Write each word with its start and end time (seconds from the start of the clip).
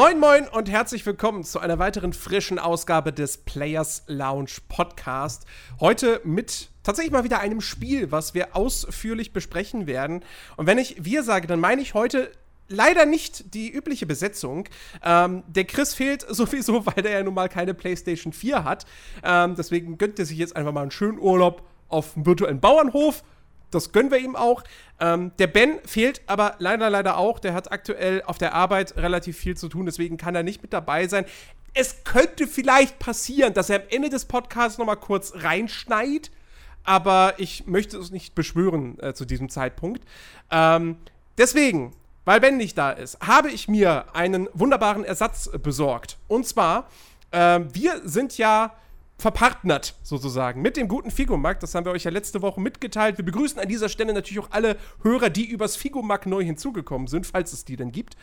Moin, 0.00 0.20
moin 0.20 0.46
und 0.46 0.70
herzlich 0.70 1.04
willkommen 1.06 1.42
zu 1.42 1.58
einer 1.58 1.80
weiteren 1.80 2.12
frischen 2.12 2.60
Ausgabe 2.60 3.12
des 3.12 3.38
Players 3.38 4.04
Lounge 4.06 4.52
Podcast. 4.68 5.44
Heute 5.80 6.20
mit 6.22 6.70
tatsächlich 6.84 7.10
mal 7.10 7.24
wieder 7.24 7.40
einem 7.40 7.60
Spiel, 7.60 8.12
was 8.12 8.32
wir 8.32 8.54
ausführlich 8.54 9.32
besprechen 9.32 9.88
werden. 9.88 10.24
Und 10.56 10.68
wenn 10.68 10.78
ich 10.78 11.04
wir 11.04 11.24
sage, 11.24 11.48
dann 11.48 11.58
meine 11.58 11.82
ich 11.82 11.94
heute 11.94 12.30
leider 12.68 13.06
nicht 13.06 13.54
die 13.54 13.72
übliche 13.72 14.06
Besetzung. 14.06 14.68
Ähm, 15.02 15.42
der 15.48 15.64
Chris 15.64 15.94
fehlt 15.94 16.22
sowieso, 16.28 16.86
weil 16.86 17.02
der 17.02 17.10
ja 17.10 17.22
nun 17.24 17.34
mal 17.34 17.48
keine 17.48 17.74
PlayStation 17.74 18.32
4 18.32 18.62
hat. 18.62 18.86
Ähm, 19.24 19.56
deswegen 19.56 19.98
gönnt 19.98 20.20
er 20.20 20.26
sich 20.26 20.38
jetzt 20.38 20.54
einfach 20.54 20.72
mal 20.72 20.82
einen 20.82 20.92
schönen 20.92 21.18
Urlaub 21.18 21.64
auf 21.88 22.14
dem 22.14 22.24
virtuellen 22.24 22.60
Bauernhof 22.60 23.24
das 23.70 23.92
gönnen 23.92 24.10
wir 24.10 24.18
ihm 24.18 24.36
auch. 24.36 24.64
Ähm, 25.00 25.32
der 25.38 25.46
Ben 25.46 25.78
fehlt 25.84 26.22
aber 26.26 26.56
leider, 26.58 26.90
leider 26.90 27.18
auch. 27.18 27.38
Der 27.38 27.54
hat 27.54 27.70
aktuell 27.70 28.22
auf 28.22 28.38
der 28.38 28.54
Arbeit 28.54 28.96
relativ 28.96 29.36
viel 29.36 29.56
zu 29.56 29.68
tun, 29.68 29.86
deswegen 29.86 30.16
kann 30.16 30.34
er 30.34 30.42
nicht 30.42 30.62
mit 30.62 30.72
dabei 30.72 31.06
sein. 31.08 31.24
Es 31.74 32.02
könnte 32.04 32.46
vielleicht 32.46 32.98
passieren, 32.98 33.54
dass 33.54 33.70
er 33.70 33.82
am 33.82 33.88
Ende 33.90 34.08
des 34.08 34.24
Podcasts 34.24 34.78
noch 34.78 34.86
mal 34.86 34.96
kurz 34.96 35.32
reinschneit, 35.36 36.30
aber 36.82 37.34
ich 37.36 37.66
möchte 37.66 37.98
es 37.98 38.10
nicht 38.10 38.34
beschwören 38.34 38.98
äh, 39.00 39.12
zu 39.12 39.24
diesem 39.24 39.48
Zeitpunkt. 39.48 40.02
Ähm, 40.50 40.96
deswegen, 41.36 41.94
weil 42.24 42.40
Ben 42.40 42.56
nicht 42.56 42.78
da 42.78 42.90
ist, 42.90 43.20
habe 43.20 43.50
ich 43.50 43.68
mir 43.68 44.14
einen 44.14 44.48
wunderbaren 44.54 45.04
Ersatz 45.04 45.50
besorgt. 45.62 46.16
Und 46.26 46.46
zwar, 46.46 46.88
äh, 47.30 47.60
wir 47.72 48.00
sind 48.04 48.38
ja 48.38 48.74
verpartnert 49.18 49.96
sozusagen 50.04 50.62
mit 50.62 50.76
dem 50.76 50.86
guten 50.86 51.10
Figomack. 51.10 51.58
Das 51.58 51.74
haben 51.74 51.84
wir 51.84 51.92
euch 51.92 52.04
ja 52.04 52.10
letzte 52.10 52.40
Woche 52.40 52.60
mitgeteilt. 52.60 53.18
Wir 53.18 53.24
begrüßen 53.24 53.58
an 53.58 53.68
dieser 53.68 53.88
Stelle 53.88 54.12
natürlich 54.12 54.38
auch 54.38 54.50
alle 54.52 54.76
Hörer, 55.02 55.28
die 55.28 55.44
übers 55.44 55.76
Figomack 55.76 56.26
neu 56.26 56.44
hinzugekommen 56.44 57.08
sind, 57.08 57.26
falls 57.26 57.52
es 57.52 57.64
die 57.64 57.76
denn 57.76 57.90
gibt. 57.90 58.16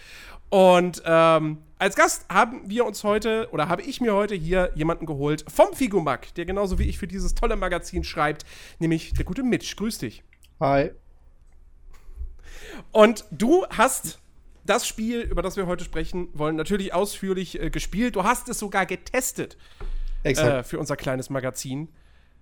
Und 0.49 1.03
ähm, 1.05 1.57
als 1.79 1.95
Gast 1.95 2.25
haben 2.29 2.69
wir 2.69 2.85
uns 2.85 3.03
heute 3.03 3.49
oder 3.51 3.67
habe 3.67 3.81
ich 3.81 3.99
mir 3.99 4.13
heute 4.13 4.35
hier 4.35 4.71
jemanden 4.75 5.05
geholt 5.05 5.43
vom 5.53 5.73
Figomack, 5.73 6.33
der 6.35 6.45
genauso 6.45 6.79
wie 6.79 6.87
ich 6.87 6.97
für 6.97 7.07
dieses 7.07 7.35
tolle 7.35 7.57
Magazin 7.57 8.05
schreibt, 8.05 8.45
nämlich 8.79 9.13
der 9.13 9.25
gute 9.25 9.43
Mitch. 9.43 9.75
Grüß 9.75 9.97
dich. 9.97 10.23
Hi. 10.61 10.91
Und 12.93 13.25
du 13.31 13.65
hast 13.69 14.19
das 14.65 14.87
Spiel, 14.87 15.21
über 15.21 15.41
das 15.41 15.57
wir 15.57 15.67
heute 15.67 15.83
sprechen 15.83 16.29
wollen, 16.33 16.55
natürlich 16.55 16.93
ausführlich 16.93 17.61
äh, 17.61 17.69
gespielt. 17.69 18.15
Du 18.15 18.23
hast 18.23 18.47
es 18.47 18.59
sogar 18.59 18.85
getestet 18.85 19.57
äh, 20.25 20.63
für 20.63 20.79
unser 20.79 20.95
kleines 20.95 21.29
Magazin. 21.29 21.89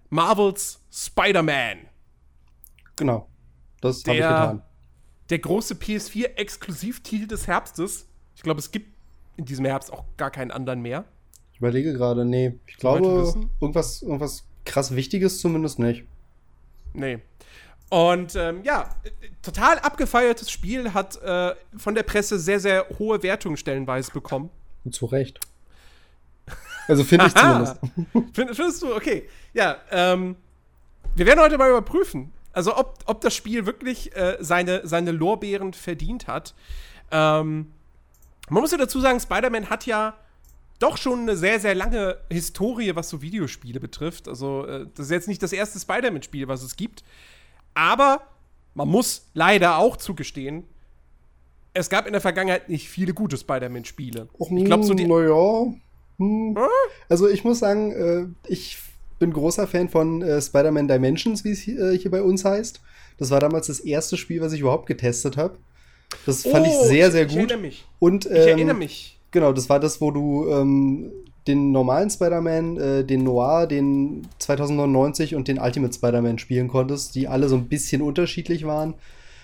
Marvels 0.10 0.82
Spider-Man. 0.92 1.88
Genau. 2.96 3.28
Das 3.82 4.04
habe 4.06 4.18
ich 4.18 4.24
getan. 4.24 4.62
Der 5.30 5.40
große 5.40 5.76
PS4-Exklusivtitel 5.76 7.28
des 7.28 7.48
Herbstes. 7.48 8.08
Ich 8.36 8.44
glaube, 8.44 8.60
es 8.60 8.72
gibt 8.72 8.94
in 9.38 9.46
diesem 9.46 9.66
Herbst 9.66 9.92
auch 9.92 10.06
gar 10.18 10.32
keinen 10.32 10.52
anderen 10.52 10.82
mehr. 10.82 11.06
Ich 11.54 11.60
überlege 11.60 11.94
gerade, 11.94 12.26
nee. 12.26 12.60
Ich 12.68 12.78
glaube, 12.78 13.06
irgendwas, 13.62 14.02
irgendwas 14.02 14.46
krass 14.66 14.96
Wichtiges 14.96 15.40
zumindest 15.40 15.80
nicht. 15.80 16.06
Nee. 16.94 17.20
Und 17.90 18.36
ähm, 18.36 18.64
ja, 18.64 18.90
total 19.42 19.80
abgefeiertes 19.80 20.50
Spiel, 20.50 20.94
hat 20.94 21.22
äh, 21.22 21.54
von 21.78 21.96
der 21.96 22.04
Presse 22.04 22.40
sehr, 22.40 22.60
sehr 22.60 22.88
hohe 22.98 23.22
Wertungen 23.22 23.58
stellenweise 23.58 24.12
bekommen. 24.12 24.50
Und 24.84 24.96
zu 24.96 25.06
Recht. 25.06 25.40
Also 26.88 27.04
finde 27.04 27.28
ich 27.28 27.36
zumindest. 27.36 27.78
Find, 28.34 28.56
findest 28.56 28.82
du? 28.82 28.96
Okay. 28.96 29.28
Ja, 29.54 29.78
ähm, 29.92 30.36
wir 31.16 31.26
werden 31.26 31.40
heute 31.40 31.58
mal 31.58 31.70
überprüfen, 31.70 32.32
also 32.54 32.76
ob, 32.76 33.00
ob 33.06 33.22
das 33.22 33.36
Spiel 33.36 33.66
wirklich 33.66 34.16
äh, 34.16 34.38
seine, 34.40 34.86
seine 34.88 35.12
Lorbeeren 35.12 35.74
verdient 35.74 36.28
hat. 36.28 36.54
Ähm, 37.12 37.72
man 38.50 38.62
muss 38.62 38.72
ja 38.72 38.78
dazu 38.78 39.00
sagen, 39.00 39.20
Spider-Man 39.20 39.70
hat 39.70 39.86
ja 39.86 40.16
doch 40.80 40.98
schon 40.98 41.22
eine 41.22 41.38
sehr, 41.38 41.60
sehr 41.60 41.76
lange 41.76 42.18
Historie, 42.30 42.96
was 42.96 43.10
so 43.10 43.22
Videospiele 43.22 43.80
betrifft. 43.80 44.28
Also, 44.28 44.66
äh, 44.66 44.88
das 44.96 45.06
ist 45.06 45.12
jetzt 45.12 45.28
nicht 45.28 45.42
das 45.42 45.54
erste 45.54 45.80
Spider-Man-Spiel, 45.80 46.48
was 46.48 46.62
es 46.62 46.76
gibt. 46.76 47.04
Aber 47.74 48.22
man 48.74 48.88
muss 48.88 49.30
leider 49.34 49.78
auch 49.78 49.98
zugestehen, 49.98 50.66
es 51.74 51.90
gab 51.90 52.06
in 52.06 52.14
der 52.14 52.22
Vergangenheit 52.22 52.70
nicht 52.70 52.90
viele 52.90 53.14
gute 53.14 53.38
Spider-Man-Spiele. 53.38 54.28
Ich 54.38 54.66
glaube, 54.66 54.84
so 54.84 54.94
die. 54.94 55.08
Naja. 55.08 55.74
Hm. 56.18 56.58
Also 57.10 57.28
ich 57.28 57.44
muss 57.44 57.60
sagen, 57.60 57.92
äh, 57.92 58.52
ich 58.52 58.78
bin 59.20 59.32
großer 59.32 59.68
Fan 59.68 59.90
von 59.90 60.22
äh, 60.22 60.42
Spider-Man 60.42 60.88
Dimensions, 60.88 61.44
wie 61.44 61.52
es 61.52 61.60
hier, 61.60 61.80
äh, 61.80 61.98
hier, 61.98 62.12
bei 62.12 62.22
uns 62.22 62.44
heißt. 62.46 62.82
Das 63.18 63.32
war 63.32 63.40
damals 63.40 63.68
das 63.68 63.80
erste 63.80 64.18
Spiel, 64.18 64.42
was 64.42 64.54
ich 64.54 64.62
überhaupt 64.62 64.86
getestet 64.86 65.38
habe. 65.38 65.58
Das 66.26 66.44
fand 66.44 66.68
oh, 66.68 66.70
ich 66.70 66.88
sehr, 66.88 67.12
sehr 67.12 67.26
gut. 67.26 67.32
Ich 67.32 67.38
erinnere 67.38 67.58
mich. 67.58 67.86
Und, 68.00 68.26
ähm, 68.26 68.32
ich 68.34 68.48
erinnere 68.48 68.76
mich. 68.76 69.20
Genau, 69.32 69.54
das 69.54 69.70
war 69.70 69.80
das, 69.80 70.02
wo 70.02 70.12
du 70.12 70.48
ähm, 70.50 71.12
den 71.48 71.72
normalen 71.72 72.10
Spider-Man, 72.10 72.78
äh, 72.78 73.04
den 73.04 73.24
Noir, 73.24 73.68
den 73.68 74.28
2099 74.40 75.36
und 75.36 75.48
den 75.48 75.60
Ultimate 75.60 75.94
Spider-Man 75.94 76.38
spielen 76.38 76.68
konntest, 76.68 77.16
die 77.16 77.28
alle 77.28 77.50
so 77.50 77.56
ein 77.56 77.68
bisschen 77.68 78.02
unterschiedlich 78.02 78.66
waren. 78.66 78.94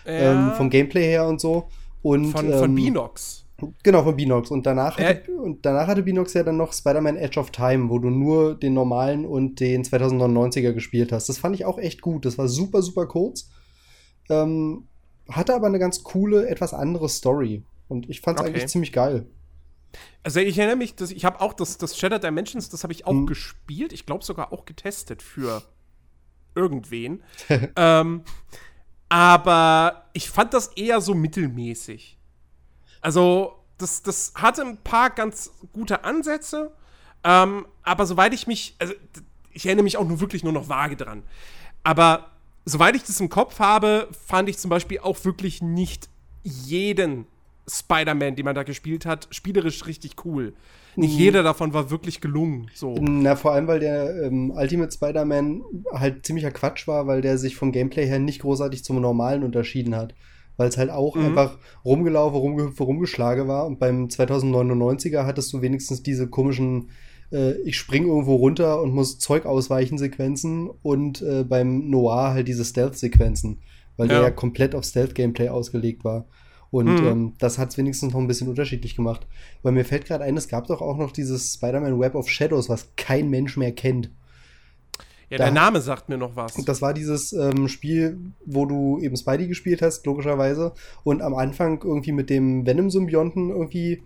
Ja. 0.06 0.50
Ähm, 0.50 0.52
vom 0.56 0.69
Gameplay 0.69 1.06
her 1.06 1.28
und 1.28 1.41
so. 1.41 1.68
Und, 2.02 2.31
von, 2.31 2.52
von 2.52 2.69
ähm, 2.69 2.75
Binox. 2.75 3.46
Genau, 3.84 4.03
von 4.03 4.16
Binox. 4.16 4.52
Und 4.52 4.66
danach, 4.66 5.00
äh, 5.00 5.06
hatte, 5.06 5.31
und 5.31 5.66
danach 5.66 5.88
hatte 5.88 6.03
Binox 6.03 6.34
ja 6.34 6.44
dann 6.44 6.58
noch 6.58 6.74
Spider-Man 6.74 7.18
Edge 7.18 7.40
of 7.40 7.52
Time, 7.52 7.90
wo 7.90 8.00
du 8.00 8.09
nur 8.09 8.56
den 8.56 8.74
normalen 8.74 9.25
und 9.25 9.59
den 9.59 9.84
2099er 9.84 10.74
gespielt 10.74 11.12
hast. 11.12 11.30
Das 11.30 11.38
fand 11.38 11.56
ich 11.56 11.66
auch 11.66 11.78
echt 11.78 12.02
gut. 12.02 12.25
Das 12.25 12.38
war 12.38 12.47
super, 12.47 12.81
super 12.81 13.08
kurz. 13.08 13.50
Ähm, 14.30 14.88
hatte 15.30 15.56
aber 15.56 15.68
eine 15.68 15.80
ganz 15.80 16.03
coole, 16.03 16.47
etwas 16.47 16.74
andere 16.74 17.09
Story. 17.09 17.64
Und 17.88 18.09
ich 18.09 18.22
fand 18.22 18.40
es 18.40 18.46
okay. 18.46 18.53
eigentlich 18.53 18.68
ziemlich 18.68 18.92
geil. 18.92 19.25
Also 20.24 20.40
ich 20.40 20.58
erinnere 20.58 20.78
mich, 20.78 20.96
dass 20.96 21.12
ich 21.12 21.26
habe 21.26 21.41
auch 21.41 21.53
das, 21.53 21.78
das 21.78 21.97
Shattered 21.97 22.24
Dimensions, 22.24 22.70
das 22.70 22.84
habe 22.84 22.94
ich 22.94 23.06
auch 23.06 23.12
hm. 23.12 23.26
gespielt. 23.26 23.94
Ich 23.94 24.06
glaube 24.06 24.24
sogar 24.24 24.53
auch 24.53 24.66
getestet 24.66 25.22
für 25.22 25.64
irgendwen. 26.56 27.24
ähm, 27.76 28.24
aber 29.09 30.09
ich 30.14 30.30
fand 30.30 30.53
das 30.53 30.68
eher 30.68 31.02
so 31.02 31.16
mittelmäßig. 31.16 32.19
Also, 33.02 33.54
das, 33.78 34.04
das 34.04 34.34
hatte 34.36 34.62
ein 34.62 34.78
paar 34.78 35.10
ganz 35.10 35.52
gute 35.74 36.04
Ansätze, 36.04 36.72
ähm, 37.24 37.66
aber 37.84 38.06
soweit 38.06 38.34
ich 38.34 38.46
mich, 38.46 38.76
also 38.80 38.94
ich 39.52 39.66
erinnere 39.66 39.84
mich 39.84 39.98
auch 39.98 40.08
nur 40.08 40.20
wirklich 40.20 40.44
nur 40.44 40.54
noch 40.54 40.70
vage 40.70 40.96
dran. 40.96 41.24
Aber 41.84 42.28
soweit 42.66 42.96
ich 42.96 43.04
das 43.04 43.20
im 43.20 43.30
Kopf 43.30 43.59
habe, 43.59 44.08
fand 44.28 44.50
ich 44.50 44.58
zum 44.58 44.70
Beispiel 44.70 45.00
auch 45.00 45.24
wirklich 45.26 45.62
nicht 45.62 46.09
jeden 46.44 47.26
Spider-Man, 47.68 48.36
den 48.36 48.46
man 48.46 48.56
da 48.56 48.64
gespielt 48.64 49.06
hat, 49.06 49.28
spielerisch 49.32 49.86
richtig 49.86 50.26
cool. 50.26 50.54
Nicht 50.96 51.14
mhm. 51.14 51.20
jeder 51.20 51.44
davon 51.44 51.74
war 51.74 51.92
wirklich 51.92 52.20
gelungen. 52.20 52.70
So. 52.74 52.96
Na, 53.00 53.36
vor 53.36 53.54
allem, 53.54 53.68
weil 53.68 53.80
der 53.80 54.24
ähm, 54.24 54.52
Ultimate 54.52 54.92
Spider-Man 54.92 55.62
halt 55.94 56.26
ziemlicher 56.26 56.52
Quatsch 56.52 56.88
war, 56.88 57.08
weil 57.08 57.22
der 57.22 57.38
sich 57.38 57.56
vom 57.56 57.72
Gameplay 57.72 58.08
her 58.08 58.20
nicht 58.20 58.42
großartig 58.42 58.84
zum 58.84 59.00
normalen 59.00 59.44
unterschieden 59.44 59.96
hat 59.96 60.16
weil 60.59 60.68
es 60.68 60.78
halt 60.78 60.90
auch 60.90 61.16
mhm. 61.16 61.28
einfach 61.28 61.58
rumgelaufen, 61.86 62.38
rumgehüpft, 62.38 62.81
rumgeschlagen 62.81 63.47
war. 63.47 63.66
Und 63.66 63.80
beim 63.80 64.08
2099er 64.08 65.25
hattest 65.25 65.53
du 65.53 65.62
wenigstens 65.62 66.03
diese 66.03 66.28
komischen 66.28 66.90
äh, 67.31 67.53
ich 67.62 67.78
spring 67.78 68.06
irgendwo 68.06 68.36
runter 68.36 68.81
und 68.81 68.94
muss 68.94 69.20
Zeug 69.20 69.46
ausweichen 69.46 69.97
Sequenzen 69.97 70.70
und 70.70 71.22
äh, 71.22 71.46
beim 71.46 71.90
Noir 71.90 72.34
halt 72.34 72.50
diese 72.50 72.66
Stealth-Sequenzen, 72.66 73.59
weil 73.96 74.09
ja. 74.09 74.16
der 74.16 74.24
ja 74.24 74.31
komplett 74.31 74.76
auf 74.76 74.84
Stealth-Gameplay 74.84 75.47
ausgelegt 75.47 76.03
war. 76.03 76.26
Und 76.72 77.02
mhm. 77.02 77.08
ähm, 77.08 77.34
das 77.40 77.58
hat 77.58 77.70
es 77.70 77.78
wenigstens 77.78 78.11
noch 78.11 78.20
ein 78.20 78.28
bisschen 78.28 78.50
unterschiedlich 78.50 78.97
gemacht. 78.97 79.28
Weil 79.64 79.72
mir 79.72 79.85
fällt 79.85 80.08
gerade 80.08 80.26
ein, 80.26 80.35
es 80.35 80.50
gab 80.50 80.67
doch 80.67 80.82
auch 80.82 80.97
noch 80.97 81.14
dieses 81.14 81.53
Spider-Man 81.53 82.02
Web 82.02 82.16
of 82.16 82.29
Shadows, 82.29 82.67
was 82.67 82.97
kein 82.97 83.29
Mensch 83.29 83.56
mehr 83.56 83.72
kennt. 83.72 84.11
Ja, 85.29 85.37
da, 85.37 85.43
der 85.46 85.53
Name 85.53 85.81
sagt 85.81 86.09
mir 86.09 86.17
noch 86.17 86.35
was. 86.35 86.53
Das 86.66 86.81
war 86.81 86.93
dieses 86.93 87.34
ähm, 87.34 87.67
Spiel, 87.67 88.17
wo 88.46 88.66
du 88.66 88.99
eben 88.99 89.16
Spidey 89.16 89.47
gespielt 89.47 89.81
hast, 89.81 90.05
logischerweise, 90.05 90.73
und 91.03 91.22
am 91.22 91.35
Anfang 91.35 91.81
irgendwie 91.84 92.11
mit 92.11 92.29
dem 92.29 92.66
Venom-Symbionten 92.66 93.49
irgendwie 93.49 94.02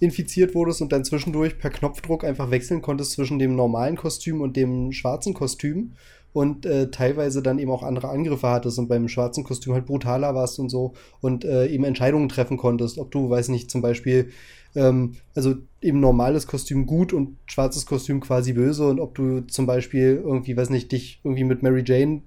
infiziert 0.00 0.54
wurdest 0.54 0.80
und 0.80 0.92
dann 0.92 1.04
zwischendurch 1.04 1.58
per 1.58 1.70
Knopfdruck 1.70 2.22
einfach 2.24 2.50
wechseln 2.50 2.82
konntest 2.82 3.12
zwischen 3.12 3.38
dem 3.38 3.56
normalen 3.56 3.96
Kostüm 3.96 4.40
und 4.40 4.56
dem 4.56 4.92
schwarzen 4.92 5.34
Kostüm 5.34 5.94
und 6.32 6.66
äh, 6.66 6.90
teilweise 6.90 7.42
dann 7.42 7.58
eben 7.58 7.70
auch 7.70 7.82
andere 7.82 8.08
Angriffe 8.08 8.48
hattest 8.48 8.78
und 8.78 8.88
beim 8.88 9.08
schwarzen 9.08 9.42
Kostüm 9.42 9.72
halt 9.72 9.86
brutaler 9.86 10.34
warst 10.34 10.60
und 10.60 10.68
so 10.68 10.92
und 11.20 11.44
äh, 11.44 11.66
eben 11.66 11.84
Entscheidungen 11.84 12.28
treffen 12.28 12.56
konntest, 12.56 12.98
ob 12.98 13.10
du, 13.10 13.28
weiß 13.28 13.48
nicht, 13.48 13.70
zum 13.70 13.82
Beispiel 13.82 14.30
ähm, 14.78 15.16
also 15.34 15.56
eben 15.80 16.00
normales 16.00 16.46
Kostüm 16.46 16.86
gut 16.86 17.12
und 17.12 17.36
schwarzes 17.46 17.86
Kostüm 17.86 18.20
quasi 18.20 18.52
böse 18.52 18.86
und 18.86 19.00
ob 19.00 19.14
du 19.14 19.40
zum 19.42 19.66
Beispiel 19.66 20.22
irgendwie, 20.24 20.56
weiß 20.56 20.70
nicht, 20.70 20.92
dich 20.92 21.20
irgendwie 21.24 21.44
mit 21.44 21.62
Mary 21.62 21.82
Jane 21.84 22.22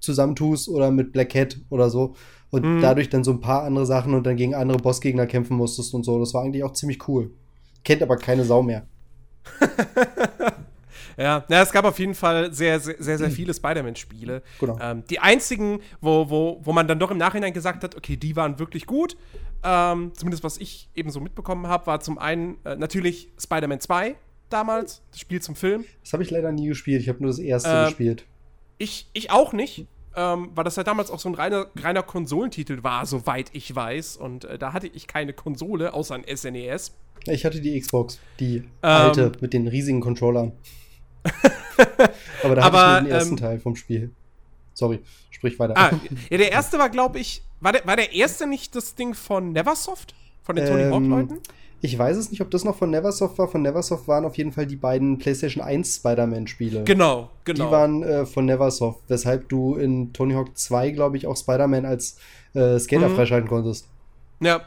zusammentust 0.00 0.68
oder 0.68 0.90
mit 0.90 1.12
Black 1.12 1.30
Cat 1.30 1.58
oder 1.70 1.90
so 1.90 2.14
und 2.50 2.64
mhm. 2.64 2.80
dadurch 2.80 3.08
dann 3.08 3.24
so 3.24 3.32
ein 3.32 3.40
paar 3.40 3.64
andere 3.64 3.86
Sachen 3.86 4.14
und 4.14 4.24
dann 4.24 4.36
gegen 4.36 4.54
andere 4.54 4.78
Bossgegner 4.78 5.26
kämpfen 5.26 5.56
musstest 5.56 5.94
und 5.94 6.04
so. 6.04 6.18
Das 6.18 6.34
war 6.34 6.44
eigentlich 6.44 6.64
auch 6.64 6.72
ziemlich 6.72 7.08
cool. 7.08 7.30
Kennt 7.82 8.02
aber 8.02 8.16
keine 8.16 8.44
Sau 8.44 8.62
mehr. 8.62 8.86
Ja, 11.18 11.44
ja, 11.48 11.62
es 11.62 11.72
gab 11.72 11.84
auf 11.84 11.98
jeden 11.98 12.14
Fall 12.14 12.52
sehr, 12.52 12.78
sehr, 12.78 12.96
sehr, 12.98 13.18
sehr 13.18 13.30
viele 13.30 13.54
Spider-Man-Spiele. 13.54 14.42
Genau. 14.60 14.78
Ähm, 14.80 15.02
die 15.08 15.18
einzigen, 15.18 15.80
wo, 16.00 16.28
wo, 16.28 16.60
wo 16.62 16.72
man 16.72 16.86
dann 16.86 16.98
doch 16.98 17.10
im 17.10 17.16
Nachhinein 17.16 17.54
gesagt 17.54 17.84
hat, 17.84 17.96
okay, 17.96 18.16
die 18.16 18.36
waren 18.36 18.58
wirklich 18.58 18.86
gut, 18.86 19.16
ähm, 19.62 20.12
zumindest 20.14 20.44
was 20.44 20.58
ich 20.58 20.88
eben 20.94 21.10
so 21.10 21.20
mitbekommen 21.20 21.66
habe, 21.66 21.86
war 21.86 22.00
zum 22.00 22.18
einen 22.18 22.58
äh, 22.64 22.76
natürlich 22.76 23.30
Spider-Man 23.38 23.80
2 23.80 24.16
damals, 24.48 25.02
das 25.10 25.20
Spiel 25.20 25.42
zum 25.42 25.56
Film. 25.56 25.84
Das 26.02 26.12
habe 26.12 26.22
ich 26.22 26.30
leider 26.30 26.52
nie 26.52 26.68
gespielt, 26.68 27.02
ich 27.02 27.08
habe 27.08 27.20
nur 27.20 27.30
das 27.30 27.38
erste 27.38 27.70
äh, 27.70 27.84
gespielt. 27.86 28.26
Ich, 28.78 29.08
ich 29.12 29.30
auch 29.30 29.52
nicht 29.52 29.86
ähm, 30.16 30.50
weil 30.54 30.64
das 30.64 30.76
ja 30.76 30.82
damals 30.82 31.10
auch 31.10 31.20
so 31.20 31.28
ein 31.28 31.34
reiner, 31.34 31.66
reiner 31.76 32.02
Konsolentitel 32.02 32.82
war, 32.82 33.04
soweit 33.04 33.50
ich 33.52 33.74
weiß. 33.74 34.16
Und 34.16 34.46
äh, 34.46 34.58
da 34.58 34.72
hatte 34.72 34.86
ich 34.86 35.06
keine 35.06 35.34
Konsole, 35.34 35.92
außer 35.92 36.14
ein 36.14 36.24
SNES. 36.24 36.96
E 37.26 37.34
ich 37.34 37.44
hatte 37.44 37.60
die 37.60 37.78
Xbox, 37.78 38.18
die 38.40 38.56
ähm, 38.56 38.66
alte 38.82 39.32
mit 39.40 39.52
den 39.52 39.68
riesigen 39.68 40.00
Controllern. 40.00 40.52
Aber 42.42 42.54
da 42.54 42.64
hatte 42.64 42.76
Aber, 42.76 42.96
ich 42.96 43.02
nur 43.02 43.10
den 43.10 43.10
ersten 43.10 43.32
ähm, 43.32 43.36
Teil 43.36 43.60
vom 43.60 43.76
Spiel. 43.76 44.10
Sorry, 44.72 45.00
sprich 45.30 45.58
weiter. 45.58 45.74
Ah, 45.76 45.90
ja, 46.30 46.38
der 46.38 46.50
erste 46.50 46.78
war, 46.78 46.88
glaube 46.88 47.18
ich, 47.18 47.42
war 47.60 47.72
der, 47.72 47.86
war 47.86 47.96
der 47.96 48.12
erste 48.12 48.46
nicht 48.46 48.74
das 48.74 48.94
Ding 48.94 49.14
von 49.14 49.52
Neversoft? 49.52 50.14
Von 50.42 50.56
den 50.56 50.66
Tony 50.66 50.84
Hawk-Leuten? 50.84 51.34
Ähm, 51.34 51.40
ich 51.82 51.98
weiß 51.98 52.16
es 52.16 52.30
nicht, 52.30 52.40
ob 52.40 52.50
das 52.50 52.64
noch 52.64 52.76
von 52.76 52.90
Neversoft 52.90 53.38
war. 53.38 53.48
Von 53.48 53.62
Neversoft 53.62 54.08
waren 54.08 54.24
auf 54.24 54.36
jeden 54.36 54.52
Fall 54.52 54.66
die 54.66 54.76
beiden 54.76 55.18
PlayStation 55.18 55.62
1 55.62 55.96
Spider-Man-Spiele. 55.96 56.84
Genau, 56.84 57.30
genau. 57.44 57.66
Die 57.66 57.70
waren 57.70 58.02
äh, 58.02 58.26
von 58.26 58.46
Neversoft, 58.46 59.00
weshalb 59.08 59.48
du 59.48 59.76
in 59.76 60.12
Tony 60.12 60.34
Hawk 60.34 60.56
2, 60.56 60.90
glaube 60.90 61.16
ich, 61.16 61.26
auch 61.26 61.36
Spider-Man 61.36 61.84
als 61.84 62.18
äh, 62.54 62.78
Skater 62.78 63.08
mhm. 63.08 63.16
freischalten 63.16 63.48
konntest. 63.48 63.88
Ja, 64.40 64.62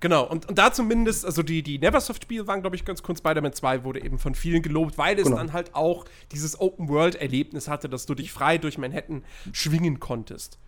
Genau, 0.00 0.24
und, 0.24 0.46
und 0.46 0.58
da 0.58 0.72
zumindest, 0.72 1.24
also 1.24 1.42
die, 1.42 1.62
die 1.62 1.78
Neversoft-Spiele 1.78 2.46
waren, 2.46 2.60
glaube 2.60 2.76
ich, 2.76 2.84
ganz 2.84 3.02
cool. 3.08 3.16
Spider-Man 3.16 3.54
2 3.54 3.84
wurde 3.84 4.04
eben 4.04 4.18
von 4.18 4.34
vielen 4.34 4.62
gelobt, 4.62 4.98
weil 4.98 5.18
es 5.18 5.24
genau. 5.24 5.38
dann 5.38 5.52
halt 5.52 5.74
auch 5.74 6.04
dieses 6.32 6.60
Open-World-Erlebnis 6.60 7.68
hatte, 7.68 7.88
dass 7.88 8.04
du 8.06 8.14
dich 8.14 8.30
frei 8.30 8.58
durch 8.58 8.78
Manhattan 8.78 9.24
schwingen 9.52 9.98
konntest. 9.98 10.58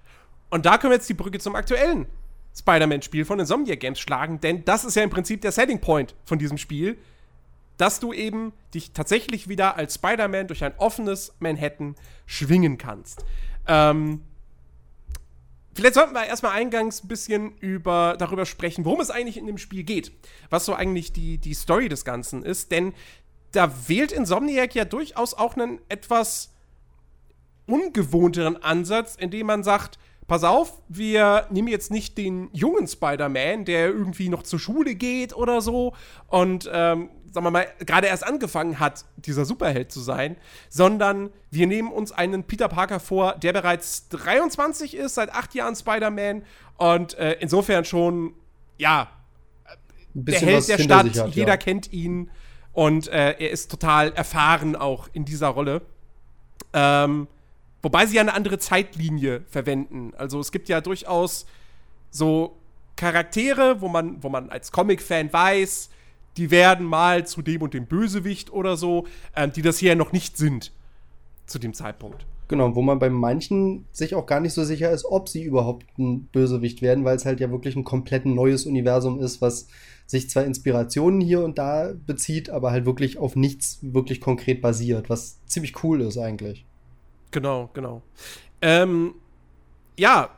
Und 0.50 0.66
da 0.66 0.78
können 0.78 0.92
wir 0.92 0.96
jetzt 0.96 1.08
die 1.08 1.14
Brücke 1.14 1.38
zum 1.38 1.54
aktuellen 1.54 2.06
Spider-Man-Spiel 2.56 3.24
von 3.24 3.38
Insomniac 3.38 3.80
Games 3.80 4.00
schlagen, 4.00 4.40
denn 4.40 4.64
das 4.64 4.84
ist 4.84 4.96
ja 4.96 5.02
im 5.02 5.10
Prinzip 5.10 5.40
der 5.42 5.52
Setting 5.52 5.80
Point 5.80 6.14
von 6.24 6.38
diesem 6.38 6.58
Spiel, 6.58 6.98
dass 7.76 8.00
du 8.00 8.12
eben 8.12 8.52
dich 8.74 8.92
tatsächlich 8.92 9.48
wieder 9.48 9.76
als 9.76 9.94
Spider-Man 9.94 10.48
durch 10.48 10.64
ein 10.64 10.76
offenes 10.78 11.34
Manhattan 11.38 11.94
schwingen 12.26 12.76
kannst. 12.76 13.24
Ähm, 13.66 14.22
vielleicht 15.74 15.94
sollten 15.94 16.14
wir 16.14 16.26
erstmal 16.26 16.52
eingangs 16.52 17.04
ein 17.04 17.08
bisschen 17.08 17.56
über, 17.58 18.16
darüber 18.18 18.46
sprechen, 18.46 18.84
worum 18.84 19.00
es 19.00 19.10
eigentlich 19.10 19.36
in 19.36 19.46
dem 19.46 19.58
Spiel 19.58 19.84
geht. 19.84 20.10
Was 20.50 20.64
so 20.64 20.74
eigentlich 20.74 21.12
die, 21.12 21.38
die 21.38 21.54
Story 21.54 21.88
des 21.88 22.04
Ganzen 22.04 22.42
ist, 22.42 22.72
denn 22.72 22.94
da 23.52 23.72
wählt 23.88 24.10
Insomniac 24.10 24.74
ja 24.74 24.84
durchaus 24.84 25.34
auch 25.34 25.56
einen 25.56 25.80
etwas 25.88 26.52
ungewohnteren 27.66 28.60
Ansatz, 28.62 29.14
indem 29.14 29.46
man 29.46 29.62
sagt, 29.62 29.98
pass 30.28 30.44
auf, 30.44 30.80
wir 30.88 31.46
nehmen 31.50 31.68
jetzt 31.68 31.90
nicht 31.90 32.16
den 32.18 32.50
jungen 32.52 32.86
Spider-Man, 32.86 33.64
der 33.64 33.88
irgendwie 33.88 34.28
noch 34.28 34.42
zur 34.44 34.60
Schule 34.60 34.94
geht 34.94 35.34
oder 35.34 35.60
so. 35.62 35.94
Und, 36.28 36.70
ähm, 36.72 37.08
sagen 37.32 37.46
wir 37.46 37.50
mal, 37.50 37.66
gerade 37.80 38.06
erst 38.06 38.24
angefangen 38.24 38.78
hat, 38.78 39.06
dieser 39.16 39.46
Superheld 39.46 39.90
zu 39.90 40.00
sein, 40.00 40.36
sondern 40.68 41.30
wir 41.50 41.66
nehmen 41.66 41.90
uns 41.90 42.12
einen 42.12 42.44
Peter 42.44 42.68
Parker 42.68 43.00
vor, 43.00 43.36
der 43.36 43.54
bereits 43.54 44.08
23 44.10 44.94
ist, 44.94 45.14
seit 45.14 45.32
acht 45.32 45.54
Jahren 45.54 45.74
Spider-Man. 45.74 46.44
Und 46.76 47.14
äh, 47.14 47.38
insofern 47.40 47.86
schon, 47.86 48.34
ja, 48.76 49.08
der 50.12 50.40
Held 50.40 50.68
der 50.68 50.78
Stadt, 50.78 51.18
hat, 51.18 51.34
jeder 51.34 51.48
ja. 51.48 51.56
kennt 51.56 51.92
ihn. 51.92 52.30
Und 52.72 53.08
äh, 53.08 53.32
er 53.38 53.50
ist 53.50 53.70
total 53.70 54.12
erfahren 54.12 54.76
auch 54.76 55.08
in 55.14 55.24
dieser 55.24 55.48
Rolle. 55.48 55.82
Ähm, 56.74 57.28
Wobei 57.82 58.06
sie 58.06 58.16
ja 58.16 58.22
eine 58.22 58.34
andere 58.34 58.58
Zeitlinie 58.58 59.42
verwenden. 59.48 60.12
Also 60.16 60.40
es 60.40 60.50
gibt 60.50 60.68
ja 60.68 60.80
durchaus 60.80 61.46
so 62.10 62.56
Charaktere, 62.96 63.80
wo 63.80 63.88
man, 63.88 64.22
wo 64.22 64.28
man 64.28 64.50
als 64.50 64.72
Comic-Fan 64.72 65.32
weiß, 65.32 65.90
die 66.36 66.50
werden 66.50 66.86
mal 66.86 67.26
zu 67.26 67.42
dem 67.42 67.62
und 67.62 67.74
dem 67.74 67.86
Bösewicht 67.86 68.52
oder 68.52 68.76
so, 68.76 69.06
ähm, 69.36 69.52
die 69.52 69.62
das 69.62 69.78
hier 69.78 69.90
ja 69.90 69.94
noch 69.94 70.12
nicht 70.12 70.36
sind 70.36 70.72
zu 71.46 71.58
dem 71.58 71.74
Zeitpunkt. 71.74 72.26
Genau, 72.48 72.74
wo 72.74 72.80
man 72.80 72.98
bei 72.98 73.10
manchen 73.10 73.84
sich 73.92 74.14
auch 74.14 74.24
gar 74.24 74.40
nicht 74.40 74.54
so 74.54 74.64
sicher 74.64 74.90
ist, 74.90 75.04
ob 75.04 75.28
sie 75.28 75.42
überhaupt 75.42 75.86
ein 75.98 76.24
Bösewicht 76.32 76.80
werden, 76.80 77.04
weil 77.04 77.16
es 77.16 77.26
halt 77.26 77.40
ja 77.40 77.50
wirklich 77.50 77.76
ein 77.76 77.84
komplett 77.84 78.24
neues 78.24 78.64
Universum 78.64 79.20
ist, 79.20 79.42
was 79.42 79.68
sich 80.06 80.30
zwar 80.30 80.44
Inspirationen 80.44 81.20
hier 81.20 81.44
und 81.44 81.58
da 81.58 81.92
bezieht, 82.06 82.48
aber 82.48 82.70
halt 82.70 82.86
wirklich 82.86 83.18
auf 83.18 83.36
nichts 83.36 83.78
wirklich 83.82 84.22
konkret 84.22 84.62
basiert, 84.62 85.10
was 85.10 85.44
ziemlich 85.44 85.84
cool 85.84 86.00
ist 86.00 86.16
eigentlich. 86.16 86.64
Genau, 87.30 87.70
genau. 87.74 88.02
Ähm, 88.60 89.14
ja, 89.96 90.30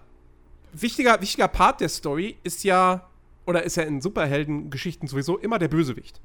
wichtiger, 0.72 1.20
wichtiger 1.20 1.48
Part 1.48 1.80
der 1.80 1.88
Story 1.88 2.36
ist 2.42 2.64
ja, 2.64 3.08
oder 3.46 3.62
ist 3.62 3.76
ja 3.76 3.84
in 3.84 4.00
Superheldengeschichten 4.00 5.08
sowieso 5.08 5.38
immer 5.38 5.58
der 5.58 5.68
Bösewicht. 5.68 6.20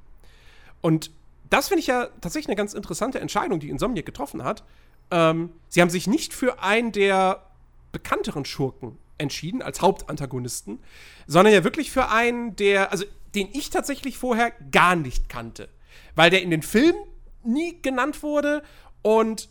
Und 0.81 1.11
das 1.49 1.67
finde 1.67 1.81
ich 1.81 1.87
ja 1.87 2.07
tatsächlich 2.21 2.47
eine 2.47 2.55
ganz 2.55 2.73
interessante 2.73 3.19
Entscheidung, 3.19 3.59
die 3.59 3.69
Insomniac 3.69 4.05
getroffen 4.05 4.43
hat. 4.43 4.63
Ähm, 5.11 5.51
sie 5.69 5.81
haben 5.81 5.89
sich 5.89 6.07
nicht 6.07 6.33
für 6.33 6.61
einen 6.61 6.91
der 6.91 7.43
bekannteren 7.91 8.45
Schurken 8.45 8.97
entschieden, 9.17 9.61
als 9.61 9.81
Hauptantagonisten, 9.81 10.79
sondern 11.27 11.53
ja 11.53 11.63
wirklich 11.63 11.91
für 11.91 12.09
einen, 12.09 12.55
der, 12.55 12.91
also 12.91 13.05
den 13.33 13.49
ich 13.53 13.69
tatsächlich 13.69 14.17
vorher 14.17 14.51
gar 14.71 14.95
nicht 14.95 15.29
kannte. 15.29 15.69
Weil 16.15 16.29
der 16.29 16.41
in 16.41 16.49
den 16.49 16.61
Filmen 16.61 16.99
nie 17.43 17.81
genannt 17.81 18.23
wurde 18.23 18.63
und 19.01 19.49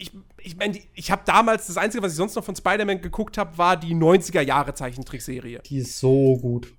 ich, 0.00 0.12
ich 0.38 0.56
meine, 0.56 0.80
ich 0.94 1.10
habe 1.10 1.22
damals, 1.26 1.66
das 1.66 1.76
Einzige, 1.76 2.02
was 2.02 2.12
ich 2.12 2.16
sonst 2.16 2.34
noch 2.34 2.44
von 2.44 2.56
Spider-Man 2.56 3.02
geguckt 3.02 3.36
habe, 3.36 3.58
war 3.58 3.76
die 3.76 3.94
90er-Jahre-Zeichentrickserie. 3.94 5.60
Die 5.66 5.78
ist 5.78 5.98
so 5.98 6.38
gut. 6.38 6.72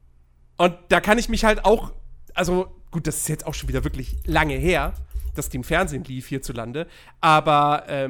Und 0.58 0.76
da 0.90 1.00
kann 1.00 1.20
ich 1.20 1.30
mich 1.30 1.46
halt 1.46 1.64
auch, 1.64 1.94
also 2.34 2.76
gut, 2.90 3.06
das 3.06 3.18
ist 3.18 3.30
jetzt 3.30 3.46
auch 3.46 3.54
schon 3.54 3.70
wieder 3.70 3.84
wirklich 3.84 4.18
lange 4.26 4.56
her, 4.56 4.96
dass 5.36 5.50
die 5.50 5.58
im 5.58 5.64
Fernsehen 5.64 6.04
lief 6.04 6.28
hierzulande, 6.28 6.88
aber 7.22 7.88
äh, 7.88 8.10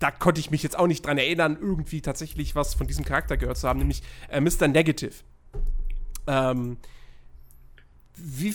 da 0.00 0.10
konnte 0.10 0.40
ich 0.40 0.50
mich 0.50 0.62
jetzt 0.62 0.78
auch 0.78 0.88
nicht 0.88 1.06
dran 1.06 1.18
erinnern, 1.18 1.56
irgendwie 1.58 2.02
tatsächlich 2.02 2.54
was 2.54 2.74
von 2.74 2.86
diesem 2.86 3.04
Charakter 3.04 3.36
gehört 3.36 3.56
zu 3.56 3.68
haben, 3.68 3.78
nämlich 3.78 4.02
äh, 4.28 4.40
Mr. 4.40 4.68
Negative. 4.68 5.14
Ähm, 6.26 6.78
wie, 8.16 8.54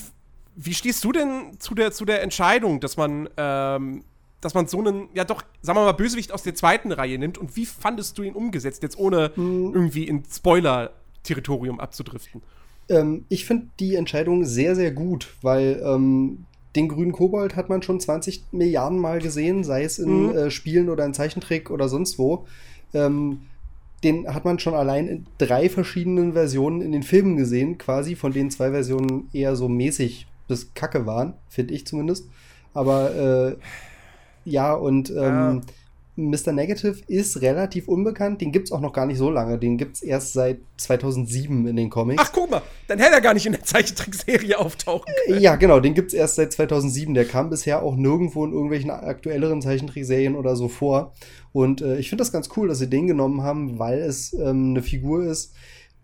wie 0.55 0.73
stehst 0.73 1.03
du 1.03 1.13
denn 1.13 1.59
zu 1.59 1.75
der, 1.75 1.91
zu 1.93 2.03
der 2.03 2.21
Entscheidung, 2.21 2.81
dass 2.81 2.97
man 2.97 3.29
ähm, 3.37 4.03
dass 4.41 4.53
man 4.53 4.67
so 4.67 4.79
einen, 4.79 5.07
ja 5.13 5.23
doch, 5.23 5.43
sagen 5.61 5.77
wir 5.77 5.85
mal, 5.85 5.91
Bösewicht 5.93 6.31
aus 6.31 6.43
der 6.43 6.55
zweiten 6.55 6.91
Reihe 6.91 7.17
nimmt 7.17 7.37
und 7.37 7.55
wie 7.55 7.65
fandest 7.65 8.17
du 8.17 8.23
ihn 8.23 8.33
umgesetzt, 8.33 8.83
jetzt 8.83 8.97
ohne 8.97 9.31
mhm. 9.35 9.71
irgendwie 9.73 10.07
in 10.07 10.23
Spoiler-Territorium 10.29 11.79
abzudriften? 11.79 12.41
Ähm, 12.89 13.25
ich 13.29 13.45
finde 13.45 13.67
die 13.79 13.95
Entscheidung 13.95 14.43
sehr, 14.43 14.75
sehr 14.75 14.91
gut, 14.91 15.35
weil 15.41 15.81
ähm, 15.85 16.45
den 16.75 16.87
grünen 16.87 17.11
Kobold 17.11 17.55
hat 17.55 17.69
man 17.69 17.83
schon 17.83 17.99
20 17.99 18.45
Milliarden 18.51 18.99
Mal 18.99 19.19
gesehen, 19.19 19.63
sei 19.63 19.83
es 19.83 19.99
in 19.99 20.27
mhm. 20.27 20.35
äh, 20.35 20.51
Spielen 20.51 20.89
oder 20.89 21.05
in 21.05 21.13
Zeichentrick 21.13 21.69
oder 21.69 21.87
sonst 21.87 22.17
wo. 22.17 22.45
Ähm, 22.93 23.41
den 24.03 24.27
hat 24.33 24.45
man 24.45 24.57
schon 24.57 24.73
allein 24.73 25.07
in 25.07 25.25
drei 25.37 25.69
verschiedenen 25.69 26.33
Versionen 26.33 26.81
in 26.81 26.91
den 26.91 27.03
Filmen 27.03 27.37
gesehen, 27.37 27.77
quasi, 27.77 28.15
von 28.15 28.33
denen 28.33 28.49
zwei 28.49 28.71
Versionen 28.71 29.29
eher 29.31 29.55
so 29.55 29.67
mäßig 29.67 30.25
bis 30.47 30.73
kacke 30.73 31.05
waren, 31.05 31.33
finde 31.49 31.75
ich 31.75 31.85
zumindest. 31.85 32.27
Aber 32.73 33.15
äh, 33.15 33.55
ja, 34.45 34.73
und 34.73 35.11
ähm. 35.15 35.61
Mr. 36.17 36.51
Negative 36.51 36.97
ist 37.07 37.41
relativ 37.41 37.87
unbekannt. 37.87 38.41
Den 38.41 38.51
gibt 38.51 38.67
es 38.67 38.71
auch 38.71 38.81
noch 38.81 38.91
gar 38.91 39.05
nicht 39.05 39.17
so 39.17 39.29
lange. 39.29 39.57
Den 39.57 39.77
gibt 39.77 39.95
es 39.95 40.01
erst 40.01 40.33
seit 40.33 40.59
2007 40.77 41.67
in 41.67 41.75
den 41.75 41.89
Comics. 41.89 42.21
Ach, 42.25 42.31
guck 42.33 42.51
mal, 42.51 42.61
dann 42.87 42.99
hätte 42.99 43.13
er 43.13 43.21
gar 43.21 43.33
nicht 43.33 43.45
in 43.45 43.53
der 43.53 43.63
Zeichentrickserie 43.63 44.59
auftauchen 44.59 45.11
können. 45.25 45.41
Ja, 45.41 45.55
genau, 45.55 45.79
den 45.79 45.93
gibt 45.93 46.09
es 46.09 46.13
erst 46.13 46.35
seit 46.35 46.51
2007. 46.51 47.13
Der 47.13 47.25
kam 47.25 47.49
bisher 47.49 47.81
auch 47.81 47.95
nirgendwo 47.95 48.45
in 48.45 48.51
irgendwelchen 48.51 48.91
aktuelleren 48.91 49.61
Zeichentrickserien 49.61 50.35
oder 50.35 50.55
so 50.55 50.67
vor. 50.67 51.13
Und 51.53 51.81
äh, 51.81 51.97
ich 51.97 52.09
finde 52.09 52.21
das 52.21 52.31
ganz 52.31 52.49
cool, 52.57 52.67
dass 52.67 52.79
sie 52.79 52.89
den 52.89 53.07
genommen 53.07 53.41
haben, 53.41 53.79
weil 53.79 53.99
es 53.99 54.33
ähm, 54.33 54.71
eine 54.71 54.83
Figur 54.83 55.23
ist, 55.23 55.53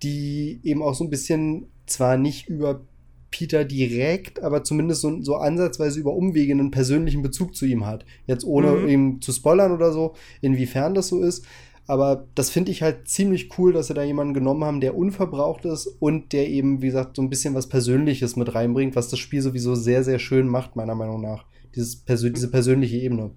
die 0.04 0.62
eben 0.64 0.82
auch 0.82 0.94
so 0.94 1.04
ein 1.04 1.10
bisschen 1.10 1.68
zwar 1.86 2.18
nicht 2.18 2.48
über 2.48 2.82
Peter 3.32 3.66
direkt, 3.66 4.42
aber 4.42 4.64
zumindest 4.64 5.02
so, 5.02 5.22
so 5.22 5.36
ansatzweise 5.36 6.00
über 6.00 6.14
Umwege 6.14 6.54
einen 6.54 6.72
persönlichen 6.72 7.22
Bezug 7.22 7.56
zu 7.56 7.66
ihm 7.66 7.86
hat. 7.86 8.06
Jetzt 8.26 8.46
ohne 8.46 8.72
mhm. 8.72 8.88
ihm 8.88 9.22
zu 9.22 9.32
spoilern 9.32 9.72
oder 9.72 9.92
so, 9.92 10.16
inwiefern 10.42 10.94
das 10.94 11.08
so 11.08 11.22
ist. 11.22 11.46
Aber 11.88 12.28
das 12.36 12.50
finde 12.50 12.72
ich 12.72 12.82
halt 12.82 13.08
ziemlich 13.08 13.58
cool, 13.58 13.72
dass 13.72 13.88
sie 13.88 13.94
da 13.94 14.04
jemanden 14.04 14.34
genommen 14.34 14.66
haben, 14.66 14.82
der 14.82 14.98
unverbraucht 14.98 15.64
ist 15.64 15.88
und 15.88 16.34
der 16.34 16.50
eben, 16.50 16.82
wie 16.82 16.88
gesagt, 16.88 17.16
so 17.16 17.22
ein 17.22 17.30
bisschen 17.30 17.56
was 17.56 17.70
Persönliches 17.70 18.36
mit 18.36 18.54
reinbringt, 18.54 18.96
was 18.98 19.10
das 19.10 19.20
Spiel 19.20 19.42
sowieso 19.42 19.74
sehr, 19.74 20.04
sehr 20.04 20.20
schön 20.20 20.48
macht, 20.48 20.76
meiner 20.76 20.96
Meinung 20.96 21.22
nach. 21.22 21.46
Dieses 21.76 21.96
Persön 22.04 22.34
diese 22.34 22.52
persönliche 22.52 22.98
Ebene. 22.98 23.32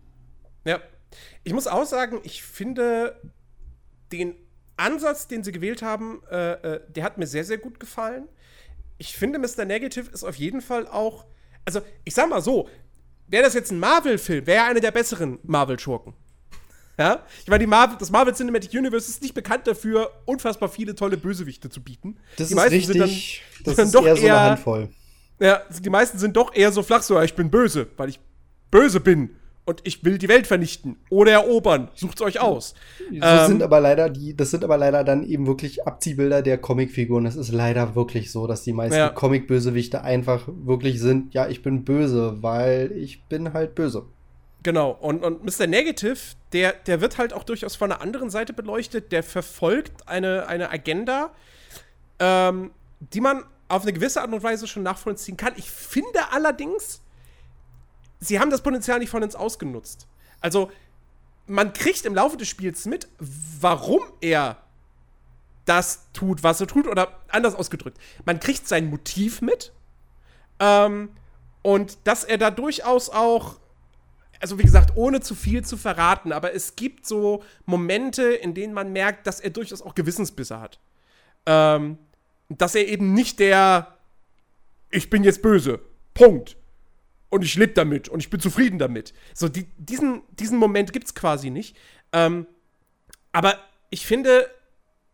Ja. 0.64 0.80
Ich 1.44 1.52
muss 1.52 1.66
auch 1.66 1.86
sagen, 1.86 2.18
ich 2.24 2.42
finde 2.42 3.20
den 4.12 4.34
Ansatz, 4.76 5.28
den 5.28 5.44
sie 5.44 5.52
gewählt 5.52 5.82
haben, 5.82 6.20
äh, 6.30 6.52
äh, 6.52 6.80
der 6.88 7.04
hat 7.04 7.18
mir 7.18 7.26
sehr, 7.26 7.44
sehr 7.44 7.58
gut 7.58 7.78
gefallen 7.78 8.28
ich 9.00 9.16
finde, 9.16 9.38
Mr. 9.38 9.64
Negative 9.64 10.10
ist 10.10 10.24
auf 10.24 10.36
jeden 10.36 10.60
Fall 10.60 10.86
auch. 10.86 11.24
Also, 11.64 11.80
ich 12.04 12.14
sag 12.14 12.28
mal 12.28 12.42
so, 12.42 12.68
wäre 13.26 13.42
das 13.42 13.54
jetzt 13.54 13.72
ein 13.72 13.78
Marvel-Film, 13.78 14.46
wäre 14.46 14.58
er 14.58 14.64
einer 14.66 14.80
der 14.80 14.90
besseren 14.90 15.38
Marvel-Schurken. 15.42 16.12
Ja? 16.98 17.24
Ich 17.42 17.48
meine, 17.48 17.66
Marvel, 17.66 17.96
das 17.98 18.10
Marvel 18.10 18.34
Cinematic 18.34 18.74
Universe 18.74 19.08
ist 19.10 19.22
nicht 19.22 19.32
bekannt 19.32 19.66
dafür, 19.66 20.10
unfassbar 20.26 20.68
viele 20.68 20.94
tolle 20.94 21.16
Bösewichte 21.16 21.70
zu 21.70 21.82
bieten. 21.82 22.18
Das 22.36 22.48
die 22.48 22.54
ist 22.54 22.62
richtig. 22.62 22.86
Sind 22.86 23.00
dann, 23.00 23.10
das 23.64 23.76
sind 23.76 23.84
ist 23.86 23.94
doch 23.94 24.04
eher 24.04 24.16
so 24.16 24.26
eine 24.26 24.40
Handvoll. 24.40 24.88
Ja, 25.38 25.62
die 25.70 25.90
meisten 25.90 26.18
sind 26.18 26.36
doch 26.36 26.54
eher 26.54 26.70
so 26.70 26.82
flach, 26.82 27.02
so, 27.02 27.14
ja, 27.14 27.24
ich 27.24 27.34
bin 27.34 27.50
böse, 27.50 27.86
weil 27.96 28.10
ich 28.10 28.20
böse 28.70 29.00
bin. 29.00 29.30
Und 29.70 29.82
ich 29.84 30.04
will 30.04 30.18
die 30.18 30.26
Welt 30.26 30.48
vernichten 30.48 30.96
oder 31.10 31.30
erobern. 31.30 31.90
Sucht's 31.94 32.20
euch 32.22 32.40
aus. 32.40 32.74
So 32.98 33.14
Ähm, 33.22 33.46
sind 33.46 33.62
aber 33.62 33.78
leider 33.78 34.10
die, 34.10 34.36
das 34.36 34.50
sind 34.50 34.64
aber 34.64 34.76
leider 34.76 35.04
dann 35.04 35.22
eben 35.24 35.46
wirklich 35.46 35.86
Abziehbilder 35.86 36.42
der 36.42 36.58
Comicfiguren. 36.58 37.24
Das 37.24 37.36
ist 37.36 37.52
leider 37.52 37.94
wirklich 37.94 38.32
so, 38.32 38.48
dass 38.48 38.64
die 38.64 38.72
meisten 38.72 38.96
Ja. 38.98 39.10
Comic-Bösewichte 39.10 40.02
einfach 40.02 40.48
wirklich 40.48 40.98
sind, 40.98 41.34
ja, 41.34 41.46
ich 41.46 41.62
bin 41.62 41.84
böse, 41.84 42.42
weil 42.42 42.90
ich 42.96 43.22
bin 43.28 43.52
halt 43.52 43.76
böse. 43.76 44.06
Genau, 44.64 44.90
und, 44.90 45.22
und 45.24 45.44
Mr. 45.44 45.68
Negative, 45.68 46.18
der, 46.52 46.72
der 46.72 47.00
wird 47.00 47.16
halt 47.16 47.32
auch 47.32 47.44
durchaus 47.44 47.76
von 47.76 47.92
einer 47.92 48.02
anderen 48.02 48.28
Seite 48.28 48.52
beleuchtet. 48.52 49.12
Der 49.12 49.22
verfolgt 49.22 50.08
eine, 50.08 50.48
eine 50.48 50.70
Agenda, 50.70 51.30
ähm, 52.18 52.72
die 52.98 53.20
man 53.20 53.44
auf 53.68 53.82
eine 53.82 53.92
gewisse 53.92 54.20
Art 54.20 54.32
und 54.32 54.42
Weise 54.42 54.66
schon 54.66 54.82
nachvollziehen 54.82 55.36
kann. 55.36 55.52
Ich 55.56 55.70
finde 55.70 56.32
allerdings, 56.32 57.02
sie 58.20 58.38
haben 58.38 58.50
das 58.50 58.62
Potenzial 58.62 58.98
nicht 58.98 59.10
vollends 59.10 59.34
ausgenutzt. 59.34 60.06
Also, 60.40 60.70
man 61.46 61.72
kriegt 61.72 62.04
im 62.04 62.14
Laufe 62.14 62.36
des 62.36 62.48
Spiels 62.48 62.86
mit, 62.86 63.08
warum 63.18 64.00
er 64.20 64.56
das 65.64 66.06
tut, 66.12 66.42
was 66.42 66.60
er 66.60 66.66
tut, 66.66 66.86
oder 66.86 67.20
anders 67.28 67.54
ausgedrückt, 67.54 67.98
man 68.24 68.40
kriegt 68.40 68.68
sein 68.68 68.88
Motiv 68.88 69.42
mit. 69.42 69.72
Ähm, 70.58 71.10
und 71.62 71.98
dass 72.04 72.24
er 72.24 72.38
da 72.38 72.50
durchaus 72.50 73.10
auch 73.10 73.60
also 74.40 74.58
wie 74.58 74.62
gesagt, 74.62 74.96
ohne 74.96 75.20
zu 75.20 75.34
viel 75.34 75.64
zu 75.64 75.76
verraten, 75.76 76.32
aber 76.32 76.54
es 76.54 76.74
gibt 76.74 77.06
so 77.06 77.44
Momente, 77.66 78.22
in 78.22 78.54
denen 78.54 78.72
man 78.72 78.92
merkt, 78.92 79.26
dass 79.26 79.38
er 79.38 79.50
durchaus 79.50 79.82
auch 79.82 79.94
Gewissensbisse 79.94 80.58
hat. 80.58 80.80
Ähm, 81.46 81.98
dass 82.48 82.74
er 82.74 82.88
eben 82.88 83.12
nicht 83.12 83.38
der 83.38 83.98
Ich 84.90 85.10
bin 85.10 85.22
jetzt 85.22 85.42
böse. 85.42 85.80
Punkt. 86.14 86.56
Und 87.30 87.44
ich 87.44 87.54
lebe 87.54 87.72
damit 87.72 88.08
und 88.08 88.20
ich 88.20 88.28
bin 88.28 88.40
zufrieden 88.40 88.78
damit. 88.78 89.14
So, 89.34 89.48
die, 89.48 89.66
diesen, 89.78 90.22
diesen 90.32 90.58
Moment 90.58 90.92
gibt 90.92 91.06
es 91.06 91.14
quasi 91.14 91.50
nicht. 91.50 91.76
Ähm, 92.12 92.46
aber 93.32 93.58
ich 93.88 94.04
finde, 94.04 94.50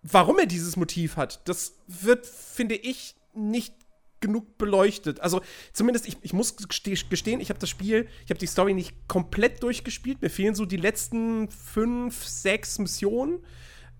warum 0.02 0.38
er 0.38 0.46
dieses 0.46 0.76
Motiv 0.76 1.16
hat, 1.16 1.46
das 1.49 1.75
wird, 1.87 2.26
finde 2.26 2.75
ich, 2.75 3.14
nicht 3.35 3.75
genug 4.20 4.56
beleuchtet. 4.56 5.20
Also 5.20 5.42
zumindest, 5.75 6.08
ich, 6.08 6.16
ich 6.23 6.32
muss 6.32 6.56
geste- 6.56 7.08
gestehen, 7.11 7.40
ich 7.40 7.50
habe 7.50 7.61
das 7.61 7.68
Spiel, 7.68 8.08
ich 8.25 8.30
habe 8.30 8.38
die 8.38 8.46
Story 8.46 8.73
nicht 8.73 8.94
komplett 9.08 9.62
durchgespielt. 9.62 10.23
Mir 10.23 10.30
fehlen 10.30 10.54
so 10.54 10.64
die 10.64 10.78
letzten 10.78 11.50
fünf, 11.50 12.25
sechs 12.25 12.78
Missionen. 12.78 13.44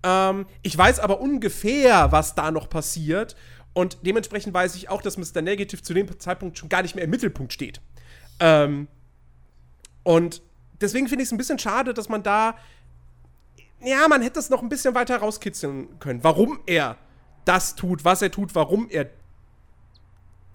Ähm, 0.01 0.47
ich 0.63 0.75
weiß 0.75 0.99
aber 0.99 1.21
ungefähr, 1.21 2.11
was 2.11 2.33
da 2.33 2.49
noch 2.49 2.67
passiert. 2.67 3.35
Und 3.73 3.99
dementsprechend 4.01 4.55
weiß 4.55 4.73
ich 4.73 4.89
auch, 4.89 5.03
dass 5.03 5.17
Mr. 5.17 5.43
Negative 5.43 5.83
zu 5.83 5.93
dem 5.93 6.19
Zeitpunkt 6.19 6.57
schon 6.57 6.67
gar 6.67 6.81
nicht 6.81 6.95
mehr 6.95 7.03
im 7.03 7.11
Mittelpunkt 7.11 7.53
steht. 7.53 7.79
Ähm, 8.39 8.87
und 10.03 10.41
deswegen 10.79 11.07
finde 11.07 11.23
ich 11.23 11.27
es 11.27 11.31
ein 11.31 11.37
bisschen 11.37 11.59
schade, 11.59 11.93
dass 11.93 12.09
man 12.09 12.23
da. 12.23 12.55
Ja, 13.81 14.07
man 14.07 14.21
hätte 14.21 14.39
es 14.39 14.49
noch 14.49 14.63
ein 14.63 14.69
bisschen 14.69 14.95
weiter 14.95 15.17
rauskitzeln 15.17 15.99
können. 15.99 16.23
Warum 16.23 16.59
er 16.65 16.97
das 17.45 17.75
tut, 17.75 18.03
was 18.03 18.21
er 18.21 18.31
tut, 18.31 18.55
warum 18.55 18.89
er 18.89 19.09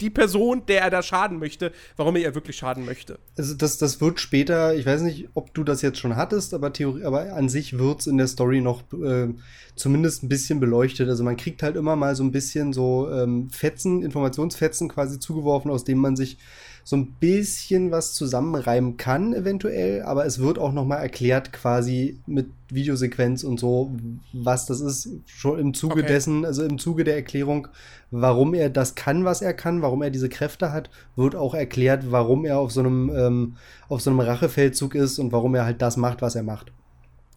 die 0.02 0.10
Person, 0.10 0.66
der 0.66 0.82
er 0.82 0.90
da 0.90 1.02
schaden 1.02 1.38
möchte, 1.38 1.72
warum 1.96 2.16
er 2.16 2.22
ihr 2.22 2.34
wirklich 2.34 2.56
schaden 2.56 2.84
möchte. 2.84 3.18
Also 3.38 3.54
das, 3.54 3.78
das 3.78 4.00
wird 4.00 4.20
später, 4.20 4.74
ich 4.74 4.84
weiß 4.84 5.02
nicht, 5.02 5.28
ob 5.34 5.54
du 5.54 5.62
das 5.62 5.80
jetzt 5.80 5.98
schon 5.98 6.16
hattest, 6.16 6.54
aber, 6.54 6.72
Theorie, 6.72 7.04
aber 7.04 7.32
an 7.34 7.48
sich 7.48 7.78
wird 7.78 8.00
es 8.00 8.06
in 8.08 8.18
der 8.18 8.26
Story 8.26 8.60
noch 8.60 8.82
äh, 8.92 9.28
zumindest 9.76 10.24
ein 10.24 10.28
bisschen 10.28 10.58
beleuchtet. 10.58 11.08
Also 11.08 11.22
man 11.22 11.36
kriegt 11.36 11.62
halt 11.62 11.76
immer 11.76 11.94
mal 11.94 12.16
so 12.16 12.24
ein 12.24 12.32
bisschen 12.32 12.72
so 12.72 13.08
ähm, 13.10 13.48
Fetzen, 13.50 14.02
Informationsfetzen 14.02 14.88
quasi 14.88 15.20
zugeworfen, 15.20 15.70
aus 15.70 15.84
denen 15.84 16.00
man 16.00 16.16
sich 16.16 16.36
so 16.84 16.96
ein 16.96 17.12
bisschen 17.20 17.90
was 17.90 18.14
zusammenreimen 18.14 18.96
kann, 18.96 19.34
eventuell, 19.34 20.02
aber 20.02 20.26
es 20.26 20.38
wird 20.38 20.58
auch 20.58 20.72
noch 20.72 20.84
mal 20.84 20.96
erklärt, 20.96 21.52
quasi 21.52 22.18
mit 22.26 22.46
Videosequenz 22.70 23.44
und 23.44 23.60
so, 23.60 23.92
was 24.32 24.66
das 24.66 24.80
ist, 24.80 25.08
schon 25.26 25.58
im 25.58 25.74
Zuge 25.74 26.00
Okay. 26.00 26.06
dessen, 26.06 26.44
also 26.44 26.64
im 26.64 26.78
Zuge 26.78 27.04
der 27.04 27.16
Erklärung, 27.16 27.68
warum 28.10 28.54
er 28.54 28.70
das 28.70 28.94
kann, 28.94 29.24
was 29.24 29.42
er 29.42 29.54
kann, 29.54 29.82
warum 29.82 30.02
er 30.02 30.10
diese 30.10 30.28
Kräfte 30.28 30.72
hat, 30.72 30.90
wird 31.16 31.36
auch 31.36 31.54
erklärt, 31.54 32.10
warum 32.10 32.44
er 32.44 32.58
auf 32.58 32.72
so 32.72 32.80
einem, 32.80 33.10
ähm, 33.14 33.56
auf 33.88 34.00
so 34.00 34.10
einem 34.10 34.20
Rachefeldzug 34.20 34.94
ist 34.94 35.18
und 35.18 35.32
warum 35.32 35.54
er 35.54 35.64
halt 35.64 35.82
das 35.82 35.96
macht, 35.96 36.22
was 36.22 36.34
er 36.34 36.42
macht. 36.42 36.72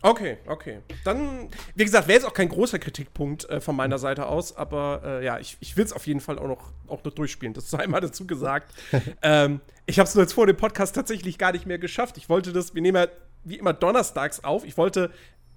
Okay, 0.01 0.37
okay. 0.45 0.79
Dann, 1.03 1.49
wie 1.73 1.83
gesagt, 1.83 2.07
wäre 2.07 2.19
jetzt 2.19 2.27
auch 2.27 2.33
kein 2.33 2.49
großer 2.49 2.77
Kritikpunkt 2.77 3.49
äh, 3.49 3.59
von 3.59 3.75
meiner 3.75 3.97
Seite 3.97 4.27
aus, 4.27 4.55
aber 4.55 5.01
äh, 5.03 5.25
ja, 5.25 5.39
ich, 5.39 5.57
ich 5.61 5.75
will 5.77 5.85
es 5.85 5.93
auf 5.93 6.05
jeden 6.05 6.19
Fall 6.19 6.37
auch 6.37 6.47
noch, 6.47 6.71
auch 6.87 7.03
noch 7.03 7.11
durchspielen. 7.11 7.53
Das 7.53 7.69
sei 7.71 7.79
einmal 7.79 8.01
dazu 8.01 8.27
gesagt. 8.27 8.73
ähm, 9.23 9.61
ich 9.87 9.97
habe 9.97 10.07
es 10.07 10.13
nur 10.13 10.23
jetzt 10.23 10.33
vor 10.33 10.45
dem 10.45 10.57
Podcast 10.57 10.93
tatsächlich 10.93 11.37
gar 11.37 11.53
nicht 11.53 11.65
mehr 11.65 11.79
geschafft. 11.79 12.17
Ich 12.17 12.29
wollte 12.29 12.53
das, 12.53 12.75
wir 12.75 12.81
nehmen 12.81 12.97
ja 12.97 13.07
wie 13.43 13.55
immer 13.57 13.73
donnerstags 13.73 14.43
auf. 14.43 14.63
Ich 14.65 14.77
wollte, 14.77 15.11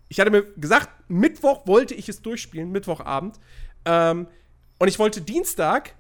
ich 0.08 0.20
hatte 0.20 0.30
mir 0.30 0.42
gesagt, 0.56 0.88
Mittwoch 1.08 1.66
wollte 1.66 1.94
ich 1.94 2.08
es 2.08 2.22
durchspielen, 2.22 2.70
Mittwochabend. 2.70 3.38
Ähm, 3.84 4.28
und 4.78 4.88
ich 4.88 4.98
wollte 4.98 5.20
Dienstag, 5.20 5.94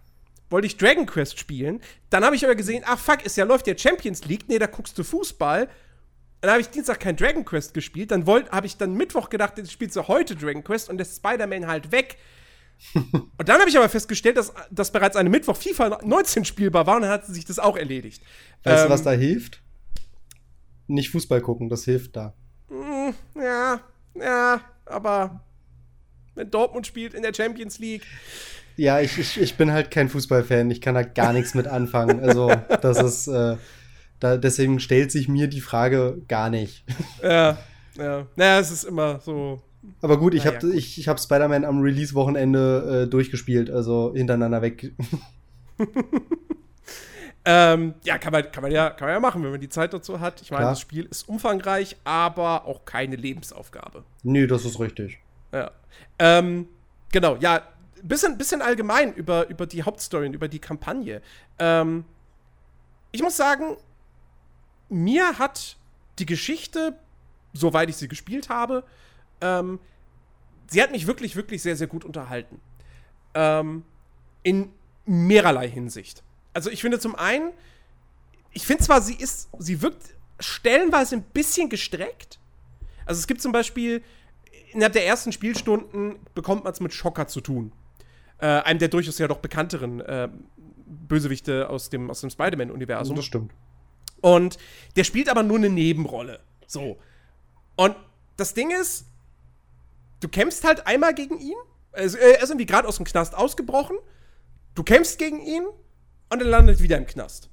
wollte 0.50 0.66
ich 0.66 0.76
Dragon 0.76 1.06
Quest 1.06 1.38
spielen. 1.38 1.80
Dann 2.10 2.24
habe 2.24 2.36
ich 2.36 2.44
aber 2.44 2.54
gesehen, 2.54 2.84
ach 2.86 2.98
fuck, 2.98 3.24
ist 3.24 3.36
ja 3.36 3.44
läuft 3.44 3.66
ja 3.66 3.76
Champions 3.76 4.24
League. 4.24 4.44
Nee, 4.48 4.58
da 4.58 4.66
guckst 4.66 4.96
du 4.98 5.04
Fußball. 5.04 5.68
Dann 6.40 6.52
habe 6.52 6.60
ich 6.60 6.68
Dienstag 6.70 7.00
kein 7.00 7.16
Dragon 7.16 7.44
Quest 7.44 7.74
gespielt. 7.74 8.10
Dann 8.10 8.26
habe 8.26 8.66
ich 8.66 8.76
dann 8.76 8.94
Mittwoch 8.94 9.28
gedacht, 9.28 9.58
jetzt 9.58 9.72
spielst 9.72 9.96
du 9.96 10.06
heute 10.06 10.36
Dragon 10.36 10.62
Quest 10.62 10.88
und 10.88 10.98
lässt 10.98 11.16
Spider-Man 11.16 11.66
halt 11.66 11.90
weg. 11.90 12.16
und 12.94 13.48
dann 13.48 13.58
habe 13.58 13.68
ich 13.68 13.76
aber 13.76 13.88
festgestellt, 13.88 14.36
dass, 14.36 14.52
dass 14.70 14.92
bereits 14.92 15.16
eine 15.16 15.30
Mittwoch 15.30 15.56
FIFA 15.56 16.00
19 16.04 16.44
spielbar 16.44 16.86
war 16.86 16.96
und 16.96 17.02
dann 17.02 17.10
hat 17.10 17.26
sich 17.26 17.44
das 17.44 17.58
auch 17.58 17.76
erledigt. 17.76 18.22
Weißt 18.62 18.82
Ähm, 18.82 18.88
du, 18.88 18.94
was 18.94 19.02
da 19.02 19.10
hilft? 19.12 19.62
Nicht 20.86 21.10
Fußball 21.10 21.40
gucken, 21.40 21.68
das 21.68 21.84
hilft 21.84 22.14
da. 22.16 22.34
Mm, 22.68 23.10
Ja, 23.34 23.80
ja, 24.14 24.60
aber 24.86 25.44
wenn 26.36 26.50
Dortmund 26.50 26.86
spielt 26.86 27.14
in 27.14 27.22
der 27.22 27.34
Champions 27.34 27.78
League. 27.80 28.06
Ja, 28.76 29.00
ich, 29.00 29.18
ich, 29.18 29.40
ich 29.40 29.56
bin 29.56 29.72
halt 29.72 29.90
kein 29.90 30.08
Fußballfan, 30.08 30.70
ich 30.70 30.80
kann 30.80 30.94
da 30.94 31.02
gar 31.02 31.32
nichts 31.32 31.54
mit 31.54 31.66
anfangen. 31.66 32.20
Also, 32.20 32.48
das 32.80 33.02
ist, 33.02 33.26
äh, 33.26 33.56
da, 34.20 34.36
deswegen 34.36 34.80
stellt 34.80 35.12
sich 35.12 35.28
mir 35.28 35.48
die 35.48 35.60
Frage 35.60 36.22
gar 36.28 36.50
nicht. 36.50 36.84
Ja, 37.22 37.58
ja. 37.96 38.26
Naja, 38.36 38.60
es 38.60 38.70
ist 38.70 38.84
immer 38.84 39.20
so. 39.20 39.60
Aber 40.02 40.18
gut, 40.18 40.34
ich 40.34 40.44
Naja, 40.44 40.56
habe 40.56 40.74
ich, 40.74 40.98
ich 40.98 41.08
hab 41.08 41.18
Spider-Man 41.18 41.64
am 41.64 41.80
Release-Wochenende 41.80 43.04
äh, 43.04 43.10
durchgespielt, 43.10 43.70
also 43.70 44.12
hintereinander 44.14 44.62
weg. 44.62 44.92
Ähm, 47.50 47.94
ja, 48.04 48.18
kann 48.18 48.32
man, 48.32 48.52
kann, 48.52 48.62
man 48.62 48.70
ja, 48.70 48.90
kann 48.90 49.06
man 49.06 49.14
ja 49.14 49.20
machen, 49.20 49.42
wenn 49.42 49.50
man 49.50 49.60
die 49.60 49.70
Zeit 49.70 49.94
dazu 49.94 50.20
hat. 50.20 50.42
Ich 50.42 50.50
meine, 50.50 50.66
das 50.66 50.80
Spiel 50.80 51.06
ist 51.06 51.26
umfangreich, 51.26 51.96
aber 52.04 52.66
auch 52.66 52.84
keine 52.84 53.16
Lebensaufgabe. 53.16 54.04
Nö, 54.22 54.46
das 54.46 54.66
ist 54.66 54.78
richtig. 54.78 55.18
Ja. 55.50 55.70
Ähm, 56.18 56.68
genau, 57.10 57.36
ja, 57.36 57.62
bisschen, 58.02 58.36
bisschen 58.36 58.60
allgemein 58.60 59.14
über, 59.14 59.48
über 59.48 59.66
die 59.66 59.82
Hauptstory, 59.82 60.26
und 60.26 60.34
über 60.34 60.48
die 60.48 60.58
Kampagne. 60.58 61.22
Ähm, 61.58 62.04
ich 63.12 63.22
muss 63.22 63.38
sagen, 63.38 63.78
mir 64.88 65.38
hat 65.38 65.76
die 66.18 66.26
Geschichte, 66.26 66.98
soweit 67.52 67.88
ich 67.88 67.96
sie 67.96 68.08
gespielt 68.08 68.48
habe, 68.48 68.84
ähm, 69.40 69.78
sie 70.68 70.82
hat 70.82 70.90
mich 70.90 71.06
wirklich, 71.06 71.36
wirklich 71.36 71.62
sehr, 71.62 71.76
sehr 71.76 71.86
gut 71.86 72.04
unterhalten. 72.04 72.60
Ähm, 73.34 73.84
in 74.42 74.70
mehrerlei 75.04 75.68
Hinsicht. 75.68 76.22
Also 76.52 76.70
ich 76.70 76.80
finde 76.80 76.98
zum 76.98 77.14
einen, 77.14 77.52
ich 78.52 78.66
finde 78.66 78.84
zwar, 78.84 79.00
sie 79.00 79.14
ist, 79.14 79.48
sie 79.58 79.82
wirkt 79.82 80.14
stellenweise 80.40 81.16
ein 81.16 81.22
bisschen 81.22 81.68
gestreckt. 81.68 82.38
Also 83.06 83.18
es 83.18 83.26
gibt 83.26 83.40
zum 83.40 83.52
Beispiel, 83.52 84.02
innerhalb 84.72 84.92
der 84.92 85.06
ersten 85.06 85.32
Spielstunden 85.32 86.16
bekommt 86.34 86.64
man 86.64 86.72
es 86.72 86.80
mit 86.80 86.92
Schocker 86.92 87.26
zu 87.26 87.40
tun. 87.40 87.72
Äh, 88.38 88.46
einem 88.46 88.78
der 88.78 88.88
durchaus 88.88 89.18
ja 89.18 89.26
doch 89.28 89.38
bekannteren 89.38 90.00
äh, 90.00 90.28
Bösewichte 90.86 91.68
aus 91.68 91.90
dem, 91.90 92.10
aus 92.10 92.20
dem 92.20 92.30
Spider-Man-Universum. 92.30 93.16
Das 93.16 93.24
stimmt. 93.24 93.52
Und 94.20 94.58
der 94.96 95.04
spielt 95.04 95.28
aber 95.28 95.42
nur 95.42 95.58
eine 95.58 95.70
Nebenrolle. 95.70 96.40
So. 96.66 96.98
Und 97.76 97.96
das 98.36 98.54
Ding 98.54 98.70
ist, 98.70 99.06
du 100.20 100.28
kämpfst 100.28 100.64
halt 100.64 100.86
einmal 100.86 101.14
gegen 101.14 101.38
ihn. 101.38 101.56
Also, 101.92 102.18
er 102.18 102.42
ist 102.42 102.50
irgendwie 102.50 102.66
gerade 102.66 102.86
aus 102.86 102.96
dem 102.96 103.06
Knast 103.06 103.34
ausgebrochen. 103.34 103.96
Du 104.74 104.82
kämpfst 104.82 105.18
gegen 105.18 105.40
ihn 105.40 105.64
und 106.30 106.40
er 106.40 106.46
landet 106.48 106.82
wieder 106.82 106.96
im 106.96 107.06
Knast. 107.06 107.50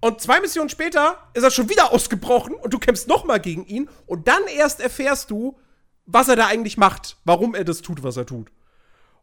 Und 0.00 0.20
zwei 0.20 0.40
Missionen 0.40 0.68
später 0.68 1.18
ist 1.34 1.42
er 1.42 1.50
schon 1.50 1.68
wieder 1.68 1.92
ausgebrochen 1.92 2.54
und 2.54 2.72
du 2.72 2.78
kämpfst 2.78 3.08
nochmal 3.08 3.40
gegen 3.40 3.64
ihn 3.66 3.88
und 4.06 4.28
dann 4.28 4.42
erst 4.46 4.80
erfährst 4.80 5.30
du, 5.30 5.58
was 6.04 6.28
er 6.28 6.36
da 6.36 6.46
eigentlich 6.46 6.76
macht, 6.76 7.16
warum 7.24 7.54
er 7.54 7.64
das 7.64 7.82
tut, 7.82 8.02
was 8.02 8.16
er 8.16 8.26
tut. 8.26 8.52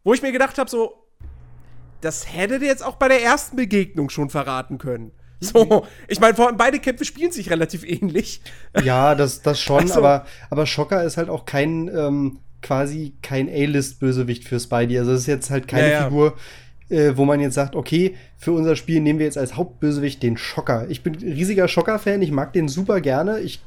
Wo 0.03 0.13
ich 0.13 0.21
mir 0.21 0.31
gedacht 0.31 0.57
habe, 0.57 0.69
so, 0.69 1.07
das 2.01 2.33
hättet 2.33 2.61
ihr 2.61 2.67
jetzt 2.67 2.83
auch 2.83 2.95
bei 2.95 3.07
der 3.07 3.23
ersten 3.23 3.55
Begegnung 3.55 4.09
schon 4.09 4.29
verraten 4.29 4.77
können. 4.77 5.13
So, 5.53 5.85
ich 6.07 6.19
meine, 6.19 6.35
vor 6.35 6.47
allem 6.47 6.57
beide 6.57 6.79
Kämpfe 6.79 7.05
spielen 7.05 7.31
sich 7.31 7.49
relativ 7.49 7.83
ähnlich. 7.83 8.41
Ja, 8.83 9.13
das, 9.15 9.41
das 9.41 9.59
schon, 9.59 9.81
also, 9.81 9.99
aber, 9.99 10.25
aber 10.49 10.65
Shocker 10.65 11.03
ist 11.03 11.17
halt 11.17 11.29
auch 11.29 11.45
kein, 11.45 11.89
ähm, 11.89 12.39
quasi 12.61 13.13
kein 13.21 13.49
A-List-Bösewicht 13.49 14.45
für 14.45 14.59
Spidey. 14.59 14.97
Also 14.97 15.11
es 15.11 15.21
ist 15.21 15.27
jetzt 15.27 15.49
halt 15.49 15.67
keine 15.67 15.87
ja, 15.87 15.93
ja. 15.93 16.03
Figur, 16.05 16.35
äh, 16.89 17.13
wo 17.15 17.25
man 17.25 17.39
jetzt 17.39 17.55
sagt, 17.55 17.75
okay, 17.75 18.15
für 18.37 18.53
unser 18.53 18.75
Spiel 18.75 19.01
nehmen 19.01 19.19
wir 19.19 19.25
jetzt 19.25 19.37
als 19.37 19.55
Hauptbösewicht 19.55 20.23
den 20.23 20.37
Schocker. 20.37 20.89
Ich 20.89 21.03
bin 21.03 21.15
riesiger 21.15 21.67
Schocker-Fan, 21.67 22.21
ich 22.21 22.31
mag 22.31 22.53
den 22.53 22.67
super 22.67 23.01
gerne. 23.01 23.39
Ich 23.41 23.61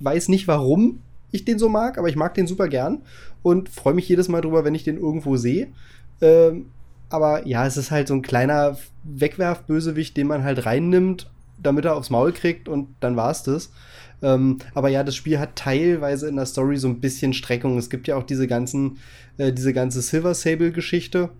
weiß 0.00 0.28
nicht, 0.28 0.48
warum 0.48 1.00
ich 1.30 1.44
den 1.44 1.58
so 1.58 1.68
mag, 1.68 1.98
aber 1.98 2.08
ich 2.08 2.16
mag 2.16 2.34
den 2.34 2.46
super 2.46 2.68
gern 2.68 3.02
und 3.42 3.68
freue 3.68 3.94
mich 3.94 4.08
jedes 4.08 4.28
Mal 4.28 4.40
drüber, 4.40 4.64
wenn 4.64 4.74
ich 4.74 4.84
den 4.84 4.96
irgendwo 4.96 5.36
sehe. 5.36 5.68
Ähm, 6.20 6.66
aber 7.10 7.46
ja, 7.46 7.66
es 7.66 7.76
ist 7.76 7.90
halt 7.90 8.08
so 8.08 8.14
ein 8.14 8.22
kleiner 8.22 8.78
Wegwerfbösewicht, 9.04 10.16
den 10.16 10.28
man 10.28 10.44
halt 10.44 10.64
reinnimmt, 10.64 11.30
damit 11.62 11.84
er 11.84 11.96
aufs 11.96 12.10
Maul 12.10 12.32
kriegt 12.32 12.68
und 12.68 12.94
dann 13.00 13.16
war's 13.16 13.42
das. 13.42 13.70
Ähm, 14.22 14.58
aber 14.74 14.88
ja, 14.88 15.02
das 15.02 15.16
Spiel 15.16 15.38
hat 15.38 15.56
teilweise 15.56 16.28
in 16.28 16.36
der 16.36 16.46
Story 16.46 16.76
so 16.76 16.88
ein 16.88 17.00
bisschen 17.00 17.32
Streckung. 17.32 17.78
Es 17.78 17.90
gibt 17.90 18.06
ja 18.06 18.16
auch 18.16 18.22
diese 18.22 18.46
ganzen, 18.46 18.98
äh, 19.38 19.52
diese 19.52 19.72
ganze 19.72 20.02
Silver 20.02 20.34
Sable-Geschichte. 20.34 21.30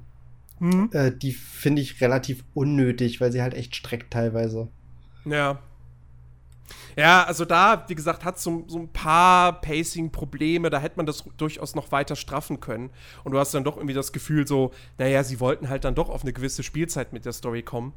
Mhm. 0.59 0.91
Äh, 0.93 1.13
die 1.13 1.33
finde 1.33 1.83
ich 1.83 2.01
relativ 2.01 2.45
unnötig, 2.55 3.21
weil 3.21 3.33
sie 3.33 3.43
halt 3.43 3.55
echt 3.55 3.77
streckt 3.77 4.13
teilweise. 4.13 4.69
Ja. 5.25 5.61
Ja, 6.97 7.25
also 7.25 7.45
da, 7.45 7.85
wie 7.89 7.95
gesagt, 7.95 8.25
hat 8.25 8.39
so, 8.39 8.65
so 8.67 8.79
ein 8.79 8.89
paar 8.89 9.61
Pacing-Probleme. 9.61 10.71
Da 10.71 10.81
hätte 10.81 10.97
man 10.97 11.07
das 11.07 11.25
durchaus 11.37 11.75
noch 11.75 11.93
weiter 11.93 12.17
straffen 12.17 12.61
können. 12.61 12.91
Und 13.25 13.33
du 13.33 13.39
hast 13.39 13.55
dann 13.55 13.65
doch 13.65 13.77
irgendwie 13.77 13.95
das 13.95 14.13
Gefühl, 14.13 14.47
so, 14.47 14.73
naja, 14.99 15.23
sie 15.25 15.41
wollten 15.41 15.69
halt 15.69 15.85
dann 15.85 15.95
doch 15.95 16.09
auf 16.09 16.23
eine 16.23 16.33
gewisse 16.33 16.63
Spielzeit 16.63 17.13
mit 17.13 17.25
der 17.25 17.33
Story 17.33 17.63
kommen. 17.63 17.95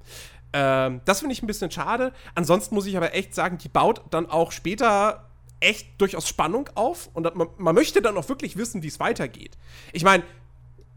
Ähm, 0.53 1.01
das 1.05 1.19
finde 1.19 1.33
ich 1.33 1.43
ein 1.43 1.47
bisschen 1.47 1.71
schade. 1.71 2.13
Ansonsten 2.35 2.75
muss 2.75 2.85
ich 2.85 2.95
aber 2.97 3.13
echt 3.13 3.33
sagen, 3.33 3.57
die 3.57 3.69
baut 3.69 4.01
dann 4.11 4.29
auch 4.29 4.51
später 4.51 5.27
echt 5.59 5.99
durchaus 5.99 6.27
Spannung 6.27 6.69
auf. 6.75 7.09
Und 7.13 7.35
man, 7.35 7.47
man 7.57 7.75
möchte 7.75 8.01
dann 8.01 8.17
auch 8.17 8.29
wirklich 8.29 8.57
wissen, 8.57 8.83
wie 8.83 8.87
es 8.87 8.99
weitergeht. 8.99 9.57
Ich 9.91 10.03
meine, 10.03 10.23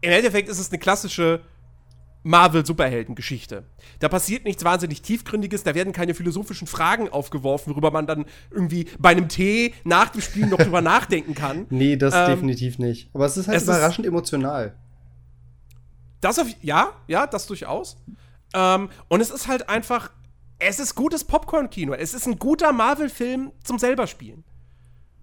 im 0.01 0.11
Endeffekt 0.11 0.49
ist 0.49 0.59
es 0.59 0.69
eine 0.69 0.79
klassische 0.79 1.41
Marvel-Superhelden-Geschichte. 2.27 3.63
Da 3.99 4.09
passiert 4.09 4.45
nichts 4.45 4.63
wahnsinnig 4.63 5.01
Tiefgründiges, 5.01 5.63
da 5.63 5.73
werden 5.73 5.93
keine 5.93 6.13
philosophischen 6.13 6.67
Fragen 6.67 7.09
aufgeworfen, 7.09 7.73
worüber 7.73 7.91
man 7.91 8.05
dann 8.05 8.25
irgendwie 8.51 8.87
bei 8.99 9.09
einem 9.09 9.29
Tee 9.29 9.73
nach 9.83 10.09
dem 10.09 10.21
Spiel 10.21 10.45
noch 10.45 10.57
drüber 10.57 10.81
nachdenken 10.81 11.33
kann. 11.33 11.65
Nee, 11.77 11.95
das 11.95 12.13
ähm, 12.15 12.27
definitiv 12.27 12.79
nicht. 12.79 13.09
Aber 13.13 13.25
es 13.25 13.37
ist 13.37 13.47
halt 13.47 13.57
es 13.57 13.63
überraschend 13.63 14.05
ist, 14.05 14.09
emotional. 14.09 14.75
Das 16.21 16.39
auf, 16.39 16.47
ja, 16.61 16.91
ja, 17.07 17.27
das 17.27 17.45
durchaus. 17.45 17.97
Ähm, 18.53 18.89
und 19.07 19.21
es 19.21 19.29
ist 19.29 19.47
halt 19.47 19.69
einfach, 19.69 20.11
es 20.59 20.79
ist 20.79 20.95
gutes 20.95 21.23
Popcorn-Kino. 21.23 21.93
Es 21.93 22.13
ist 22.13 22.25
ein 22.25 22.39
guter 22.39 22.73
Marvel-Film 22.73 23.51
zum 23.63 23.79
selber 23.79 24.07
spielen. 24.07 24.43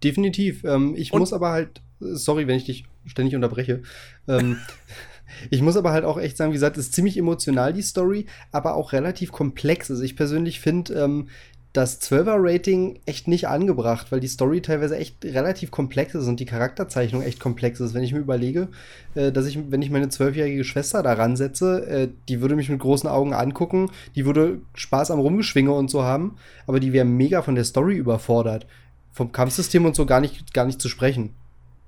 Definitiv. 0.03 0.65
Ähm, 0.65 0.95
ich 0.97 1.13
und 1.13 1.21
muss 1.21 1.33
aber 1.33 1.51
halt, 1.51 1.83
sorry, 1.99 2.47
wenn 2.47 2.57
ich 2.57 2.65
dich 2.65 2.85
ständig 3.07 3.35
unterbreche. 3.35 3.83
Ähm, 4.29 4.59
Ich 5.51 5.63
muss 5.63 5.77
aber 5.77 5.93
halt 5.93 6.05
auch 6.05 6.19
echt 6.19 6.37
sagen, 6.37 6.53
wie 6.53 6.57
gesagt, 6.57 6.77
es 6.77 6.87
ist 6.87 6.95
ziemlich 6.95 7.17
emotional, 7.17 7.73
die 7.73 7.83
Story, 7.83 8.27
aber 8.53 8.75
auch 8.75 8.93
relativ 8.93 9.33
komplex. 9.33 9.91
Also 9.91 10.03
ich 10.03 10.17
persönlich 10.17 10.61
finde 10.61 10.95
ähm, 10.95 11.29
das 11.75 12.01
12er-Rating 12.03 13.01
echt 13.05 13.27
nicht 13.27 13.49
angebracht, 13.49 14.13
weil 14.13 14.21
die 14.21 14.29
Story 14.29 14.63
teilweise 14.63 14.97
echt 14.97 15.25
relativ 15.25 15.73
komplex 15.73 16.15
ist 16.15 16.29
und 16.29 16.39
die 16.39 16.45
Charakterzeichnung 16.45 17.21
echt 17.21 17.41
komplex 17.41 17.81
ist. 17.81 17.95
Wenn 17.95 18.05
ich 18.05 18.13
mir 18.13 18.21
überlege, 18.21 18.69
äh, 19.17 19.33
dass 19.33 19.47
ich, 19.47 19.59
wenn 19.71 19.83
ich 19.83 19.91
meine 19.91 20.09
zwölfjährige 20.09 20.63
Schwester 20.63 21.03
da 21.03 21.15
ransetze, 21.15 21.85
äh, 21.87 22.09
die 22.29 22.41
würde 22.41 22.55
mich 22.55 22.69
mit 22.69 22.79
großen 22.79 23.09
Augen 23.09 23.35
angucken, 23.35 23.91
die 24.15 24.25
würde 24.25 24.61
Spaß 24.75 25.11
am 25.11 25.19
Rumgeschwinge 25.19 25.73
und 25.73 25.91
so 25.91 26.05
haben, 26.05 26.37
aber 26.69 26.79
die 26.79 26.93
wäre 26.93 27.05
mega 27.05 27.43
von 27.43 27.57
der 27.57 27.65
Story 27.65 27.97
überfordert. 27.97 28.69
Vom 29.11 29.33
Kampfsystem 29.33 29.85
und 29.85 29.97
so 29.97 30.07
gar 30.07 30.21
nicht, 30.21 30.55
gar 30.55 30.67
nicht 30.67 30.81
zu 30.81 30.89
sprechen. 30.89 31.35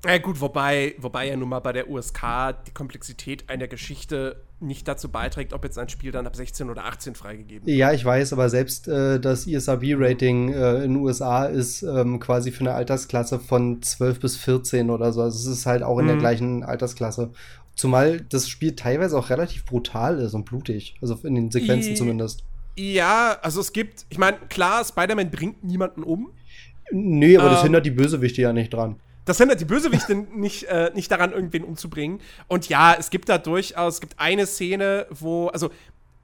Ja 0.05 0.19
gut, 0.19 0.41
wobei, 0.41 0.95
wobei 0.99 1.29
ja 1.29 1.37
nun 1.37 1.49
mal 1.49 1.61
bei 1.61 1.73
der 1.73 1.91
USK 1.91 2.55
die 2.67 2.73
Komplexität 2.73 3.49
einer 3.49 3.67
Geschichte 3.67 4.43
nicht 4.61 4.89
dazu 4.89 5.11
beiträgt, 5.11 5.53
ob 5.53 5.65
jetzt 5.65 5.79
ein 5.79 5.89
Spiel 5.89 6.13
dann 6.13 6.27
ab 6.27 6.37
16 6.37 6.71
oder 6.71 6.85
18 6.85 7.15
freigegeben 7.15 7.67
wird. 7.67 7.77
Ja, 7.77 7.93
ich 7.93 8.05
weiß, 8.05 8.33
aber 8.33 8.49
selbst 8.49 8.89
äh, 8.89 9.21
das 9.21 9.47
ISRB-Rating 9.47 10.53
äh, 10.53 10.77
in 10.85 10.95
den 10.95 10.97
USA 10.97 11.45
ist 11.45 11.83
ähm, 11.83 12.21
quasi 12.21 12.53
für 12.53 12.61
eine 12.61 12.73
Altersklasse 12.73 13.39
von 13.39 13.83
12 13.83 14.21
bis 14.21 14.37
14 14.37 14.91
oder 14.91 15.13
so. 15.13 15.23
Also 15.23 15.51
es 15.51 15.59
ist 15.59 15.67
halt 15.67 15.83
auch 15.83 15.99
in 15.99 16.05
mhm. 16.05 16.11
der 16.11 16.19
gleichen 16.19 16.63
Altersklasse. 16.63 17.33
Zumal 17.75 18.21
das 18.21 18.49
Spiel 18.49 18.75
teilweise 18.75 19.19
auch 19.19 19.29
relativ 19.29 19.67
brutal 19.67 20.19
ist 20.21 20.33
und 20.33 20.45
blutig. 20.45 20.97
Also 21.03 21.19
in 21.25 21.35
den 21.35 21.51
Sequenzen 21.51 21.93
I 21.93 21.95
zumindest. 21.97 22.45
Ja, 22.79 23.39
also 23.43 23.61
es 23.61 23.73
gibt, 23.73 24.07
ich 24.09 24.19
meine, 24.19 24.39
klar, 24.49 24.85
Spider-Man 24.85 25.31
bringt 25.31 25.65
niemanden 25.65 26.03
um. 26.03 26.31
Nee, 26.91 27.37
aber 27.37 27.49
ähm, 27.49 27.53
das 27.53 27.63
hindert 27.63 27.85
die 27.85 27.91
Bösewichte 27.91 28.41
ja 28.41 28.53
nicht 28.53 28.73
dran. 28.73 28.97
Das 29.27 29.39
hindert 29.39 29.61
die 29.61 29.67
Bösewichte 29.67 30.15
nicht, 30.15 30.65
äh, 30.65 30.91
nicht 30.95 31.11
daran, 31.11 31.33
irgendwen 31.33 31.65
umzubringen. 31.65 32.21
Und 32.49 32.69
ja, 32.71 32.95
es 32.95 33.11
gibt 33.11 33.29
da 33.29 33.37
durchaus, 33.37 33.95
es 33.95 34.01
gibt 34.01 34.19
eine 34.19 34.47
Szene, 34.47 35.07
wo, 35.11 35.49
also, 35.49 35.71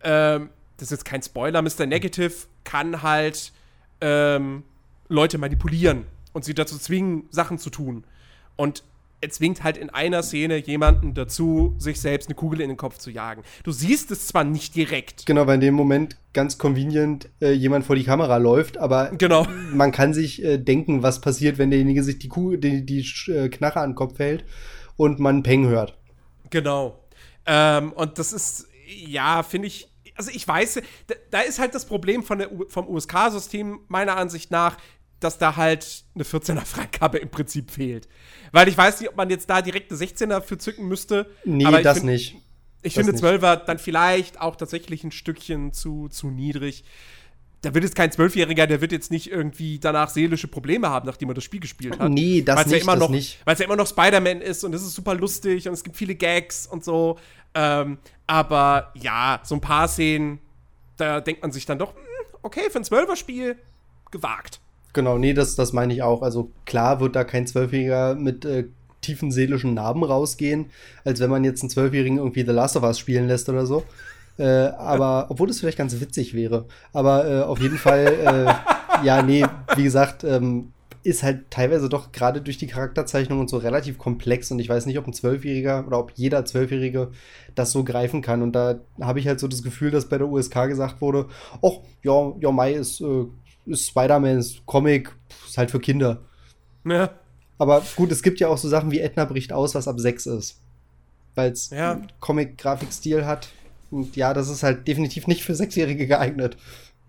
ähm, 0.03 0.49
das 0.79 0.87
ist 0.87 0.93
jetzt 0.93 1.05
kein 1.05 1.23
Spoiler, 1.23 1.61
Mr. 1.63 1.85
Negative 1.87 2.33
kann 2.65 3.03
halt 3.03 3.53
ähm, 4.01 4.63
Leute 5.09 5.37
manipulieren 5.37 6.07
und 6.33 6.45
sie 6.45 6.55
dazu 6.55 6.79
zwingen, 6.79 7.25
Sachen 7.31 7.59
zu 7.59 7.71
tun. 7.71 8.05
Und 8.57 8.85
er 9.23 9.31
zwingt 9.31 9.63
halt 9.63 9.79
in 9.79 9.89
einer 9.89 10.23
Szene 10.23 10.57
jemanden 10.57 11.15
dazu, 11.15 11.75
sich 11.79 12.01
selbst 12.01 12.29
eine 12.29 12.35
Kugel 12.35 12.61
in 12.61 12.69
den 12.69 12.77
Kopf 12.77 12.99
zu 12.99 13.11
jagen. 13.11 13.43
Du 13.63 13.71
siehst 13.71 14.11
es 14.11 14.27
zwar 14.27 14.43
nicht 14.43 14.75
direkt. 14.75 15.27
Genau, 15.27 15.47
weil 15.47 15.55
in 15.55 15.61
dem 15.61 15.75
Moment 15.75 16.17
ganz 16.33 16.59
convenient 16.59 17.29
äh, 17.41 17.53
jemand 17.53 17.87
vor 17.87 17.95
die 17.95 18.03
Kamera 18.03 18.39
läuft, 18.39 18.79
aber 18.79 19.13
genau. 19.17 19.47
man 19.73 19.93
kann 19.93 20.13
sich 20.13 20.45
äh, 20.45 20.59
denken, 20.59 21.05
was 21.05 21.21
passiert, 21.21 21.57
wenn 21.59 21.71
derjenige 21.71 22.03
sich 22.03 22.19
die, 22.19 22.29
Kugel, 22.29 22.59
die, 22.59 22.85
die 22.85 23.07
äh, 23.31 23.49
Knarre 23.49 23.81
an 23.81 23.91
den 23.91 23.95
Kopf 23.95 24.19
hält 24.19 24.45
und 24.97 25.21
man 25.21 25.45
Peng 25.45 25.67
hört. 25.67 25.97
Genau. 26.51 26.99
Ähm, 27.47 27.93
und 27.93 28.19
das 28.19 28.33
ist, 28.33 28.67
ja, 29.07 29.45
finde 29.45 29.69
ich, 29.69 29.89
also 30.17 30.33
ich 30.35 30.47
weiß, 30.47 30.83
da, 31.07 31.15
da, 31.31 31.41
ist 31.41 31.61
halt 31.61 31.77
das 31.77 31.87
Problem 31.87 32.25
von 32.25 32.39
der, 32.39 32.51
vom 32.69 32.89
USK-System 32.89 33.81
meiner 33.87 34.17
Ansicht 34.17 34.51
nach, 34.51 34.77
dass 35.25 35.39
da 35.39 35.57
halt 35.57 36.05
eine 36.15 36.25
14er 36.25 36.65
Freigabe 36.65 37.19
im 37.19 37.31
Prinzip 37.31 37.71
fehlt. 37.71 38.09
Weil 38.53 38.69
ich 38.69 38.77
weiß 38.77 39.01
nicht, 39.01 39.11
ob 39.11 39.17
man 39.17 39.31
jetzt 39.31 39.49
da 39.49 39.63
direkt 39.63 39.91
eine 39.91 40.01
16er 40.01 40.41
für 40.43 40.59
zücken 40.59 40.87
müsste. 40.87 41.31
Nee, 41.45 41.65
das 41.83 41.99
find, 41.99 42.11
nicht. 42.11 42.37
Ich 42.83 42.95
das 42.95 43.07
finde 43.07 43.21
12er 43.21 43.57
dann 43.65 43.79
vielleicht 43.79 44.41
auch 44.41 44.57
tatsächlich 44.57 45.05
ein 45.05 45.13
Stückchen 45.13 45.73
zu, 45.73 46.09
zu 46.09 46.29
niedrig. 46.29 46.85
Da 47.63 47.73
wird 47.75 47.85
jetzt 47.85 47.95
kein 47.95 48.11
Zwölfjähriger, 48.11 48.67
der 48.67 48.81
wird 48.81 48.91
jetzt 48.91 49.13
nicht 49.13 49.31
irgendwie 49.31 49.79
danach 49.79 50.09
seelische 50.09 50.49
Probleme 50.49 50.91
haben, 50.91 51.07
nachdem 51.07 51.29
er 51.29 51.35
das 51.35 51.45
Spiel 51.45 51.61
gespielt 51.61 51.99
hat. 52.01 52.11
Nee, 52.11 52.43
das 52.43 52.67
nicht, 52.67 52.75
ja 52.75 52.83
immer 52.83 52.93
das 52.95 53.01
noch, 53.01 53.11
nicht. 53.11 53.39
Weil 53.45 53.55
es 53.55 53.61
ja 53.61 53.67
immer 53.67 53.77
noch 53.77 53.87
Spider-Man 53.87 54.41
ist 54.41 54.65
und 54.65 54.75
es 54.75 54.83
ist 54.83 54.95
super 54.95 55.15
lustig 55.15 55.69
und 55.69 55.75
es 55.75 55.85
gibt 55.85 55.97
viele 55.97 56.17
Gags 56.17 56.67
und 56.67 56.85
so. 56.85 57.19
Ähm, 57.55 57.99
aber 58.27 58.91
ja, 58.95 59.41
so 59.45 59.55
ein 59.55 59.61
paar 59.61 59.87
Szenen, 59.87 60.41
da 60.97 61.21
denkt 61.21 61.43
man 61.43 61.53
sich 61.53 61.65
dann 61.65 61.79
doch, 61.79 61.95
hm, 61.95 62.03
okay, 62.43 62.69
für 62.69 62.79
ein 62.79 62.85
Zwölfer-Spiel 62.85 63.57
gewagt. 64.11 64.61
Genau, 64.93 65.19
nee, 65.19 65.33
das, 65.33 65.55
das 65.55 65.73
meine 65.73 65.95
ich 65.95 66.03
auch. 66.03 66.23
Also 66.23 66.51
klar 66.67 67.01
wird 67.01 67.17
da 67.17 67.25
kein 67.25 67.47
Zwölfjähriger 67.47 68.15
mit 68.15 68.45
äh, 68.45 68.65
tiefen 69.01 69.31
seelischen 69.31 69.75
Narben 69.75 70.05
rausgehen, 70.05 70.67
als 71.05 71.21
wenn 71.21 71.31
man 71.31 71.45
jetzt 71.45 71.63
einen 71.63 71.71
Zwölfjährigen 71.71 72.19
irgendwie 72.19 72.45
The 72.45 72.53
Last 72.53 72.77
of 72.77 72.85
Us 72.85 72.99
spielen 72.99 73.27
lässt 73.27 73.49
oder 73.49 73.67
so. 73.67 73.85
Äh, 74.39 74.45
aber, 74.45 75.27
obwohl 75.31 75.49
das 75.49 75.61
vielleicht 75.61 75.79
ganz 75.79 75.99
witzig 76.01 76.35
wäre. 76.35 76.67
Aber 76.93 77.29
äh, 77.29 77.43
auf 77.43 77.61
jeden 77.61 77.79
Fall, 77.79 78.07
äh, 78.07 79.05
ja, 79.05 79.23
nee, 79.23 79.45
wie 79.77 79.83
gesagt, 79.83 80.25
ähm, 80.25 80.73
ist 81.05 81.25
halt 81.25 81.51
teilweise 81.51 81.89
doch 81.89 82.13
gerade 82.13 82.41
durch 82.41 82.59
die 82.59 82.69
Charakterzeichnung 82.69 83.41
und 83.41 83.51
so 83.51 83.57
relativ 83.57 83.99
komplex 83.99 84.53
und 84.53 84.61
ich 84.61 84.69
weiß 84.69 84.87
nicht, 84.87 84.99
ob 84.99 85.07
ein 85.09 85.13
Zwölfjähriger 85.13 85.85
oder 85.85 85.99
ob 85.99 86.13
jeder 86.15 86.45
Zwölfjährige 86.45 87.11
das 87.57 87.73
so 87.73 87.83
greifen 87.83 88.23
kann. 88.23 88.41
Und 88.41 88.53
da 88.53 88.79
habe 89.01 89.19
ich 89.19 89.27
halt 89.27 89.41
so 89.41 89.49
das 89.49 89.65
Gefühl, 89.65 89.91
dass 89.91 90.09
bei 90.09 90.19
der 90.19 90.29
USK 90.29 90.69
gesagt 90.69 91.01
wurde, 91.01 91.27
ach, 91.61 91.81
ja, 92.05 92.33
ja, 92.41 92.53
Mai 92.53 92.75
ist 92.75 93.01
äh, 93.01 93.25
ist 93.25 93.33
Spider-Man, 93.71 94.39
ist 94.39 94.65
Comic, 94.67 95.15
ist 95.47 95.59
halt 95.59 95.71
für 95.71 95.81
Kinder. 95.81 96.23
Ja. 96.85 97.11
Aber 97.59 97.83
gut, 97.97 98.11
es 98.11 98.23
gibt 98.23 98.41
ja 98.41 98.49
auch 98.49 98.59
so 98.59 98.69
Sachen 98.69 98.91
wie 98.91 99.01
Edna 99.01 99.25
bricht 99.25 99.53
aus, 99.53 99.75
was 99.75 99.87
ab 99.87 100.01
6 100.01 100.27
ist. 100.27 100.61
Weil 101.35 101.53
es 101.53 101.71
ja. 101.71 102.01
Comic-Grafikstil 102.21 103.25
hat. 103.25 103.49
Und 103.91 104.17
ja, 104.17 104.35
das 104.35 104.49
ist 104.49 104.63
halt 104.63 104.89
definitiv 104.89 105.27
nicht 105.27 105.45
für 105.45 105.55
Sechsjährige 105.55 106.07
geeignet. 106.07 106.57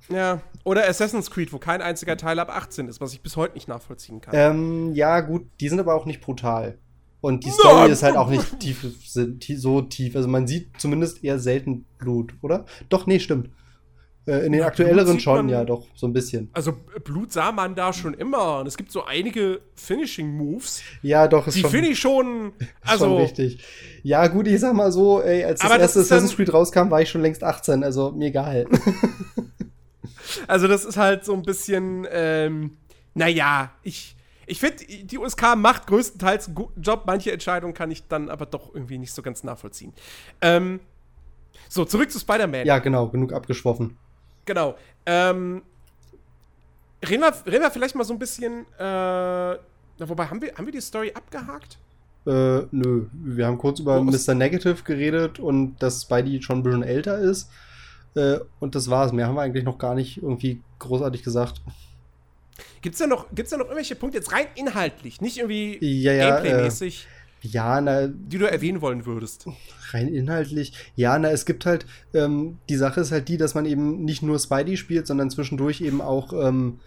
Ja, 0.10 0.42
oder 0.63 0.88
Assassin's 0.88 1.32
Creed, 1.32 1.54
wo 1.54 1.60
kein 1.60 1.82
einziger 1.82 2.18
Teil 2.18 2.39
ab 2.39 2.50
18 2.50 2.88
ist, 2.88 3.02
was 3.02 3.13
ich 3.13 3.22
bis 3.22 3.38
heute 3.38 3.56
nicht 3.56 3.68
nachvollziehen 3.68 4.22
kann. 4.22 4.34
Ähm, 4.36 4.94
ja, 4.94 5.22
gut, 5.22 5.48
die 5.60 5.70
sind 5.70 5.80
aber 5.80 5.96
auch 5.96 6.06
nicht 6.06 6.22
brutal. 6.22 6.78
Und 7.22 7.46
die 7.46 7.52
Story 7.52 7.88
no. 7.88 7.94
ist 7.94 8.04
halt 8.04 8.18
auch 8.18 8.30
nicht 8.30 8.60
tief, 8.60 8.86
so 9.06 9.82
tief. 9.82 10.16
Also 10.16 10.28
man 10.28 10.46
sieht 10.46 10.70
zumindest 10.78 11.24
eher 11.24 11.39
selten 11.39 11.86
Blut, 11.98 12.34
oder? 12.42 12.66
Doch, 12.89 13.08
nee, 13.08 13.20
stimmt. 13.20 13.50
Äh, 14.25 14.45
in 14.45 14.53
den 14.53 14.62
ja, 14.62 14.67
aktuelleren 14.67 15.19
schon, 15.19 15.36
man, 15.36 15.49
ja, 15.49 15.65
doch, 15.65 15.86
so 15.95 16.07
ein 16.07 16.13
bisschen. 16.13 16.49
Also 16.53 16.73
Blut 17.03 17.33
sah 17.33 17.51
man 17.51 17.75
da 17.75 17.91
schon 17.91 18.13
immer. 18.13 18.59
Und 18.59 18.67
es 18.67 18.77
gibt 18.77 18.89
so 18.89 19.03
einige 19.03 19.59
Finishing-Moves. 19.75 20.81
Ja, 21.01 21.27
doch, 21.27 21.47
ist 21.47 21.57
Die 21.57 21.63
finde 21.63 21.89
ich 21.89 21.99
schon. 21.99 22.53
Also, 22.81 23.05
schon 23.05 23.17
richtig. 23.17 23.63
Ja, 24.03 24.27
gut, 24.27 24.47
ich 24.47 24.59
sag 24.59 24.73
mal 24.73 24.91
so, 24.91 25.21
ey, 25.21 25.43
als 25.43 25.62
das 25.62 25.71
erste 25.71 25.99
Assassin's 26.01 26.36
Creed 26.36 26.53
rauskam, 26.53 26.89
war 26.89 27.01
ich 27.01 27.09
schon 27.09 27.21
längst 27.21 27.43
18, 27.43 27.83
also 27.83 28.12
mir 28.12 28.27
egal. 28.27 28.65
Also, 30.47 30.67
das 30.67 30.83
ist 30.83 30.97
halt 30.97 31.25
so 31.25 31.33
ein 31.33 31.43
bisschen, 31.43 32.07
ähm, 32.09 32.77
naja, 33.13 33.71
ich, 33.83 34.15
ich 34.47 34.59
finde, 34.59 34.83
die 34.86 35.17
USK 35.17 35.55
macht 35.55 35.86
größtenteils 35.86 36.47
einen 36.47 36.55
guten 36.55 36.81
Job. 36.81 37.03
Manche 37.05 37.31
Entscheidungen 37.31 37.75
kann 37.75 37.91
ich 37.91 38.07
dann 38.07 38.29
aber 38.29 38.47
doch 38.47 38.73
irgendwie 38.73 38.97
nicht 38.97 39.13
so 39.13 39.21
ganz 39.21 39.43
nachvollziehen. 39.43 39.93
Ähm, 40.41 40.79
so, 41.69 41.86
zurück 41.86 42.09
zu 42.09 42.19
Spider-Man. 42.19 42.65
Ja, 42.65 42.79
genau, 42.79 43.09
genug 43.09 43.31
abgeschwoffen. 43.33 43.97
Genau. 44.45 44.75
Ähm, 45.06 45.62
reden, 47.08 47.21
wir, 47.21 47.34
reden 47.45 47.63
wir 47.63 47.71
vielleicht 47.71 47.95
mal 47.95 48.03
so 48.03 48.13
ein 48.13 48.19
bisschen, 48.19 48.65
äh, 48.77 48.84
wobei, 49.99 50.25
haben 50.25 50.41
wir, 50.41 50.53
haben 50.56 50.65
wir 50.65 50.73
die 50.73 50.82
Story 50.82 51.12
abgehakt? 51.13 51.77
Äh, 52.25 52.63
nö. 52.71 53.08
Wir 53.12 53.47
haben 53.47 53.58
kurz 53.58 53.79
über 53.79 54.01
Mr. 54.01 54.34
Negative 54.34 54.82
geredet 54.84 55.39
und 55.39 55.75
dass 55.79 56.03
Spidey 56.03 56.41
schon 56.41 56.60
ein 56.60 56.63
bisschen 56.63 56.84
älter 56.84 57.17
ist. 57.17 57.49
Äh, 58.15 58.39
und 58.60 58.75
das 58.75 58.89
war's. 58.89 59.12
Mehr 59.12 59.27
haben 59.27 59.36
wir 59.36 59.41
eigentlich 59.41 59.65
noch 59.65 59.77
gar 59.77 59.95
nicht 59.95 60.17
irgendwie 60.17 60.62
großartig 60.79 61.23
gesagt. 61.23 61.62
Gibt's 62.82 62.99
da 62.99 63.08
noch, 63.08 63.27
gibt's 63.34 63.51
da 63.51 63.58
noch 63.58 63.65
irgendwelche 63.65 63.95
Punkte, 63.95 64.17
jetzt 64.17 64.32
rein 64.32 64.45
inhaltlich, 64.56 65.21
nicht 65.21 65.38
irgendwie 65.38 65.77
ja, 65.79 66.12
ja, 66.12 66.36
Gameplay-mäßig, 66.36 67.06
äh, 67.06 67.22
ja, 67.43 67.82
na, 67.82 68.08
die 68.08 68.38
du 68.38 68.49
erwähnen 68.49 68.82
wollen 68.82 69.06
würdest? 69.06 69.45
Rein 69.91 70.08
inhaltlich, 70.08 70.73
ja, 70.95 71.17
na, 71.19 71.29
es 71.29 71.45
gibt 71.45 71.65
halt, 71.65 71.86
ähm, 72.13 72.58
die 72.69 72.77
Sache 72.77 73.01
ist 73.01 73.12
halt 73.12 73.27
die, 73.27 73.38
dass 73.38 73.53
man 73.53 73.65
eben 73.65 74.03
nicht 74.03 74.23
nur 74.23 74.39
Spidey 74.39 74.77
spielt, 74.77 75.08
sondern 75.08 75.29
zwischendurch 75.29 75.82
eben 75.82 76.01
auch, 76.01 76.34
ähm, 76.34 76.79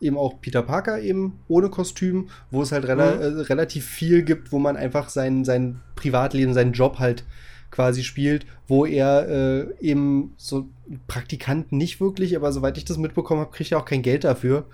eben 0.00 0.18
auch 0.18 0.40
Peter 0.40 0.62
Parker 0.62 1.00
eben 1.00 1.38
ohne 1.48 1.70
Kostüm, 1.70 2.28
wo 2.50 2.62
es 2.62 2.72
halt 2.72 2.86
rela 2.86 3.14
mhm. 3.14 3.20
äh, 3.22 3.26
relativ 3.42 3.86
viel 3.86 4.22
gibt, 4.22 4.52
wo 4.52 4.58
man 4.58 4.76
einfach 4.76 5.08
sein, 5.08 5.44
sein 5.44 5.80
Privatleben, 5.96 6.54
seinen 6.54 6.72
Job 6.72 6.98
halt 6.98 7.24
quasi 7.70 8.04
spielt, 8.04 8.44
wo 8.68 8.84
er 8.84 9.28
äh, 9.28 9.74
eben 9.80 10.34
so 10.36 10.68
Praktikant 11.06 11.72
nicht 11.72 12.00
wirklich, 12.00 12.36
aber 12.36 12.52
soweit 12.52 12.76
ich 12.76 12.84
das 12.84 12.98
mitbekommen 12.98 13.40
habe, 13.40 13.50
kriegt 13.50 13.72
er 13.72 13.78
auch 13.78 13.86
kein 13.86 14.02
Geld 14.02 14.24
dafür. 14.24 14.66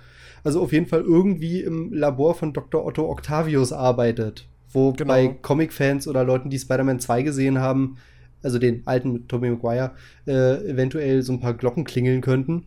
Also 0.43 0.61
auf 0.61 0.73
jeden 0.73 0.87
Fall 0.87 1.01
irgendwie 1.01 1.61
im 1.61 1.93
Labor 1.93 2.35
von 2.35 2.51
Dr. 2.51 2.85
Otto 2.85 3.09
Octavius 3.09 3.71
arbeitet, 3.71 4.47
wo 4.71 4.93
genau. 4.93 5.13
bei 5.13 5.27
Comic-Fans 5.27 6.07
oder 6.07 6.23
Leuten, 6.23 6.49
die 6.49 6.59
Spider-Man 6.59 6.99
2 6.99 7.23
gesehen 7.23 7.59
haben, 7.59 7.97
also 8.41 8.59
den 8.59 8.85
alten 8.85 9.13
mit 9.13 9.29
Tobey 9.29 9.49
Maguire, 9.49 9.91
äh, 10.27 10.69
eventuell 10.69 11.21
so 11.23 11.33
ein 11.33 11.39
paar 11.39 11.53
Glocken 11.53 11.83
klingeln 11.83 12.21
könnten. 12.21 12.65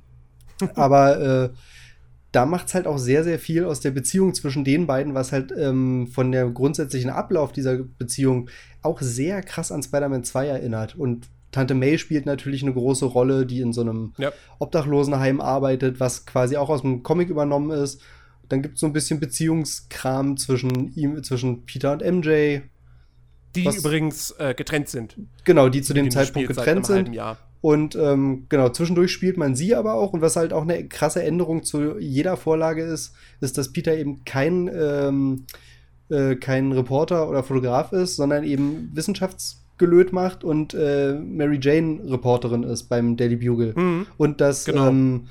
aber 0.75 1.21
äh, 1.21 1.51
da 2.33 2.47
macht 2.47 2.69
es 2.69 2.75
halt 2.75 2.87
auch 2.87 2.99
sehr, 2.99 3.25
sehr 3.25 3.39
viel 3.39 3.65
aus 3.65 3.81
der 3.81 3.91
Beziehung 3.91 4.35
zwischen 4.35 4.65
den 4.65 4.87
beiden, 4.87 5.15
was 5.15 5.33
halt 5.33 5.53
ähm, 5.57 6.07
von 6.07 6.33
der 6.33 6.49
grundsätzlichen 6.49 7.11
Ablauf 7.11 7.53
dieser 7.53 7.77
Beziehung 7.77 8.49
auch 8.81 9.01
sehr 9.03 9.43
krass 9.43 9.71
an 9.71 9.83
Spider-Man 9.83 10.25
2 10.25 10.47
erinnert. 10.47 10.95
Und 10.95 11.29
Tante 11.51 11.75
May 11.75 11.99
spielt 11.99 12.25
natürlich 12.25 12.63
eine 12.63 12.73
große 12.73 13.05
Rolle, 13.05 13.45
die 13.45 13.61
in 13.61 13.75
so 13.75 13.83
einem 13.83 14.15
ja. 14.17 14.33
Obdachlosenheim 14.59 15.43
arbeitet, 15.43 16.01
was 16.01 16.25
quasi 16.25 16.57
auch 16.57 16.71
aus 16.71 16.81
dem 16.81 17.03
Comic 17.03 17.29
übernommen 17.29 17.71
ist. 17.71 18.01
Dann 18.53 18.61
gibt 18.61 18.75
es 18.75 18.81
so 18.81 18.87
ein 18.87 18.93
bisschen 18.93 19.19
Beziehungskram 19.19 20.37
zwischen 20.37 20.95
ihm, 20.95 21.25
zwischen 21.25 21.65
Peter 21.65 21.93
und 21.93 22.03
MJ. 22.03 22.59
Die 23.55 23.65
übrigens 23.65 24.33
äh, 24.33 24.53
getrennt 24.53 24.91
sind. 24.91 25.17
Genau, 25.45 25.71
die 25.71 25.81
zu 25.81 25.95
dem 25.95 26.11
Zeitpunkt 26.11 26.49
getrennt 26.49 26.85
sind. 26.85 27.19
Und 27.63 27.97
ähm, 27.97 28.45
genau, 28.51 28.69
zwischendurch 28.69 29.11
spielt 29.11 29.39
man 29.39 29.57
sie 29.57 29.75
aber 29.75 29.95
auch. 29.95 30.13
Und 30.13 30.21
was 30.21 30.37
halt 30.37 30.53
auch 30.53 30.65
eine 30.65 30.87
krasse 30.87 31.23
Änderung 31.23 31.63
zu 31.63 31.99
jeder 31.99 32.37
Vorlage 32.37 32.83
ist, 32.83 33.15
ist, 33.41 33.57
dass 33.57 33.73
Peter 33.73 33.97
eben 33.97 34.23
kein, 34.27 34.69
ähm, 34.71 35.45
äh, 36.11 36.37
kein 36.37 36.73
Reporter 36.73 37.31
oder 37.31 37.43
Fotograf 37.45 37.93
ist, 37.93 38.17
sondern 38.17 38.45
eben 38.45 38.91
Wissenschaftsgelöt 38.93 40.13
macht 40.13 40.45
und 40.45 40.75
äh, 40.75 41.15
Mary 41.15 41.59
Jane 41.59 42.01
Reporterin 42.05 42.65
ist 42.65 42.91
beim 42.91 43.17
Daily 43.17 43.37
Bugle. 43.37 43.73
Mhm. 43.75 44.07
Und 44.19 44.43
dass 44.43 44.67
genau. 44.67 44.89
ähm, 44.89 45.29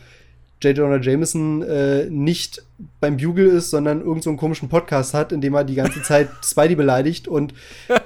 J. 0.61 0.77
Jonah 0.77 1.01
Jameson 1.01 1.63
äh, 1.63 2.05
nicht 2.09 2.63
beim 2.99 3.17
Bugle 3.17 3.47
ist, 3.47 3.71
sondern 3.71 3.99
irgendeinen 3.99 4.21
so 4.21 4.35
komischen 4.35 4.69
Podcast 4.69 5.13
hat, 5.13 5.31
in 5.31 5.41
dem 5.41 5.53
er 5.53 5.63
die 5.63 5.75
ganze 5.75 6.01
Zeit 6.03 6.29
Spidey 6.43 6.75
beleidigt 6.75 7.27
und 7.27 7.53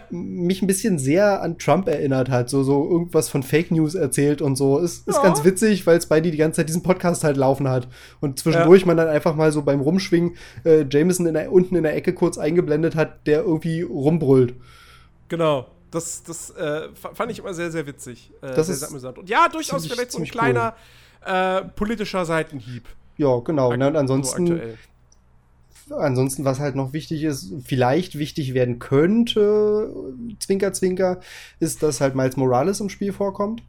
mich 0.10 0.62
ein 0.62 0.68
bisschen 0.68 0.98
sehr 0.98 1.42
an 1.42 1.58
Trump 1.58 1.88
erinnert 1.88 2.30
hat. 2.30 2.50
So, 2.50 2.64
so 2.64 2.90
irgendwas 2.90 3.30
von 3.30 3.44
Fake 3.44 3.72
News 3.72 3.96
erzählt 3.96 4.42
und 4.42 4.56
so. 4.56 4.80
Ist, 4.80 5.08
ist 5.08 5.16
ja. 5.16 5.24
ganz 5.24 5.44
witzig, 5.44 5.86
weil 5.86 6.02
Spidey 6.02 6.32
die 6.32 6.38
ganze 6.38 6.58
Zeit 6.58 6.70
diesen 6.70 6.84
Podcast 6.84 7.24
halt 7.24 7.38
laufen 7.38 7.68
hat. 7.68 7.88
Und 8.22 8.40
zwischendurch 8.40 8.82
ja. 8.82 8.88
man 8.88 8.98
dann 8.98 9.08
einfach 9.08 9.36
mal 9.36 9.52
so 9.52 9.62
beim 9.62 9.82
Rumschwingen 9.82 10.36
äh, 10.64 10.86
Jameson 10.90 11.26
in 11.26 11.34
der, 11.34 11.52
unten 11.52 11.76
in 11.76 11.84
der 11.84 11.96
Ecke 11.96 12.14
kurz 12.14 12.38
eingeblendet 12.38 12.96
hat, 12.96 13.28
der 13.28 13.42
irgendwie 13.42 13.82
rumbrüllt. 13.82 14.54
Genau. 15.28 15.68
Das, 15.92 16.24
das 16.24 16.50
äh, 16.52 16.90
fand 16.94 17.32
ich 17.32 17.40
immer 17.40 17.54
sehr, 17.54 17.72
sehr 17.72 17.88
witzig. 17.88 18.32
Äh, 18.42 18.54
das 18.54 18.68
sehr, 18.68 18.76
ist 18.76 18.84
amüsant. 18.84 19.18
Und 19.18 19.30
ja, 19.30 19.48
durchaus 19.48 19.84
ziemlich, 19.84 19.94
vielleicht 19.94 20.12
so 20.12 20.20
ein 20.20 20.26
kleiner. 20.26 20.74
Cool 20.76 21.05
äh, 21.26 21.64
politischer 21.64 22.26
Seitenhieb. 22.26 22.88
Ja, 23.18 23.40
genau. 23.40 23.74
Ne? 23.76 23.88
Und 23.88 23.96
ansonsten, 23.96 24.48
so 25.88 25.96
ansonsten, 25.96 26.46
was 26.46 26.60
halt 26.60 26.76
noch 26.76 26.94
wichtig 26.94 27.24
ist, 27.24 27.54
vielleicht 27.64 28.18
wichtig 28.18 28.54
werden 28.54 28.80
könnte, 28.80 29.94
Zwinker, 30.40 30.74
Zwinker, 30.74 31.20
ist, 31.60 31.84
dass 31.84 32.02
halt 32.02 32.16
Miles 32.16 32.38
Morales 32.38 32.80
im 32.80 32.90
Spiel 32.90 33.14
vorkommt. 33.14 33.64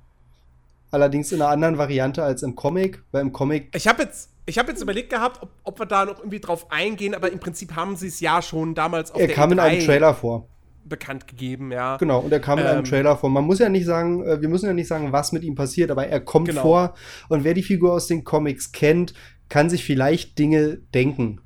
Allerdings 0.90 1.32
in 1.32 1.42
einer 1.42 1.50
anderen 1.50 1.78
Variante 1.78 2.22
als 2.22 2.42
im 2.42 2.54
Comic, 2.54 3.02
weil 3.12 3.22
im 3.22 3.32
Comic. 3.32 3.74
Ich 3.74 3.88
habe 3.88 4.04
jetzt, 4.04 4.30
ich 4.46 4.56
hab 4.58 4.68
jetzt 4.68 4.80
überlegt 4.80 5.10
gehabt, 5.10 5.42
ob, 5.42 5.50
ob, 5.64 5.78
wir 5.78 5.86
da 5.86 6.04
noch 6.04 6.18
irgendwie 6.18 6.40
drauf 6.40 6.70
eingehen, 6.70 7.14
aber 7.14 7.30
im 7.30 7.40
Prinzip 7.40 7.74
haben 7.74 7.96
sie 7.96 8.06
es 8.06 8.20
ja 8.20 8.40
schon 8.40 8.74
damals 8.74 9.10
auf 9.10 9.20
er 9.20 9.26
der 9.26 9.36
kam 9.36 9.50
E3 9.50 9.52
in 9.52 9.58
einem 9.58 9.84
Trailer 9.84 10.14
vor 10.14 10.46
bekannt 10.88 11.26
gegeben, 11.26 11.72
ja. 11.72 11.96
Genau, 11.96 12.20
und 12.20 12.32
er 12.32 12.40
kam 12.40 12.58
ähm, 12.58 12.64
in 12.64 12.70
einem 12.70 12.78
ähm, 12.80 12.84
Trailer 12.84 13.16
vor. 13.16 13.30
Man 13.30 13.44
muss 13.44 13.58
ja 13.58 13.68
nicht 13.68 13.86
sagen, 13.86 14.24
äh, 14.24 14.40
wir 14.40 14.48
müssen 14.48 14.66
ja 14.66 14.72
nicht 14.72 14.88
sagen, 14.88 15.12
was 15.12 15.32
mit 15.32 15.44
ihm 15.44 15.54
passiert, 15.54 15.90
aber 15.90 16.06
er 16.06 16.20
kommt 16.20 16.48
genau. 16.48 16.62
vor. 16.62 16.94
Und 17.28 17.44
wer 17.44 17.54
die 17.54 17.62
Figur 17.62 17.92
aus 17.92 18.06
den 18.06 18.24
Comics 18.24 18.72
kennt, 18.72 19.14
kann 19.48 19.70
sich 19.70 19.84
vielleicht 19.84 20.38
Dinge 20.38 20.78
denken. 20.94 21.40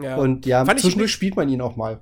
Ja. 0.00 0.16
Und 0.16 0.46
ja, 0.46 0.64
Fand 0.64 0.80
zwischendurch 0.80 1.12
spielt 1.12 1.36
man 1.36 1.48
ihn 1.48 1.60
auch 1.60 1.76
mal. 1.76 2.00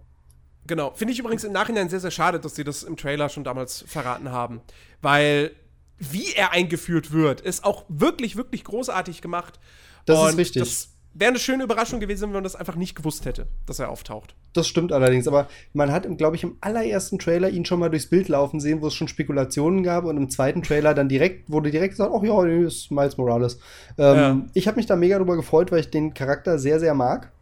Genau. 0.66 0.92
Finde 0.94 1.12
ich 1.12 1.18
übrigens 1.18 1.44
im 1.44 1.52
Nachhinein 1.52 1.88
sehr, 1.88 2.00
sehr 2.00 2.10
schade, 2.10 2.38
dass 2.38 2.54
sie 2.54 2.64
das 2.64 2.82
im 2.82 2.96
Trailer 2.96 3.28
schon 3.28 3.44
damals 3.44 3.84
verraten 3.86 4.30
haben. 4.30 4.60
Weil 5.02 5.52
wie 5.98 6.32
er 6.34 6.52
eingeführt 6.52 7.12
wird, 7.12 7.40
ist 7.40 7.64
auch 7.64 7.84
wirklich, 7.88 8.36
wirklich 8.36 8.64
großartig 8.64 9.20
gemacht. 9.20 9.58
Das 10.06 10.18
und 10.18 10.28
ist 10.30 10.38
richtig. 10.38 10.62
Das 10.62 10.89
wäre 11.12 11.30
eine 11.30 11.38
schöne 11.38 11.64
Überraschung 11.64 12.00
gewesen, 12.00 12.22
wenn 12.24 12.34
man 12.34 12.44
das 12.44 12.54
einfach 12.54 12.76
nicht 12.76 12.94
gewusst 12.94 13.24
hätte, 13.24 13.48
dass 13.66 13.78
er 13.78 13.90
auftaucht. 13.90 14.34
Das 14.52 14.66
stimmt 14.66 14.92
allerdings, 14.92 15.26
aber 15.26 15.48
man 15.72 15.90
hat, 15.90 16.06
glaube 16.18 16.36
ich, 16.36 16.44
im 16.44 16.56
allerersten 16.60 17.18
Trailer 17.18 17.50
ihn 17.50 17.64
schon 17.64 17.80
mal 17.80 17.90
durchs 17.90 18.08
Bild 18.08 18.28
laufen 18.28 18.60
sehen, 18.60 18.80
wo 18.80 18.86
es 18.86 18.94
schon 18.94 19.08
Spekulationen 19.08 19.82
gab 19.82 20.04
und 20.04 20.16
im 20.16 20.30
zweiten 20.30 20.62
Trailer 20.62 20.94
dann 20.94 21.08
direkt 21.08 21.50
wurde 21.50 21.70
direkt 21.70 21.92
gesagt, 21.92 22.12
ach 22.14 22.22
ja, 22.22 22.44
das 22.44 22.74
ist 22.74 22.90
Miles 22.90 23.16
Morales. 23.16 23.58
Ähm, 23.98 24.16
ja. 24.16 24.42
Ich 24.54 24.68
habe 24.68 24.76
mich 24.76 24.86
da 24.86 24.96
mega 24.96 25.18
drüber 25.18 25.36
gefreut, 25.36 25.72
weil 25.72 25.80
ich 25.80 25.90
den 25.90 26.14
Charakter 26.14 26.58
sehr, 26.58 26.78
sehr 26.78 26.94
mag. 26.94 27.32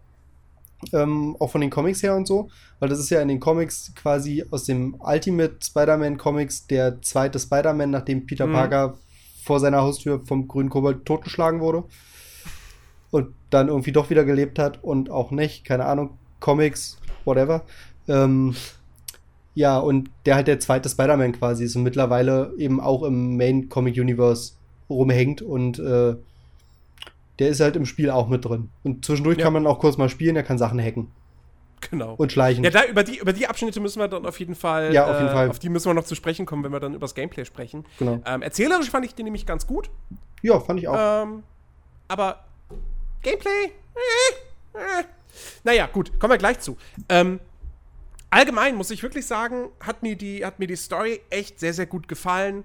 Ähm, 0.92 1.36
auch 1.40 1.50
von 1.50 1.60
den 1.60 1.70
Comics 1.70 2.04
her 2.04 2.14
und 2.14 2.28
so, 2.28 2.50
weil 2.78 2.88
das 2.88 3.00
ist 3.00 3.10
ja 3.10 3.20
in 3.20 3.26
den 3.26 3.40
Comics 3.40 3.92
quasi 3.96 4.44
aus 4.52 4.62
dem 4.62 4.94
Ultimate 5.00 5.56
Spider-Man 5.60 6.18
Comics 6.18 6.68
der 6.68 7.02
zweite 7.02 7.40
Spider-Man, 7.40 7.90
nachdem 7.90 8.26
Peter 8.26 8.46
mhm. 8.46 8.52
Parker 8.52 8.94
vor 9.42 9.58
seiner 9.58 9.82
Haustür 9.82 10.24
vom 10.24 10.46
grünen 10.46 10.70
Kobold 10.70 11.04
totgeschlagen 11.04 11.58
wurde 11.58 11.82
und 13.10 13.34
dann 13.50 13.68
irgendwie 13.68 13.92
doch 13.92 14.10
wieder 14.10 14.24
gelebt 14.24 14.58
hat 14.58 14.82
und 14.82 15.10
auch 15.10 15.30
nicht, 15.30 15.64
keine 15.64 15.86
Ahnung, 15.86 16.10
Comics, 16.40 16.98
whatever. 17.24 17.62
Ähm, 18.06 18.54
ja, 19.54 19.78
und 19.78 20.10
der 20.24 20.36
halt 20.36 20.46
der 20.46 20.60
zweite 20.60 20.88
Spider-Man 20.88 21.32
quasi 21.32 21.64
ist 21.64 21.74
und 21.76 21.82
mittlerweile 21.82 22.52
eben 22.58 22.80
auch 22.80 23.02
im 23.02 23.36
Main 23.36 23.68
Comic 23.68 23.96
Universe 23.96 24.52
rumhängt 24.88 25.42
und 25.42 25.78
äh, 25.78 26.16
der 27.38 27.48
ist 27.48 27.60
halt 27.60 27.76
im 27.76 27.86
Spiel 27.86 28.10
auch 28.10 28.28
mit 28.28 28.44
drin. 28.44 28.68
Und 28.82 29.04
zwischendurch 29.04 29.38
ja. 29.38 29.44
kann 29.44 29.52
man 29.52 29.66
auch 29.66 29.78
kurz 29.78 29.96
mal 29.96 30.08
spielen, 30.08 30.36
er 30.36 30.42
kann 30.42 30.58
Sachen 30.58 30.80
hacken. 30.80 31.08
Genau. 31.90 32.14
Und 32.14 32.32
schleichen. 32.32 32.64
Ja, 32.64 32.70
da, 32.70 32.84
über, 32.84 33.04
die, 33.04 33.18
über 33.18 33.32
die 33.32 33.46
Abschnitte 33.46 33.80
müssen 33.80 34.00
wir 34.00 34.08
dann 34.08 34.26
auf 34.26 34.38
jeden 34.40 34.56
Fall. 34.56 34.92
Ja, 34.92 35.08
auf 35.08 35.16
jeden 35.16 35.28
äh, 35.28 35.32
Fall. 35.32 35.50
Auf 35.50 35.58
die 35.58 35.68
müssen 35.68 35.88
wir 35.88 35.94
noch 35.94 36.04
zu 36.04 36.16
sprechen 36.16 36.44
kommen, 36.44 36.64
wenn 36.64 36.72
wir 36.72 36.80
dann 36.80 36.94
über 36.94 37.04
das 37.04 37.14
Gameplay 37.14 37.44
sprechen. 37.44 37.84
Genau. 37.98 38.20
Ähm, 38.26 38.42
erzählerisch 38.42 38.90
fand 38.90 39.06
ich 39.06 39.14
den 39.14 39.24
nämlich 39.24 39.46
ganz 39.46 39.66
gut. 39.66 39.90
Ja, 40.42 40.58
fand 40.58 40.80
ich 40.80 40.88
auch. 40.88 41.22
Ähm, 41.22 41.44
aber 42.08 42.44
Gameplay? 43.22 43.72
Äh, 44.74 44.78
äh. 44.78 45.04
Naja, 45.64 45.86
gut, 45.86 46.18
kommen 46.18 46.32
wir 46.32 46.38
gleich 46.38 46.60
zu. 46.60 46.76
Ähm, 47.08 47.40
allgemein 48.30 48.74
muss 48.74 48.90
ich 48.90 49.02
wirklich 49.02 49.26
sagen, 49.26 49.70
hat 49.80 50.02
mir, 50.02 50.16
die, 50.16 50.44
hat 50.44 50.58
mir 50.58 50.66
die 50.66 50.76
Story 50.76 51.20
echt 51.30 51.60
sehr, 51.60 51.74
sehr 51.74 51.86
gut 51.86 52.08
gefallen. 52.08 52.64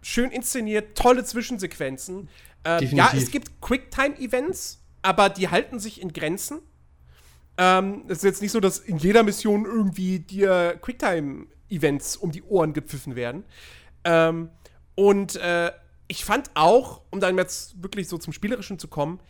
Schön 0.00 0.30
inszeniert, 0.30 0.96
tolle 0.96 1.24
Zwischensequenzen. 1.24 2.28
Ähm, 2.64 2.88
ja, 2.92 3.12
es 3.14 3.30
gibt 3.30 3.60
Quicktime-Events, 3.60 4.80
aber 5.02 5.28
die 5.28 5.48
halten 5.48 5.78
sich 5.78 6.00
in 6.00 6.12
Grenzen. 6.12 6.60
Ähm, 7.56 8.04
es 8.06 8.18
ist 8.18 8.24
jetzt 8.24 8.42
nicht 8.42 8.52
so, 8.52 8.60
dass 8.60 8.78
in 8.78 8.98
jeder 8.98 9.22
Mission 9.22 9.64
irgendwie 9.64 10.20
dir 10.20 10.78
Quicktime-Events 10.80 12.16
um 12.16 12.30
die 12.30 12.42
Ohren 12.44 12.72
gepfiffen 12.72 13.16
werden. 13.16 13.44
Ähm, 14.04 14.50
und 14.94 15.36
äh, 15.36 15.72
ich 16.06 16.24
fand 16.24 16.50
auch, 16.54 17.02
um 17.10 17.20
dann 17.20 17.36
jetzt 17.36 17.82
wirklich 17.82 18.08
so 18.08 18.16
zum 18.18 18.32
Spielerischen 18.32 18.78
zu 18.78 18.88
kommen, 18.88 19.20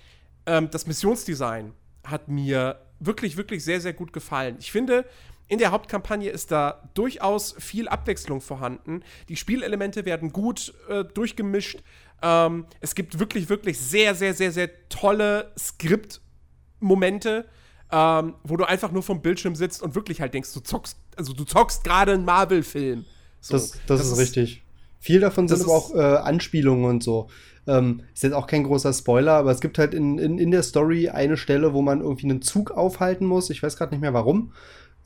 ähm, 0.49 0.71
das 0.71 0.87
Missionsdesign 0.87 1.73
hat 2.05 2.29
mir 2.29 2.81
wirklich, 3.01 3.37
wirklich 3.37 3.63
sehr, 3.63 3.81
sehr 3.81 3.93
gut 3.93 4.13
gefallen. 4.13 4.57
Ich 4.59 4.73
finde, 4.73 5.05
in 5.47 5.59
der 5.59 5.71
Hauptkampagne 5.71 6.31
ist 6.31 6.51
da 6.51 6.89
durchaus 6.95 7.55
viel 7.59 7.89
Abwechslung 7.89 8.41
vorhanden. 8.41 9.03
Die 9.29 9.37
Spielelemente 9.37 10.05
werden 10.05 10.33
gut 10.33 10.75
äh, 10.89 11.05
durchgemischt. 11.05 11.83
Ähm, 12.23 12.67
es 12.81 12.95
gibt 12.95 13.19
wirklich, 13.19 13.49
wirklich 13.49 13.79
sehr, 13.79 14.15
sehr, 14.15 14.35
sehr, 14.35 14.53
sehr 14.53 14.89
tolle 14.89 15.53
Skript-Momente, 15.59 17.47
ähm, 17.93 18.35
wo 18.43 18.57
du 18.57 18.65
einfach 18.65 18.91
nur 18.91 19.03
vom 19.03 19.23
Bildschirm 19.23 19.55
sitzt 19.55 19.83
und 19.83 19.95
wirklich 19.95 20.21
halt 20.21 20.35
denkst, 20.35 20.53
du 20.53 20.61
zockst, 20.61 20.99
also 21.17 21.33
du 21.33 21.45
zockst 21.45 21.85
gerade 21.85 22.13
einen 22.13 22.25
Marvel-Film. 22.25 23.05
So, 23.41 23.55
das, 23.55 23.73
das, 23.87 24.01
das, 24.01 24.13
ist, 24.13 24.19
richtig. 24.19 24.63
Viel 24.99 25.21
davon 25.21 25.47
sind 25.47 25.63
aber 25.63 25.73
auch 25.73 25.95
äh, 25.95 25.99
Anspielungen 25.99 26.85
und 26.85 27.03
so. 27.03 27.29
Ähm, 27.69 28.03
ist 28.15 28.23
jetzt 28.23 28.33
auch 28.33 28.47
kein 28.47 28.65
großer 28.65 28.93
Spoiler, 28.93 29.33
aber 29.33 29.51
es 29.51 29.61
gibt 29.61 29.79
halt 29.79 29.93
in, 29.93 30.19
in, 30.19 30.39
in 30.39 30.51
der 30.51 30.63
Story 30.63 31.11
eine 31.11 31.37
Stelle, 31.37 31.75
wo 31.75 31.83
man 31.83 32.01
irgendwie 32.01 32.29
einen 32.29 32.41
Zug 32.43 32.71
aufhalten 32.71 33.27
muss. 33.27 33.51
Ich 33.51 33.63
weiß 33.63 33.77
gerade 33.77 33.93
nicht 33.93 34.01
mehr 34.01 34.15
warum. 34.15 34.53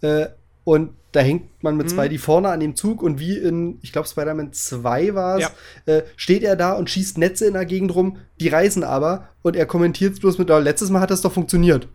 Äh, 0.00 0.28
und 0.64 0.90
da 1.10 1.20
hängt 1.20 1.62
man 1.62 1.76
mit 1.76 1.86
mhm. 1.86 1.90
Spidey 1.90 2.18
vorne 2.18 2.48
an 2.48 2.60
dem 2.60 2.76
Zug 2.76 3.02
und 3.02 3.18
wie 3.18 3.36
in, 3.36 3.78
ich 3.82 3.92
glaube, 3.92 4.08
Spider-Man 4.08 4.52
2 4.52 5.14
war 5.14 5.38
es, 5.38 5.50
ja. 5.86 5.94
äh, 5.94 6.02
steht 6.16 6.44
er 6.44 6.56
da 6.56 6.72
und 6.74 6.88
schießt 6.88 7.18
Netze 7.18 7.46
in 7.46 7.54
der 7.54 7.66
Gegend 7.66 7.94
rum, 7.94 8.18
die 8.40 8.48
reißen 8.48 8.84
aber 8.84 9.28
und 9.42 9.56
er 9.56 9.66
kommentiert 9.66 10.14
es 10.14 10.20
bloß 10.20 10.38
mit, 10.38 10.50
oh, 10.50 10.58
letztes 10.58 10.90
Mal 10.90 11.00
hat 11.00 11.10
das 11.10 11.20
doch 11.20 11.32
funktioniert. 11.32 11.88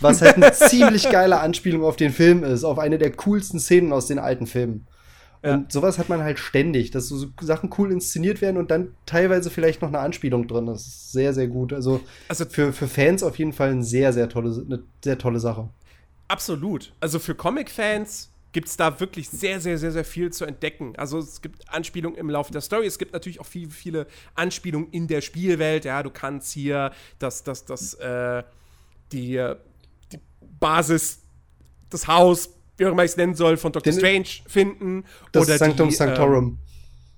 Was 0.00 0.22
halt 0.22 0.36
eine 0.36 0.52
ziemlich 0.52 1.08
geile 1.10 1.40
Anspielung 1.40 1.84
auf 1.84 1.96
den 1.96 2.12
Film 2.12 2.42
ist, 2.42 2.64
auf 2.64 2.78
eine 2.78 2.98
der 2.98 3.12
coolsten 3.12 3.60
Szenen 3.60 3.92
aus 3.92 4.06
den 4.06 4.18
alten 4.18 4.46
Filmen. 4.46 4.86
Ja. 5.46 5.54
Und 5.54 5.70
sowas 5.70 5.98
hat 5.98 6.08
man 6.08 6.22
halt 6.24 6.40
ständig, 6.40 6.90
dass 6.90 7.06
so 7.06 7.28
Sachen 7.40 7.70
cool 7.78 7.92
inszeniert 7.92 8.40
werden 8.40 8.56
und 8.56 8.72
dann 8.72 8.96
teilweise 9.06 9.48
vielleicht 9.48 9.80
noch 9.80 9.88
eine 9.88 10.00
Anspielung 10.00 10.48
drin. 10.48 10.66
Das 10.66 10.84
ist 10.84 11.12
sehr, 11.12 11.32
sehr 11.32 11.46
gut. 11.46 11.72
Also, 11.72 12.00
also 12.28 12.44
für, 12.46 12.72
für 12.72 12.88
Fans 12.88 13.22
auf 13.22 13.38
jeden 13.38 13.52
Fall 13.52 13.70
eine 13.70 13.84
sehr, 13.84 14.12
sehr 14.12 14.28
tolle, 14.28 14.50
eine 14.66 14.82
sehr 15.04 15.18
tolle 15.18 15.38
Sache. 15.38 15.68
Absolut. 16.26 16.92
Also 16.98 17.20
für 17.20 17.36
Comic-Fans 17.36 18.28
gibt 18.50 18.66
es 18.66 18.76
da 18.76 18.98
wirklich 18.98 19.28
sehr, 19.28 19.60
sehr, 19.60 19.78
sehr, 19.78 19.92
sehr 19.92 20.04
viel 20.04 20.32
zu 20.32 20.44
entdecken. 20.46 20.94
Also 20.96 21.18
es 21.18 21.40
gibt 21.40 21.68
Anspielungen 21.72 22.18
im 22.18 22.28
Laufe 22.28 22.50
der 22.50 22.60
Story, 22.60 22.86
es 22.86 22.98
gibt 22.98 23.12
natürlich 23.12 23.38
auch 23.38 23.46
viel, 23.46 23.70
viele 23.70 24.08
Anspielungen 24.34 24.90
in 24.90 25.06
der 25.06 25.20
Spielwelt. 25.20 25.84
Ja, 25.84 26.02
du 26.02 26.10
kannst 26.10 26.52
hier 26.52 26.90
das, 27.20 27.44
das, 27.44 27.64
das, 27.66 27.94
äh, 27.94 28.42
die, 29.12 29.48
die 30.10 30.18
Basis, 30.58 31.20
das 31.88 32.08
Haus, 32.08 32.50
wie 32.76 32.86
auch 32.86 32.92
immer 32.92 33.04
ich 33.04 33.12
es 33.12 33.16
nennen 33.16 33.34
soll, 33.34 33.56
von 33.56 33.72
Doctor 33.72 33.92
Den, 33.92 33.98
Strange 33.98 34.28
finden. 34.46 35.04
Das 35.32 35.44
oder 35.44 35.58
Sanctum 35.58 35.88
die, 35.88 35.94
Sanctorum. 35.94 36.58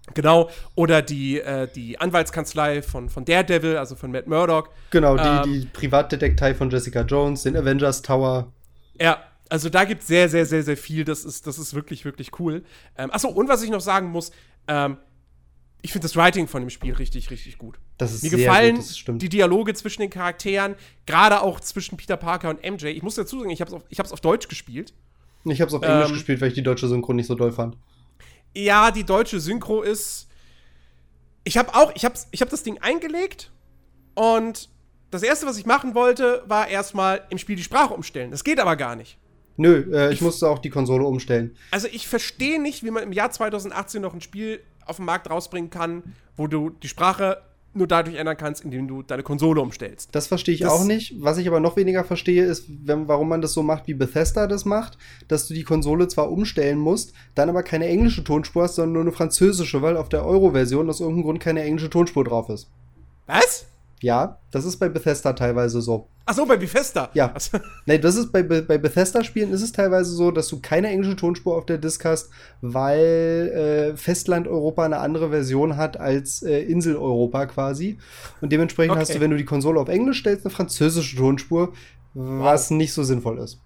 Äh, 0.08 0.12
genau, 0.14 0.50
oder 0.74 1.02
die, 1.02 1.40
äh, 1.40 1.68
die 1.74 1.98
Anwaltskanzlei 1.98 2.82
von, 2.82 3.08
von 3.08 3.24
Daredevil, 3.24 3.76
also 3.76 3.94
von 3.94 4.10
Matt 4.10 4.26
Murdock. 4.26 4.70
Genau, 4.90 5.16
die, 5.16 5.22
ähm, 5.22 5.60
die 5.60 5.66
Privatdetektei 5.66 6.54
von 6.54 6.70
Jessica 6.70 7.02
Jones, 7.02 7.42
den 7.42 7.56
Avengers 7.56 8.02
Tower. 8.02 8.52
Ja, 9.00 9.22
also 9.48 9.68
da 9.68 9.84
gibt 9.84 10.02
es 10.02 10.08
sehr, 10.08 10.28
sehr, 10.28 10.46
sehr, 10.46 10.62
sehr 10.62 10.76
viel. 10.76 11.04
Das 11.04 11.24
ist, 11.24 11.46
das 11.46 11.58
ist 11.58 11.74
wirklich, 11.74 12.04
wirklich 12.04 12.38
cool. 12.38 12.64
Ähm, 12.96 13.10
achso, 13.10 13.28
und 13.28 13.48
was 13.48 13.62
ich 13.62 13.70
noch 13.70 13.80
sagen 13.80 14.08
muss, 14.08 14.30
ähm, 14.66 14.98
ich 15.80 15.92
finde 15.92 16.04
das 16.04 16.16
Writing 16.16 16.48
von 16.48 16.62
dem 16.62 16.70
Spiel 16.70 16.94
richtig, 16.94 17.30
richtig 17.30 17.58
gut. 17.58 17.78
Das 17.98 18.12
ist 18.12 18.22
Mir 18.22 18.30
gefallen 18.30 18.76
gut, 18.76 19.22
die 19.22 19.28
Dialoge 19.28 19.74
zwischen 19.74 20.02
den 20.02 20.10
Charakteren, 20.10 20.74
gerade 21.06 21.40
auch 21.40 21.60
zwischen 21.60 21.96
Peter 21.96 22.16
Parker 22.16 22.50
und 22.50 22.62
MJ. 22.62 22.86
Ich 22.86 23.02
muss 23.02 23.14
dazu 23.14 23.38
sagen, 23.38 23.50
ich 23.50 23.60
habe 23.60 23.82
es 23.90 24.00
auf, 24.00 24.12
auf 24.12 24.20
Deutsch 24.20 24.48
gespielt. 24.48 24.92
Ich 25.44 25.60
habe 25.60 25.68
es 25.68 25.74
auf 25.74 25.82
Englisch 25.82 26.08
ähm, 26.08 26.14
gespielt, 26.14 26.40
weil 26.40 26.48
ich 26.48 26.54
die 26.54 26.62
deutsche 26.62 26.88
Synchro 26.88 27.12
nicht 27.12 27.26
so 27.26 27.34
doll 27.34 27.52
fand. 27.52 27.76
Ja, 28.54 28.90
die 28.90 29.04
deutsche 29.04 29.40
Synchro 29.40 29.82
ist. 29.82 30.28
Ich 31.44 31.56
habe 31.56 31.74
auch, 31.74 31.92
ich 31.94 32.04
habe 32.04 32.14
ich 32.30 32.42
hab 32.42 32.50
das 32.50 32.62
Ding 32.62 32.78
eingelegt 32.78 33.50
und 34.14 34.68
das 35.10 35.22
erste, 35.22 35.46
was 35.46 35.56
ich 35.56 35.64
machen 35.64 35.94
wollte, 35.94 36.42
war 36.46 36.68
erstmal 36.68 37.22
im 37.30 37.38
Spiel 37.38 37.56
die 37.56 37.62
Sprache 37.62 37.94
umstellen. 37.94 38.30
Das 38.30 38.44
geht 38.44 38.60
aber 38.60 38.76
gar 38.76 38.96
nicht. 38.96 39.18
Nö, 39.56 39.90
äh, 39.92 40.08
ich, 40.08 40.14
ich 40.14 40.20
musste 40.20 40.48
auch 40.48 40.58
die 40.58 40.70
Konsole 40.70 41.04
umstellen. 41.04 41.56
Also 41.70 41.88
ich 41.90 42.06
verstehe 42.06 42.60
nicht, 42.60 42.84
wie 42.84 42.90
man 42.90 43.02
im 43.02 43.12
Jahr 43.12 43.30
2018 43.30 44.02
noch 44.02 44.14
ein 44.14 44.20
Spiel 44.20 44.60
auf 44.84 44.96
den 44.96 45.04
Markt 45.04 45.30
rausbringen 45.30 45.70
kann, 45.70 46.14
wo 46.36 46.46
du 46.46 46.70
die 46.70 46.88
Sprache 46.88 47.42
nur 47.74 47.86
dadurch 47.86 48.16
ändern 48.16 48.36
kannst, 48.36 48.64
indem 48.64 48.88
du 48.88 49.02
deine 49.02 49.22
Konsole 49.22 49.60
umstellst. 49.60 50.14
Das 50.14 50.26
verstehe 50.26 50.54
ich 50.54 50.60
das 50.60 50.72
auch 50.72 50.84
nicht. 50.84 51.14
Was 51.20 51.38
ich 51.38 51.46
aber 51.46 51.60
noch 51.60 51.76
weniger 51.76 52.04
verstehe, 52.04 52.44
ist, 52.44 52.66
wenn, 52.68 53.08
warum 53.08 53.28
man 53.28 53.40
das 53.40 53.52
so 53.52 53.62
macht, 53.62 53.86
wie 53.86 53.94
Bethesda 53.94 54.46
das 54.46 54.64
macht, 54.64 54.98
dass 55.28 55.48
du 55.48 55.54
die 55.54 55.64
Konsole 55.64 56.08
zwar 56.08 56.30
umstellen 56.30 56.78
musst, 56.78 57.12
dann 57.34 57.48
aber 57.48 57.62
keine 57.62 57.86
englische 57.86 58.24
Tonspur 58.24 58.64
hast, 58.64 58.76
sondern 58.76 58.94
nur 58.94 59.02
eine 59.02 59.12
französische, 59.12 59.82
weil 59.82 59.96
auf 59.96 60.08
der 60.08 60.24
Euro-Version 60.24 60.88
aus 60.88 61.00
irgendeinem 61.00 61.24
Grund 61.24 61.40
keine 61.40 61.62
englische 61.62 61.90
Tonspur 61.90 62.24
drauf 62.24 62.48
ist. 62.48 62.70
Was? 63.26 63.66
Ja, 64.00 64.38
das 64.50 64.64
ist 64.64 64.76
bei 64.76 64.88
Bethesda 64.88 65.32
teilweise 65.32 65.80
so. 65.80 66.08
Ach 66.24 66.34
so, 66.34 66.44
bei 66.46 66.56
Bethesda? 66.56 67.08
Ja. 67.14 67.32
nee, 67.86 67.98
das 67.98 68.16
ist 68.16 68.30
bei, 68.30 68.42
bei 68.42 68.78
Bethesda-Spielen 68.78 69.50
ist 69.50 69.62
es 69.62 69.72
teilweise 69.72 70.12
so, 70.12 70.30
dass 70.30 70.48
du 70.48 70.60
keine 70.60 70.88
englische 70.88 71.16
Tonspur 71.16 71.56
auf 71.56 71.66
der 71.66 71.78
Disk 71.78 72.04
hast, 72.04 72.30
weil 72.60 73.92
äh, 73.92 73.96
Festland-Europa 73.96 74.84
eine 74.84 74.98
andere 74.98 75.30
Version 75.30 75.76
hat 75.76 75.98
als 75.98 76.42
äh, 76.42 76.60
Insel-Europa 76.60 77.46
quasi. 77.46 77.98
Und 78.40 78.52
dementsprechend 78.52 78.92
okay. 78.92 79.00
hast 79.00 79.14
du, 79.14 79.20
wenn 79.20 79.30
du 79.30 79.36
die 79.36 79.46
Konsole 79.46 79.80
auf 79.80 79.88
Englisch 79.88 80.20
stellst, 80.20 80.44
eine 80.44 80.54
französische 80.54 81.16
Tonspur, 81.16 81.72
was 82.14 82.70
wow. 82.70 82.76
nicht 82.76 82.92
so 82.92 83.02
sinnvoll 83.02 83.38
ist. 83.38 83.60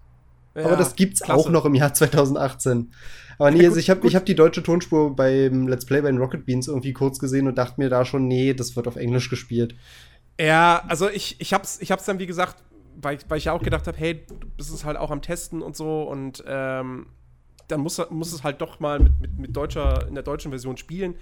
Ja, 0.55 0.65
Aber 0.65 0.77
das 0.77 0.95
gibt's 0.95 1.21
klasse. 1.21 1.39
auch 1.39 1.49
noch 1.49 1.65
im 1.65 1.75
Jahr 1.75 1.93
2018. 1.93 2.91
Aber 3.39 3.51
nee, 3.51 3.63
ja, 3.63 3.69
also 3.69 3.79
ich 3.79 3.89
habe 3.89 4.07
hab 4.07 4.25
die 4.25 4.35
deutsche 4.35 4.61
Tonspur 4.61 5.15
beim 5.15 5.67
Let's 5.67 5.85
Play 5.85 6.01
bei 6.01 6.11
den 6.11 6.19
Rocket 6.19 6.45
Beans 6.45 6.67
irgendwie 6.67 6.93
kurz 6.93 7.19
gesehen 7.19 7.47
und 7.47 7.57
dachte 7.57 7.81
mir 7.81 7.89
da 7.89 8.05
schon, 8.05 8.27
nee, 8.27 8.53
das 8.53 8.75
wird 8.75 8.87
auf 8.87 8.95
Englisch 8.95 9.29
gespielt. 9.29 9.75
Ja, 10.39 10.83
also 10.87 11.09
ich, 11.09 11.39
ich 11.39 11.53
hab's, 11.53 11.79
ich 11.79 11.91
hab's 11.91 12.05
dann, 12.05 12.19
wie 12.19 12.25
gesagt, 12.25 12.63
weil, 12.95 13.19
weil 13.27 13.37
ich 13.37 13.45
ja 13.45 13.53
auch 13.53 13.61
gedacht 13.61 13.87
habe, 13.87 13.97
hey, 13.97 14.25
du 14.25 14.47
bist 14.57 14.73
es 14.73 14.85
halt 14.85 14.97
auch 14.97 15.11
am 15.11 15.21
Testen 15.21 15.61
und 15.61 15.75
so 15.75 16.03
und 16.03 16.43
ähm, 16.47 17.07
dann 17.67 17.81
muss, 17.81 18.01
muss 18.09 18.33
es 18.33 18.43
halt 18.43 18.61
doch 18.61 18.79
mal 18.79 18.99
mit, 18.99 19.19
mit, 19.19 19.39
mit 19.39 19.55
deutscher, 19.55 20.07
in 20.07 20.15
der 20.15 20.23
deutschen 20.23 20.51
Version 20.51 20.77
spielen. 20.77 21.15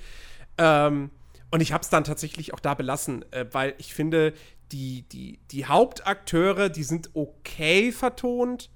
Ähm, 0.58 1.12
und 1.50 1.62
ich 1.62 1.74
hab's 1.74 1.89
dann 1.89 2.04
tatsächlich 2.04 2.54
auch 2.54 2.60
da 2.60 2.74
belassen, 2.74 3.26
äh, 3.32 3.45
weil 3.52 3.76
ich 3.78 3.93
finde, 3.93 4.34
die, 4.71 5.04
die, 5.10 5.39
die 5.52 5.65
Hauptakteure, 5.65 6.69
die 6.69 6.84
sind 6.84 7.10
okay 7.13 7.91
vertont 7.91 8.69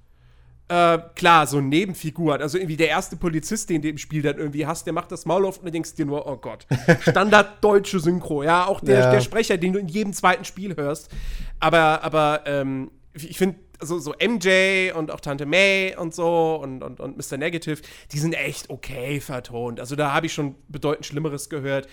äh, 0.68 0.98
klar, 1.16 1.46
so 1.46 1.62
Nebenfiguren, 1.62 2.42
also 2.42 2.58
irgendwie 2.58 2.78
der 2.78 2.90
erste 2.90 3.16
Polizist, 3.16 3.70
den 3.70 3.82
du 3.82 3.90
im 3.90 3.98
Spiel 4.00 4.24
dann 4.24 4.38
irgendwie 4.38 4.66
hast, 4.66 4.86
der 4.86 4.94
macht 4.94 5.12
das 5.12 5.26
Maul 5.26 5.46
auf 5.46 5.60
und 5.60 5.66
du 5.66 5.72
denkst 5.72 5.94
dir 5.94 6.06
nur, 6.06 6.26
oh 6.26 6.38
Gott, 6.38 6.66
Standard 7.02 7.64
deutsche 7.64 8.00
Synchro, 8.00 8.44
ja, 8.44 8.66
auch 8.66 8.80
der, 8.80 9.00
ja. 9.00 9.12
der 9.12 9.22
Sprecher, 9.22 9.58
den 9.58 9.74
du 9.74 9.80
in 9.80 9.88
jedem 9.88 10.14
zweiten 10.14 10.44
Spiel 10.44 10.76
hörst. 10.76 11.12
Aber, 11.60 12.04
aber 12.04 12.42
ähm, 12.48 12.90
ich 13.14 13.38
finde, 13.38 13.60
also 13.80 14.00
so 14.00 14.14
MJ 14.14 14.92
und 14.96 15.12
auch 15.12 15.20
Tante 15.20 15.46
May 15.46 15.96
und 15.96 16.16
so 16.16 16.60
und, 16.62 16.82
und, 16.82 17.00
und 17.00 17.18
Mr. 17.18 17.38
Negative, 17.38 17.82
die 18.12 18.20
sind 18.20 18.34
echt 18.34 18.70
okay 18.70 19.20
vertont. 19.20 19.80
Also 19.80 19.96
da 19.96 20.14
habe 20.14 20.26
ich 20.26 20.34
schon 20.34 20.56
bedeutend 20.68 21.06
Schlimmeres 21.06 21.50
gehört. 21.50 21.88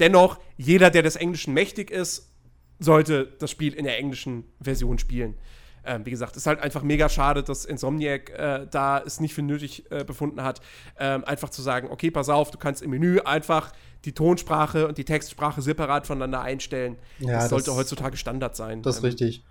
Dennoch, 0.00 0.38
jeder, 0.56 0.90
der 0.90 1.02
des 1.02 1.16
Englischen 1.16 1.54
mächtig 1.54 1.90
ist, 1.90 2.30
sollte 2.78 3.32
das 3.38 3.50
Spiel 3.50 3.74
in 3.74 3.84
der 3.84 3.98
englischen 3.98 4.44
Version 4.60 4.98
spielen. 4.98 5.36
Ähm, 5.84 6.06
wie 6.06 6.10
gesagt, 6.10 6.36
ist 6.36 6.46
halt 6.46 6.60
einfach 6.60 6.82
mega 6.82 7.08
schade, 7.08 7.42
dass 7.42 7.64
Insomniac 7.64 8.30
äh, 8.30 8.66
da 8.70 9.00
es 9.00 9.20
nicht 9.20 9.34
für 9.34 9.42
nötig 9.42 9.90
äh, 9.90 10.04
befunden 10.04 10.42
hat, 10.42 10.60
ähm, 10.98 11.24
einfach 11.24 11.50
zu 11.50 11.62
sagen, 11.62 11.88
okay, 11.90 12.10
pass 12.10 12.28
auf, 12.28 12.50
du 12.50 12.58
kannst 12.58 12.82
im 12.82 12.90
Menü 12.90 13.20
einfach 13.20 13.72
die 14.04 14.12
Tonsprache 14.12 14.88
und 14.88 14.98
die 14.98 15.04
Textsprache 15.04 15.62
separat 15.62 16.06
voneinander 16.06 16.40
einstellen. 16.40 16.96
Ja, 17.18 17.34
das 17.34 17.50
sollte 17.50 17.66
das, 17.66 17.76
heutzutage 17.76 18.16
Standard 18.16 18.56
sein. 18.56 18.82
Das 18.82 18.96
ist 18.96 19.02
ähm, 19.02 19.06
richtig. 19.06 19.44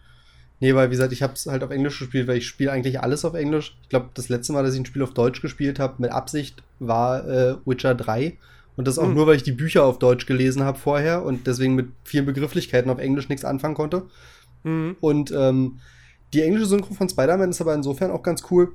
Nee, 0.60 0.76
weil 0.76 0.90
wie 0.90 0.92
gesagt, 0.92 1.12
ich 1.12 1.24
habe 1.24 1.34
es 1.34 1.48
halt 1.48 1.64
auf 1.64 1.72
Englisch 1.72 1.98
gespielt, 1.98 2.28
weil 2.28 2.38
ich 2.38 2.48
spiele 2.48 2.72
eigentlich 2.72 3.02
alles 3.02 3.26
auf 3.26 3.34
Englisch. 3.34 3.76
Ich 3.82 3.90
glaube, 3.90 4.10
das 4.14 4.30
letzte 4.30 4.54
Mal, 4.54 4.64
dass 4.64 4.74
ich 4.74 4.80
ein 4.80 4.86
Spiel 4.86 5.02
auf 5.02 5.14
Deutsch 5.14 5.42
gespielt 5.42 5.80
habe, 5.80 5.96
mit 5.98 6.12
Absicht, 6.12 6.62
war 6.80 7.28
äh, 7.28 7.56
Witcher 7.66 7.96
3. 7.96 8.38
Und 8.78 8.88
das 8.88 9.00
auch 9.00 9.08
mhm. 9.08 9.16
nur, 9.16 9.28
weil 9.28 9.36
ich 9.36 9.44
die 9.44 9.52
Bücher 9.52 9.84
auf 9.84 10.00
Deutsch 10.00 10.28
gelesen 10.28 10.64
habe 10.64 10.78
vorher 10.78 11.24
und 11.24 11.48
deswegen 11.48 11.76
mit 11.76 11.88
vielen 12.04 12.26
Begrifflichkeiten 12.26 12.92
auf 12.92 13.00
Englisch 13.00 13.28
nichts 13.28 13.44
anfangen 13.44 13.74
konnte. 13.74 14.04
Mhm. 14.64 14.98
Und 15.00 15.32
ähm, 15.32 15.80
die 16.34 16.42
englische 16.42 16.66
Synchro 16.66 16.94
von 16.94 17.10
Spider-Man 17.10 17.50
ist 17.50 17.62
aber 17.62 17.74
insofern 17.74 18.12
auch 18.12 18.24
ganz 18.24 18.44
cool, 18.52 18.74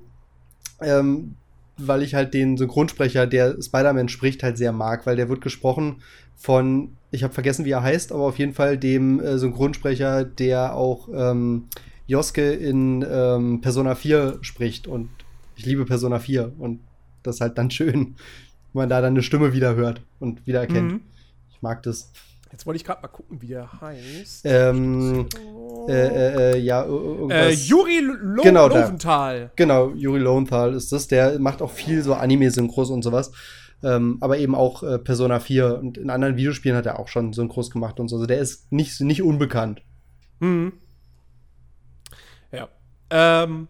ähm, 0.80 1.34
weil 1.78 2.02
ich 2.02 2.14
halt 2.14 2.34
den 2.34 2.56
Synchronsprecher, 2.56 3.26
der 3.26 3.60
Spider-Man 3.60 4.08
spricht, 4.08 4.42
halt 4.42 4.58
sehr 4.58 4.72
mag, 4.72 5.06
weil 5.06 5.16
der 5.16 5.28
wird 5.28 5.40
gesprochen 5.40 6.02
von, 6.36 6.96
ich 7.10 7.22
habe 7.22 7.34
vergessen, 7.34 7.64
wie 7.64 7.70
er 7.70 7.82
heißt, 7.82 8.12
aber 8.12 8.24
auf 8.24 8.38
jeden 8.38 8.52
Fall 8.52 8.78
dem 8.78 9.20
äh, 9.20 9.38
Synchronsprecher, 9.38 10.24
der 10.24 10.74
auch 10.74 11.08
ähm, 11.14 11.68
Joske 12.06 12.52
in 12.52 13.04
ähm, 13.08 13.60
Persona 13.60 13.94
4 13.94 14.38
spricht. 14.42 14.86
Und 14.86 15.08
ich 15.56 15.66
liebe 15.66 15.84
Persona 15.84 16.18
4 16.18 16.52
und 16.58 16.80
das 17.22 17.36
ist 17.36 17.40
halt 17.40 17.58
dann 17.58 17.70
schön, 17.70 18.16
wenn 18.72 18.82
man 18.82 18.88
da 18.88 19.00
dann 19.00 19.14
eine 19.14 19.22
Stimme 19.22 19.52
wieder 19.52 19.74
hört 19.74 20.02
und 20.20 20.46
wieder 20.46 20.60
erkennt. 20.60 20.92
Mhm. 20.92 21.00
Ich 21.50 21.62
mag 21.62 21.82
das. 21.82 22.12
Jetzt 22.56 22.64
wollte 22.64 22.76
ich 22.76 22.84
gerade 22.84 23.02
mal 23.02 23.08
gucken, 23.08 23.42
wie 23.42 23.48
der 23.48 23.70
heißt. 23.82 24.46
Ähm, 24.46 25.28
äh, 25.90 25.92
äh, 25.92 26.54
äh, 26.54 26.58
ja, 26.58 26.86
äh, 26.86 27.52
Juri 27.52 28.00
Lo 28.00 28.42
genau, 28.42 28.68
Lowenthal. 28.68 29.50
Genau, 29.56 29.90
Juri 29.90 30.20
Lowenthal 30.20 30.72
ist 30.72 30.90
das. 30.90 31.06
Der 31.06 31.38
macht 31.38 31.60
auch 31.60 31.70
viel 31.70 32.02
so 32.02 32.14
Anime-Synchros 32.14 32.88
und 32.88 33.02
sowas. 33.02 33.30
Ähm, 33.82 34.16
aber 34.22 34.38
eben 34.38 34.54
auch 34.54 34.82
äh, 34.82 34.98
Persona 34.98 35.38
4 35.38 35.80
und 35.80 35.98
in 35.98 36.08
anderen 36.08 36.38
Videospielen 36.38 36.78
hat 36.78 36.86
er 36.86 36.98
auch 36.98 37.08
schon 37.08 37.34
Synchros 37.34 37.70
gemacht 37.70 38.00
und 38.00 38.08
so. 38.08 38.16
Also 38.16 38.24
der 38.24 38.38
ist 38.38 38.72
nicht, 38.72 38.98
nicht 39.02 39.22
unbekannt. 39.22 39.82
Mhm. 40.40 40.72
Ja. 42.52 42.70
Ähm, 43.10 43.68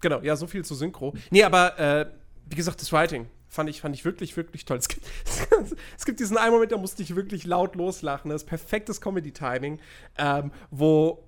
genau, 0.00 0.22
ja, 0.22 0.34
so 0.34 0.46
viel 0.46 0.64
zu 0.64 0.74
Synchro. 0.74 1.12
Nee, 1.30 1.42
aber 1.42 1.78
äh, 1.78 2.06
wie 2.48 2.56
gesagt, 2.56 2.80
das 2.80 2.90
Writing 2.90 3.26
Fand 3.52 3.68
ich, 3.68 3.82
fand 3.82 3.94
ich 3.94 4.06
wirklich, 4.06 4.34
wirklich 4.38 4.64
toll. 4.64 4.78
Es 4.78 4.88
gibt, 4.88 5.06
es 5.98 6.06
gibt 6.06 6.20
diesen 6.20 6.38
einen 6.38 6.54
Moment, 6.54 6.72
da 6.72 6.78
musste 6.78 7.02
ich 7.02 7.14
wirklich 7.14 7.44
laut 7.44 7.76
loslachen. 7.76 8.30
Das 8.30 8.44
ist 8.44 8.48
perfektes 8.48 9.02
Comedy-Timing, 9.02 9.78
ähm, 10.16 10.52
wo 10.70 11.22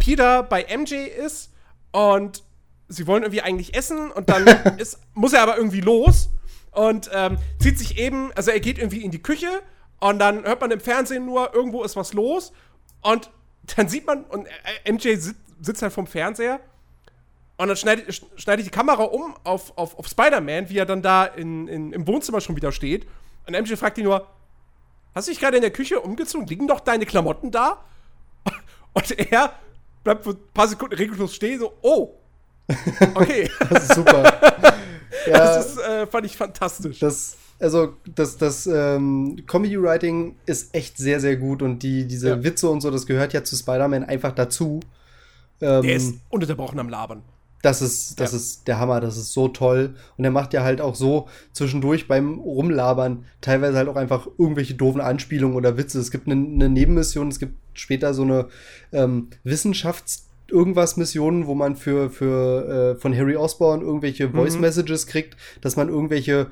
Peter 0.00 0.42
bei 0.42 0.66
MJ 0.76 0.94
ist 0.94 1.52
und 1.92 2.42
sie 2.88 3.06
wollen 3.06 3.22
irgendwie 3.22 3.42
eigentlich 3.42 3.76
essen 3.76 4.10
und 4.10 4.30
dann 4.30 4.48
ist, 4.78 4.98
muss 5.14 5.32
er 5.32 5.42
aber 5.42 5.56
irgendwie 5.56 5.80
los 5.80 6.28
und 6.72 7.08
ähm, 7.14 7.38
zieht 7.60 7.78
sich 7.78 7.98
eben, 7.98 8.32
also 8.32 8.50
er 8.50 8.58
geht 8.58 8.78
irgendwie 8.78 9.04
in 9.04 9.12
die 9.12 9.22
Küche 9.22 9.62
und 10.00 10.18
dann 10.18 10.42
hört 10.42 10.60
man 10.60 10.72
im 10.72 10.80
Fernsehen 10.80 11.24
nur, 11.24 11.54
irgendwo 11.54 11.84
ist 11.84 11.94
was 11.94 12.14
los 12.14 12.52
und 13.00 13.30
dann 13.76 13.88
sieht 13.88 14.08
man, 14.08 14.24
und 14.24 14.48
äh, 14.84 14.92
MJ 14.92 15.14
sitzt, 15.14 15.36
sitzt 15.60 15.82
halt 15.82 15.92
vom 15.92 16.08
Fernseher 16.08 16.58
und 17.56 17.68
dann 17.68 17.76
schneide 17.76 18.12
schneid 18.12 18.58
ich 18.58 18.64
die 18.64 18.70
Kamera 18.70 19.04
um 19.04 19.34
auf, 19.44 19.76
auf, 19.76 19.98
auf 19.98 20.08
Spider-Man, 20.08 20.68
wie 20.70 20.78
er 20.78 20.86
dann 20.86 21.02
da 21.02 21.24
in, 21.24 21.68
in, 21.68 21.92
im 21.92 22.06
Wohnzimmer 22.06 22.40
schon 22.40 22.56
wieder 22.56 22.72
steht. 22.72 23.06
Und 23.46 23.52
MJ 23.58 23.76
fragt 23.76 23.98
ihn 23.98 24.04
nur, 24.04 24.26
hast 25.14 25.28
du 25.28 25.32
dich 25.32 25.40
gerade 25.40 25.56
in 25.56 25.62
der 25.62 25.70
Küche 25.70 26.00
umgezogen? 26.00 26.46
Liegen 26.48 26.66
doch 26.66 26.80
deine 26.80 27.06
Klamotten 27.06 27.50
da? 27.50 27.84
Und 28.92 29.10
er 29.18 29.52
bleibt 30.02 30.24
für 30.24 30.30
ein 30.30 30.38
paar 30.52 30.66
Sekunden 30.66 30.96
regungslos 30.96 31.34
stehen, 31.34 31.60
so, 31.60 31.72
oh, 31.82 32.14
okay. 33.14 33.48
das 33.70 33.84
ist 33.84 33.94
super. 33.94 34.22
ja, 35.26 35.38
das 35.38 35.66
ist, 35.66 35.78
äh, 35.78 36.06
fand 36.08 36.26
ich 36.26 36.36
fantastisch. 36.36 36.98
Das, 36.98 37.36
also, 37.60 37.94
das, 38.14 38.36
das 38.36 38.66
ähm, 38.66 39.44
Comedy-Writing 39.46 40.36
ist 40.44 40.74
echt 40.74 40.98
sehr, 40.98 41.20
sehr 41.20 41.36
gut 41.36 41.62
und 41.62 41.84
die, 41.84 42.06
diese 42.06 42.30
ja. 42.30 42.42
Witze 42.42 42.68
und 42.68 42.80
so, 42.80 42.90
das 42.90 43.06
gehört 43.06 43.32
ja 43.32 43.44
zu 43.44 43.54
Spider-Man 43.54 44.04
einfach 44.04 44.32
dazu. 44.32 44.80
Ähm, 45.60 45.82
Der 45.82 45.94
ist 45.94 46.16
ununterbrochen 46.30 46.80
am 46.80 46.88
Labern. 46.88 47.22
Das 47.64 47.80
ist, 47.80 48.20
das 48.20 48.32
ja. 48.32 48.36
ist 48.36 48.68
der 48.68 48.78
Hammer, 48.78 49.00
das 49.00 49.16
ist 49.16 49.32
so 49.32 49.48
toll. 49.48 49.94
Und 50.18 50.24
er 50.24 50.30
macht 50.30 50.52
ja 50.52 50.64
halt 50.64 50.82
auch 50.82 50.94
so 50.94 51.28
zwischendurch 51.52 52.06
beim 52.06 52.38
Rumlabern 52.38 53.24
teilweise 53.40 53.78
halt 53.78 53.88
auch 53.88 53.96
einfach 53.96 54.28
irgendwelche 54.36 54.74
doofen 54.74 55.00
Anspielungen 55.00 55.56
oder 55.56 55.78
Witze. 55.78 55.98
Es 55.98 56.10
gibt 56.10 56.26
eine, 56.26 56.34
eine 56.34 56.68
Nebenmission, 56.68 57.28
es 57.28 57.38
gibt 57.38 57.54
später 57.72 58.12
so 58.12 58.22
eine 58.22 58.48
ähm, 58.92 59.28
Wissenschafts- 59.46 60.24
irgendwas 60.50 60.98
Missionen, 60.98 61.46
wo 61.46 61.54
man 61.54 61.74
für, 61.74 62.10
für 62.10 62.94
äh, 62.96 63.00
von 63.00 63.16
Harry 63.16 63.34
Osborn 63.34 63.80
irgendwelche 63.80 64.28
mhm. 64.28 64.32
Voice 64.32 64.58
Messages 64.58 65.06
kriegt, 65.06 65.36
dass 65.62 65.76
man 65.76 65.88
irgendwelche 65.88 66.48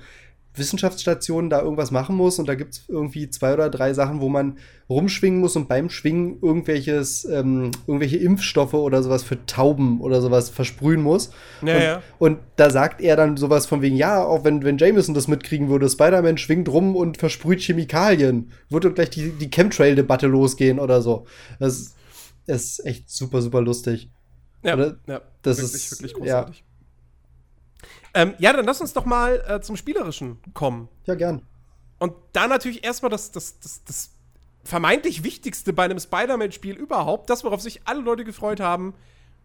Wissenschaftsstationen 0.55 1.49
da 1.49 1.63
irgendwas 1.63 1.91
machen 1.91 2.15
muss 2.15 2.39
und 2.39 2.47
da 2.47 2.55
gibt 2.55 2.75
es 2.75 2.85
irgendwie 2.89 3.31
zwei 3.31 3.55
oder 3.55 3.71
drei 3.71 3.95
Sachen, 3.95 4.21
wo 4.21 4.29
man 4.29 4.59
rumschwingen 4.91 5.41
muss 5.41 5.57
und 5.57 5.67
beim 5.67 5.89
Schwingen 5.89 6.39
irgendwelches, 6.43 7.25
ähm, 7.25 7.71
irgendwelche 7.87 8.19
Impfstoffe 8.19 8.75
oder 8.75 9.03
sowas 9.03 9.23
für 9.23 9.45
Tauben 9.47 10.01
oder 10.03 10.21
sowas 10.21 10.51
versprühen 10.51 11.03
muss. 11.03 11.31
Ja, 11.63 11.75
und, 11.75 11.83
ja. 11.83 12.03
und 12.19 12.39
da 12.57 12.69
sagt 12.69 13.01
er 13.01 13.17
dann 13.17 13.39
sowas 13.39 13.65
von 13.65 13.81
wegen, 13.81 13.97
ja, 13.97 14.23
auch 14.23 14.45
wenn, 14.45 14.63
wenn 14.63 14.77
Jameson 14.77 15.15
das 15.15 15.27
mitkriegen 15.27 15.71
würde, 15.71 15.89
Spider-Man 15.89 16.37
schwingt 16.37 16.69
rum 16.69 16.97
und 16.97 17.17
versprüht 17.17 17.61
Chemikalien, 17.61 18.53
würde 18.69 18.93
gleich 18.93 19.11
die, 19.11 19.31
die 19.31 19.51
Chemtrail-Debatte 19.51 20.27
losgehen 20.27 20.79
oder 20.79 21.01
so. 21.01 21.27
Das 21.59 21.95
ist 22.47 22.85
echt 22.85 23.09
super, 23.09 23.41
super 23.41 23.63
lustig. 23.63 24.11
Ja, 24.63 24.77
ja 25.07 25.23
das 25.43 25.59
wirklich, 25.59 25.75
ist 25.75 25.93
wirklich 25.93 26.15
großartig. 26.15 26.59
Ja. 26.59 26.72
Ähm, 28.15 28.35
ja, 28.39 28.53
dann 28.53 28.65
lass 28.65 28.81
uns 28.81 28.93
doch 28.93 29.05
mal 29.05 29.43
äh, 29.49 29.61
zum 29.61 29.77
Spielerischen 29.77 30.39
kommen. 30.55 30.89
Ja, 31.07 31.15
gern. 31.15 31.43
Und 31.99 32.15
da 32.33 32.47
natürlich 32.47 32.85
erstmal 32.85 33.11
das, 33.11 33.31
das, 33.31 33.59
das, 33.61 33.85
das 33.85 34.11
vermeintlich 34.65 35.25
Wichtigste 35.25 35.73
bei 35.73 35.85
einem 35.85 35.99
Spider-Man-Spiel 35.99 36.77
überhaupt, 36.77 37.31
das, 37.31 37.45
worauf 37.45 37.61
sich 37.61 37.83
alle 37.85 38.01
Leute 38.01 38.25
gefreut 38.25 38.61
haben: 38.61 38.95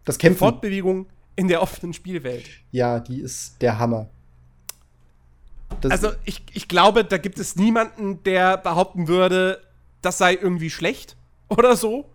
das 0.04 0.18
Kämpfen. 0.18 0.38
Fortbewegung 0.38 1.06
in 1.36 1.48
der 1.48 1.62
offenen 1.62 1.92
Spielwelt. 1.92 2.48
Ja, 2.72 2.98
die 3.00 3.20
ist 3.20 3.60
der 3.62 3.78
Hammer. 3.78 4.08
Das 5.80 5.92
also, 5.92 6.12
ich, 6.24 6.42
ich 6.52 6.66
glaube, 6.66 7.04
da 7.04 7.18
gibt 7.18 7.38
es 7.38 7.56
niemanden, 7.56 8.22
der 8.24 8.56
behaupten 8.56 9.06
würde, 9.06 9.60
das 10.02 10.18
sei 10.18 10.34
irgendwie 10.34 10.70
schlecht 10.70 11.16
oder 11.48 11.76
so. 11.76 12.10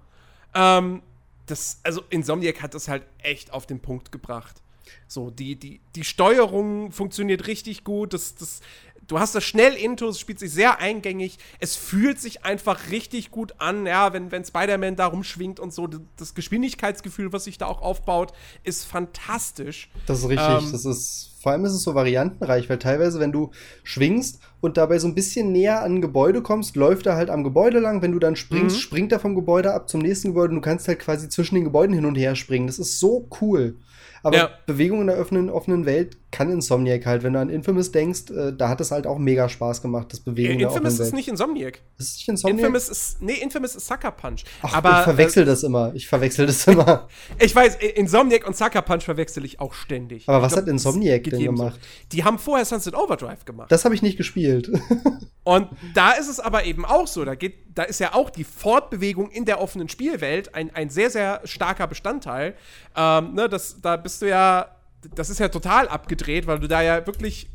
Ähm, 0.54 1.02
das, 1.46 1.80
also, 1.84 2.04
Insomniac 2.10 2.62
hat 2.62 2.74
das 2.74 2.88
halt 2.88 3.04
echt 3.20 3.54
auf 3.54 3.66
den 3.66 3.80
Punkt 3.80 4.12
gebracht. 4.12 4.63
So, 5.08 5.30
die, 5.30 5.56
die, 5.56 5.82
die 5.96 6.04
Steuerung 6.04 6.92
funktioniert 6.92 7.48
richtig 7.48 7.84
gut. 7.84 8.14
Das, 8.14 8.36
das, 8.36 8.62
du 9.08 9.20
hast 9.20 9.36
das 9.36 9.44
schnell 9.44 9.74
into, 9.74 10.08
es 10.08 10.20
spielt 10.20 10.40
sich 10.40 10.52
sehr 10.52 10.80
eingängig. 10.80 11.38
Es 11.60 11.76
fühlt 11.76 12.20
sich 12.20 12.46
einfach 12.46 12.92
richtig 12.92 13.32
gut 13.32 13.56
an, 13.58 13.86
ja, 13.86 14.14
wenn, 14.14 14.32
wenn 14.32 14.44
Spider-Man 14.44 14.96
da 14.96 15.08
rumschwingt 15.08 15.60
und 15.60 15.74
so. 15.74 15.88
Das 16.18 16.34
Geschwindigkeitsgefühl, 16.34 17.34
was 17.34 17.46
sich 17.46 17.58
da 17.58 17.68
auch 17.68 17.82
aufbaut, 17.82 18.34
ist 18.64 18.86
fantastisch. 18.86 19.90
Das 20.06 20.20
ist 20.20 20.30
richtig. 20.30 20.48
Ähm, 20.48 20.72
das 20.72 20.86
ist, 20.86 21.32
vor 21.42 21.52
allem 21.52 21.66
ist 21.66 21.74
es 21.74 21.84
so 21.84 21.96
variantenreich, 21.96 22.70
weil 22.70 22.80
teilweise, 22.80 23.20
wenn 23.20 23.32
du 23.32 23.52
schwingst 23.84 24.40
und 24.62 24.78
dabei 24.78 25.00
so 25.00 25.08
ein 25.08 25.16
bisschen 25.16 25.52
näher 25.52 25.84
an 25.84 25.96
ein 25.96 26.02
Gebäude 26.02 26.42
kommst, 26.42 26.76
läuft 26.76 27.06
er 27.06 27.16
halt 27.16 27.30
am 27.30 27.44
Gebäude 27.44 27.80
lang. 27.80 28.02
Wenn 28.02 28.14
du 28.14 28.20
dann 28.20 28.36
springst, 28.36 28.78
mhm. 28.78 28.82
springt 28.82 29.12
er 29.12 29.20
vom 29.20 29.36
Gebäude 29.36 29.74
ab 29.74 29.90
zum 29.90 30.02
nächsten 30.02 30.30
Gebäude 30.30 30.50
und 30.50 30.56
du 30.56 30.62
kannst 30.62 30.88
halt 30.88 31.00
quasi 31.00 31.30
zwischen 31.30 31.56
den 31.56 31.66
Gebäuden 31.66 31.94
hin 31.94 32.06
und 32.06 32.16
her 32.16 32.36
springen. 32.36 32.68
Das 32.68 32.80
ist 32.80 33.00
so 33.00 33.28
cool. 33.42 33.76
Aber 34.24 34.38
ja. 34.38 34.50
Bewegung 34.66 35.02
in 35.02 35.08
der 35.08 35.20
offenen, 35.20 35.50
offenen 35.50 35.86
Welt 35.86 36.18
kann 36.32 36.50
Insomniac 36.50 37.06
halt. 37.06 37.24
Wenn 37.24 37.34
du 37.34 37.40
an 37.40 37.50
Infamous 37.50 37.92
denkst, 37.92 38.32
äh, 38.32 38.54
da 38.54 38.70
hat 38.70 38.80
es 38.80 38.92
halt 38.92 39.06
auch 39.06 39.18
mega 39.18 39.50
Spaß 39.50 39.82
gemacht, 39.82 40.08
das 40.12 40.22
Bewegen 40.22 40.54
in 40.54 40.60
der 40.60 40.70
offenen 40.70 40.86
Infamous 40.86 41.00
Welt. 41.00 41.08
ist 41.08 41.14
nicht 41.14 41.28
Insomniac. 41.28 41.82
Ist 41.98 42.08
es 42.08 42.18
nicht 42.18 42.30
Insomniac? 42.30 42.60
Infamous 42.60 42.90
ist, 42.90 43.22
nee, 43.22 43.34
Infamous 43.34 43.76
ist 43.76 43.86
Sucker 43.86 44.12
Punch. 44.12 44.46
Ach, 44.62 44.74
aber, 44.74 45.00
ich 45.00 45.04
verwechsel 45.04 45.44
äh, 45.44 45.46
das 45.46 45.64
immer. 45.64 45.94
Ich 45.94 46.08
verwechsel 46.08 46.46
das 46.46 46.66
immer. 46.68 47.08
ich 47.40 47.54
weiß, 47.54 47.76
Insomniac 47.96 48.48
und 48.48 48.56
Sucker 48.56 48.82
Punch 48.82 49.04
verwechsel 49.04 49.44
ich 49.44 49.60
auch 49.60 49.74
ständig. 49.74 50.28
Aber 50.30 50.42
was 50.42 50.54
glaub, 50.54 50.64
hat 50.64 50.70
Insomniac 50.70 51.26
denn 51.26 51.40
gemacht? 51.42 51.80
So. 51.82 52.08
Die 52.14 52.24
haben 52.24 52.40
vorher 52.40 52.66
Sunset 52.66 52.96
Overdrive 52.96 53.44
gemacht. 53.44 53.72
Das 53.72 53.84
habe 53.84 53.94
ich 53.94 54.02
nicht 54.02 54.16
gespielt. 54.16 54.72
und 55.44 55.68
da 55.94 56.12
ist 56.12 56.30
es 56.30 56.40
aber 56.40 56.64
eben 56.64 56.86
auch 56.86 57.08
so. 57.08 57.26
Da, 57.26 57.36
geht, 57.36 57.56
da 57.76 57.84
ist 57.84 58.00
ja 58.00 58.14
auch 58.14 58.30
die 58.30 58.46
Fortbewegung 58.46 59.30
in 59.32 59.44
der 59.44 59.62
offenen 59.62 59.90
Spielwelt 59.90 60.56
ein, 60.56 60.74
ein 60.74 60.90
sehr, 60.90 61.10
sehr 61.10 61.42
starker 61.44 61.88
Bestandteil. 61.88 62.56
Ähm, 62.96 63.34
ne, 63.34 63.50
das, 63.50 63.82
da 63.82 63.98
bist 63.98 64.13
du 64.22 64.30
ja 64.30 64.74
das 65.16 65.30
ist 65.30 65.40
ja 65.40 65.50
total 65.50 65.88
abgedreht, 65.88 66.48
weil 66.48 66.60
du 66.60 66.68
da 66.68 66.82
ja 66.82 67.06
wirklich 67.06 67.50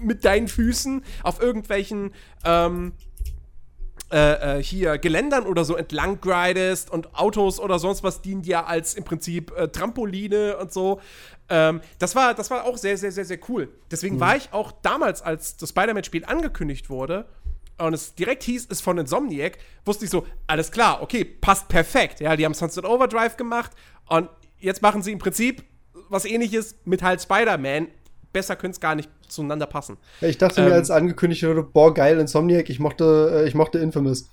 mit 0.00 0.24
deinen 0.24 0.48
Füßen 0.48 1.04
auf 1.22 1.40
irgendwelchen 1.40 2.12
ähm, 2.44 2.92
äh, 4.10 4.58
äh, 4.58 4.62
hier 4.62 4.98
Geländern 4.98 5.46
oder 5.46 5.64
so 5.64 5.76
entlang 5.76 6.20
gridest 6.20 6.90
und 6.90 7.14
Autos 7.14 7.60
oder 7.60 7.78
sonst 7.78 8.02
was 8.02 8.22
dienen 8.22 8.42
dir 8.42 8.66
als 8.66 8.94
im 8.94 9.04
Prinzip 9.04 9.52
äh, 9.56 9.68
Trampoline 9.68 10.56
und 10.56 10.72
so. 10.72 11.00
Ähm, 11.48 11.80
das, 11.98 12.14
war, 12.14 12.34
das 12.34 12.50
war 12.50 12.64
auch 12.64 12.76
sehr, 12.76 12.96
sehr, 12.96 13.12
sehr, 13.12 13.24
sehr 13.24 13.38
cool. 13.48 13.68
Deswegen 13.90 14.16
mhm. 14.16 14.20
war 14.20 14.36
ich 14.36 14.52
auch 14.52 14.72
damals, 14.82 15.22
als 15.22 15.56
das 15.56 15.70
Spider-Man-Spiel 15.70 16.24
angekündigt 16.24 16.90
wurde 16.90 17.26
und 17.78 17.94
es 17.94 18.14
direkt 18.14 18.42
hieß, 18.42 18.66
ist 18.66 18.82
von 18.82 18.98
Insomniac, 18.98 19.58
wusste 19.84 20.04
ich 20.04 20.10
so, 20.10 20.26
alles 20.46 20.70
klar, 20.70 21.02
okay, 21.02 21.24
passt 21.24 21.68
perfekt. 21.68 22.20
Ja, 22.20 22.36
die 22.36 22.44
haben 22.44 22.54
Sunset 22.54 22.84
Overdrive 22.84 23.36
gemacht 23.36 23.72
und 24.08 24.28
jetzt 24.58 24.82
machen 24.82 25.02
sie 25.02 25.12
im 25.12 25.18
Prinzip 25.18 25.64
was 26.08 26.24
ähnliches 26.24 26.76
mit 26.84 27.02
halt 27.02 27.20
Spider-Man. 27.22 27.88
Besser 28.32 28.56
könnte 28.56 28.76
es 28.76 28.80
gar 28.80 28.94
nicht 28.94 29.10
zueinander 29.28 29.66
passen. 29.66 29.98
Ja, 30.20 30.28
ich 30.28 30.38
dachte 30.38 30.62
ähm, 30.62 30.68
mir, 30.68 30.74
als 30.74 30.90
angekündigt 30.90 31.42
wurde, 31.42 31.62
boah, 31.62 31.92
geil, 31.92 32.18
Insomniac, 32.18 32.70
ich 32.70 32.80
mochte, 32.80 33.42
äh, 33.44 33.48
ich 33.48 33.54
mochte 33.54 33.78
Infamous. 33.78 34.30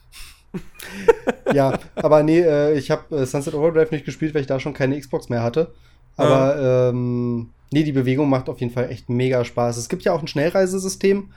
ja, 1.54 1.78
aber 1.96 2.24
nee, 2.24 2.40
äh, 2.40 2.78
ich 2.78 2.92
habe 2.92 3.18
äh, 3.18 3.26
Sunset 3.26 3.54
Overdrive 3.54 3.92
nicht 3.92 4.06
gespielt, 4.06 4.34
weil 4.34 4.42
ich 4.42 4.48
da 4.48 4.60
schon 4.60 4.74
keine 4.74 5.00
Xbox 5.00 5.30
mehr 5.30 5.44
hatte. 5.44 5.74
Aber 6.16 6.62
ja. 6.62 6.90
ähm, 6.90 7.50
nee, 7.72 7.84
die 7.84 7.92
Bewegung 7.92 8.30
macht 8.30 8.50
auf 8.50 8.60
jeden 8.60 8.74
Fall 8.74 8.90
echt 8.90 9.10
mega 9.10 9.44
Spaß. 9.46 9.78
Es 9.78 9.90
gibt 9.90 10.04
ja 10.04 10.14
auch 10.14 10.22
ein 10.22 10.28
Schnellreisesystem, 10.28 11.32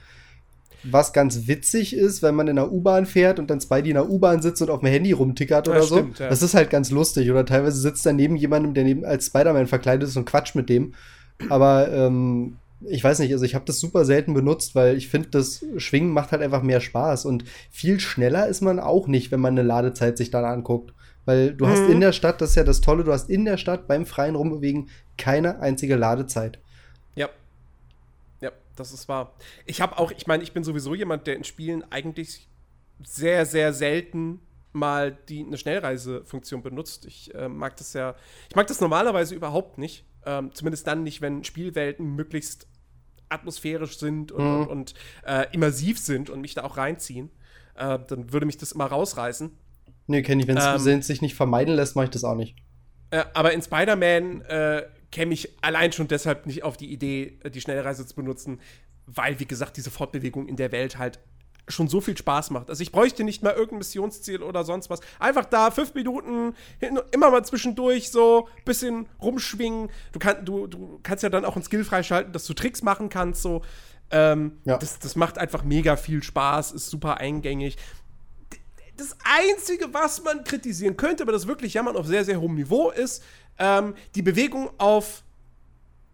was 0.83 1.13
ganz 1.13 1.47
witzig 1.47 1.95
ist, 1.95 2.21
wenn 2.21 2.35
man 2.35 2.47
in 2.47 2.55
der 2.55 2.71
U-Bahn 2.71 3.05
fährt 3.05 3.39
und 3.39 3.49
dann 3.49 3.61
Spidey 3.61 3.89
in 3.89 3.95
der 3.95 4.09
U-Bahn 4.09 4.41
sitzt 4.41 4.61
und 4.61 4.69
auf 4.69 4.79
dem 4.79 4.89
Handy 4.89 5.11
rumtickert 5.11 5.67
oder 5.67 5.77
ja, 5.77 5.83
so. 5.83 5.97
Stimmt, 5.97 6.19
ja. 6.19 6.29
Das 6.29 6.41
ist 6.41 6.53
halt 6.53 6.69
ganz 6.69 6.91
lustig. 6.91 7.29
Oder 7.31 7.45
teilweise 7.45 7.79
sitzt 7.79 8.05
er 8.05 8.13
neben 8.13 8.35
jemandem, 8.35 8.73
der 8.73 8.83
neben 8.83 9.05
als 9.05 9.27
Spider-Man 9.27 9.67
verkleidet 9.67 10.07
ist 10.07 10.17
und 10.17 10.25
quatscht 10.25 10.55
mit 10.55 10.69
dem. 10.69 10.93
Aber 11.49 11.91
ähm, 11.91 12.57
ich 12.85 13.03
weiß 13.03 13.19
nicht, 13.19 13.31
also 13.31 13.45
ich 13.45 13.55
habe 13.55 13.65
das 13.65 13.79
super 13.79 14.05
selten 14.05 14.33
benutzt, 14.33 14.75
weil 14.75 14.97
ich 14.97 15.07
finde, 15.07 15.29
das 15.29 15.65
Schwingen 15.77 16.11
macht 16.11 16.31
halt 16.31 16.41
einfach 16.41 16.63
mehr 16.63 16.81
Spaß. 16.81 17.25
Und 17.25 17.45
viel 17.71 17.99
schneller 17.99 18.47
ist 18.47 18.61
man 18.61 18.79
auch 18.79 19.07
nicht, 19.07 19.31
wenn 19.31 19.39
man 19.39 19.53
eine 19.53 19.67
Ladezeit 19.67 20.17
sich 20.17 20.31
dann 20.31 20.45
anguckt. 20.45 20.93
Weil 21.25 21.53
du 21.53 21.65
mhm. 21.65 21.69
hast 21.69 21.89
in 21.89 22.01
der 22.01 22.11
Stadt, 22.11 22.41
das 22.41 22.51
ist 22.51 22.55
ja 22.55 22.63
das 22.63 22.81
Tolle, 22.81 23.03
du 23.03 23.11
hast 23.11 23.29
in 23.29 23.45
der 23.45 23.57
Stadt 23.57 23.87
beim 23.87 24.05
freien 24.05 24.35
Rumbewegen 24.35 24.89
keine 25.17 25.59
einzige 25.59 25.95
Ladezeit. 25.95 26.59
Ja, 27.15 27.29
das 28.75 28.93
ist 28.93 29.07
wahr. 29.07 29.35
Ich 29.65 29.81
habe 29.81 29.97
auch, 29.97 30.11
ich 30.11 30.27
meine, 30.27 30.43
ich 30.43 30.53
bin 30.53 30.63
sowieso 30.63 30.95
jemand, 30.95 31.27
der 31.27 31.35
in 31.35 31.43
Spielen 31.43 31.83
eigentlich 31.91 32.47
sehr, 33.03 33.45
sehr 33.45 33.73
selten 33.73 34.39
mal 34.71 35.17
die 35.29 35.45
eine 35.45 35.57
Schnellreisefunktion 35.57 36.63
benutzt. 36.63 37.05
Ich 37.05 37.33
äh, 37.35 37.47
mag 37.47 37.77
das 37.77 37.93
ja, 37.93 38.15
ich 38.49 38.55
mag 38.55 38.67
das 38.67 38.81
normalerweise 38.81 39.35
überhaupt 39.35 39.77
nicht. 39.77 40.05
Ähm, 40.25 40.51
zumindest 40.53 40.87
dann 40.87 41.03
nicht, 41.03 41.21
wenn 41.21 41.43
Spielwelten 41.43 42.15
möglichst 42.15 42.67
atmosphärisch 43.29 43.97
sind 43.97 44.31
und, 44.31 44.43
mhm. 44.43 44.61
und, 44.61 44.67
und 44.69 44.93
äh, 45.25 45.45
immersiv 45.51 45.99
sind 45.99 46.29
und 46.29 46.41
mich 46.41 46.53
da 46.53 46.63
auch 46.63 46.77
reinziehen. 46.77 47.29
Äh, 47.75 47.99
dann 48.07 48.31
würde 48.31 48.45
mich 48.45 48.57
das 48.57 48.71
immer 48.71 48.85
rausreißen. 48.85 49.51
Nee, 50.07 50.21
kenne 50.21 50.41
ich. 50.41 50.47
Wenn 50.47 50.57
es 50.57 50.85
ähm, 50.85 51.01
sich 51.01 51.21
nicht 51.21 51.35
vermeiden 51.35 51.75
lässt, 51.75 51.95
mache 51.95 52.05
ich 52.05 52.11
das 52.11 52.23
auch 52.23 52.35
nicht. 52.35 52.55
Äh, 53.11 53.23
aber 53.33 53.53
in 53.53 53.61
Spider-Man 53.61 54.41
äh, 54.41 54.83
käme 55.13 55.33
ich 55.33 55.53
allein 55.61 55.91
schon 55.91 56.07
deshalb 56.07 56.47
nicht 56.47 56.63
auf 56.63 56.75
die 56.75 56.91
Idee, 56.91 57.39
die 57.53 57.61
Schnellreise 57.61 58.05
zu 58.05 58.15
benutzen, 58.15 58.59
weil, 59.05 59.39
wie 59.39 59.45
gesagt, 59.45 59.77
diese 59.77 59.91
Fortbewegung 59.91 60.47
in 60.47 60.55
der 60.55 60.71
Welt 60.71 60.97
halt 60.97 61.19
schon 61.67 61.87
so 61.87 62.01
viel 62.01 62.17
Spaß 62.17 62.49
macht. 62.49 62.69
Also 62.69 62.81
ich 62.81 62.91
bräuchte 62.91 63.23
nicht 63.23 63.41
mal 63.41 63.51
irgendein 63.51 63.77
Missionsziel 63.77 64.41
oder 64.41 64.65
sonst 64.65 64.89
was. 64.89 64.99
Einfach 65.19 65.45
da 65.45 65.71
fünf 65.71 65.93
Minuten, 65.93 66.55
immer 67.11 67.29
mal 67.29 67.45
zwischendurch 67.45 68.11
so 68.11 68.49
ein 68.57 68.63
bisschen 68.65 69.05
rumschwingen. 69.21 69.89
Du, 70.11 70.19
kann, 70.19 70.43
du, 70.43 70.67
du 70.67 70.99
kannst 71.03 71.23
ja 71.23 71.29
dann 71.29 71.45
auch 71.45 71.55
ein 71.55 71.63
Skill 71.63 71.85
freischalten, 71.85 72.33
dass 72.33 72.45
du 72.45 72.53
Tricks 72.53 72.81
machen 72.81 73.07
kannst. 73.07 73.43
So. 73.43 73.61
Ähm, 74.11 74.57
ja. 74.65 74.77
das, 74.77 74.99
das 74.99 75.15
macht 75.15 75.37
einfach 75.37 75.63
mega 75.63 75.95
viel 75.95 76.21
Spaß, 76.21 76.73
ist 76.73 76.89
super 76.89 77.17
eingängig. 77.17 77.77
Das 78.97 79.15
Einzige, 79.23 79.93
was 79.93 80.23
man 80.23 80.43
kritisieren 80.43 80.97
könnte, 80.97 81.23
aber 81.23 81.31
das 81.31 81.47
wirklich 81.47 81.75
jammern 81.75 81.95
auf 81.95 82.07
sehr, 82.07 82.25
sehr 82.25 82.41
hohem 82.41 82.55
Niveau 82.55 82.91
ist, 82.91 83.23
ähm, 83.57 83.95
die 84.15 84.21
Bewegung 84.21 84.69
auf, 84.77 85.23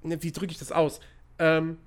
ne, 0.04 0.22
wie 0.22 0.32
drücke 0.32 0.52
ich 0.52 0.60
das 0.60 0.72
aus? 0.72 1.00
Ähm, 1.38 1.78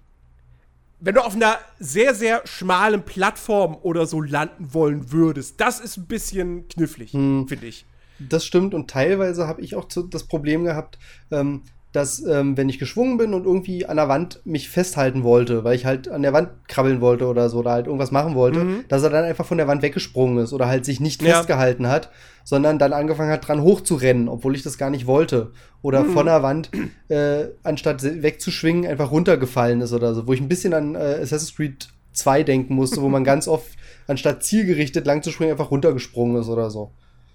wenn 1.01 1.17
du 1.17 1.21
auf 1.25 1.35
einer 1.35 1.59
sehr, 1.81 2.15
sehr 2.15 2.43
schmalen 2.47 3.03
Plattform 3.03 3.77
oder 3.83 4.07
so 4.07 4.21
landen 4.21 4.73
wollen 4.73 5.11
würdest, 5.11 5.61
das 5.61 5.81
ist 5.81 5.97
ein 5.97 6.07
bisschen 6.07 6.69
knifflig, 6.69 7.13
hm. 7.13 7.49
finde 7.49 7.67
ich. 7.67 7.85
Das 8.21 8.45
stimmt 8.45 8.73
und 8.73 8.89
teilweise 8.89 9.49
habe 9.49 9.63
ich 9.63 9.75
auch 9.75 9.87
das 9.87 10.25
Problem 10.25 10.63
gehabt, 10.65 10.99
ähm, 11.33 11.63
dass 11.93 12.25
ähm, 12.25 12.57
wenn 12.57 12.71
ich 12.71 12.79
geschwungen 12.79 13.19
bin 13.19 13.35
und 13.35 13.45
irgendwie 13.45 13.85
an 13.87 13.97
der 13.97 14.09
Wand 14.09 14.41
mich 14.45 14.71
festhalten 14.71 15.25
wollte, 15.25 15.63
weil 15.63 15.77
ich 15.77 15.85
halt 15.85 16.09
an 16.09 16.23
der 16.23 16.33
Wand 16.33 16.49
krabbeln 16.67 17.03
wollte 17.03 17.27
oder 17.27 17.51
so 17.51 17.59
oder 17.59 17.73
halt 17.73 17.87
irgendwas 17.87 18.11
machen 18.11 18.35
wollte, 18.35 18.65
mhm. 18.65 18.85
dass 18.89 19.03
er 19.03 19.11
dann 19.11 19.25
einfach 19.25 19.45
von 19.45 19.59
der 19.59 19.69
Wand 19.69 19.83
weggesprungen 19.83 20.43
ist 20.43 20.55
oder 20.55 20.69
halt 20.69 20.87
sich 20.87 21.01
nicht 21.01 21.21
ja. 21.23 21.35
festgehalten 21.35 21.89
hat, 21.89 22.11
sondern 22.45 22.79
dann 22.79 22.95
angefangen 22.95 23.31
hat 23.31 23.47
dran 23.47 23.63
hochzurennen, 23.63 24.29
obwohl 24.29 24.57
ich 24.57 24.63
das 24.63 24.79
gar 24.79 24.89
nicht 24.89 25.07
wollte 25.07 25.53
oder 25.83 26.03
mhm. 26.03 26.13
von 26.13 26.27
der 26.27 26.43
Wand 26.43 26.71
äh, 27.09 27.45
anstatt 27.63 28.03
wegzuschwingen 28.03 28.91
einfach 28.91 29.11
runtergefallen 29.11 29.83
ist 29.83 29.93
oder 29.93 30.15
so, 30.15 30.27
wo 30.27 30.33
ich 30.33 30.41
ein 30.41 30.49
bisschen 30.49 30.73
an 30.73 30.95
äh, 30.95 31.19
Assassin's 31.21 31.55
Creed 31.55 31.89
2 32.15 32.43
denken 32.43 32.75
musste, 32.75 33.03
wo 33.03 33.09
man 33.09 33.25
ganz 33.25 33.49
oft 33.49 33.69
anstatt 34.07 34.43
zielgerichtet 34.45 35.07
lang 35.07 35.23
zu 35.23 35.31
springen 35.31 35.53
einfach 35.53 35.71
runtergesprungen 35.71 36.41
ist 36.41 36.49
oder 36.49 36.71
so. 36.71 36.93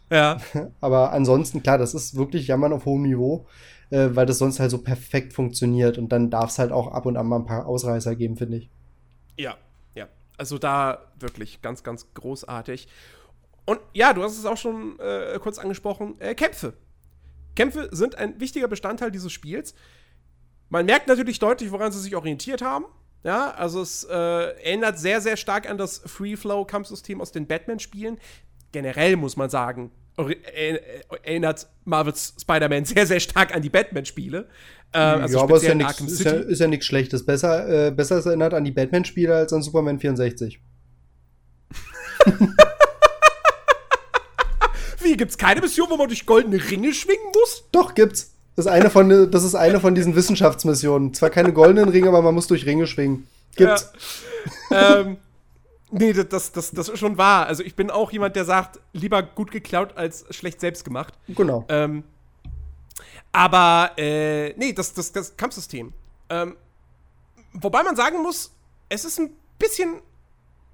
Ja. 0.09 0.37
Aber 0.81 1.11
ansonsten, 1.11 1.61
klar, 1.61 1.77
das 1.77 1.93
ist 1.93 2.15
wirklich 2.15 2.47
Jammern 2.47 2.73
auf 2.73 2.85
hohem 2.85 3.03
Niveau 3.03 3.45
äh, 3.89 4.09
weil 4.11 4.25
das 4.25 4.37
sonst 4.37 4.59
halt 4.59 4.71
so 4.71 4.79
perfekt 4.79 5.33
funktioniert. 5.33 5.97
Und 5.97 6.09
dann 6.09 6.29
darf 6.29 6.49
es 6.49 6.59
halt 6.59 6.71
auch 6.71 6.87
ab 6.87 7.05
und 7.05 7.17
an 7.17 7.27
mal 7.27 7.37
ein 7.37 7.45
paar 7.45 7.65
Ausreißer 7.65 8.15
geben, 8.15 8.37
finde 8.37 8.57
ich. 8.57 8.69
Ja, 9.37 9.57
ja. 9.95 10.07
Also 10.37 10.57
da 10.57 11.11
wirklich 11.19 11.61
ganz, 11.61 11.83
ganz 11.83 12.13
großartig. 12.13 12.87
Und 13.65 13.79
ja, 13.93 14.13
du 14.13 14.23
hast 14.23 14.37
es 14.37 14.45
auch 14.45 14.57
schon 14.57 14.97
äh, 14.99 15.37
kurz 15.41 15.59
angesprochen, 15.59 16.15
äh, 16.19 16.35
Kämpfe. 16.35 16.73
Kämpfe 17.55 17.89
sind 17.91 18.15
ein 18.15 18.39
wichtiger 18.39 18.67
Bestandteil 18.67 19.11
dieses 19.11 19.31
Spiels. 19.31 19.73
Man 20.69 20.85
merkt 20.85 21.07
natürlich 21.07 21.39
deutlich, 21.39 21.71
woran 21.71 21.91
sie 21.91 21.99
sich 21.99 22.15
orientiert 22.15 22.61
haben. 22.61 22.85
Ja, 23.23 23.51
also 23.51 23.81
es 23.81 24.03
äh, 24.03 24.13
erinnert 24.13 24.99
sehr, 24.99 25.21
sehr 25.21 25.37
stark 25.37 25.69
an 25.69 25.77
das 25.77 26.01
Free-Flow-Kampfsystem 26.05 27.19
aus 27.19 27.31
den 27.31 27.47
Batman-Spielen. 27.47 28.19
Generell 28.71 29.15
muss 29.15 29.37
man 29.37 29.49
sagen, 29.49 29.91
erinnert 30.17 31.67
Marvels 31.85 32.33
Spider-Man 32.41 32.85
sehr, 32.85 33.05
sehr 33.05 33.19
stark 33.19 33.53
an 33.55 33.61
die 33.61 33.69
Batman-Spiele. 33.69 34.47
Äh, 34.93 34.97
also 34.97 35.37
ja, 35.37 35.43
aber 35.43 35.57
ist 35.57 35.63
ja, 35.63 35.73
ist, 35.73 36.23
ja, 36.23 36.31
ist 36.31 36.59
ja 36.59 36.67
nichts 36.67 36.85
Schlechtes. 36.85 37.25
Besser, 37.25 37.87
äh, 37.87 37.91
besser 37.91 38.17
ist 38.17 38.25
erinnert 38.25 38.53
an 38.53 38.63
die 38.63 38.71
Batman-Spiele 38.71 39.35
als 39.35 39.53
an 39.53 39.61
Superman 39.61 39.99
64. 39.99 40.59
Wie, 45.01 45.15
gibt's 45.15 45.37
keine 45.37 45.61
Mission, 45.61 45.87
wo 45.89 45.97
man 45.97 46.07
durch 46.07 46.25
goldene 46.25 46.57
Ringe 46.69 46.93
schwingen 46.93 47.27
muss? 47.33 47.65
Doch, 47.71 47.93
gibt's. 47.93 48.33
Das 48.55 48.65
ist 48.65 48.71
eine 48.71 48.89
von, 48.89 49.31
das 49.31 49.43
ist 49.43 49.53
eine 49.53 49.79
von 49.79 49.93
diesen 49.93 50.15
Wissenschaftsmissionen. 50.15 51.13
Zwar 51.13 51.29
keine 51.29 51.53
goldenen 51.53 51.89
Ringe, 51.89 52.07
aber 52.07 52.23
man 52.23 52.33
muss 52.33 52.47
durch 52.47 52.65
Ringe 52.65 52.87
schwingen. 52.87 53.27
Gibt's. 53.55 53.91
Ja. 54.71 55.01
ähm, 55.01 55.17
Nee, 55.89 56.13
das, 56.13 56.51
das, 56.51 56.71
das 56.71 56.89
ist 56.89 56.99
schon 56.99 57.17
wahr. 57.17 57.45
Also 57.45 57.63
ich 57.63 57.75
bin 57.75 57.89
auch 57.89 58.11
jemand, 58.11 58.35
der 58.35 58.45
sagt, 58.45 58.79
lieber 58.93 59.23
gut 59.23 59.51
geklaut 59.51 59.95
als 59.95 60.25
schlecht 60.35 60.59
selbst 60.59 60.83
gemacht. 60.83 61.13
Genau. 61.29 61.65
Ähm, 61.69 62.03
aber, 63.31 63.91
äh, 63.97 64.53
nee, 64.57 64.73
das, 64.73 64.93
das, 64.93 65.11
das 65.11 65.37
Kampfsystem. 65.37 65.93
Ähm, 66.29 66.57
wobei 67.53 67.83
man 67.83 67.95
sagen 67.95 68.21
muss, 68.21 68.51
es 68.89 69.05
ist 69.05 69.19
ein 69.19 69.29
bisschen, 69.59 70.01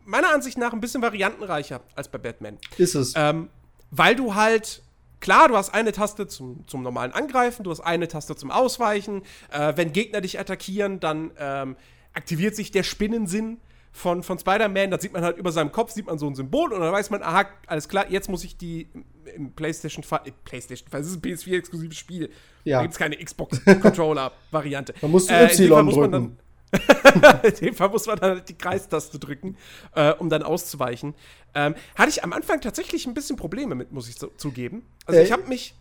meiner 0.05 0.33
Ansicht 0.33 0.57
nach, 0.57 0.73
ein 0.73 0.81
bisschen 0.81 1.01
variantenreicher 1.01 1.81
als 1.95 2.07
bei 2.07 2.17
Batman. 2.17 2.57
Ist 2.77 2.95
es. 2.95 3.13
Ähm, 3.15 3.49
weil 3.91 4.15
du 4.15 4.33
halt, 4.33 4.81
klar, 5.19 5.47
du 5.47 5.57
hast 5.57 5.73
eine 5.73 5.91
Taste 5.91 6.27
zum, 6.27 6.67
zum 6.67 6.81
normalen 6.81 7.11
Angreifen, 7.11 7.63
du 7.63 7.69
hast 7.69 7.81
eine 7.81 8.07
Taste 8.07 8.35
zum 8.35 8.49
Ausweichen. 8.49 9.21
Äh, 9.51 9.73
wenn 9.75 9.93
Gegner 9.93 10.21
dich 10.21 10.39
attackieren, 10.39 10.99
dann 10.99 11.31
ähm, 11.37 11.75
aktiviert 12.13 12.55
sich 12.55 12.71
der 12.71 12.83
Spinnensinn 12.83 13.59
von, 13.93 14.23
von 14.23 14.39
Spider-Man, 14.39 14.91
da 14.91 14.99
sieht 14.99 15.13
man 15.13 15.23
halt 15.23 15.37
über 15.37 15.51
seinem 15.51 15.71
Kopf, 15.71 15.91
sieht 15.91 16.07
man 16.07 16.17
so 16.17 16.27
ein 16.27 16.35
Symbol 16.35 16.73
und 16.73 16.81
dann 16.81 16.91
weiß 16.91 17.11
man, 17.11 17.21
aha, 17.21 17.45
alles 17.67 17.87
klar, 17.87 18.05
jetzt 18.09 18.27
muss 18.27 18.43
ich 18.43 18.57
die 18.57 18.89
im 19.35 19.51
PlayStation 19.53 20.03
5, 20.03 20.21
äh, 20.25 20.31
PlayStation 20.43 20.89
5, 20.89 21.01
das 21.01 21.11
ist 21.11 21.15
ein 21.15 21.21
PS4-exklusives 21.21 21.97
Spiel. 21.97 22.31
Ja. 22.63 22.77
Da 22.77 22.81
gibt 22.81 22.93
es 22.93 22.99
keine 22.99 23.15
Xbox-Controller-Variante. 23.17 24.95
Man 25.01 25.11
muss 25.11 25.29
äh, 25.29 25.45
Y 25.45 25.89
drücken. 25.89 26.11
Dann, 26.11 26.37
in 27.43 27.55
dem 27.55 27.75
Fall 27.75 27.89
muss 27.89 28.07
man 28.07 28.17
dann 28.17 28.43
die 28.45 28.55
Kreistaste 28.55 29.19
drücken, 29.19 29.57
äh, 29.93 30.11
um 30.13 30.27
dann 30.27 30.41
auszuweichen. 30.41 31.13
Ähm, 31.53 31.75
hatte 31.95 32.09
ich 32.09 32.23
am 32.23 32.33
Anfang 32.33 32.61
tatsächlich 32.61 33.05
ein 33.05 33.13
bisschen 33.13 33.35
Probleme 33.37 33.75
mit, 33.75 33.91
muss 33.91 34.09
ich 34.09 34.15
so, 34.15 34.31
zugeben. 34.37 34.83
Also 35.05 35.19
äh, 35.19 35.23
ich 35.23 35.31
habe 35.31 35.43
mich 35.43 35.75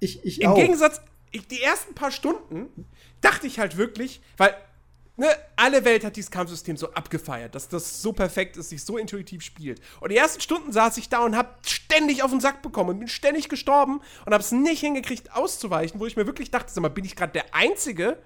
ich, 0.00 0.22
ich 0.22 0.42
im 0.42 0.50
auch. 0.50 0.56
Gegensatz, 0.56 1.00
ich, 1.30 1.48
die 1.48 1.62
ersten 1.62 1.94
paar 1.94 2.10
Stunden 2.10 2.86
dachte 3.22 3.46
ich 3.46 3.58
halt 3.58 3.78
wirklich, 3.78 4.20
weil 4.36 4.54
ne, 5.16 5.28
alle 5.56 5.84
Welt 5.84 6.04
hat 6.04 6.16
dieses 6.16 6.30
Kampfsystem 6.30 6.76
so 6.76 6.92
abgefeiert, 6.92 7.54
dass 7.54 7.68
das 7.68 8.02
so 8.02 8.12
perfekt 8.12 8.56
ist, 8.56 8.70
sich 8.70 8.84
so 8.84 8.98
intuitiv 8.98 9.42
spielt. 9.42 9.80
Und 10.00 10.10
die 10.10 10.16
ersten 10.16 10.40
Stunden 10.40 10.72
saß 10.72 10.96
ich 10.96 11.08
da 11.08 11.24
und 11.24 11.36
hab 11.36 11.66
ständig 11.66 12.22
auf 12.22 12.30
den 12.30 12.40
Sack 12.40 12.62
bekommen 12.62 12.90
und 12.90 12.98
bin 12.98 13.08
ständig 13.08 13.48
gestorben 13.48 14.00
und 14.26 14.34
hab's 14.34 14.52
nicht 14.52 14.80
hingekriegt 14.80 15.34
auszuweichen, 15.34 16.00
wo 16.00 16.06
ich 16.06 16.16
mir 16.16 16.26
wirklich 16.26 16.50
dachte, 16.50 16.72
sag 16.72 16.82
mal, 16.82 16.88
bin 16.88 17.04
ich 17.04 17.16
gerade 17.16 17.32
der 17.32 17.54
Einzige, 17.54 18.18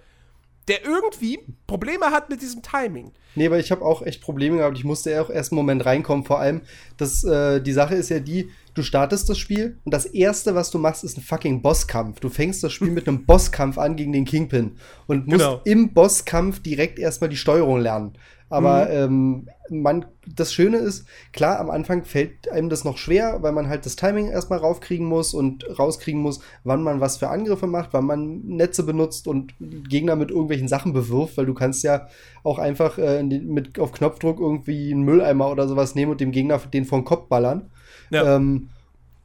der 0.69 0.85
irgendwie 0.85 1.39
Probleme 1.67 2.07
hat 2.07 2.29
mit 2.29 2.43
diesem 2.43 2.63
Timing. 2.63 3.13
Nee, 3.35 3.47
aber 3.47 3.59
ich 3.59 3.71
habe 3.71 3.85
auch 3.85 4.03
echt 4.03 4.21
Probleme 4.21 4.59
gehabt. 4.59 4.77
Ich 4.77 4.85
musste 4.85 5.13
ja 5.13 5.23
auch 5.23 5.31
erst 5.31 5.53
einen 5.53 5.57
Moment 5.57 5.85
reinkommen. 5.87 6.25
Vor 6.25 6.41
allem, 6.41 6.63
dass 6.97 7.25
äh, 7.25 7.61
die 7.61 7.73
Sache 7.73 7.95
ist 7.95 8.09
ja 8.11 8.19
die, 8.19 8.51
du 8.75 8.83
startest 8.83 9.29
das 9.29 9.39
Spiel 9.39 9.79
und 9.85 9.95
das 9.95 10.07
erste, 10.07 10.55
was 10.55 10.71
du 10.71 10.79
machst, 10.79 11.05
ist 11.05 11.17
ein 11.17 11.23
fucking 11.23 11.63
Bosskampf. 11.63 12.21
Du 12.21 12.29
fängst 12.29 12.63
das 12.63 12.73
Spiel 12.73 12.91
mit 12.93 13.09
einem 13.09 13.25
Bosskampf 13.25 13.79
an 13.79 13.97
gegen 13.97 14.13
den 14.13 14.25
Kingpin 14.25 14.77
und 15.07 15.27
musst 15.27 15.39
genau. 15.39 15.61
im 15.65 15.95
Bosskampf 15.95 16.61
direkt 16.61 16.99
erstmal 16.99 17.31
die 17.31 17.37
Steuerung 17.37 17.81
lernen. 17.81 18.13
Aber 18.51 18.87
mhm. 18.87 19.47
ähm, 19.71 19.83
man, 19.83 20.07
das 20.27 20.55
Schöne 20.55 20.79
ist, 20.79 21.07
klar, 21.33 21.61
am 21.61 21.69
Anfang 21.71 22.05
fällt 22.05 22.51
einem 22.51 22.71
das 22.71 22.85
noch 22.85 22.97
schwer, 22.97 23.43
weil 23.43 23.53
man 23.53 23.69
halt 23.69 23.85
das 23.85 23.97
Timing 23.97 24.31
erstmal 24.31 24.59
raufkriegen 24.59 25.07
muss 25.07 25.35
und 25.35 25.67
rauskriegen 25.79 26.23
muss, 26.23 26.41
wann 26.65 26.83
man 26.83 27.01
was 27.01 27.19
für 27.19 27.29
Angriffe 27.29 27.67
macht, 27.67 27.91
wann 27.93 28.07
man 28.07 28.41
Netze 28.47 28.85
benutzt 28.85 29.29
und 29.29 29.53
Gegner 29.61 30.17
mit 30.17 30.31
irgendwelchen 30.31 30.69
Sachen 30.69 30.93
bewirft, 30.95 31.37
weil 31.37 31.47
du 31.47 31.55
kannst 31.55 31.83
ja 31.83 32.09
auch 32.43 32.59
einfach 32.59 32.97
äh, 32.99 33.23
mit 33.23 33.79
auf 33.79 33.93
Knopfdruck 33.93 34.41
irgendwie 34.41 34.93
einen 34.93 35.03
Mülleimer 35.03 35.51
oder 35.51 35.69
sowas 35.69 35.95
nehmen 35.95 36.13
und 36.13 36.21
dem 36.21 36.33
Gegner 36.33 36.59
den 36.59 36.87
vor 36.87 37.01
den 37.01 37.05
Kopf 37.05 37.29
ballern. 37.29 37.71
Ja. 38.11 38.37
Ähm, 38.37 38.71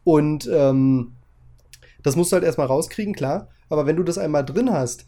und 0.03 0.49
ähm, 0.53 1.13
das 2.01 2.17
musst 2.17 2.31
du 2.31 2.35
halt 2.35 2.43
erstmal 2.43 2.67
rauskriegen, 2.67 3.13
klar. 3.13 3.47
Aber 3.69 3.85
wenn 3.85 3.95
du 3.95 4.03
das 4.03 4.17
einmal 4.17 4.43
drin 4.43 4.71
hast, 4.71 5.05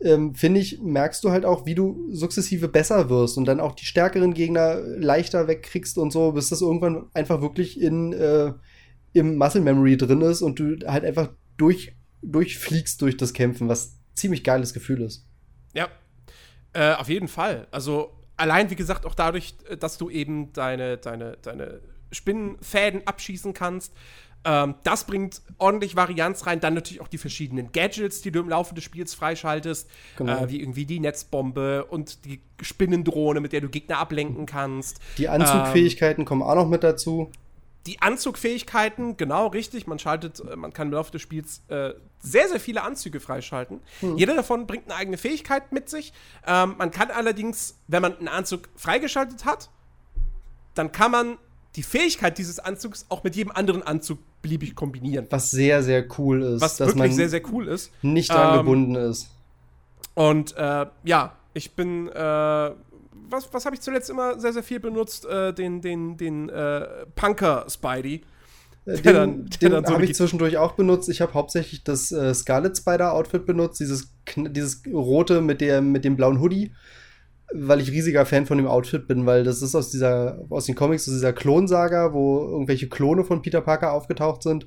ähm, 0.00 0.34
finde 0.34 0.60
ich, 0.60 0.80
merkst 0.80 1.22
du 1.24 1.30
halt 1.30 1.44
auch, 1.44 1.66
wie 1.66 1.74
du 1.74 2.08
sukzessive 2.10 2.68
besser 2.68 3.08
wirst 3.08 3.38
und 3.38 3.46
dann 3.46 3.60
auch 3.60 3.74
die 3.74 3.86
stärkeren 3.86 4.34
Gegner 4.34 4.76
leichter 4.76 5.48
wegkriegst 5.48 5.98
und 5.98 6.12
so, 6.12 6.32
bis 6.32 6.48
das 6.48 6.60
irgendwann 6.60 7.06
einfach 7.14 7.40
wirklich 7.40 7.80
in, 7.80 8.12
äh, 8.12 8.52
im 9.12 9.36
Muscle 9.36 9.60
Memory 9.60 9.96
drin 9.96 10.20
ist 10.20 10.42
und 10.42 10.58
du 10.58 10.78
halt 10.86 11.04
einfach 11.04 11.30
durch, 11.56 11.96
durchfliegst 12.22 13.00
durch 13.00 13.16
das 13.16 13.32
Kämpfen, 13.32 13.68
was 13.68 13.98
ziemlich 14.14 14.44
geiles 14.44 14.74
Gefühl 14.74 15.02
ist. 15.02 15.26
Ja, 15.74 15.88
äh, 16.72 16.94
auf 16.94 17.08
jeden 17.08 17.28
Fall. 17.28 17.66
Also 17.70 18.12
allein, 18.36 18.70
wie 18.70 18.76
gesagt, 18.76 19.06
auch 19.06 19.14
dadurch, 19.14 19.56
dass 19.78 19.98
du 19.98 20.10
eben 20.10 20.52
deine, 20.52 20.98
deine, 20.98 21.36
deine 21.42 21.80
Spinnenfäden 22.12 23.06
abschießen 23.06 23.54
kannst. 23.54 23.92
Ähm, 24.44 24.74
das 24.84 25.04
bringt 25.04 25.42
ordentlich 25.58 25.96
Varianz 25.96 26.46
rein. 26.46 26.60
Dann 26.60 26.74
natürlich 26.74 27.00
auch 27.00 27.08
die 27.08 27.18
verschiedenen 27.18 27.72
Gadgets, 27.72 28.20
die 28.20 28.30
du 28.30 28.40
im 28.40 28.48
Laufe 28.48 28.74
des 28.74 28.84
Spiels 28.84 29.14
freischaltest. 29.14 29.88
Genau. 30.16 30.44
Äh, 30.44 30.50
wie 30.50 30.60
irgendwie 30.60 30.86
die 30.86 31.00
Netzbombe 31.00 31.84
und 31.84 32.24
die 32.24 32.40
Spinnendrohne, 32.60 33.40
mit 33.40 33.52
der 33.52 33.60
du 33.60 33.68
Gegner 33.68 33.98
ablenken 33.98 34.46
kannst. 34.46 35.00
Die 35.18 35.28
Anzugfähigkeiten 35.28 36.22
ähm, 36.22 36.26
kommen 36.26 36.42
auch 36.42 36.54
noch 36.54 36.68
mit 36.68 36.84
dazu. 36.84 37.30
Die 37.86 38.00
Anzugfähigkeiten, 38.00 39.16
genau 39.16 39.48
richtig. 39.48 39.86
Man 39.86 39.98
schaltet, 39.98 40.40
äh, 40.40 40.56
man 40.56 40.72
kann 40.72 40.88
im 40.88 40.94
Laufe 40.94 41.12
des 41.12 41.22
Spiels 41.22 41.62
äh, 41.68 41.94
sehr, 42.18 42.48
sehr 42.48 42.60
viele 42.60 42.82
Anzüge 42.82 43.20
freischalten. 43.20 43.80
Hm. 44.00 44.16
Jeder 44.16 44.34
davon 44.34 44.66
bringt 44.66 44.86
eine 44.86 44.96
eigene 44.96 45.16
Fähigkeit 45.18 45.72
mit 45.72 45.88
sich. 45.88 46.12
Ähm, 46.46 46.74
man 46.78 46.90
kann 46.90 47.10
allerdings, 47.10 47.78
wenn 47.86 48.02
man 48.02 48.16
einen 48.16 48.28
Anzug 48.28 48.68
freigeschaltet 48.76 49.44
hat, 49.44 49.70
dann 50.74 50.92
kann 50.92 51.10
man 51.10 51.38
die 51.76 51.82
Fähigkeit 51.82 52.38
dieses 52.38 52.58
Anzugs 52.58 53.06
auch 53.08 53.24
mit 53.24 53.36
jedem 53.36 53.52
anderen 53.52 53.82
Anzug 53.82 54.18
beliebig 54.44 54.74
kombinieren. 54.74 55.26
Was 55.30 55.50
sehr, 55.50 55.82
sehr 55.82 56.04
cool 56.18 56.42
ist. 56.42 56.60
Was 56.60 56.76
dass 56.76 56.88
wirklich 56.88 57.10
man 57.10 57.12
sehr, 57.12 57.30
sehr 57.30 57.42
cool 57.50 57.66
ist. 57.66 57.90
Nicht 58.02 58.30
daran 58.30 58.58
ähm, 58.58 58.64
gebunden 58.64 58.94
ist. 58.94 59.30
Und 60.12 60.54
äh, 60.56 60.86
ja, 61.02 61.32
ich 61.54 61.74
bin 61.74 62.08
äh, 62.08 62.70
was, 63.30 63.48
was 63.52 63.64
habe 63.64 63.74
ich 63.74 63.80
zuletzt 63.80 64.10
immer 64.10 64.38
sehr, 64.38 64.52
sehr 64.52 64.62
viel 64.62 64.80
benutzt? 64.80 65.24
Äh, 65.24 65.52
den 65.54 65.80
den, 65.80 66.16
den 66.18 66.50
äh, 66.50 67.06
Punker 67.16 67.64
Spidey. 67.68 68.22
Äh, 68.84 69.00
den, 69.00 69.48
den 69.62 69.84
so 69.84 69.94
habe 69.94 70.04
ich 70.04 70.14
zwischendurch 70.14 70.58
auch 70.58 70.72
benutzt. 70.72 71.08
Ich 71.08 71.20
habe 71.20 71.32
hauptsächlich 71.32 71.84
das 71.84 72.12
äh, 72.12 72.34
Scarlet 72.34 72.76
Spider 72.76 73.14
Outfit 73.14 73.46
benutzt, 73.46 73.80
dieses, 73.80 74.12
dieses 74.36 74.82
rote 74.92 75.40
mit, 75.40 75.62
der, 75.62 75.80
mit 75.80 76.04
dem 76.04 76.16
blauen 76.16 76.38
Hoodie, 76.40 76.72
weil 77.54 77.80
ich 77.80 77.90
riesiger 77.90 78.26
Fan 78.26 78.46
von 78.46 78.58
dem 78.58 78.66
Outfit 78.66 79.06
bin, 79.06 79.26
weil 79.26 79.44
das 79.44 79.62
ist 79.62 79.74
aus 79.74 79.90
dieser, 79.90 80.38
aus 80.50 80.66
den 80.66 80.74
Comics, 80.74 81.08
aus 81.08 81.14
dieser 81.14 81.32
Klonsaga, 81.32 82.12
wo 82.12 82.40
irgendwelche 82.40 82.88
Klone 82.88 83.24
von 83.24 83.42
Peter 83.42 83.60
Parker 83.60 83.92
aufgetaucht 83.92 84.42
sind. 84.42 84.66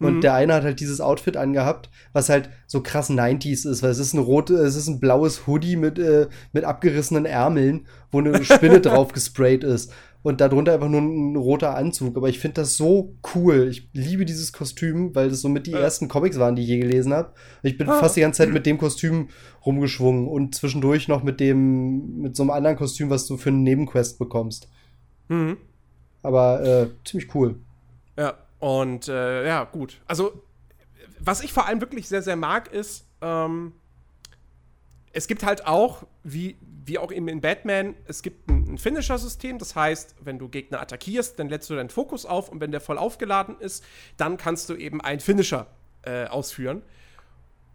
Und 0.00 0.16
mhm. 0.16 0.20
der 0.22 0.34
eine 0.34 0.54
hat 0.54 0.64
halt 0.64 0.80
dieses 0.80 1.00
Outfit 1.00 1.36
angehabt, 1.36 1.88
was 2.12 2.28
halt 2.28 2.50
so 2.66 2.82
krass 2.82 3.10
90s 3.10 3.68
ist, 3.68 3.82
weil 3.82 3.90
es 3.90 4.00
ist 4.00 4.12
ein 4.12 4.18
rote, 4.18 4.54
es 4.54 4.74
ist 4.74 4.88
ein 4.88 4.98
blaues 4.98 5.46
Hoodie 5.46 5.76
mit, 5.76 6.00
äh, 6.00 6.26
mit 6.52 6.64
abgerissenen 6.64 7.26
Ärmeln, 7.26 7.86
wo 8.10 8.18
eine 8.18 8.44
Spinne 8.44 8.80
drauf 8.82 9.12
gesprayt 9.12 9.62
ist 9.62 9.92
und 10.24 10.40
darunter 10.40 10.72
einfach 10.72 10.88
nur 10.88 11.02
ein 11.02 11.36
roter 11.36 11.76
Anzug. 11.76 12.16
Aber 12.16 12.30
ich 12.30 12.38
finde 12.38 12.62
das 12.62 12.78
so 12.78 13.14
cool. 13.34 13.68
Ich 13.68 13.90
liebe 13.92 14.24
dieses 14.24 14.54
Kostüm, 14.54 15.14
weil 15.14 15.28
das 15.28 15.42
so 15.42 15.50
mit 15.50 15.66
die 15.66 15.72
ja. 15.72 15.80
ersten 15.80 16.08
Comics 16.08 16.38
waren, 16.38 16.56
die 16.56 16.62
ich 16.62 16.68
je 16.68 16.78
gelesen 16.78 17.12
habe. 17.12 17.34
Ich 17.62 17.76
bin 17.76 17.86
ah. 17.90 18.00
fast 18.00 18.16
die 18.16 18.22
ganze 18.22 18.38
Zeit 18.38 18.48
mit 18.50 18.64
dem 18.64 18.78
Kostüm 18.78 19.28
rumgeschwungen 19.66 20.26
und 20.26 20.54
zwischendurch 20.54 21.08
noch 21.08 21.22
mit 21.22 21.40
dem, 21.40 22.22
mit 22.22 22.36
so 22.36 22.42
einem 22.42 22.52
anderen 22.52 22.76
Kostüm, 22.78 23.10
was 23.10 23.26
du 23.26 23.36
für 23.36 23.50
einen 23.50 23.64
Nebenquest 23.64 24.18
bekommst. 24.18 24.70
Mhm. 25.28 25.58
Aber 26.22 26.64
äh, 26.64 26.88
ziemlich 27.04 27.34
cool. 27.34 27.56
Ja, 28.18 28.32
und 28.60 29.08
äh, 29.08 29.46
ja, 29.46 29.64
gut. 29.64 30.00
Also, 30.06 30.42
was 31.20 31.44
ich 31.44 31.52
vor 31.52 31.66
allem 31.66 31.82
wirklich 31.82 32.08
sehr, 32.08 32.22
sehr 32.22 32.36
mag, 32.36 32.72
ist, 32.72 33.06
ähm, 33.20 33.72
es 35.12 35.26
gibt 35.26 35.44
halt 35.44 35.66
auch, 35.66 36.06
wie, 36.22 36.56
wie 36.86 36.96
auch 36.96 37.12
eben 37.12 37.28
in 37.28 37.42
Batman, 37.42 37.94
es 38.06 38.22
gibt 38.22 38.48
ein, 38.74 38.78
Finisher-System. 38.78 39.58
Das 39.58 39.74
heißt, 39.74 40.16
wenn 40.20 40.38
du 40.38 40.48
Gegner 40.48 40.80
attackierst, 40.80 41.38
dann 41.38 41.48
lädst 41.48 41.70
du 41.70 41.74
deinen 41.74 41.90
Fokus 41.90 42.26
auf 42.26 42.48
und 42.48 42.60
wenn 42.60 42.70
der 42.70 42.80
voll 42.80 42.98
aufgeladen 42.98 43.58
ist, 43.60 43.84
dann 44.16 44.36
kannst 44.36 44.68
du 44.68 44.74
eben 44.74 45.00
einen 45.00 45.20
Finisher 45.20 45.66
äh, 46.02 46.26
ausführen. 46.26 46.82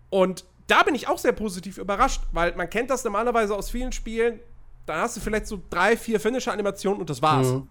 Und 0.09 0.45
da 0.67 0.83
bin 0.83 0.95
ich 0.95 1.07
auch 1.07 1.17
sehr 1.17 1.31
positiv 1.31 1.77
überrascht, 1.77 2.21
weil 2.31 2.55
man 2.55 2.69
kennt 2.69 2.89
das 2.89 3.03
normalerweise 3.03 3.55
aus 3.55 3.69
vielen 3.69 3.91
Spielen. 3.91 4.39
Da 4.85 5.01
hast 5.01 5.17
du 5.17 5.21
vielleicht 5.21 5.47
so 5.47 5.61
drei, 5.69 5.97
vier 5.97 6.19
Finisher-Animationen 6.19 6.99
und 6.99 7.09
das 7.09 7.21
war's. 7.21 7.47
Mhm. 7.47 7.67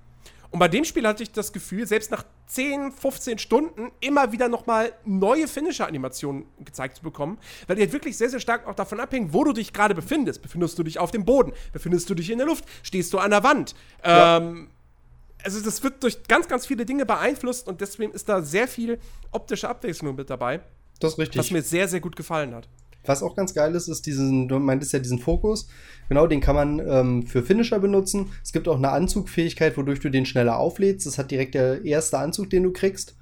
Und 0.51 0.61
bei 0.61 0.69
dem 0.69 0.85
Spiel 0.85 1.07
hatte 1.07 1.23
ich 1.23 1.31
das 1.31 1.53
Gefühl, 1.53 1.87
selbst 1.87 2.11
nach 2.11 2.25
10, 2.47 2.93
15 2.93 3.39
Stunden 3.39 3.93
immer 4.01 4.33
wieder 4.33 4.49
nochmal 4.49 4.93
neue 5.05 5.47
Finisher-Animationen 5.47 6.47
gezeigt 6.65 6.97
zu 6.97 7.03
bekommen, 7.03 7.39
weil 7.67 7.77
die 7.77 7.83
halt 7.83 7.93
wirklich 7.93 8.17
sehr, 8.17 8.31
sehr 8.31 8.41
stark 8.41 8.67
auch 8.67 8.75
davon 8.75 8.99
abhängen, 8.99 9.35
wo 9.35 9.45
du 9.45 9.53
dich 9.53 9.75
gerade 9.75 9.95
befindest. 9.95 10.41
Befindest 10.41 10.79
du 10.79 10.83
dich 10.83 10.99
auf 10.99 11.11
dem 11.11 11.27
Boden? 11.27 11.53
Befindest 11.73 12.09
du 12.09 12.15
dich 12.15 12.31
in 12.31 12.39
der 12.39 12.47
Luft? 12.47 12.65
Stehst 12.83 13.13
du 13.13 13.19
an 13.19 13.31
der 13.31 13.43
Wand? 13.43 13.75
Ja. 14.03 14.39
Ähm, 14.39 14.71
also 15.45 15.61
das 15.61 15.83
wird 15.83 16.03
durch 16.03 16.23
ganz, 16.27 16.49
ganz 16.49 16.67
viele 16.67 16.87
Dinge 16.87 17.05
beeinflusst 17.05 17.69
und 17.69 17.81
deswegen 17.81 18.13
ist 18.13 18.29
da 18.29 18.43
sehr 18.43 18.67
viel 18.67 18.99
optische 19.31 19.69
Abwechslung 19.69 20.17
mit 20.17 20.31
dabei. 20.31 20.61
Das 21.01 21.13
ist 21.13 21.19
richtig. 21.19 21.39
Was 21.39 21.51
mir 21.51 21.63
sehr, 21.63 21.89
sehr 21.89 22.01
gut 22.01 22.17
gefallen 22.17 22.55
hat. 22.55 22.69
Was 23.09 23.23
auch 23.23 23.35
ganz 23.35 23.55
geil 23.55 23.75
ist, 23.75 23.89
ist 23.89 24.07
diesen, 24.07 24.49
du 24.49 24.59
meintest 24.59 24.93
ja 24.93 24.99
diesen 24.99 25.19
Fokus. 25.19 25.69
Genau, 26.09 26.27
den 26.27 26.41
kann 26.41 26.55
man 26.55 26.79
ähm, 26.79 27.27
für 27.27 27.43
Finisher 27.43 27.79
benutzen. 27.79 28.31
Es 28.45 28.53
gibt 28.53 28.69
auch 28.69 28.77
eine 28.77 28.91
Anzugfähigkeit, 28.91 29.77
wodurch 29.77 30.01
du 30.01 30.11
den 30.11 30.27
schneller 30.27 30.59
auflädst. 30.59 31.07
Das 31.07 31.19
hat 31.19 31.31
direkt 31.31 31.55
der 31.55 31.85
erste 31.85 32.19
Anzug, 32.19 32.51
den 32.51 32.65
du 32.65 32.73
kriegst. 32.73 33.17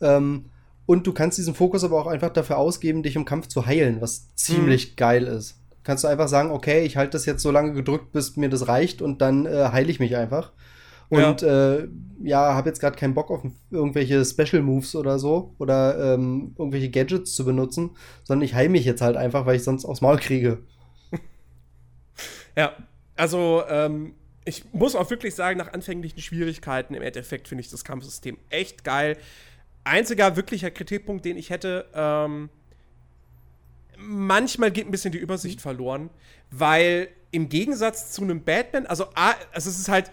Ähm, 0.00 0.46
und 0.86 1.06
du 1.06 1.12
kannst 1.12 1.38
diesen 1.38 1.54
Fokus 1.54 1.84
aber 1.84 2.00
auch 2.00 2.06
einfach 2.06 2.30
dafür 2.30 2.58
ausgeben, 2.58 3.02
dich 3.02 3.14
im 3.14 3.24
Kampf 3.24 3.46
zu 3.46 3.66
heilen, 3.66 4.00
was 4.00 4.34
ziemlich 4.34 4.92
mhm. 4.92 4.96
geil 4.96 5.24
ist. 5.24 5.60
Kannst 5.84 6.02
du 6.02 6.08
einfach 6.08 6.28
sagen, 6.28 6.50
okay, 6.50 6.84
ich 6.84 6.96
halte 6.96 7.12
das 7.12 7.26
jetzt 7.26 7.42
so 7.42 7.50
lange 7.50 7.72
gedrückt, 7.72 8.12
bis 8.12 8.36
mir 8.36 8.48
das 8.48 8.68
reicht 8.68 9.02
und 9.02 9.22
dann 9.22 9.46
äh, 9.46 9.68
heile 9.70 9.90
ich 9.90 10.00
mich 10.00 10.16
einfach. 10.16 10.52
Und 11.10 11.42
ja, 11.42 11.74
äh, 11.74 11.88
ja 12.22 12.54
habe 12.54 12.68
jetzt 12.68 12.80
gerade 12.80 12.96
keinen 12.96 13.14
Bock 13.14 13.30
auf 13.30 13.42
irgendwelche 13.70 14.24
Special 14.24 14.62
Moves 14.62 14.94
oder 14.94 15.18
so 15.18 15.54
oder 15.58 16.14
ähm, 16.14 16.54
irgendwelche 16.58 16.90
Gadgets 16.90 17.34
zu 17.34 17.44
benutzen, 17.44 17.90
sondern 18.24 18.44
ich 18.44 18.54
heile 18.54 18.68
mich 18.68 18.84
jetzt 18.84 19.00
halt 19.00 19.16
einfach, 19.16 19.46
weil 19.46 19.56
ich 19.56 19.64
sonst 19.64 19.84
aufs 19.84 20.00
Maul 20.00 20.18
kriege. 20.18 20.58
ja, 22.56 22.72
also 23.16 23.62
ähm, 23.68 24.14
ich 24.44 24.64
muss 24.72 24.94
auch 24.94 25.08
wirklich 25.10 25.34
sagen, 25.34 25.58
nach 25.58 25.72
anfänglichen 25.72 26.20
Schwierigkeiten 26.20 26.94
im 26.94 27.02
Endeffekt 27.02 27.48
finde 27.48 27.60
ich 27.62 27.70
das 27.70 27.84
Kampfsystem 27.84 28.38
echt 28.50 28.84
geil. 28.84 29.16
Einziger 29.84 30.36
wirklicher 30.36 30.70
Kritikpunkt, 30.70 31.24
den 31.24 31.36
ich 31.36 31.50
hätte, 31.50 31.86
ähm, 31.94 32.50
manchmal 33.98 34.70
geht 34.70 34.86
ein 34.86 34.90
bisschen 34.90 35.12
die 35.12 35.18
Übersicht 35.18 35.60
verloren, 35.60 36.10
weil 36.50 37.08
im 37.30 37.48
Gegensatz 37.48 38.12
zu 38.12 38.22
einem 38.22 38.42
Batman, 38.42 38.86
also, 38.86 39.06
also 39.14 39.70
es 39.70 39.78
ist 39.78 39.88
halt 39.88 40.10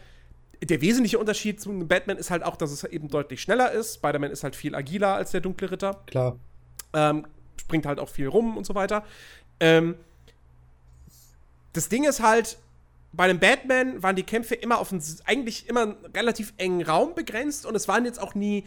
der 0.65 0.81
wesentliche 0.81 1.19
Unterschied 1.19 1.61
zu 1.61 1.71
Batman 1.87 2.17
ist 2.17 2.31
halt 2.31 2.43
auch, 2.43 2.55
dass 2.55 2.71
es 2.71 2.83
eben 2.83 3.07
deutlich 3.07 3.41
schneller 3.41 3.71
ist. 3.71 3.95
Spider-Man 3.95 4.31
ist 4.31 4.43
halt 4.43 4.55
viel 4.55 4.75
agiler 4.75 5.15
als 5.15 5.31
der 5.31 5.41
dunkle 5.41 5.71
Ritter. 5.71 6.01
Klar. 6.07 6.37
Ähm, 6.93 7.25
springt 7.59 7.85
halt 7.85 7.99
auch 7.99 8.09
viel 8.09 8.27
rum 8.27 8.57
und 8.57 8.65
so 8.65 8.75
weiter. 8.75 9.03
Ähm, 9.59 9.95
das 11.73 11.89
Ding 11.89 12.05
ist 12.05 12.21
halt, 12.21 12.57
bei 13.11 13.25
einem 13.25 13.39
Batman 13.39 14.01
waren 14.03 14.15
die 14.15 14.23
Kämpfe 14.23 14.55
immer 14.55 14.79
auf 14.79 14.91
einen, 14.91 15.03
eigentlich 15.25 15.67
immer 15.67 15.83
einen 15.83 15.95
relativ 16.13 16.53
engen 16.57 16.83
Raum 16.83 17.15
begrenzt 17.15 17.65
und 17.65 17.75
es 17.75 17.87
waren 17.87 18.05
jetzt 18.05 18.19
auch 18.19 18.35
nie 18.35 18.63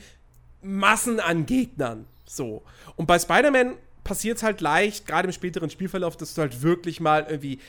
Massen 0.63 1.21
an 1.21 1.47
Gegnern. 1.47 2.07
So. 2.25 2.63
Und 2.97 3.07
bei 3.07 3.19
Spider-Man 3.19 3.75
passiert 4.05 4.39
es 4.39 4.43
halt 4.43 4.61
leicht, 4.61 5.07
gerade 5.07 5.27
im 5.29 5.33
späteren 5.33 5.71
Spielverlauf, 5.71 6.17
dass 6.17 6.35
du 6.35 6.41
halt 6.41 6.63
wirklich 6.63 7.01
mal 7.01 7.27
irgendwie 7.29 7.61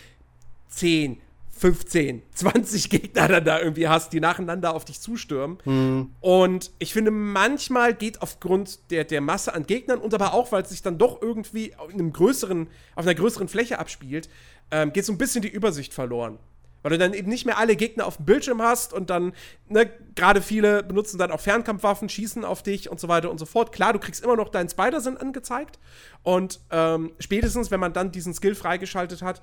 10, 0.69 1.19
15, 1.60 2.24
20 2.34 2.89
Gegner 2.89 3.28
dann 3.28 3.43
da 3.43 3.60
irgendwie 3.60 3.89
hast, 3.89 4.14
die 4.14 4.22
nacheinander 4.22 4.74
auf 4.74 4.86
dich 4.86 5.01
zustürmen. 5.01 5.57
Mhm. 5.66 6.12
Und 6.22 6.72
ich 6.80 6.93
finde, 6.93 7.12
manchmal 7.12 7.93
geht 7.93 8.22
aufgrund 8.22 8.91
der, 8.91 9.03
der 9.03 9.20
Masse 9.20 9.53
an 9.53 9.66
Gegnern 9.66 9.99
und 9.99 10.14
aber 10.14 10.34
auch, 10.34 10.53
weil 10.53 10.64
es 10.64 10.70
sich 10.70 10.82
dann 10.82 10.97
doch 10.97 11.22
irgendwie 11.22 11.76
auf, 11.76 11.93
einem 11.93 12.14
größeren, 12.14 12.68
auf 12.95 13.05
einer 13.05 13.16
größeren 13.16 13.49
Fläche 13.49 13.78
abspielt, 13.78 14.30
ähm, 14.72 14.93
geht 14.93 15.03
so 15.03 15.12
ein 15.12 15.18
bisschen 15.18 15.41
die 15.41 15.49
Übersicht 15.49 15.93
verloren. 15.93 16.39
Weil 16.82 16.91
du 16.91 16.97
dann 16.97 17.14
eben 17.14 17.28
nicht 17.28 17.45
mehr 17.45 17.57
alle 17.57 17.76
Gegner 17.76 18.05
auf 18.05 18.16
dem 18.16 18.26
Bildschirm 18.26 18.62
hast 18.62 18.93
und 18.93 19.10
dann, 19.10 19.34
ne, 19.68 19.91
gerade 20.16 20.41
viele 20.41 20.82
benutzen 20.82 21.18
dann 21.18 21.30
auch 21.30 21.41
Fernkampfwaffen, 21.41 22.07
schießen 22.07 22.45
auf 22.45 22.64
dich 22.64 22.89
und 22.89 23.01
so 23.01 23.10
weiter 23.10 23.30
und 23.30 23.38
so 23.38 23.45
fort. 23.45 23.74
Klar, 23.74 23.91
du 23.91 23.99
kriegst 23.99 24.24
immer 24.24 24.38
noch 24.38 24.47
deinen 24.47 24.70
Spider-Sinn 24.70 25.18
angezeigt. 25.18 25.78
Und 26.24 26.62
ähm, 26.72 27.12
spätestens, 27.20 27.70
wenn 27.70 27.82
man 27.82 27.91
dann 27.91 28.14
diesen 28.14 28.34
Skill 28.34 28.55
freigeschaltet 28.55 29.22
hat, 29.22 29.41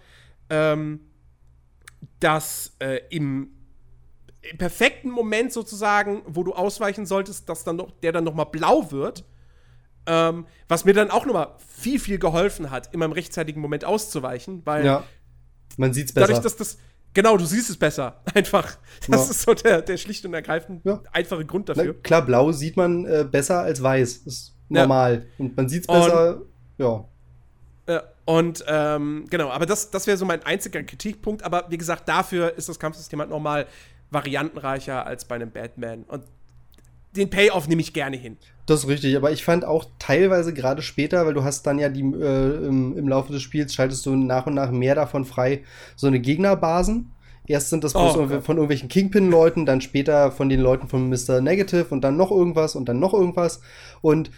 ähm, 0.48 1.00
dass 2.20 2.76
äh, 2.78 3.00
im, 3.10 3.50
im, 4.42 4.58
perfekten 4.58 5.10
Moment 5.10 5.52
sozusagen, 5.52 6.22
wo 6.26 6.42
du 6.42 6.54
ausweichen 6.54 7.06
solltest, 7.06 7.48
dass 7.48 7.64
dann 7.64 7.76
noch, 7.76 7.90
der 8.02 8.12
dann 8.12 8.24
noch 8.24 8.34
mal 8.34 8.44
blau 8.44 8.90
wird. 8.90 9.24
Ähm, 10.08 10.46
was 10.68 10.84
mir 10.84 10.94
dann 10.94 11.10
auch 11.10 11.26
noch 11.26 11.34
mal 11.34 11.56
viel, 11.66 11.98
viel 11.98 12.18
geholfen 12.18 12.70
hat, 12.70 12.94
immer 12.94 13.06
im 13.06 13.12
rechtzeitigen 13.12 13.60
Moment 13.60 13.84
auszuweichen, 13.84 14.62
weil 14.64 14.86
ja, 14.86 15.04
man 15.76 15.92
sieht's 15.92 16.12
besser. 16.12 16.28
Dadurch, 16.28 16.42
dass 16.42 16.56
das 16.56 16.78
Genau, 17.16 17.38
du 17.38 17.46
siehst 17.46 17.70
es 17.70 17.78
besser. 17.78 18.20
Einfach. 18.34 18.76
Das 19.08 19.24
ja. 19.24 19.30
ist 19.30 19.40
so 19.40 19.54
der, 19.54 19.80
der 19.80 19.96
schlicht 19.96 20.26
und 20.26 20.34
ergreifend 20.34 20.84
ja. 20.84 21.02
einfache 21.12 21.46
Grund 21.46 21.70
dafür. 21.70 21.94
Na, 21.96 22.02
klar, 22.02 22.20
blau 22.20 22.52
sieht 22.52 22.76
man 22.76 23.06
äh, 23.06 23.24
besser 23.28 23.60
als 23.60 23.82
weiß. 23.82 24.24
Das 24.24 24.34
ist 24.34 24.54
normal. 24.68 25.14
Ja. 25.26 25.44
Und 25.44 25.56
man 25.56 25.66
sieht 25.66 25.80
es 25.80 25.86
besser, 25.86 26.36
und, 26.36 26.46
ja. 26.76 27.04
Ja, 27.88 28.02
und 28.26 28.64
ähm, 28.66 29.24
genau, 29.30 29.50
aber 29.50 29.66
das, 29.66 29.90
das 29.92 30.08
wäre 30.08 30.16
so 30.16 30.26
mein 30.26 30.42
einziger 30.42 30.82
Kritikpunkt. 30.82 31.44
Aber 31.44 31.66
wie 31.70 31.78
gesagt, 31.78 32.08
dafür 32.08 32.54
ist 32.56 32.68
das 32.68 32.78
Kampfsystem 32.78 33.20
halt 33.20 33.30
nochmal 33.30 33.66
variantenreicher 34.10 35.06
als 35.06 35.24
bei 35.24 35.36
einem 35.36 35.52
Batman. 35.52 36.02
Und 36.08 36.24
den 37.14 37.30
Payoff 37.30 37.68
nehme 37.68 37.80
ich 37.80 37.92
gerne 37.92 38.16
hin. 38.16 38.36
Das 38.66 38.80
ist 38.80 38.88
richtig, 38.88 39.16
aber 39.16 39.30
ich 39.30 39.44
fand 39.44 39.64
auch 39.64 39.86
teilweise 40.00 40.52
gerade 40.52 40.82
später, 40.82 41.24
weil 41.24 41.34
du 41.34 41.44
hast 41.44 41.62
dann 41.68 41.78
ja 41.78 41.88
die 41.88 42.00
äh, 42.00 42.66
im, 42.66 42.98
im, 42.98 43.08
Laufe 43.08 43.32
des 43.32 43.42
Spiels 43.42 43.72
schaltest 43.72 44.04
du 44.04 44.16
nach 44.16 44.46
und 44.46 44.54
nach 44.54 44.72
mehr 44.72 44.96
davon 44.96 45.24
frei, 45.24 45.62
so 45.94 46.08
eine 46.08 46.18
Gegnerbasen. 46.18 47.12
Erst 47.46 47.70
sind 47.70 47.84
das 47.84 47.94
oh, 47.94 48.08
von 48.10 48.56
irgendwelchen 48.56 48.88
Kingpin-Leuten, 48.88 49.66
dann 49.66 49.80
später 49.80 50.32
von 50.32 50.48
den 50.48 50.58
Leuten 50.58 50.88
von 50.88 51.08
Mr. 51.08 51.40
Negative 51.40 51.86
und 51.90 52.00
dann 52.00 52.16
noch 52.16 52.32
irgendwas 52.32 52.74
und 52.74 52.88
dann 52.88 52.98
noch 52.98 53.14
irgendwas. 53.14 53.60
Und 54.02 54.32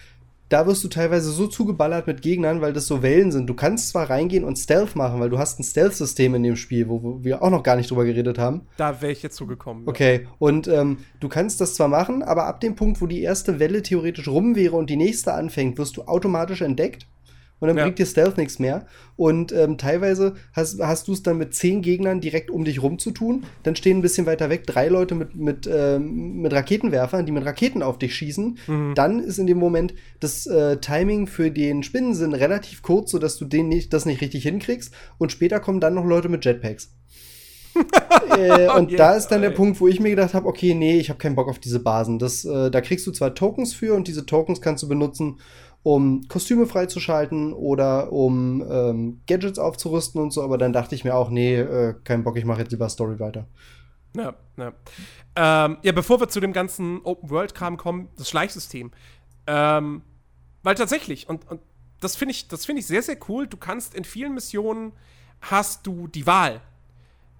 da 0.48 0.66
wirst 0.66 0.82
du 0.84 0.88
teilweise 0.88 1.30
so 1.30 1.46
zugeballert 1.46 2.06
mit 2.06 2.22
Gegnern, 2.22 2.60
weil 2.60 2.72
das 2.72 2.86
so 2.86 3.02
Wellen 3.02 3.32
sind. 3.32 3.46
Du 3.46 3.54
kannst 3.54 3.90
zwar 3.90 4.08
reingehen 4.08 4.44
und 4.44 4.56
Stealth 4.56 4.96
machen, 4.96 5.20
weil 5.20 5.30
du 5.30 5.38
hast 5.38 5.58
ein 5.58 5.64
Stealth-System 5.64 6.34
in 6.34 6.42
dem 6.42 6.56
Spiel, 6.56 6.88
wo, 6.88 7.22
wir 7.22 7.42
auch 7.42 7.50
noch 7.50 7.62
gar 7.62 7.76
nicht 7.76 7.90
drüber 7.90 8.04
geredet 8.04 8.38
haben. 8.38 8.62
Da 8.76 9.00
wäre 9.00 9.12
ich 9.12 9.22
jetzt 9.22 9.36
zugekommen. 9.36 9.84
Ja. 9.84 9.90
Okay, 9.90 10.26
und 10.38 10.68
ähm, 10.68 10.98
du 11.20 11.28
kannst 11.28 11.60
das 11.60 11.74
zwar 11.74 11.88
machen, 11.88 12.22
aber 12.22 12.46
ab 12.46 12.60
dem 12.60 12.76
Punkt, 12.76 13.00
wo 13.00 13.06
die 13.06 13.22
erste 13.22 13.58
Welle 13.58 13.82
theoretisch 13.82 14.28
rum 14.28 14.56
wäre 14.56 14.76
und 14.76 14.88
die 14.90 14.96
nächste 14.96 15.34
anfängt, 15.34 15.78
wirst 15.78 15.96
du 15.96 16.02
automatisch 16.02 16.62
entdeckt 16.62 17.06
und 17.60 17.68
dann 17.68 17.76
ja. 17.76 17.84
bringt 17.84 17.98
dir 17.98 18.06
Stealth 18.06 18.36
nichts 18.36 18.58
mehr. 18.58 18.86
Und 19.16 19.52
ähm, 19.52 19.78
teilweise 19.78 20.34
hast, 20.52 20.80
hast 20.80 21.08
du 21.08 21.12
es 21.12 21.22
dann 21.22 21.38
mit 21.38 21.54
zehn 21.54 21.82
Gegnern 21.82 22.20
direkt 22.20 22.50
um 22.50 22.64
dich 22.64 22.82
rum 22.82 22.98
zu 22.98 23.10
tun. 23.10 23.44
Dann 23.62 23.74
stehen 23.74 23.98
ein 23.98 24.02
bisschen 24.02 24.26
weiter 24.26 24.48
weg 24.48 24.66
drei 24.66 24.88
Leute 24.88 25.14
mit, 25.14 25.34
mit, 25.34 25.68
ähm, 25.72 26.40
mit 26.40 26.52
Raketenwerfern, 26.52 27.26
die 27.26 27.32
mit 27.32 27.44
Raketen 27.44 27.82
auf 27.82 27.98
dich 27.98 28.14
schießen. 28.14 28.58
Mhm. 28.66 28.94
Dann 28.94 29.20
ist 29.20 29.38
in 29.38 29.46
dem 29.46 29.58
Moment 29.58 29.94
das 30.20 30.46
äh, 30.46 30.76
Timing 30.78 31.26
für 31.26 31.50
den 31.50 31.82
Spinnensinn 31.82 32.34
relativ 32.34 32.82
kurz, 32.82 33.10
sodass 33.10 33.36
du 33.38 33.44
den 33.44 33.68
nicht, 33.68 33.92
das 33.92 34.06
nicht 34.06 34.20
richtig 34.20 34.44
hinkriegst. 34.44 34.94
Und 35.18 35.32
später 35.32 35.58
kommen 35.60 35.80
dann 35.80 35.94
noch 35.94 36.04
Leute 36.04 36.28
mit 36.28 36.44
Jetpacks. 36.44 36.92
äh, 38.36 38.68
und 38.70 38.98
da 38.98 39.14
ist 39.14 39.28
dann 39.28 39.42
der 39.42 39.50
Punkt, 39.50 39.80
wo 39.80 39.88
ich 39.88 40.00
mir 40.00 40.10
gedacht 40.10 40.34
habe, 40.34 40.46
okay, 40.46 40.74
nee, 40.74 40.98
ich 40.98 41.10
habe 41.10 41.18
keinen 41.18 41.36
Bock 41.36 41.48
auf 41.48 41.58
diese 41.58 41.80
Basen. 41.80 42.18
Das, 42.18 42.44
äh, 42.44 42.70
da 42.70 42.80
kriegst 42.80 43.06
du 43.06 43.12
zwar 43.12 43.34
Tokens 43.34 43.74
für 43.74 43.94
und 43.94 44.08
diese 44.08 44.26
Tokens 44.26 44.60
kannst 44.60 44.82
du 44.82 44.88
benutzen, 44.88 45.38
um 45.82 46.26
Kostüme 46.28 46.66
freizuschalten 46.66 47.52
oder 47.52 48.12
um 48.12 48.64
ähm, 48.68 49.20
Gadgets 49.26 49.58
aufzurüsten 49.58 50.20
und 50.20 50.32
so, 50.32 50.42
aber 50.42 50.58
dann 50.58 50.72
dachte 50.72 50.94
ich 50.94 51.04
mir 51.04 51.14
auch, 51.14 51.30
nee, 51.30 51.56
äh, 51.56 51.94
kein 52.04 52.24
Bock, 52.24 52.36
ich 52.36 52.44
mache 52.44 52.60
jetzt 52.60 52.72
lieber 52.72 52.88
Story 52.88 53.18
weiter. 53.20 53.46
Ja, 54.16 54.34
ja. 54.56 54.72
Ähm, 55.36 55.78
ja, 55.82 55.92
bevor 55.92 56.20
wir 56.20 56.28
zu 56.28 56.40
dem 56.40 56.52
ganzen 56.52 57.00
Open-World-Kram 57.02 57.76
kommen, 57.76 58.08
das 58.16 58.28
Schleichsystem. 58.28 58.90
Ähm, 59.46 60.02
weil 60.62 60.74
tatsächlich, 60.74 61.28
und, 61.28 61.48
und 61.48 61.60
das 62.00 62.16
finde 62.16 62.32
ich, 62.32 62.46
find 62.48 62.78
ich 62.78 62.86
sehr, 62.86 63.02
sehr 63.02 63.16
cool, 63.28 63.46
du 63.46 63.56
kannst 63.56 63.94
in 63.94 64.04
vielen 64.04 64.34
Missionen 64.34 64.92
hast 65.40 65.86
du 65.86 66.08
die 66.08 66.26
Wahl. 66.26 66.60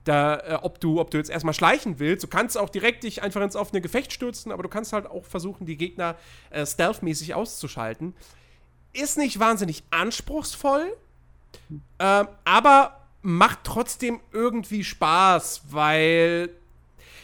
Da, 0.05 0.37
äh, 0.37 0.59
ob, 0.63 0.81
du, 0.81 1.01
ob 1.01 1.11
du 1.11 1.19
jetzt 1.19 1.29
erstmal 1.29 1.55
schleichen 1.55 1.99
willst. 1.99 2.25
Du 2.25 2.29
kannst 2.29 2.57
auch 2.57 2.71
direkt 2.71 3.05
dich 3.05 3.23
einfach 3.23 3.43
ins 3.43 3.57
offene 3.57 3.81
Gefecht 3.81 4.13
stürzen, 4.13 4.53
aber 4.53 4.63
du 4.63 4.69
kannst 4.69 4.93
halt 4.93 5.07
auch 5.07 5.25
versuchen, 5.25 5.67
die 5.67 5.77
Gegner 5.77 6.17
äh, 6.51 6.65
stealthmäßig 6.65 7.35
auszuschalten. 7.35 8.15
Ist 8.95 9.19
nicht 9.19 9.39
wahnsinnig 9.39 9.83
anspruchsvoll, 9.91 10.97
äh, 11.99 12.25
aber 12.45 13.01
macht 13.23 13.61
trotzdem 13.65 14.21
irgendwie 14.33 14.85
Spaß, 14.85 15.63
weil 15.71 16.51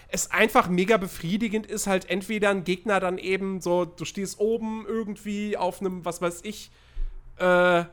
es 0.08 0.30
einfach 0.30 0.68
mega 0.68 0.96
befriedigend 0.96 1.66
ist, 1.66 1.86
halt 1.86 2.08
entweder 2.08 2.50
ein 2.50 2.64
Gegner 2.64 3.00
dann 3.00 3.18
eben 3.18 3.60
so, 3.60 3.84
du 3.84 4.04
stehst 4.04 4.38
oben 4.38 4.84
irgendwie 4.86 5.56
auf 5.56 5.80
einem, 5.80 6.04
was 6.04 6.22
weiß 6.22 6.42
ich, 6.44 6.70
äh, 7.38 7.84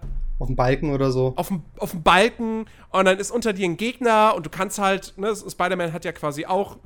auf 0.41 0.47
dem 0.47 0.55
Balken 0.55 0.91
oder 0.91 1.11
so. 1.11 1.33
Auf 1.35 1.49
dem, 1.49 1.63
auf 1.77 1.91
dem 1.91 2.03
Balken 2.03 2.65
und 2.89 3.05
dann 3.05 3.19
ist 3.19 3.31
unter 3.31 3.53
dir 3.53 3.65
ein 3.65 3.77
Gegner 3.77 4.33
und 4.35 4.45
du 4.45 4.49
kannst 4.49 4.79
halt, 4.79 5.13
ne, 5.17 5.35
Spider-Man 5.35 5.93
hat 5.93 6.05
ja 6.05 6.11
quasi 6.11 6.45
auch 6.45 6.77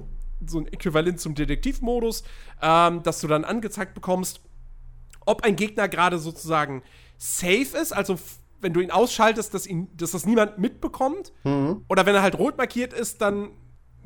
so 0.45 0.59
ein 0.59 0.67
Äquivalent 0.67 1.19
zum 1.19 1.35
Detektivmodus, 1.35 2.23
ähm, 2.61 3.01
dass 3.03 3.21
du 3.21 3.27
dann 3.27 3.45
angezeigt 3.45 3.93
bekommst, 3.93 4.41
ob 5.25 5.43
ein 5.43 5.55
Gegner 5.55 5.87
gerade 5.87 6.19
sozusagen 6.19 6.83
safe 7.17 7.77
ist, 7.81 7.93
also 7.93 8.19
wenn 8.61 8.73
du 8.73 8.79
ihn 8.79 8.91
ausschaltest, 8.91 9.53
dass, 9.53 9.67
ihn, 9.67 9.89
dass 9.95 10.11
das 10.11 10.25
niemand 10.25 10.57
mitbekommt. 10.57 11.33
Mhm. 11.43 11.83
Oder 11.87 12.05
wenn 12.05 12.15
er 12.15 12.23
halt 12.23 12.37
rot 12.37 12.57
markiert 12.57 12.93
ist, 12.93 13.21
dann 13.21 13.51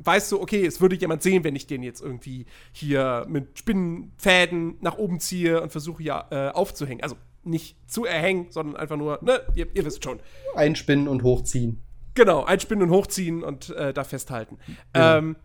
weißt 0.02 0.32
du, 0.32 0.40
okay, 0.40 0.64
es 0.66 0.80
würde 0.80 0.96
jemand 0.96 1.22
sehen, 1.22 1.44
wenn 1.44 1.56
ich 1.56 1.66
den 1.66 1.82
jetzt 1.82 2.00
irgendwie 2.00 2.46
hier 2.72 3.26
mit 3.28 3.58
Spinnenfäden 3.58 4.76
nach 4.80 4.96
oben 4.98 5.20
ziehe 5.20 5.60
und 5.60 5.72
versuche 5.72 6.02
ja 6.02 6.26
äh, 6.30 6.50
aufzuhängen. 6.50 7.02
Also 7.02 7.16
nicht 7.44 7.76
zu 7.86 8.04
erhängen, 8.04 8.46
sondern 8.50 8.76
einfach 8.76 8.96
nur, 8.96 9.18
ne, 9.22 9.40
ihr, 9.54 9.66
ihr, 9.74 9.84
wisst 9.84 10.04
schon. 10.04 10.20
Einspinnen 10.54 11.08
und 11.08 11.22
hochziehen. 11.22 11.82
Genau, 12.14 12.44
einspinnen 12.44 12.88
und 12.88 12.90
hochziehen 12.90 13.42
und 13.42 13.70
äh, 13.70 13.92
da 13.92 14.04
festhalten. 14.04 14.58
Ja. 14.94 15.18
Ähm, 15.18 15.36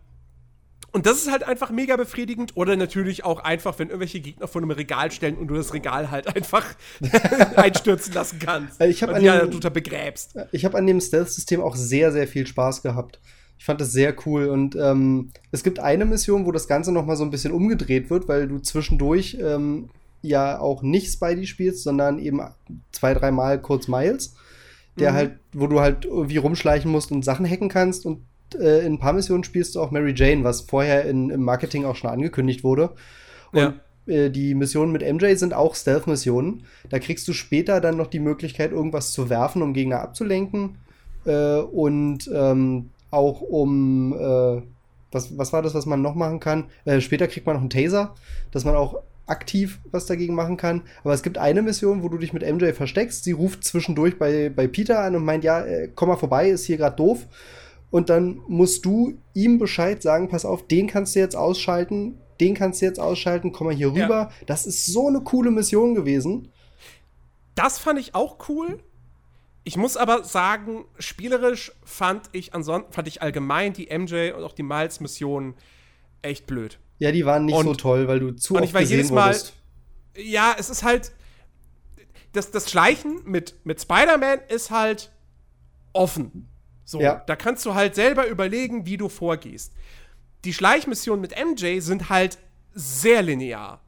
und 0.92 1.04
das 1.04 1.18
ist 1.18 1.30
halt 1.30 1.42
einfach 1.42 1.70
mega 1.70 1.96
befriedigend. 1.96 2.56
Oder 2.56 2.74
natürlich 2.76 3.22
auch 3.22 3.40
einfach, 3.40 3.78
wenn 3.78 3.88
irgendwelche 3.88 4.20
Gegner 4.20 4.48
vor 4.48 4.62
einem 4.62 4.70
Regal 4.70 5.10
stellen 5.10 5.36
und 5.36 5.48
du 5.48 5.54
das 5.54 5.74
Regal 5.74 6.10
halt 6.10 6.34
einfach 6.34 6.64
einstürzen 7.56 8.14
lassen 8.14 8.38
kannst. 8.38 8.80
Ich 8.80 9.02
habe 9.02 9.14
an, 9.14 9.22
dem, 9.22 9.72
begräbst. 9.72 10.36
Ich 10.52 10.64
hab 10.64 10.74
an 10.74 10.86
dem 10.86 11.00
Stealth-System 11.00 11.60
auch 11.60 11.76
sehr, 11.76 12.12
sehr 12.12 12.26
viel 12.26 12.46
Spaß 12.46 12.82
gehabt. 12.82 13.20
Ich 13.58 13.64
fand 13.64 13.80
das 13.80 13.92
sehr 13.92 14.14
cool 14.26 14.46
und 14.46 14.76
ähm, 14.76 15.32
es 15.50 15.62
gibt 15.62 15.78
eine 15.78 16.04
Mission, 16.04 16.46
wo 16.46 16.52
das 16.52 16.68
Ganze 16.68 16.92
noch 16.92 17.06
mal 17.06 17.16
so 17.16 17.24
ein 17.24 17.30
bisschen 17.30 17.52
umgedreht 17.52 18.10
wird, 18.10 18.28
weil 18.28 18.48
du 18.48 18.58
zwischendurch 18.58 19.38
ähm, 19.40 19.88
ja 20.22 20.58
auch 20.58 20.82
nicht 20.82 21.12
Spidey 21.12 21.46
spielst, 21.46 21.82
sondern 21.82 22.18
eben 22.18 22.40
zwei, 22.92 23.14
dreimal 23.14 23.60
kurz 23.60 23.88
Miles, 23.88 24.34
der 24.98 25.12
mhm. 25.12 25.16
halt, 25.16 25.38
wo 25.52 25.66
du 25.66 25.80
halt 25.80 26.04
irgendwie 26.04 26.38
rumschleichen 26.38 26.90
musst 26.90 27.12
und 27.12 27.24
Sachen 27.24 27.48
hacken 27.48 27.68
kannst 27.68 28.06
und 28.06 28.22
äh, 28.58 28.84
in 28.84 28.94
ein 28.94 28.98
paar 28.98 29.12
Missionen 29.12 29.44
spielst 29.44 29.74
du 29.74 29.80
auch 29.80 29.90
Mary 29.90 30.14
Jane, 30.16 30.44
was 30.44 30.62
vorher 30.62 31.04
in, 31.04 31.30
im 31.30 31.42
Marketing 31.42 31.84
auch 31.84 31.96
schon 31.96 32.10
angekündigt 32.10 32.64
wurde. 32.64 32.90
Und 33.52 33.58
ja 33.58 33.74
äh, 34.06 34.30
die 34.30 34.54
Missionen 34.54 34.92
mit 34.92 35.02
MJ 35.02 35.34
sind 35.34 35.52
auch 35.52 35.74
Stealth-Missionen. 35.74 36.64
Da 36.90 36.98
kriegst 36.98 37.26
du 37.28 37.32
später 37.32 37.80
dann 37.80 37.96
noch 37.96 38.06
die 38.06 38.20
Möglichkeit, 38.20 38.72
irgendwas 38.72 39.12
zu 39.12 39.28
werfen, 39.28 39.62
um 39.62 39.74
Gegner 39.74 40.00
abzulenken. 40.00 40.76
Äh, 41.24 41.58
und 41.58 42.30
ähm, 42.32 42.90
auch 43.10 43.40
um, 43.40 44.12
äh, 44.12 44.62
was, 45.12 45.36
was 45.36 45.52
war 45.52 45.62
das, 45.62 45.74
was 45.74 45.86
man 45.86 46.02
noch 46.02 46.14
machen 46.14 46.40
kann? 46.40 46.64
Äh, 46.84 47.00
später 47.00 47.26
kriegt 47.26 47.46
man 47.46 47.56
noch 47.56 47.62
einen 47.62 47.70
Taser, 47.70 48.14
dass 48.50 48.64
man 48.64 48.76
auch 48.76 49.00
aktiv 49.26 49.80
was 49.90 50.06
dagegen 50.06 50.34
machen 50.34 50.56
kann. 50.56 50.82
Aber 51.02 51.12
es 51.12 51.22
gibt 51.22 51.38
eine 51.38 51.62
Mission, 51.62 52.02
wo 52.02 52.08
du 52.08 52.18
dich 52.18 52.32
mit 52.32 52.42
MJ 52.42 52.72
versteckst. 52.72 53.24
Sie 53.24 53.32
ruft 53.32 53.64
zwischendurch 53.64 54.18
bei, 54.18 54.48
bei 54.48 54.66
Peter 54.68 55.00
an 55.00 55.16
und 55.16 55.24
meint, 55.24 55.44
ja, 55.44 55.60
äh, 55.60 55.90
komm 55.94 56.08
mal 56.08 56.16
vorbei, 56.16 56.48
ist 56.48 56.64
hier 56.64 56.76
gerade 56.76 56.96
doof. 56.96 57.26
Und 57.90 58.10
dann 58.10 58.40
musst 58.48 58.84
du 58.84 59.18
ihm 59.34 59.58
Bescheid 59.58 60.02
sagen, 60.02 60.28
pass 60.28 60.44
auf, 60.44 60.66
den 60.66 60.86
kannst 60.86 61.14
du 61.14 61.20
jetzt 61.20 61.36
ausschalten, 61.36 62.18
den 62.40 62.54
kannst 62.54 62.80
du 62.80 62.86
jetzt 62.86 63.00
ausschalten, 63.00 63.52
komm 63.52 63.68
mal 63.68 63.76
hier 63.76 63.92
rüber. 63.92 64.08
Ja. 64.08 64.30
Das 64.46 64.66
ist 64.66 64.86
so 64.86 65.08
eine 65.08 65.20
coole 65.20 65.50
Mission 65.50 65.94
gewesen. 65.94 66.52
Das 67.54 67.78
fand 67.78 67.98
ich 67.98 68.14
auch 68.14 68.48
cool. 68.48 68.78
Ich 69.64 69.76
muss 69.76 69.96
aber 69.96 70.22
sagen, 70.22 70.84
spielerisch 70.98 71.72
fand 71.84 72.28
ich 72.32 72.54
ansonsten, 72.54 72.92
fand 72.92 73.08
ich 73.08 73.22
allgemein 73.22 73.72
die 73.72 73.86
MJ 73.86 74.32
und 74.32 74.44
auch 74.44 74.52
die 74.52 74.62
Miles-Missionen 74.62 75.54
echt 76.22 76.46
blöd. 76.46 76.78
Ja, 76.98 77.12
die 77.12 77.26
waren 77.26 77.44
nicht 77.44 77.54
und, 77.54 77.64
so 77.64 77.74
toll, 77.74 78.08
weil 78.08 78.20
du 78.20 78.32
zu 78.32 78.54
und 78.54 78.60
oft 78.60 78.68
ich 78.68 78.74
war 78.74 78.80
jedes 78.80 79.10
Mal, 79.10 79.26
wurdest. 79.26 79.52
Ja, 80.16 80.56
es 80.58 80.70
ist 80.70 80.82
halt. 80.82 81.12
Das, 82.32 82.50
das 82.50 82.70
Schleichen 82.70 83.20
mit, 83.24 83.54
mit 83.64 83.80
Spider-Man 83.80 84.40
ist 84.48 84.70
halt 84.70 85.10
offen. 85.94 86.48
So, 86.84 87.00
ja. 87.00 87.22
da 87.26 87.34
kannst 87.34 87.64
du 87.64 87.74
halt 87.74 87.94
selber 87.94 88.28
überlegen, 88.28 88.86
wie 88.86 88.96
du 88.96 89.08
vorgehst. 89.08 89.72
Die 90.44 90.52
Schleichmissionen 90.52 91.20
mit 91.20 91.34
MJ 91.34 91.80
sind 91.80 92.10
halt 92.10 92.38
sehr 92.74 93.22
linear. 93.22 93.82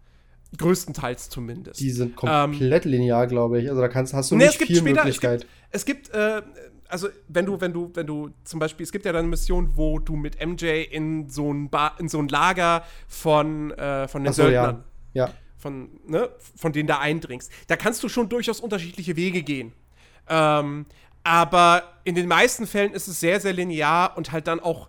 Größtenteils 0.56 1.28
zumindest. 1.28 1.78
Die 1.78 1.90
sind 1.90 2.16
komplett 2.16 2.86
ähm, 2.86 2.90
linear, 2.90 3.26
glaube 3.26 3.60
ich. 3.60 3.68
Also 3.68 3.82
da 3.82 3.88
kannst, 3.88 4.14
hast 4.14 4.30
du 4.30 4.36
nee, 4.36 4.46
nicht 4.46 4.56
viel 4.56 4.76
später, 4.76 5.04
Möglichkeit. 5.04 5.46
Es 5.70 5.84
gibt, 5.84 6.08
es 6.08 6.14
gibt 6.14 6.16
äh, 6.16 6.42
also 6.88 7.08
wenn 7.28 7.46
du, 7.46 7.60
wenn 7.60 7.72
du, 7.72 7.90
wenn 7.94 8.06
du 8.06 8.30
zum 8.44 8.58
Beispiel, 8.60 8.84
es 8.84 8.92
gibt 8.92 9.04
ja 9.04 9.12
dann 9.12 9.20
eine 9.20 9.28
Mission, 9.28 9.76
wo 9.76 9.98
du 9.98 10.16
mit 10.16 10.44
MJ 10.44 10.82
in 10.90 11.28
so 11.28 11.52
ein, 11.52 11.70
Bar, 11.70 11.94
in 11.98 12.08
so 12.08 12.18
ein 12.18 12.28
Lager 12.28 12.84
von, 13.06 13.72
äh, 13.72 14.08
von 14.08 14.24
den 14.24 14.32
so, 14.32 14.42
Söldnern, 14.42 14.84
ja. 15.12 15.26
ja. 15.26 15.32
Von, 15.56 16.00
ne, 16.06 16.30
von 16.56 16.72
denen 16.72 16.86
da 16.86 16.98
eindringst. 16.98 17.50
Da 17.66 17.76
kannst 17.76 18.02
du 18.02 18.08
schon 18.08 18.28
durchaus 18.28 18.60
unterschiedliche 18.60 19.16
Wege 19.16 19.42
gehen. 19.42 19.72
Ähm, 20.28 20.86
aber 21.24 21.82
in 22.04 22.14
den 22.14 22.28
meisten 22.28 22.66
Fällen 22.66 22.92
ist 22.92 23.08
es 23.08 23.20
sehr, 23.20 23.40
sehr 23.40 23.52
linear 23.52 24.16
und 24.16 24.32
halt 24.32 24.46
dann 24.46 24.60
auch 24.60 24.88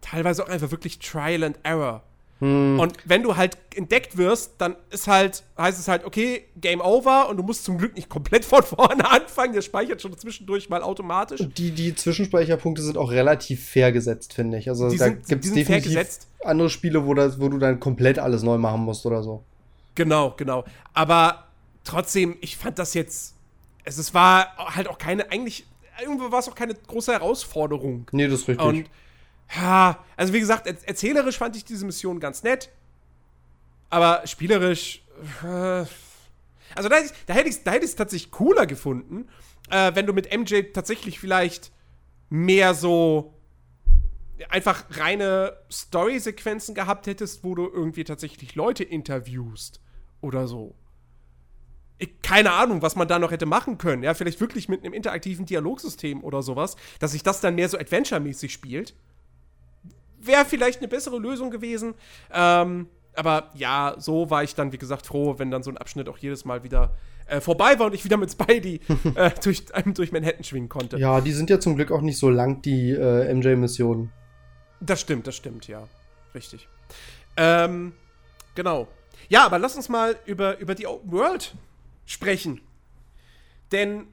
teilweise 0.00 0.44
auch 0.44 0.48
einfach 0.48 0.70
wirklich 0.70 0.98
Trial 0.98 1.42
and 1.42 1.58
Error. 1.62 2.04
Hm. 2.40 2.80
Und 2.80 2.96
wenn 3.04 3.22
du 3.22 3.36
halt 3.36 3.56
entdeckt 3.74 4.16
wirst, 4.16 4.54
dann 4.58 4.76
ist 4.90 5.06
halt, 5.06 5.44
heißt 5.56 5.78
es 5.78 5.88
halt, 5.88 6.04
okay, 6.04 6.44
Game 6.56 6.80
Over 6.80 7.28
und 7.28 7.36
du 7.36 7.42
musst 7.42 7.64
zum 7.64 7.78
Glück 7.78 7.94
nicht 7.94 8.08
komplett 8.08 8.44
von 8.44 8.62
vorne 8.62 9.08
anfangen. 9.10 9.52
Der 9.52 9.62
speichert 9.62 10.02
schon 10.02 10.16
zwischendurch 10.18 10.68
mal 10.68 10.82
automatisch. 10.82 11.40
Die, 11.56 11.70
die 11.70 11.94
Zwischenspeicherpunkte 11.94 12.82
sind 12.82 12.98
auch 12.98 13.10
relativ 13.10 13.64
fair 13.64 13.92
gesetzt, 13.92 14.34
finde 14.34 14.58
ich. 14.58 14.68
Also 14.68 14.90
die 14.90 14.98
da 14.98 15.08
gibt 15.10 15.44
es 15.44 15.52
definitiv 15.52 15.98
andere 16.44 16.70
Spiele, 16.70 17.06
wo, 17.06 17.14
das, 17.14 17.40
wo 17.40 17.48
du 17.48 17.58
dann 17.58 17.80
komplett 17.80 18.18
alles 18.18 18.42
neu 18.42 18.58
machen 18.58 18.82
musst 18.82 19.06
oder 19.06 19.22
so. 19.22 19.44
Genau, 19.94 20.34
genau. 20.36 20.64
Aber 20.92 21.44
trotzdem, 21.84 22.36
ich 22.40 22.56
fand 22.56 22.78
das 22.78 22.94
jetzt. 22.94 23.34
Es, 23.84 23.98
es 23.98 24.12
war 24.12 24.56
halt 24.56 24.88
auch 24.88 24.98
keine, 24.98 25.30
eigentlich, 25.30 25.66
irgendwo 26.00 26.32
war 26.32 26.40
es 26.40 26.48
auch 26.48 26.54
keine 26.54 26.74
große 26.74 27.12
Herausforderung. 27.12 28.06
Nee, 28.12 28.26
das 28.26 28.40
ist 28.40 28.48
richtig. 28.48 28.66
Und 28.66 28.86
ja, 29.54 30.04
also 30.16 30.32
wie 30.32 30.40
gesagt, 30.40 30.66
er 30.66 30.76
erzählerisch 30.86 31.38
fand 31.38 31.56
ich 31.56 31.64
diese 31.64 31.84
Mission 31.84 32.20
ganz 32.20 32.42
nett. 32.42 32.70
Aber 33.90 34.26
spielerisch. 34.26 35.04
Äh, 35.42 35.84
also 36.74 36.88
da, 36.88 36.96
da 37.26 37.34
hätte 37.34 37.48
ich 37.48 37.56
es 37.56 37.64
da 37.64 37.70
hätt 37.72 37.96
tatsächlich 37.96 38.32
cooler 38.32 38.66
gefunden, 38.66 39.28
äh, 39.70 39.94
wenn 39.94 40.06
du 40.06 40.12
mit 40.12 40.36
MJ 40.36 40.72
tatsächlich 40.72 41.20
vielleicht 41.20 41.72
mehr 42.30 42.74
so 42.74 43.34
einfach 44.48 44.84
reine 44.90 45.56
Story-Sequenzen 45.70 46.74
gehabt 46.74 47.06
hättest, 47.06 47.44
wo 47.44 47.54
du 47.54 47.68
irgendwie 47.68 48.02
tatsächlich 48.02 48.56
Leute 48.56 48.82
interviewst 48.82 49.80
oder 50.20 50.48
so. 50.48 50.74
Ich, 51.98 52.20
keine 52.22 52.52
Ahnung, 52.52 52.82
was 52.82 52.96
man 52.96 53.06
da 53.06 53.20
noch 53.20 53.30
hätte 53.30 53.46
machen 53.46 53.78
können. 53.78 54.02
Ja, 54.02 54.14
vielleicht 54.14 54.40
wirklich 54.40 54.68
mit 54.68 54.82
einem 54.82 54.92
interaktiven 54.92 55.46
Dialogsystem 55.46 56.24
oder 56.24 56.42
sowas, 56.42 56.74
dass 56.98 57.12
sich 57.12 57.22
das 57.22 57.40
dann 57.40 57.54
mehr 57.54 57.68
so 57.68 57.78
Adventure-mäßig 57.78 58.52
spielt 58.52 58.94
wäre 60.26 60.44
vielleicht 60.44 60.80
eine 60.80 60.88
bessere 60.88 61.18
Lösung 61.18 61.50
gewesen. 61.50 61.94
Ähm, 62.32 62.88
aber 63.14 63.50
ja, 63.54 63.94
so 63.98 64.30
war 64.30 64.42
ich 64.42 64.54
dann, 64.54 64.72
wie 64.72 64.78
gesagt, 64.78 65.06
froh, 65.06 65.38
wenn 65.38 65.50
dann 65.50 65.62
so 65.62 65.70
ein 65.70 65.78
Abschnitt 65.78 66.08
auch 66.08 66.18
jedes 66.18 66.44
Mal 66.44 66.64
wieder 66.64 66.94
äh, 67.26 67.40
vorbei 67.40 67.78
war 67.78 67.86
und 67.86 67.94
ich 67.94 68.04
wieder 68.04 68.16
mit 68.16 68.30
Spidey 68.30 68.80
äh, 69.14 69.30
durch, 69.42 69.64
durch 69.94 70.12
Manhattan 70.12 70.44
schwingen 70.44 70.68
konnte. 70.68 70.98
Ja, 70.98 71.20
die 71.20 71.32
sind 71.32 71.50
ja 71.50 71.60
zum 71.60 71.76
Glück 71.76 71.90
auch 71.90 72.00
nicht 72.00 72.18
so 72.18 72.28
lang, 72.28 72.62
die 72.62 72.90
äh, 72.90 73.32
MJ-Missionen. 73.32 74.12
Das 74.80 75.00
stimmt, 75.00 75.26
das 75.26 75.36
stimmt, 75.36 75.68
ja. 75.68 75.86
Richtig. 76.34 76.68
Ähm, 77.36 77.92
genau. 78.54 78.88
Ja, 79.28 79.46
aber 79.46 79.58
lass 79.58 79.76
uns 79.76 79.88
mal 79.88 80.16
über, 80.26 80.58
über 80.58 80.74
die 80.74 80.86
Open 80.86 81.10
World 81.12 81.54
sprechen. 82.04 82.60
Denn, 83.72 84.06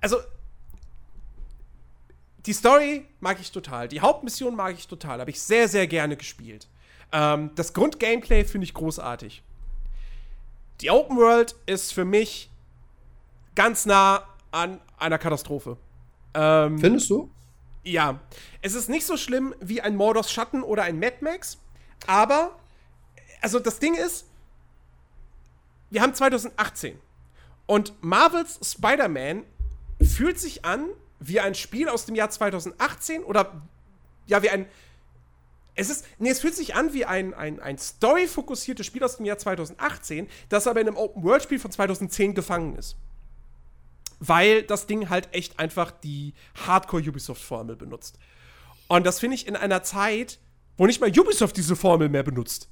also, 0.00 0.16
die 2.46 2.52
Story 2.52 3.06
mag 3.20 3.40
ich 3.40 3.50
total. 3.50 3.88
Die 3.88 4.00
Hauptmission 4.00 4.54
mag 4.54 4.74
ich 4.74 4.86
total. 4.86 5.20
Habe 5.20 5.30
ich 5.30 5.40
sehr, 5.40 5.68
sehr 5.68 5.86
gerne 5.86 6.16
gespielt. 6.16 6.68
Ähm, 7.12 7.50
das 7.54 7.72
Grundgameplay 7.72 8.44
finde 8.44 8.64
ich 8.64 8.74
großartig. 8.74 9.42
Die 10.80 10.90
Open 10.90 11.16
World 11.16 11.56
ist 11.66 11.92
für 11.92 12.04
mich 12.04 12.50
ganz 13.54 13.86
nah 13.86 14.22
an 14.52 14.80
einer 14.98 15.18
Katastrophe. 15.18 15.76
Ähm, 16.34 16.78
Findest 16.78 17.10
du? 17.10 17.30
Ja. 17.82 18.20
Es 18.62 18.74
ist 18.74 18.88
nicht 18.88 19.06
so 19.06 19.16
schlimm 19.16 19.54
wie 19.60 19.80
ein 19.80 19.96
Mordors 19.96 20.30
Schatten 20.30 20.62
oder 20.62 20.84
ein 20.84 20.98
Mad 20.98 21.16
Max, 21.20 21.58
aber, 22.06 22.56
also 23.40 23.58
das 23.58 23.78
Ding 23.78 23.94
ist, 23.94 24.26
wir 25.90 26.02
haben 26.02 26.14
2018 26.14 26.98
und 27.66 27.94
Marvels 28.02 28.60
Spider-Man 28.62 29.44
fühlt 30.00 30.38
sich 30.38 30.64
an 30.64 30.86
wie 31.20 31.40
ein 31.40 31.54
Spiel 31.54 31.88
aus 31.88 32.06
dem 32.06 32.14
Jahr 32.14 32.30
2018 32.30 33.24
oder 33.24 33.62
ja, 34.26 34.42
wie 34.42 34.50
ein. 34.50 34.66
Es 35.74 35.90
ist. 35.90 36.06
Nee, 36.18 36.30
es 36.30 36.40
fühlt 36.40 36.54
sich 36.54 36.74
an 36.74 36.92
wie 36.92 37.04
ein, 37.04 37.34
ein, 37.34 37.60
ein 37.60 37.78
story-fokussiertes 37.78 38.86
Spiel 38.86 39.02
aus 39.02 39.16
dem 39.16 39.26
Jahr 39.26 39.38
2018, 39.38 40.28
das 40.48 40.66
aber 40.66 40.80
in 40.80 40.88
einem 40.88 40.96
Open-World-Spiel 40.96 41.58
von 41.58 41.70
2010 41.70 42.34
gefangen 42.34 42.76
ist. 42.76 42.96
Weil 44.20 44.64
das 44.64 44.86
Ding 44.86 45.08
halt 45.08 45.28
echt 45.32 45.58
einfach 45.58 45.90
die 45.92 46.34
Hardcore-Ubisoft-Formel 46.66 47.76
benutzt. 47.76 48.18
Und 48.88 49.06
das 49.06 49.20
finde 49.20 49.36
ich 49.36 49.46
in 49.46 49.54
einer 49.54 49.82
Zeit, 49.82 50.38
wo 50.76 50.86
nicht 50.86 51.00
mal 51.00 51.10
Ubisoft 51.10 51.56
diese 51.56 51.76
Formel 51.76 52.08
mehr 52.08 52.22
benutzt. 52.22 52.68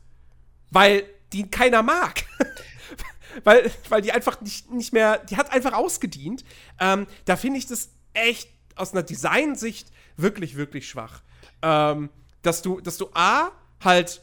Weil 0.71 1.05
die 1.33 1.49
keiner 1.49 1.83
mag. 1.83 2.25
weil, 3.45 3.71
weil 3.89 4.03
die 4.03 4.13
einfach 4.13 4.41
nicht, 4.41 4.71
nicht 4.71 4.93
mehr, 4.93 5.19
die 5.19 5.37
hat 5.37 5.53
einfach 5.53 5.73
ausgedient. 5.73 6.45
Ähm, 6.81 7.07
da 7.25 7.37
finde 7.37 7.59
ich 7.59 7.67
das 7.67 7.91
echt 8.17 8.51
aus 8.75 8.93
einer 8.93 9.03
Designsicht 9.03 9.91
wirklich, 10.17 10.57
wirklich 10.57 10.89
schwach. 10.89 11.23
Ähm, 11.63 12.11
dass 12.43 12.63
du, 12.63 12.81
dass 12.81 12.99
du 12.99 13.09
A, 13.15 13.51
halt 13.83 14.23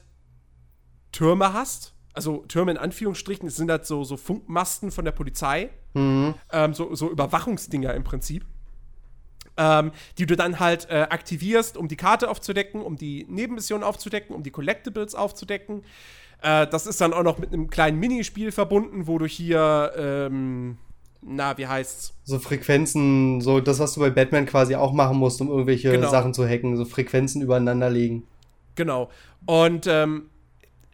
Türme 1.11 1.53
hast, 1.53 1.93
also 2.13 2.45
Türme 2.47 2.71
in 2.71 2.77
Anführungsstrichen, 2.77 3.47
es 3.47 3.55
sind 3.55 3.69
halt 3.69 3.85
so, 3.85 4.03
so 4.03 4.17
Funkmasten 4.17 4.91
von 4.91 5.05
der 5.05 5.11
Polizei, 5.11 5.69
mhm. 5.93 6.35
ähm, 6.51 6.73
so, 6.73 6.93
so 6.95 7.09
Überwachungsdinger 7.09 7.93
im 7.93 8.03
Prinzip. 8.03 8.45
Ähm, 9.55 9.91
die 10.17 10.25
du 10.25 10.35
dann 10.35 10.59
halt 10.59 10.89
äh, 10.89 11.05
aktivierst, 11.11 11.77
um 11.77 11.87
die 11.87 11.95
Karte 11.95 12.27
aufzudecken, 12.27 12.81
um 12.81 12.95
die 12.95 13.27
Nebenmissionen 13.29 13.83
aufzudecken, 13.83 14.35
um 14.35 14.41
die 14.41 14.49
Collectibles 14.49 15.13
aufzudecken. 15.13 15.83
Äh, 16.41 16.65
das 16.65 16.87
ist 16.87 16.99
dann 17.01 17.13
auch 17.13 17.21
noch 17.21 17.37
mit 17.37 17.53
einem 17.53 17.69
kleinen 17.69 17.99
Minispiel 17.99 18.51
verbunden, 18.51 19.05
wo 19.05 19.19
du 19.19 19.27
hier 19.27 19.93
ähm, 19.95 20.79
na, 21.25 21.57
wie 21.57 21.67
heißt's? 21.67 22.13
So 22.23 22.39
Frequenzen, 22.39 23.41
so 23.41 23.59
das, 23.59 23.79
was 23.79 23.93
du 23.93 23.99
bei 23.99 24.09
Batman 24.09 24.45
quasi 24.45 24.75
auch 24.75 24.93
machen 24.93 25.17
musst, 25.17 25.41
um 25.41 25.49
irgendwelche 25.49 25.91
genau. 25.91 26.09
Sachen 26.09 26.33
zu 26.33 26.47
hacken, 26.47 26.75
so 26.77 26.85
Frequenzen 26.85 27.41
übereinander 27.41 27.89
legen. 27.89 28.27
Genau. 28.75 29.09
Und, 29.45 29.87
ähm, 29.87 30.29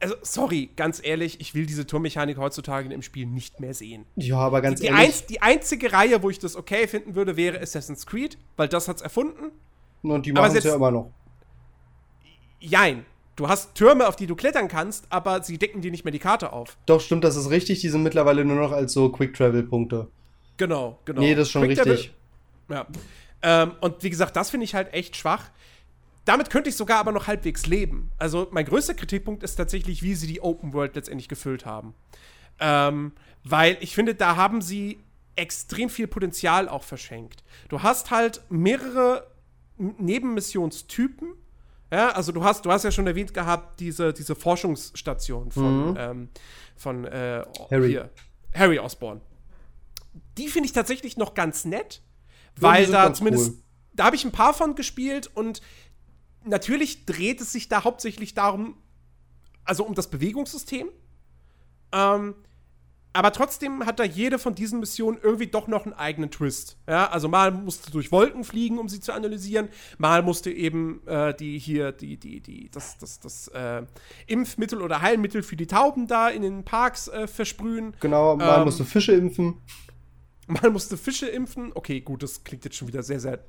also, 0.01 0.15
sorry, 0.21 0.69
ganz 0.75 1.01
ehrlich, 1.03 1.41
ich 1.41 1.55
will 1.55 1.65
diese 1.65 1.85
Turmmechanik 1.85 2.37
heutzutage 2.37 2.91
im 2.93 3.01
Spiel 3.01 3.25
nicht 3.25 3.59
mehr 3.59 3.73
sehen. 3.73 4.05
Ja, 4.15 4.37
aber 4.37 4.61
ganz 4.61 4.79
die, 4.79 4.87
ehrlich. 4.87 5.01
Einz 5.01 5.25
die 5.25 5.41
einzige 5.41 5.91
Reihe, 5.91 6.23
wo 6.23 6.29
ich 6.29 6.39
das 6.39 6.55
okay 6.55 6.87
finden 6.87 7.15
würde, 7.15 7.35
wäre 7.35 7.59
Assassin's 7.59 8.05
Creed, 8.05 8.37
weil 8.55 8.69
das 8.69 8.87
hat's 8.87 9.01
erfunden. 9.01 9.51
Und 10.01 10.25
die 10.25 10.31
machen 10.31 10.55
es 10.55 10.63
ja 10.63 10.75
immer 10.75 10.91
noch. 10.91 11.11
Jein. 12.59 13.05
Du 13.35 13.47
hast 13.47 13.73
Türme, 13.75 14.07
auf 14.07 14.17
die 14.17 14.27
du 14.27 14.35
klettern 14.35 14.67
kannst, 14.67 15.05
aber 15.09 15.43
sie 15.43 15.57
decken 15.57 15.81
dir 15.81 15.91
nicht 15.91 16.03
mehr 16.03 16.11
die 16.11 16.19
Karte 16.19 16.51
auf. 16.51 16.77
Doch, 16.85 16.99
stimmt, 16.99 17.23
das 17.23 17.37
ist 17.37 17.49
richtig. 17.49 17.79
Die 17.79 17.87
sind 17.87 18.03
mittlerweile 18.03 18.43
nur 18.43 18.57
noch 18.57 18.73
als 18.73 18.91
so 18.91 19.09
Quick-Travel-Punkte. 19.09 20.09
Genau, 20.59 20.99
genau. 21.05 21.21
Nee, 21.21 21.33
das 21.35 21.47
ist 21.47 21.51
schon 21.53 21.63
Quick 21.63 21.85
richtig. 21.85 22.13
Ja. 22.69 22.85
Ähm, 23.41 23.71
und 23.79 24.03
wie 24.03 24.09
gesagt, 24.09 24.35
das 24.35 24.49
finde 24.49 24.65
ich 24.65 24.75
halt 24.75 24.93
echt 24.93 25.15
schwach. 25.15 25.49
Damit 26.25 26.49
könnte 26.49 26.69
ich 26.69 26.75
sogar 26.75 26.99
aber 26.99 27.13
noch 27.13 27.27
halbwegs 27.27 27.65
leben. 27.65 28.11
Also 28.17 28.49
mein 28.51 28.65
größter 28.65 28.93
Kritikpunkt 28.93 29.41
ist 29.41 29.55
tatsächlich, 29.55 30.03
wie 30.03 30.13
sie 30.15 30.27
die 30.27 30.41
Open 30.41 30.73
World 30.73 30.95
letztendlich 30.95 31.29
gefüllt 31.29 31.65
haben. 31.65 31.95
Ähm, 32.59 33.13
weil 33.45 33.77
ich 33.79 33.95
finde, 33.95 34.15
da 34.15 34.35
haben 34.35 34.61
sie 34.61 34.99
extrem 35.37 35.89
viel 35.89 36.07
Potenzial 36.07 36.67
auch 36.67 36.83
verschenkt. 36.83 37.45
Du 37.69 37.81
hast 37.81 38.11
halt 38.11 38.41
mehrere 38.49 39.25
Nebenmissionstypen. 39.77 41.29
Ja, 41.89 42.09
also 42.09 42.33
du 42.33 42.43
hast, 42.43 42.65
du 42.65 42.71
hast 42.71 42.83
ja 42.83 42.91
schon 42.91 43.07
erwähnt 43.07 43.33
gehabt, 43.33 43.79
diese, 43.79 44.11
diese 44.11 44.35
Forschungsstation 44.35 45.51
von, 45.51 45.91
mhm. 45.91 45.97
ähm, 45.97 46.29
von 46.75 47.05
äh, 47.05 47.45
Harry. 47.71 47.91
Hier, 47.91 48.09
Harry 48.53 48.77
Osborn 48.77 49.21
die 50.39 50.47
finde 50.47 50.67
ich 50.67 50.73
tatsächlich 50.73 51.17
noch 51.17 51.33
ganz 51.33 51.65
nett, 51.65 52.01
weil 52.57 52.87
da 52.87 53.13
zumindest, 53.13 53.51
cool. 53.51 53.57
da 53.93 54.05
habe 54.05 54.15
ich 54.15 54.25
ein 54.25 54.31
paar 54.31 54.53
von 54.53 54.75
gespielt 54.75 55.29
und 55.33 55.61
natürlich 56.45 57.05
dreht 57.05 57.41
es 57.41 57.51
sich 57.51 57.67
da 57.67 57.83
hauptsächlich 57.83 58.33
darum, 58.33 58.77
also 59.65 59.83
um 59.83 59.93
das 59.95 60.09
Bewegungssystem. 60.09 60.87
Ähm, 61.91 62.35
aber 63.11 63.33
trotzdem 63.33 63.85
hat 63.85 63.99
da 63.99 64.03
jede 64.03 64.37
von 64.37 64.53
diesen 64.53 64.79
Missionen 64.79 65.17
irgendwie 65.21 65.47
doch 65.47 65.67
noch 65.67 65.85
einen 65.85 65.93
eigenen 65.93 66.29
Twist. 66.29 66.77
Ja, 66.87 67.09
also 67.09 67.27
mal 67.27 67.51
musst 67.51 67.87
du 67.87 67.91
durch 67.91 68.11
Wolken 68.11 68.43
fliegen, 68.43 68.77
um 68.77 68.87
sie 68.87 68.99
zu 68.99 69.13
analysieren. 69.13 69.69
Mal 69.97 70.21
musst 70.21 70.45
du 70.45 70.53
eben 70.53 71.05
äh, 71.07 71.33
die 71.33 71.57
hier, 71.57 71.91
die, 71.91 72.17
die, 72.17 72.39
die, 72.39 72.69
das, 72.69 72.99
das, 72.99 73.19
das 73.19 73.47
äh, 73.49 73.81
Impfmittel 74.27 74.81
oder 74.81 75.01
Heilmittel 75.01 75.41
für 75.41 75.55
die 75.55 75.65
Tauben 75.65 76.07
da 76.07 76.29
in 76.29 76.43
den 76.43 76.63
Parks 76.63 77.07
äh, 77.07 77.27
versprühen. 77.27 77.95
Genau, 77.99 78.37
mal 78.37 78.59
ähm, 78.59 78.65
musst 78.65 78.79
du 78.79 78.83
Fische 78.83 79.13
impfen. 79.13 79.57
Man 80.61 80.73
musste 80.73 80.97
Fische 80.97 81.27
impfen. 81.27 81.71
Okay, 81.75 82.01
gut, 82.01 82.23
das 82.23 82.43
klingt 82.43 82.65
jetzt 82.65 82.75
schon 82.75 82.87
wieder 82.87 83.03
sehr, 83.03 83.19
sehr 83.19 83.39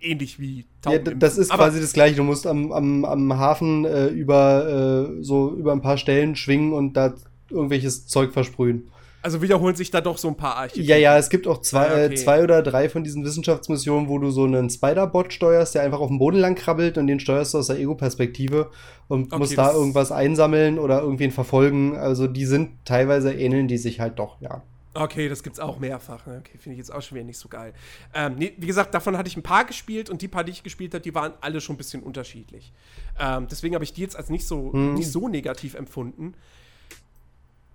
ähnlich 0.00 0.40
wie 0.40 0.66
Tauben. 0.82 1.04
Ja, 1.06 1.14
das 1.14 1.38
ist 1.38 1.50
quasi 1.50 1.80
das 1.80 1.92
gleiche. 1.92 2.16
Du 2.16 2.24
musst 2.24 2.46
am, 2.46 2.72
am, 2.72 3.04
am 3.04 3.38
Hafen 3.38 3.84
äh, 3.84 4.08
über 4.08 5.12
äh, 5.18 5.22
so 5.22 5.54
über 5.54 5.72
ein 5.72 5.82
paar 5.82 5.96
Stellen 5.96 6.34
schwingen 6.36 6.72
und 6.72 6.94
da 6.94 7.14
irgendwelches 7.50 8.06
Zeug 8.06 8.32
versprühen. 8.32 8.90
Also 9.22 9.42
wiederholen 9.42 9.76
sich 9.76 9.90
da 9.90 10.00
doch 10.00 10.16
so 10.16 10.28
ein 10.28 10.36
paar 10.36 10.56
Archetypen. 10.56 10.88
Ja, 10.88 10.96
ja, 10.96 11.18
es 11.18 11.28
gibt 11.28 11.46
auch 11.46 11.60
zwei, 11.60 11.86
ja, 11.86 11.96
äh, 11.98 12.04
okay. 12.06 12.14
äh, 12.14 12.16
zwei 12.16 12.42
oder 12.42 12.62
drei 12.62 12.88
von 12.88 13.04
diesen 13.04 13.22
Wissenschaftsmissionen, 13.22 14.08
wo 14.08 14.18
du 14.18 14.30
so 14.30 14.44
einen 14.44 14.70
Spider-Bot 14.70 15.34
steuerst, 15.34 15.74
der 15.74 15.82
einfach 15.82 16.00
auf 16.00 16.08
dem 16.08 16.18
Boden 16.18 16.38
lang 16.38 16.54
krabbelt 16.54 16.96
und 16.96 17.06
den 17.06 17.20
steuerst 17.20 17.52
du 17.52 17.58
aus 17.58 17.66
der 17.66 17.78
Ego-Perspektive 17.78 18.70
und 19.08 19.26
okay, 19.26 19.38
musst 19.38 19.58
da 19.58 19.74
irgendwas 19.74 20.10
einsammeln 20.10 20.78
oder 20.78 21.02
irgendwen 21.02 21.32
verfolgen. 21.32 21.96
Also 21.96 22.26
die 22.26 22.46
sind 22.46 22.70
teilweise 22.86 23.34
ähneln 23.34 23.68
die 23.68 23.76
sich 23.76 24.00
halt 24.00 24.18
doch, 24.18 24.40
ja. 24.40 24.62
Okay, 24.92 25.28
das 25.28 25.42
gibt's 25.42 25.60
auch 25.60 25.78
mehrfach. 25.78 26.26
Ne? 26.26 26.38
Okay, 26.40 26.58
finde 26.58 26.72
ich 26.72 26.78
jetzt 26.78 26.92
auch 26.92 27.00
schon 27.00 27.16
wieder 27.16 27.24
nicht 27.24 27.38
so 27.38 27.48
geil. 27.48 27.72
Ähm, 28.12 28.34
nee, 28.36 28.52
wie 28.56 28.66
gesagt, 28.66 28.92
davon 28.92 29.16
hatte 29.16 29.28
ich 29.28 29.36
ein 29.36 29.42
paar 29.42 29.64
gespielt 29.64 30.10
und 30.10 30.20
die 30.20 30.28
paar, 30.28 30.42
die 30.42 30.50
ich 30.50 30.64
gespielt 30.64 30.94
habe, 30.94 31.02
die 31.02 31.14
waren 31.14 31.32
alle 31.40 31.60
schon 31.60 31.74
ein 31.74 31.78
bisschen 31.78 32.02
unterschiedlich. 32.02 32.72
Ähm, 33.18 33.46
deswegen 33.48 33.74
habe 33.74 33.84
ich 33.84 33.92
die 33.92 34.00
jetzt 34.00 34.16
als 34.16 34.30
nicht 34.30 34.46
so, 34.46 34.72
hm. 34.72 34.94
nicht 34.94 35.10
so 35.10 35.28
negativ 35.28 35.74
empfunden. 35.74 36.34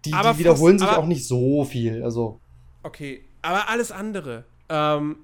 Die, 0.04 0.14
aber 0.14 0.34
die 0.34 0.40
wiederholen 0.40 0.78
fast, 0.78 0.90
sich 0.90 0.98
aber, 0.98 1.04
auch 1.04 1.08
nicht 1.08 1.26
so 1.26 1.64
viel. 1.64 2.04
Also. 2.04 2.40
Okay, 2.84 3.24
aber 3.42 3.70
alles 3.70 3.92
andere. 3.92 4.44
Ähm, 4.68 5.18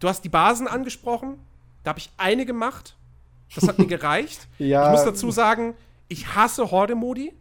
du 0.00 0.08
hast 0.08 0.22
die 0.22 0.28
Basen 0.28 0.66
angesprochen. 0.66 1.38
Da 1.84 1.90
habe 1.90 2.00
ich 2.00 2.10
eine 2.16 2.44
gemacht. 2.44 2.96
Das 3.54 3.68
hat 3.68 3.78
mir 3.78 3.86
gereicht. 3.86 4.48
ja. 4.58 4.86
Ich 4.86 4.90
muss 4.90 5.04
dazu 5.04 5.30
sagen, 5.30 5.74
ich 6.08 6.34
hasse 6.34 6.72
Horde-Modi 6.72 7.32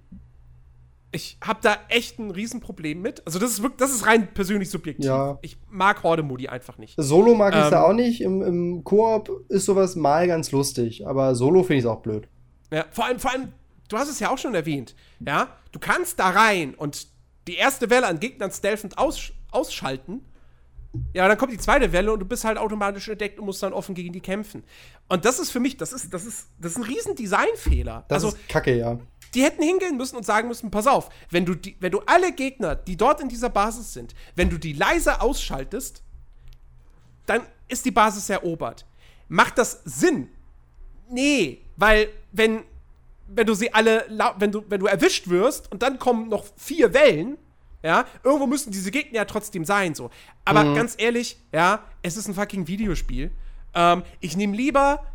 ich 1.15 1.37
habe 1.41 1.59
da 1.61 1.77
echt 1.87 2.19
ein 2.19 2.29
Riesenproblem 2.29 3.01
mit. 3.01 3.25
Also 3.25 3.39
das 3.39 3.51
ist 3.51 3.63
wirklich, 3.63 3.79
das 3.79 3.91
ist 3.91 4.05
rein 4.05 4.33
persönlich 4.33 4.69
subjektiv. 4.69 5.05
Ja. 5.05 5.39
Ich 5.41 5.57
mag 5.69 6.03
Horde-Modi 6.03 6.49
einfach 6.49 6.77
nicht. 6.77 6.95
Solo 6.97 7.33
mag 7.33 7.55
ich 7.55 7.63
ähm, 7.63 7.71
da 7.71 7.83
auch 7.83 7.93
nicht. 7.93 8.21
Im, 8.21 8.41
im 8.41 8.83
Koop 8.83 9.45
ist 9.47 9.65
sowas 9.65 9.95
mal 9.95 10.27
ganz 10.27 10.51
lustig, 10.51 11.07
aber 11.07 11.33
Solo 11.33 11.63
finde 11.63 11.79
ich 11.79 11.85
auch 11.87 12.01
blöd. 12.01 12.27
Ja, 12.71 12.85
vor 12.91 13.05
allem, 13.05 13.19
vor 13.19 13.31
allem, 13.31 13.53
du 13.87 13.97
hast 13.97 14.09
es 14.09 14.19
ja 14.19 14.29
auch 14.29 14.37
schon 14.37 14.53
erwähnt. 14.53 14.93
Ja, 15.25 15.47
du 15.71 15.79
kannst 15.79 16.19
da 16.19 16.29
rein 16.29 16.75
und 16.75 17.07
die 17.47 17.55
erste 17.55 17.89
Welle 17.89 18.07
an 18.07 18.19
Gegnern 18.19 18.51
stealthend 18.51 18.97
aus, 18.97 19.31
ausschalten. 19.51 20.21
Ja, 21.13 21.27
dann 21.27 21.37
kommt 21.37 21.51
die 21.51 21.57
zweite 21.57 21.91
Welle 21.91 22.11
und 22.11 22.19
du 22.19 22.25
bist 22.25 22.45
halt 22.45 22.57
automatisch 22.57 23.07
entdeckt 23.07 23.39
und 23.39 23.45
musst 23.45 23.61
dann 23.63 23.73
offen 23.73 23.95
gegen 23.95 24.13
die 24.13 24.21
kämpfen. 24.21 24.63
Und 25.07 25.25
das 25.25 25.39
ist 25.39 25.51
für 25.51 25.59
mich, 25.59 25.77
das 25.77 25.93
ist, 25.93 26.13
das 26.13 26.25
ist, 26.25 26.47
das 26.59 26.73
ist 26.73 26.77
ein 26.77 26.83
riesen 26.83 27.15
Designfehler. 27.15 28.05
Das 28.07 28.23
also, 28.23 28.35
ist 28.35 28.49
kacke, 28.49 28.77
ja. 28.77 28.97
Die 29.35 29.43
hätten 29.43 29.61
hingehen 29.61 29.97
müssen 29.97 30.15
und 30.15 30.25
sagen 30.25 30.47
müssen: 30.47 30.71
Pass 30.71 30.87
auf, 30.87 31.09
wenn 31.29 31.45
du, 31.45 31.55
die, 31.55 31.75
wenn 31.79 31.91
du 31.91 31.99
alle 32.05 32.31
Gegner, 32.31 32.75
die 32.75 32.95
dort 32.95 33.21
in 33.21 33.29
dieser 33.29 33.49
Basis 33.49 33.93
sind, 33.93 34.15
wenn 34.35 34.49
du 34.49 34.57
die 34.57 34.73
leise 34.73 35.21
ausschaltest, 35.21 36.01
dann 37.25 37.41
ist 37.67 37.85
die 37.85 37.91
Basis 37.91 38.29
erobert. 38.29 38.85
Macht 39.27 39.57
das 39.57 39.81
Sinn? 39.83 40.29
Nee, 41.09 41.61
weil 41.75 42.09
wenn, 42.31 42.63
wenn 43.27 43.45
du 43.45 43.53
sie 43.53 43.73
alle, 43.73 44.05
wenn 44.37 44.51
du, 44.51 44.63
wenn 44.69 44.79
du 44.79 44.87
erwischt 44.87 45.27
wirst 45.27 45.71
und 45.71 45.81
dann 45.81 45.99
kommen 45.99 46.29
noch 46.29 46.45
vier 46.55 46.93
Wellen, 46.93 47.37
ja, 47.83 48.05
irgendwo 48.23 48.47
müssen 48.47 48.71
diese 48.71 48.89
Gegner 48.89 49.17
ja 49.17 49.25
trotzdem 49.25 49.65
sein, 49.65 49.93
so. 49.93 50.09
Aber 50.43 50.63
mhm. 50.63 50.75
ganz 50.75 50.95
ehrlich, 50.97 51.37
ja, 51.51 51.83
es 52.01 52.17
ist 52.17 52.27
ein 52.27 52.33
fucking 52.33 52.67
Videospiel. 52.67 53.31
Ähm, 53.75 54.03
ich 54.21 54.35
nehme 54.35 54.55
lieber 54.55 55.05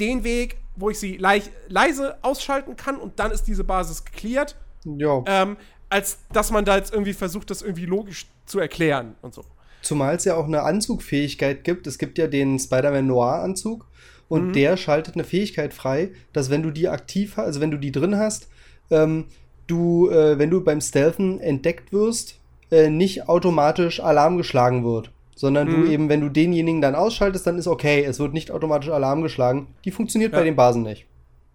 den 0.00 0.24
Weg, 0.24 0.56
wo 0.76 0.90
ich 0.90 0.98
sie 0.98 1.16
leise 1.16 2.16
ausschalten 2.22 2.76
kann 2.76 2.96
und 2.96 3.18
dann 3.18 3.30
ist 3.30 3.44
diese 3.44 3.64
Basis 3.64 4.04
geklärt. 4.04 4.56
Ja. 4.84 5.22
Ähm, 5.26 5.56
als 5.88 6.18
dass 6.32 6.50
man 6.50 6.64
da 6.64 6.76
jetzt 6.76 6.92
irgendwie 6.92 7.12
versucht, 7.12 7.50
das 7.50 7.62
irgendwie 7.62 7.86
logisch 7.86 8.26
zu 8.44 8.58
erklären 8.58 9.14
und 9.22 9.34
so. 9.34 9.44
Zumal 9.82 10.16
es 10.16 10.24
ja 10.24 10.34
auch 10.34 10.46
eine 10.46 10.62
Anzugfähigkeit 10.62 11.64
gibt. 11.64 11.86
Es 11.86 11.98
gibt 11.98 12.18
ja 12.18 12.26
den 12.26 12.58
Spider-Man 12.58 13.06
Noir-Anzug 13.06 13.86
und 14.28 14.48
mhm. 14.48 14.52
der 14.52 14.76
schaltet 14.76 15.14
eine 15.14 15.24
Fähigkeit 15.24 15.72
frei, 15.72 16.10
dass 16.32 16.50
wenn 16.50 16.62
du 16.62 16.70
die 16.70 16.88
aktiv 16.88 17.36
hast, 17.36 17.46
also 17.46 17.60
wenn 17.60 17.70
du 17.70 17.78
die 17.78 17.92
drin 17.92 18.16
hast, 18.16 18.48
ähm, 18.90 19.26
du, 19.66 20.10
äh, 20.10 20.38
wenn 20.38 20.50
du 20.50 20.62
beim 20.62 20.80
Stealthen 20.80 21.40
entdeckt 21.40 21.92
wirst, 21.92 22.38
äh, 22.70 22.90
nicht 22.90 23.28
automatisch 23.28 24.00
Alarm 24.00 24.36
geschlagen 24.36 24.84
wird. 24.84 25.12
Sondern 25.36 25.68
mhm. 25.68 25.84
du 25.84 25.90
eben, 25.90 26.08
wenn 26.08 26.20
du 26.20 26.28
denjenigen 26.28 26.80
dann 26.80 26.96
ausschaltest, 26.96 27.46
dann 27.46 27.58
ist 27.58 27.68
okay, 27.68 28.04
es 28.04 28.18
wird 28.18 28.32
nicht 28.32 28.50
automatisch 28.50 28.88
Alarm 28.88 29.22
geschlagen. 29.22 29.74
Die 29.84 29.92
funktioniert 29.92 30.32
ja. 30.32 30.38
bei 30.38 30.44
den 30.44 30.56
Basen 30.56 30.82
nicht. 30.82 31.06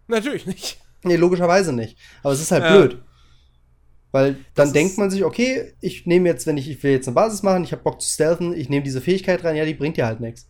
Natürlich 0.08 0.46
nicht. 0.46 0.80
Nee, 1.04 1.16
logischerweise 1.16 1.74
nicht. 1.74 1.98
Aber 2.22 2.32
es 2.32 2.42
ist 2.42 2.52
halt 2.52 2.64
ja. 2.64 2.78
blöd. 2.78 3.02
Weil 4.12 4.34
dann 4.54 4.68
das 4.68 4.74
denkt 4.74 4.98
man 4.98 5.10
sich, 5.10 5.24
okay, 5.24 5.74
ich 5.82 6.06
nehme 6.06 6.30
jetzt, 6.30 6.46
wenn 6.46 6.58
ich, 6.58 6.70
ich 6.70 6.84
will 6.84 6.92
jetzt 6.92 7.08
eine 7.08 7.16
Basis 7.16 7.44
machen, 7.44 7.64
ich 7.64 7.72
habe 7.72 7.82
Bock 7.82 8.02
zu 8.02 8.10
stealthen, 8.10 8.54
ich 8.54 8.70
nehme 8.70 8.84
diese 8.84 9.02
Fähigkeit 9.02 9.44
rein, 9.44 9.56
ja, 9.56 9.66
die 9.66 9.74
bringt 9.74 9.98
dir 9.98 10.06
halt 10.06 10.20
nichts. 10.20 10.48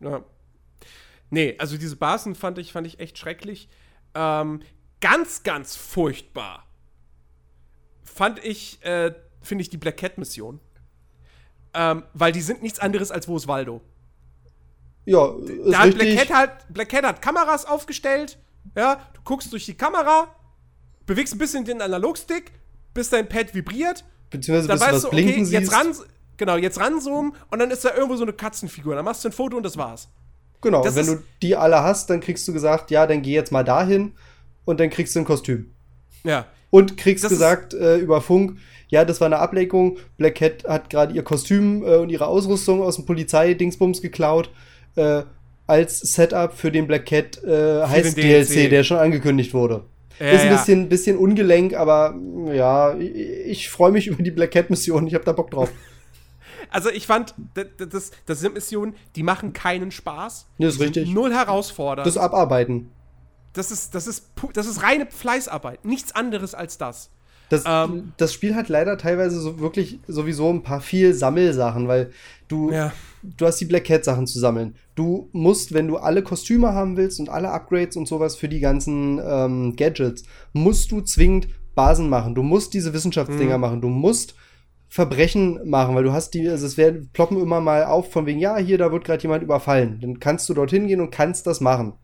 Ja. 0.00 0.24
Nee, 1.30 1.54
also 1.58 1.78
diese 1.78 1.96
Basen 1.96 2.34
fand 2.34 2.58
ich, 2.58 2.72
fand 2.72 2.86
ich 2.86 3.00
echt 3.00 3.16
schrecklich. 3.16 3.68
Ähm, 4.14 4.60
ganz, 5.00 5.44
ganz 5.44 5.76
furchtbar 5.76 6.66
fand 8.02 8.44
ich, 8.44 8.84
äh, 8.84 9.14
finde 9.40 9.62
ich 9.62 9.70
die 9.70 9.78
Black 9.78 9.96
Cat-Mission. 9.96 10.60
Ähm, 11.72 12.02
weil 12.14 12.32
die 12.32 12.40
sind 12.40 12.62
nichts 12.62 12.78
anderes 12.78 13.10
als 13.10 13.28
wo 13.28 13.36
ist 13.36 13.46
Waldo. 13.46 13.80
Ja, 15.04 15.28
ist 15.28 15.72
da 15.72 15.78
hat 15.80 15.94
Black 15.94 16.16
Cat, 16.16 16.30
halt, 16.30 16.50
Black 16.68 16.88
Cat 16.88 17.04
hat 17.04 17.22
Kameras 17.22 17.64
aufgestellt, 17.64 18.38
ja, 18.76 19.00
du 19.14 19.20
guckst 19.24 19.52
durch 19.52 19.66
die 19.66 19.74
Kamera, 19.74 20.28
bewegst 21.06 21.34
ein 21.34 21.38
bisschen 21.38 21.64
den 21.64 21.80
Analogstick, 21.80 22.52
bis 22.94 23.10
dein 23.10 23.28
Pad 23.28 23.54
vibriert. 23.54 24.04
Beziehungsweise 24.30 24.68
dann 24.68 24.78
bis 24.78 24.86
weißt 24.86 25.04
du 25.04 25.04
was 25.04 25.10
blinken 25.10 25.44
okay, 25.44 25.52
jetzt 25.52 25.72
ran, 25.72 25.94
genau, 26.36 26.56
jetzt 26.56 26.78
ranzoomen 26.78 27.32
und 27.50 27.58
dann 27.58 27.70
ist 27.70 27.84
da 27.84 27.94
irgendwo 27.94 28.16
so 28.16 28.22
eine 28.22 28.32
Katzenfigur. 28.32 28.94
Dann 28.94 29.04
machst 29.04 29.24
du 29.24 29.28
ein 29.28 29.32
Foto 29.32 29.56
und 29.56 29.64
das 29.64 29.76
war's. 29.76 30.08
Genau, 30.60 30.84
das 30.84 30.94
wenn 30.94 31.06
du 31.06 31.22
die 31.40 31.56
alle 31.56 31.82
hast, 31.82 32.10
dann 32.10 32.20
kriegst 32.20 32.46
du 32.46 32.52
gesagt, 32.52 32.90
ja, 32.90 33.06
dann 33.06 33.22
geh 33.22 33.32
jetzt 33.32 33.50
mal 33.50 33.64
dahin 33.64 34.12
und 34.64 34.78
dann 34.78 34.90
kriegst 34.90 35.14
du 35.14 35.20
ein 35.20 35.24
Kostüm. 35.24 35.72
Ja. 36.22 36.46
Und 36.68 36.96
kriegst 36.96 37.24
das 37.24 37.30
gesagt 37.30 37.74
äh, 37.74 37.96
über 37.96 38.20
Funk, 38.20 38.58
ja, 38.90 39.04
das 39.04 39.20
war 39.20 39.26
eine 39.26 39.38
Ablenkung. 39.38 39.98
Black 40.16 40.36
Cat 40.36 40.64
hat 40.64 40.90
gerade 40.90 41.14
ihr 41.14 41.22
Kostüm 41.22 41.82
äh, 41.84 41.96
und 41.96 42.10
ihre 42.10 42.26
Ausrüstung 42.26 42.82
aus 42.82 42.96
dem 42.96 43.06
Polizeidingsbums 43.06 44.02
geklaut. 44.02 44.50
Äh, 44.96 45.22
als 45.66 46.00
Setup 46.00 46.52
für 46.52 46.72
den 46.72 46.88
Black 46.88 47.06
Cat 47.06 47.42
äh, 47.44 47.82
heißt 47.86 48.16
DLC. 48.16 48.48
DLC, 48.48 48.70
der 48.70 48.82
schon 48.82 48.98
angekündigt 48.98 49.54
wurde. 49.54 49.84
Ja, 50.18 50.26
ist 50.32 50.42
ein 50.42 50.50
bisschen, 50.50 50.88
bisschen 50.88 51.16
ungelenk, 51.16 51.74
aber 51.74 52.14
ja, 52.52 52.94
ich, 52.98 53.14
ich 53.14 53.70
freue 53.70 53.92
mich 53.92 54.06
über 54.08 54.22
die 54.22 54.32
Black 54.32 54.50
Cat-Mission. 54.50 55.06
Ich 55.06 55.14
habe 55.14 55.24
da 55.24 55.32
Bock 55.32 55.50
drauf. 55.50 55.70
Also 56.72 56.88
ich 56.88 57.04
fand, 57.04 57.34
das, 57.54 57.66
das, 57.88 58.10
das 58.26 58.38
sind 58.38 58.54
Missionen, 58.54 58.94
die 59.16 59.24
machen 59.24 59.52
keinen 59.52 59.90
Spaß. 59.90 60.46
Das 60.60 60.74
ist 60.74 60.80
richtig. 60.80 61.08
Null 61.08 61.32
herausfordernd. 61.32 62.06
Das 62.06 62.16
Abarbeiten. 62.16 62.92
Das 63.54 63.72
ist, 63.72 63.96
das 63.96 64.06
ist, 64.06 64.30
das 64.52 64.68
ist 64.68 64.80
reine 64.80 65.06
Fleißarbeit. 65.10 65.84
Nichts 65.84 66.14
anderes 66.14 66.54
als 66.54 66.78
das. 66.78 67.10
Das, 67.50 67.64
ähm, 67.66 68.12
das 68.16 68.32
Spiel 68.32 68.54
hat 68.54 68.68
leider 68.68 68.96
teilweise 68.96 69.40
so 69.40 69.58
wirklich 69.58 69.98
sowieso 70.06 70.48
ein 70.48 70.62
paar 70.62 70.80
viel 70.80 71.12
Sammelsachen, 71.12 71.88
weil 71.88 72.12
du, 72.46 72.70
ja. 72.70 72.92
du 73.22 73.44
hast 73.44 73.60
die 73.60 73.64
Black 73.64 73.84
Cat 73.84 74.04
Sachen 74.04 74.28
zu 74.28 74.38
sammeln. 74.38 74.76
Du 74.94 75.28
musst, 75.32 75.74
wenn 75.74 75.88
du 75.88 75.96
alle 75.96 76.22
Kostüme 76.22 76.72
haben 76.72 76.96
willst 76.96 77.18
und 77.18 77.28
alle 77.28 77.50
Upgrades 77.50 77.96
und 77.96 78.06
sowas 78.06 78.36
für 78.36 78.48
die 78.48 78.60
ganzen 78.60 79.20
ähm, 79.22 79.74
Gadgets, 79.76 80.22
musst 80.52 80.92
du 80.92 81.00
zwingend 81.00 81.48
Basen 81.74 82.08
machen. 82.08 82.36
Du 82.36 82.42
musst 82.42 82.72
diese 82.72 82.94
Wissenschaftsdinger 82.94 83.58
mhm. 83.58 83.60
machen. 83.60 83.80
Du 83.80 83.88
musst 83.88 84.36
Verbrechen 84.88 85.68
machen, 85.68 85.94
weil 85.96 86.04
du 86.04 86.12
hast 86.12 86.34
die, 86.34 86.48
also 86.48 86.66
es 86.66 86.76
werden 86.76 87.10
ploppen 87.12 87.40
immer 87.40 87.60
mal 87.60 87.84
auf 87.84 88.12
von 88.12 88.26
wegen, 88.26 88.38
ja, 88.38 88.58
hier, 88.58 88.78
da 88.78 88.92
wird 88.92 89.04
gerade 89.04 89.22
jemand 89.22 89.42
überfallen. 89.42 89.98
Dann 90.00 90.20
kannst 90.20 90.48
du 90.48 90.54
dorthin 90.54 90.86
gehen 90.86 91.00
und 91.00 91.10
kannst 91.10 91.46
das 91.48 91.60
machen. 91.60 91.94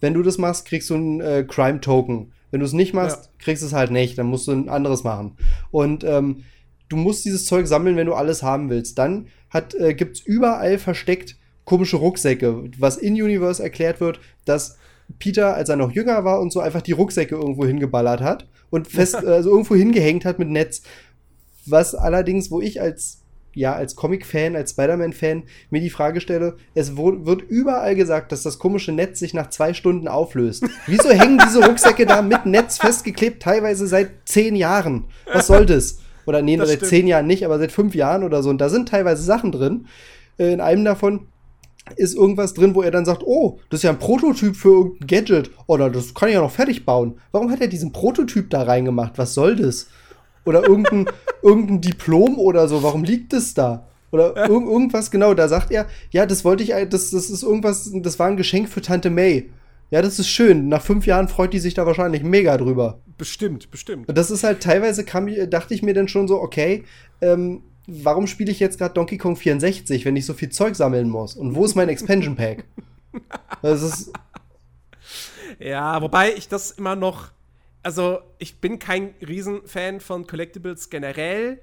Wenn 0.00 0.14
du 0.14 0.22
das 0.22 0.36
machst, 0.36 0.66
kriegst 0.66 0.90
du 0.90 0.94
einen 0.94 1.20
äh, 1.20 1.44
Crime-Token. 1.48 2.32
Wenn 2.54 2.60
du 2.60 2.66
es 2.66 2.72
nicht 2.72 2.94
machst, 2.94 3.16
ja. 3.16 3.30
kriegst 3.40 3.64
du 3.64 3.66
es 3.66 3.72
halt 3.72 3.90
nicht. 3.90 4.16
Dann 4.16 4.26
musst 4.26 4.46
du 4.46 4.52
ein 4.52 4.68
anderes 4.68 5.02
machen. 5.02 5.36
Und 5.72 6.04
ähm, 6.04 6.44
du 6.88 6.94
musst 6.94 7.24
dieses 7.24 7.46
Zeug 7.46 7.66
sammeln, 7.66 7.96
wenn 7.96 8.06
du 8.06 8.14
alles 8.14 8.44
haben 8.44 8.70
willst. 8.70 8.96
Dann 8.96 9.26
äh, 9.52 9.92
gibt 9.92 10.18
es 10.18 10.22
überall 10.24 10.78
versteckt 10.78 11.36
komische 11.64 11.96
Rucksäcke, 11.96 12.70
was 12.78 12.96
in 12.96 13.14
Universe 13.14 13.60
erklärt 13.60 14.00
wird, 14.00 14.20
dass 14.44 14.78
Peter, 15.18 15.54
als 15.54 15.68
er 15.68 15.74
noch 15.74 15.90
jünger 15.90 16.24
war 16.24 16.38
und 16.38 16.52
so, 16.52 16.60
einfach 16.60 16.80
die 16.80 16.92
Rucksäcke 16.92 17.34
irgendwo 17.34 17.66
hingeballert 17.66 18.20
hat 18.20 18.46
und 18.70 18.86
fest, 18.86 19.16
also 19.26 19.50
irgendwo 19.50 19.74
hingehängt 19.74 20.24
hat 20.24 20.38
mit 20.38 20.48
Netz. 20.48 20.82
Was 21.66 21.96
allerdings, 21.96 22.52
wo 22.52 22.60
ich 22.60 22.80
als 22.80 23.23
ja, 23.54 23.74
als 23.74 23.96
Comic-Fan, 23.96 24.56
als 24.56 24.72
Spider-Man-Fan 24.72 25.44
mir 25.70 25.80
die 25.80 25.90
Frage 25.90 26.20
stelle, 26.20 26.56
es 26.74 26.96
wird 26.96 27.42
überall 27.42 27.94
gesagt, 27.94 28.32
dass 28.32 28.42
das 28.42 28.58
komische 28.58 28.92
Netz 28.92 29.18
sich 29.18 29.34
nach 29.34 29.50
zwei 29.50 29.74
Stunden 29.74 30.08
auflöst. 30.08 30.64
Wieso 30.86 31.10
hängen 31.10 31.40
diese 31.44 31.64
Rucksäcke 31.64 32.06
da 32.06 32.22
mit 32.22 32.46
Netz 32.46 32.78
festgeklebt, 32.78 33.42
teilweise 33.42 33.86
seit 33.86 34.10
zehn 34.26 34.56
Jahren? 34.56 35.04
Was 35.32 35.46
soll 35.46 35.66
das? 35.66 35.98
Oder 36.26 36.42
nee, 36.42 36.56
das 36.56 36.68
seit 36.68 36.78
stimmt. 36.78 36.90
zehn 36.90 37.06
Jahren 37.06 37.26
nicht, 37.26 37.44
aber 37.44 37.58
seit 37.58 37.72
fünf 37.72 37.94
Jahren 37.94 38.24
oder 38.24 38.42
so. 38.42 38.50
Und 38.50 38.58
da 38.58 38.68
sind 38.68 38.88
teilweise 38.88 39.22
Sachen 39.22 39.52
drin. 39.52 39.86
Äh, 40.38 40.52
in 40.52 40.60
einem 40.60 40.84
davon 40.84 41.28
ist 41.96 42.14
irgendwas 42.16 42.54
drin, 42.54 42.74
wo 42.74 42.82
er 42.82 42.90
dann 42.90 43.04
sagt, 43.04 43.22
oh, 43.24 43.58
das 43.68 43.80
ist 43.80 43.84
ja 43.84 43.90
ein 43.90 43.98
Prototyp 43.98 44.56
für 44.56 44.70
irgendein 44.70 45.06
Gadget. 45.06 45.50
Oder 45.66 45.90
das 45.90 46.14
kann 46.14 46.30
ich 46.30 46.34
ja 46.34 46.40
noch 46.40 46.50
fertig 46.50 46.86
bauen. 46.86 47.18
Warum 47.30 47.50
hat 47.50 47.60
er 47.60 47.68
diesen 47.68 47.92
Prototyp 47.92 48.48
da 48.50 48.62
reingemacht? 48.62 49.18
Was 49.18 49.34
soll 49.34 49.56
das? 49.56 49.88
Oder 50.44 50.62
irgendein, 50.62 51.06
irgendein 51.42 51.80
Diplom 51.80 52.38
oder 52.38 52.68
so. 52.68 52.82
Warum 52.82 53.04
liegt 53.04 53.32
es 53.32 53.54
da? 53.54 53.86
Oder 54.10 54.36
ir 54.36 54.50
irgendwas, 54.50 55.10
genau, 55.10 55.34
da 55.34 55.48
sagt 55.48 55.72
er, 55.72 55.86
ja, 56.12 56.24
das 56.24 56.44
wollte 56.44 56.62
ich, 56.62 56.68
das, 56.88 57.10
das 57.10 57.30
ist 57.30 57.42
irgendwas, 57.42 57.90
das 57.92 58.18
war 58.20 58.28
ein 58.28 58.36
Geschenk 58.36 58.68
für 58.68 58.80
Tante 58.80 59.10
May. 59.10 59.50
Ja, 59.90 60.02
das 60.02 60.18
ist 60.18 60.28
schön. 60.28 60.68
Nach 60.68 60.82
fünf 60.82 61.06
Jahren 61.06 61.28
freut 61.28 61.52
die 61.52 61.58
sich 61.58 61.74
da 61.74 61.84
wahrscheinlich 61.84 62.22
mega 62.22 62.56
drüber. 62.56 63.00
Bestimmt, 63.18 63.70
bestimmt. 63.70 64.08
Und 64.08 64.16
das 64.16 64.30
ist 64.30 64.44
halt 64.44 64.62
teilweise, 64.62 65.04
kam, 65.04 65.28
dachte 65.50 65.74
ich 65.74 65.82
mir 65.82 65.94
dann 65.94 66.08
schon 66.08 66.28
so, 66.28 66.40
okay, 66.40 66.84
ähm, 67.20 67.62
warum 67.86 68.26
spiele 68.26 68.50
ich 68.50 68.60
jetzt 68.60 68.78
gerade 68.78 68.94
Donkey 68.94 69.18
Kong 69.18 69.36
64, 69.36 70.04
wenn 70.04 70.16
ich 70.16 70.26
so 70.26 70.34
viel 70.34 70.48
Zeug 70.48 70.74
sammeln 70.76 71.08
muss? 71.08 71.34
Und 71.34 71.54
wo 71.54 71.64
ist 71.64 71.74
mein 71.74 71.88
Expansion 71.88 72.36
Pack? 72.36 72.64
Das 73.62 73.82
ist. 73.82 74.12
Ja, 75.60 76.02
wobei 76.02 76.34
ich 76.34 76.48
das 76.48 76.72
immer 76.72 76.96
noch 76.96 77.30
also 77.84 78.20
ich 78.38 78.60
bin 78.60 78.78
kein 78.78 79.14
Riesenfan 79.26 80.00
von 80.00 80.26
Collectibles 80.26 80.90
generell. 80.90 81.60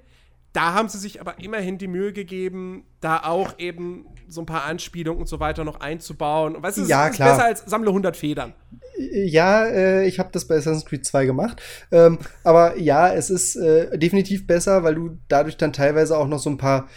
Da 0.53 0.74
haben 0.74 0.89
sie 0.89 0.97
sich 0.97 1.22
aber 1.22 1.39
immerhin 1.39 1.78
die 1.78 1.88
Mühe 1.88 2.11
gegeben, 2.11 2.84
da 2.99 3.24
auch 3.24 3.57
eben 3.57 4.05
so 4.28 4.41
ein 4.41 4.45
paar 4.45 4.65
Anspielungen 4.65 5.22
und 5.22 5.28
so 5.28 5.39
weiter 5.39 5.63
noch 5.63 5.80
einzubauen. 5.80 6.55
Und 6.55 6.63
weißt 6.63 6.80
du, 6.80 6.86
ja, 6.86 7.07
ist 7.07 7.15
klar. 7.15 7.32
besser 7.32 7.45
als 7.45 7.63
sammle 7.65 7.89
100 7.89 8.17
Federn. 8.17 8.53
Ja, 8.97 9.65
äh, 9.65 10.05
ich 10.05 10.19
habe 10.19 10.30
das 10.34 10.45
bei 10.45 10.55
Assassin's 10.55 10.86
Creed 10.86 11.05
2 11.05 11.26
gemacht. 11.26 11.61
Ähm, 11.91 12.19
aber 12.43 12.78
ja, 12.78 13.13
es 13.13 13.30
ist 13.30 13.55
äh, 13.55 13.97
definitiv 13.97 14.45
besser, 14.45 14.84
weil 14.84 14.95
du 14.95 15.17
dadurch 15.30 15.55
dann 15.55 15.72
teilweise 15.72 16.17
auch 16.17 16.28
noch 16.28 16.39
so 16.39 16.49
ein 16.49 16.57
paar 16.57 16.89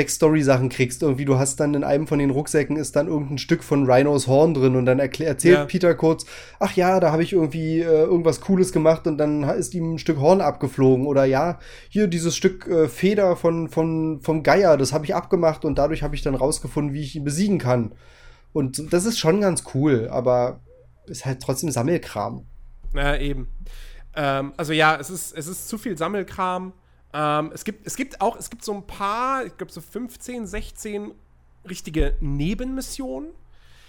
Backstory-Sachen 0.00 0.70
kriegst. 0.70 1.02
Irgendwie, 1.02 1.26
du 1.26 1.38
hast 1.38 1.60
dann 1.60 1.74
in 1.74 1.84
einem 1.84 2.06
von 2.06 2.18
den 2.18 2.30
Rucksäcken 2.30 2.76
ist 2.76 2.96
dann 2.96 3.06
irgendein 3.06 3.36
Stück 3.36 3.62
von 3.62 3.84
Rhinos 3.90 4.26
Horn 4.26 4.54
drin 4.54 4.76
und 4.76 4.86
dann 4.86 4.98
erzählt 4.98 5.42
ja. 5.42 5.64
Peter 5.66 5.94
kurz, 5.94 6.24
ach 6.58 6.72
ja, 6.74 7.00
da 7.00 7.12
habe 7.12 7.22
ich 7.22 7.34
irgendwie 7.34 7.80
äh, 7.80 8.04
irgendwas 8.04 8.40
Cooles 8.40 8.72
gemacht 8.72 9.06
und 9.06 9.18
dann 9.18 9.42
ist 9.42 9.74
ihm 9.74 9.94
ein 9.94 9.98
Stück 9.98 10.18
Horn 10.18 10.40
abgeflogen. 10.40 11.06
Oder 11.06 11.26
ja, 11.26 11.58
hier 11.90 12.06
dieses 12.06 12.34
Stück 12.34 12.66
äh, 12.66 12.88
Feder 12.88 13.36
von, 13.36 13.68
von, 13.68 14.20
vom 14.22 14.42
Geier, 14.42 14.78
das 14.78 14.94
habe 14.94 15.04
ich 15.04 15.14
abgemacht 15.14 15.66
und 15.66 15.76
dadurch 15.76 16.02
habe 16.02 16.14
ich 16.14 16.22
dann 16.22 16.34
rausgefunden, 16.34 16.94
wie 16.94 17.02
ich 17.02 17.14
ihn 17.16 17.24
besiegen 17.24 17.58
kann. 17.58 17.92
Und 18.54 18.92
das 18.92 19.04
ist 19.04 19.18
schon 19.18 19.42
ganz 19.42 19.64
cool, 19.74 20.08
aber 20.10 20.60
ist 21.06 21.26
halt 21.26 21.42
trotzdem 21.42 21.70
Sammelkram. 21.70 22.46
Ja, 22.94 23.16
eben. 23.16 23.48
Ähm, 24.16 24.54
also 24.56 24.72
ja, 24.72 24.96
es 24.96 25.10
ist, 25.10 25.36
es 25.36 25.46
ist 25.46 25.68
zu 25.68 25.76
viel 25.76 25.98
Sammelkram. 25.98 26.72
Ähm, 27.12 27.50
es, 27.52 27.64
gibt, 27.64 27.86
es 27.86 27.96
gibt 27.96 28.20
auch, 28.20 28.36
es 28.36 28.50
gibt 28.50 28.64
so 28.64 28.72
ein 28.72 28.86
paar, 28.86 29.44
ich 29.44 29.56
glaube 29.56 29.72
so 29.72 29.80
15, 29.80 30.46
16 30.46 31.12
richtige 31.68 32.14
Nebenmissionen. 32.20 33.30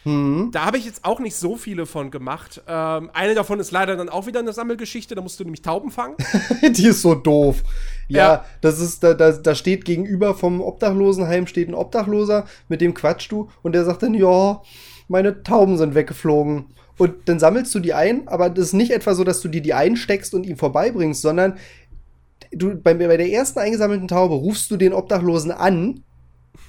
Mhm. 0.04 0.50
Da 0.52 0.66
habe 0.66 0.78
ich 0.78 0.86
jetzt 0.86 1.06
auch 1.06 1.20
nicht 1.20 1.36
so 1.36 1.56
viele 1.56 1.86
von 1.86 2.10
gemacht. 2.10 2.62
Ähm, 2.68 3.12
eine 3.14 3.36
davon 3.36 3.60
ist 3.60 3.72
leider 3.72 3.96
dann 3.96 4.10
auch 4.10 4.26
wieder 4.26 4.40
eine 4.40 4.54
Sammelgeschichte, 4.54 5.14
da 5.14 5.22
musst 5.22 5.40
du 5.40 5.44
nämlich 5.44 5.62
Tauben 5.62 5.92
fangen. 5.92 6.16
Die 6.64 6.88
ist 6.88 7.02
so 7.02 7.14
doof. 7.14 7.64
Ja, 8.08 8.18
ja, 8.18 8.46
das 8.62 8.80
ist, 8.80 9.04
da, 9.04 9.14
da, 9.14 9.32
da 9.32 9.56
steht 9.56 9.86
gegenüber 9.86 10.34
vom 10.34 10.60
Obdachlosenheim 10.62 11.48
steht 11.48 11.70
ein 11.70 11.76
Obdachloser, 11.76 12.46
mit 12.68 12.82
dem 12.82 12.94
quatschst 12.94 13.32
du 13.32 13.50
und 13.62 13.74
der 13.74 13.86
sagt 13.86 14.04
dann, 14.04 14.14
ja, 14.14 14.62
meine 15.08 15.44
Tauben 15.44 15.78
sind 15.78 15.94
weggeflogen. 15.94 16.66
Und 16.98 17.28
dann 17.28 17.40
sammelst 17.40 17.74
du 17.74 17.80
die 17.80 17.94
ein, 17.94 18.28
aber 18.28 18.50
das 18.50 18.68
ist 18.68 18.74
nicht 18.74 18.92
etwa 18.92 19.16
so, 19.16 19.24
dass 19.24 19.42
du 19.42 19.48
dir 19.48 19.62
die 19.62 19.74
einsteckst 19.74 20.36
und 20.36 20.46
ihm 20.46 20.58
vorbeibringst, 20.58 21.22
sondern 21.22 21.58
du, 22.52 22.76
bei, 22.76 22.94
bei 22.94 23.18
der 23.18 23.30
ersten 23.30 23.60
eingesammelten 23.60 24.08
Taube 24.08 24.36
rufst 24.36 24.72
du 24.72 24.78
den 24.78 24.94
Obdachlosen 24.94 25.52
an, 25.52 26.04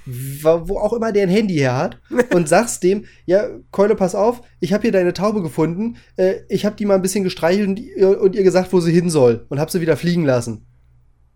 wo 0.05 0.79
auch 0.79 0.93
immer 0.93 1.13
der 1.13 1.25
ein 1.25 1.29
Handy 1.29 1.55
her 1.55 1.77
hat, 1.77 2.01
und 2.35 2.49
sagst 2.49 2.83
dem, 2.83 3.07
ja, 3.25 3.49
Keule, 3.71 3.95
pass 3.95 4.15
auf, 4.15 4.43
ich 4.61 4.73
habe 4.73 4.83
hier 4.83 4.93
deine 4.93 5.13
Taube 5.13 5.43
gefunden, 5.43 5.97
äh, 6.17 6.41
ich 6.49 6.65
habe 6.65 6.77
die 6.77 6.87
mal 6.87 6.95
ein 6.95 7.03
bisschen 7.03 7.25
gestreichelt 7.25 7.69
und, 7.69 8.17
und, 8.17 8.35
ihr 8.35 8.43
gesagt, 8.43 8.73
wo 8.73 8.81
sie 8.81 8.93
hin 8.93 9.11
soll 9.11 9.47
und 9.49 9.61
hab 9.61 9.71
sie 9.71 9.81
wieder 9.81 9.97
fliegen 9.97 10.25
lassen. 10.25 10.67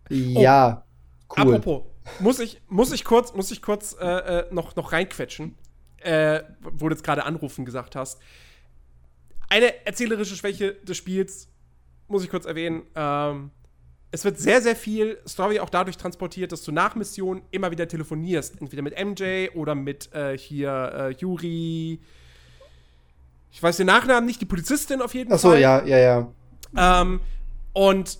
Oh. 0.09 0.13
Ja, 0.13 0.85
cool. 1.37 1.55
Apropos, 1.55 1.83
muss 2.19 2.39
ich, 2.39 2.61
muss 2.67 2.91
ich 2.91 3.03
kurz, 3.03 3.33
muss 3.33 3.51
ich 3.51 3.61
kurz 3.61 3.95
äh, 3.99 4.05
äh, 4.05 4.53
noch, 4.53 4.75
noch 4.75 4.91
reinquetschen, 4.91 5.55
äh, 5.97 6.41
wo 6.61 6.87
du 6.89 6.95
jetzt 6.95 7.03
gerade 7.03 7.25
anrufen 7.25 7.65
gesagt 7.65 7.95
hast. 7.95 8.19
Eine 9.49 9.85
erzählerische 9.85 10.35
Schwäche 10.35 10.73
des 10.73 10.97
Spiels, 10.97 11.49
muss 12.07 12.23
ich 12.23 12.29
kurz 12.29 12.45
erwähnen, 12.45 12.83
ähm, 12.95 13.51
es 14.11 14.23
wird 14.23 14.39
sehr, 14.39 14.61
sehr 14.61 14.75
viel 14.75 15.17
Story 15.27 15.59
auch 15.59 15.69
dadurch 15.69 15.97
transportiert, 15.97 16.51
dass 16.51 16.63
du 16.63 16.71
nach 16.71 16.95
Missionen 16.95 17.41
immer 17.51 17.71
wieder 17.71 17.87
telefonierst. 17.87 18.61
Entweder 18.61 18.81
mit 18.81 18.93
MJ 18.97 19.49
oder 19.53 19.75
mit 19.75 20.13
äh, 20.13 20.37
hier 20.37 20.91
äh, 20.95 21.11
Yuri. 21.19 21.99
Ich 23.51 23.61
weiß 23.61 23.77
den 23.77 23.87
Nachnamen 23.87 24.25
nicht, 24.25 24.39
die 24.39 24.45
Polizistin 24.45 25.01
auf 25.01 25.13
jeden 25.13 25.33
Ach 25.33 25.39
so, 25.39 25.49
Fall. 25.49 25.59
ja, 25.59 25.83
ja, 25.85 25.97
ja. 25.97 27.01
Ähm, 27.01 27.21
und 27.73 28.19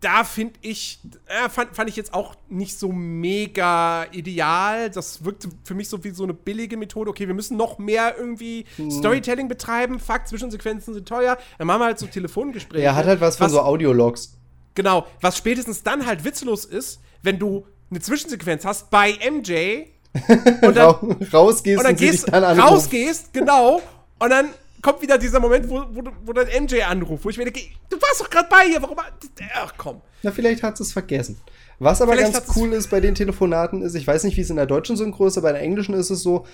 da 0.00 0.22
finde 0.24 0.54
ich, 0.60 1.00
äh, 1.26 1.48
fand, 1.48 1.74
fand 1.74 1.88
ich 1.88 1.96
jetzt 1.96 2.12
auch 2.12 2.34
nicht 2.50 2.78
so 2.78 2.92
mega 2.92 4.04
ideal. 4.12 4.90
Das 4.90 5.24
wirkte 5.24 5.48
für 5.64 5.74
mich 5.74 5.88
so 5.88 6.04
wie 6.04 6.10
so 6.10 6.24
eine 6.24 6.34
billige 6.34 6.76
Methode. 6.76 7.10
Okay, 7.10 7.26
wir 7.26 7.34
müssen 7.34 7.56
noch 7.56 7.78
mehr 7.78 8.14
irgendwie 8.18 8.66
Hm. 8.76 8.90
Storytelling 8.90 9.48
betreiben. 9.48 9.98
Fuck, 9.98 10.26
Zwischensequenzen 10.28 10.92
sind 10.94 11.08
teuer. 11.08 11.38
Dann 11.58 11.66
machen 11.66 11.80
wir 11.80 11.86
halt 11.86 11.98
so 11.98 12.06
Telefongespräche. 12.06 12.84
Er 12.84 12.94
hat 12.96 13.06
halt 13.06 13.20
was 13.20 13.36
von 13.36 13.48
so 13.50 13.60
Audiologs. 13.60 14.36
Genau, 14.74 15.06
was 15.20 15.36
spätestens 15.38 15.82
dann 15.82 16.06
halt 16.06 16.24
witzlos 16.24 16.64
ist, 16.64 17.00
wenn 17.22 17.38
du 17.38 17.66
eine 17.90 18.00
Zwischensequenz 18.00 18.64
hast 18.64 18.90
bei 18.90 19.12
MJ 19.30 19.84
und 20.62 20.76
dann, 20.76 20.94
Ra 20.94 21.16
rausgehst 21.32 21.78
und 21.78 21.84
dann 21.84 21.96
gehst, 21.96 22.32
dann 22.32 22.44
rausgehst, 22.60 23.32
genau, 23.32 23.80
und 24.18 24.30
dann 24.30 24.50
kommt 24.82 25.00
wieder 25.02 25.18
dieser 25.18 25.40
Moment, 25.40 25.68
wo, 25.68 25.82
wo, 25.92 26.02
du- 26.02 26.10
wo 26.24 26.32
dann 26.32 26.46
MJ 26.64 26.82
anruft, 26.82 27.24
wo 27.24 27.30
ich 27.30 27.38
mir 27.38 27.44
denke, 27.44 27.60
du 27.90 27.96
warst 28.00 28.20
doch 28.20 28.30
gerade 28.30 28.48
bei 28.50 28.66
ihr, 28.72 28.80
warum? 28.82 28.96
Ach 29.54 29.74
komm. 29.76 30.00
Na, 30.22 30.30
vielleicht 30.30 30.62
hat 30.62 30.78
es 30.80 30.92
vergessen. 30.92 31.40
Was 31.80 32.00
aber 32.00 32.12
Vielleicht 32.12 32.32
ganz 32.34 32.56
cool 32.56 32.72
ist 32.72 32.88
bei 32.90 33.00
den 33.00 33.14
Telefonaten 33.14 33.82
ist, 33.82 33.94
ich 33.94 34.06
weiß 34.06 34.24
nicht, 34.24 34.36
wie 34.36 34.42
es 34.42 34.50
in 34.50 34.56
der 34.56 34.66
deutschen 34.66 34.96
Synchro 34.96 35.26
ist, 35.26 35.36
aber 35.38 35.48
in 35.50 35.54
der 35.54 35.62
englischen 35.64 35.94
ist 35.94 36.10
es 36.10 36.22
so, 36.22 36.46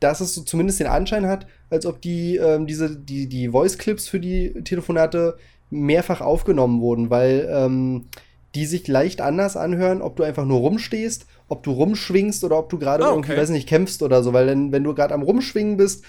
dass 0.00 0.20
es 0.20 0.34
so 0.34 0.42
zumindest 0.42 0.80
den 0.80 0.86
Anschein 0.88 1.26
hat, 1.26 1.46
als 1.68 1.86
ob 1.86 2.00
die, 2.02 2.36
ähm, 2.36 2.66
diese, 2.66 2.96
die, 2.96 3.28
die 3.28 3.48
Voice-Clips 3.50 4.08
für 4.08 4.18
die 4.18 4.52
Telefonate 4.64 5.36
mehrfach 5.70 6.20
aufgenommen 6.20 6.80
wurden, 6.80 7.10
weil 7.10 7.48
ähm, 7.52 8.06
die 8.54 8.66
sich 8.66 8.88
leicht 8.88 9.20
anders 9.20 9.56
anhören, 9.56 10.02
ob 10.02 10.16
du 10.16 10.24
einfach 10.24 10.44
nur 10.44 10.58
rumstehst, 10.58 11.26
ob 11.48 11.62
du 11.62 11.70
rumschwingst 11.72 12.42
oder 12.44 12.58
ob 12.58 12.68
du 12.68 12.78
gerade 12.78 13.04
Ah, 13.04 13.10
irgendwie, 13.10 13.32
okay. 13.32 13.40
weiß 13.40 13.50
nicht, 13.50 13.68
kämpfst 13.68 14.02
oder 14.02 14.22
so, 14.22 14.32
weil 14.32 14.46
dann, 14.46 14.72
wenn 14.72 14.84
du 14.84 14.94
gerade 14.94 15.14
am 15.14 15.22
Rumschwingen 15.22 15.76
bist, 15.76 16.04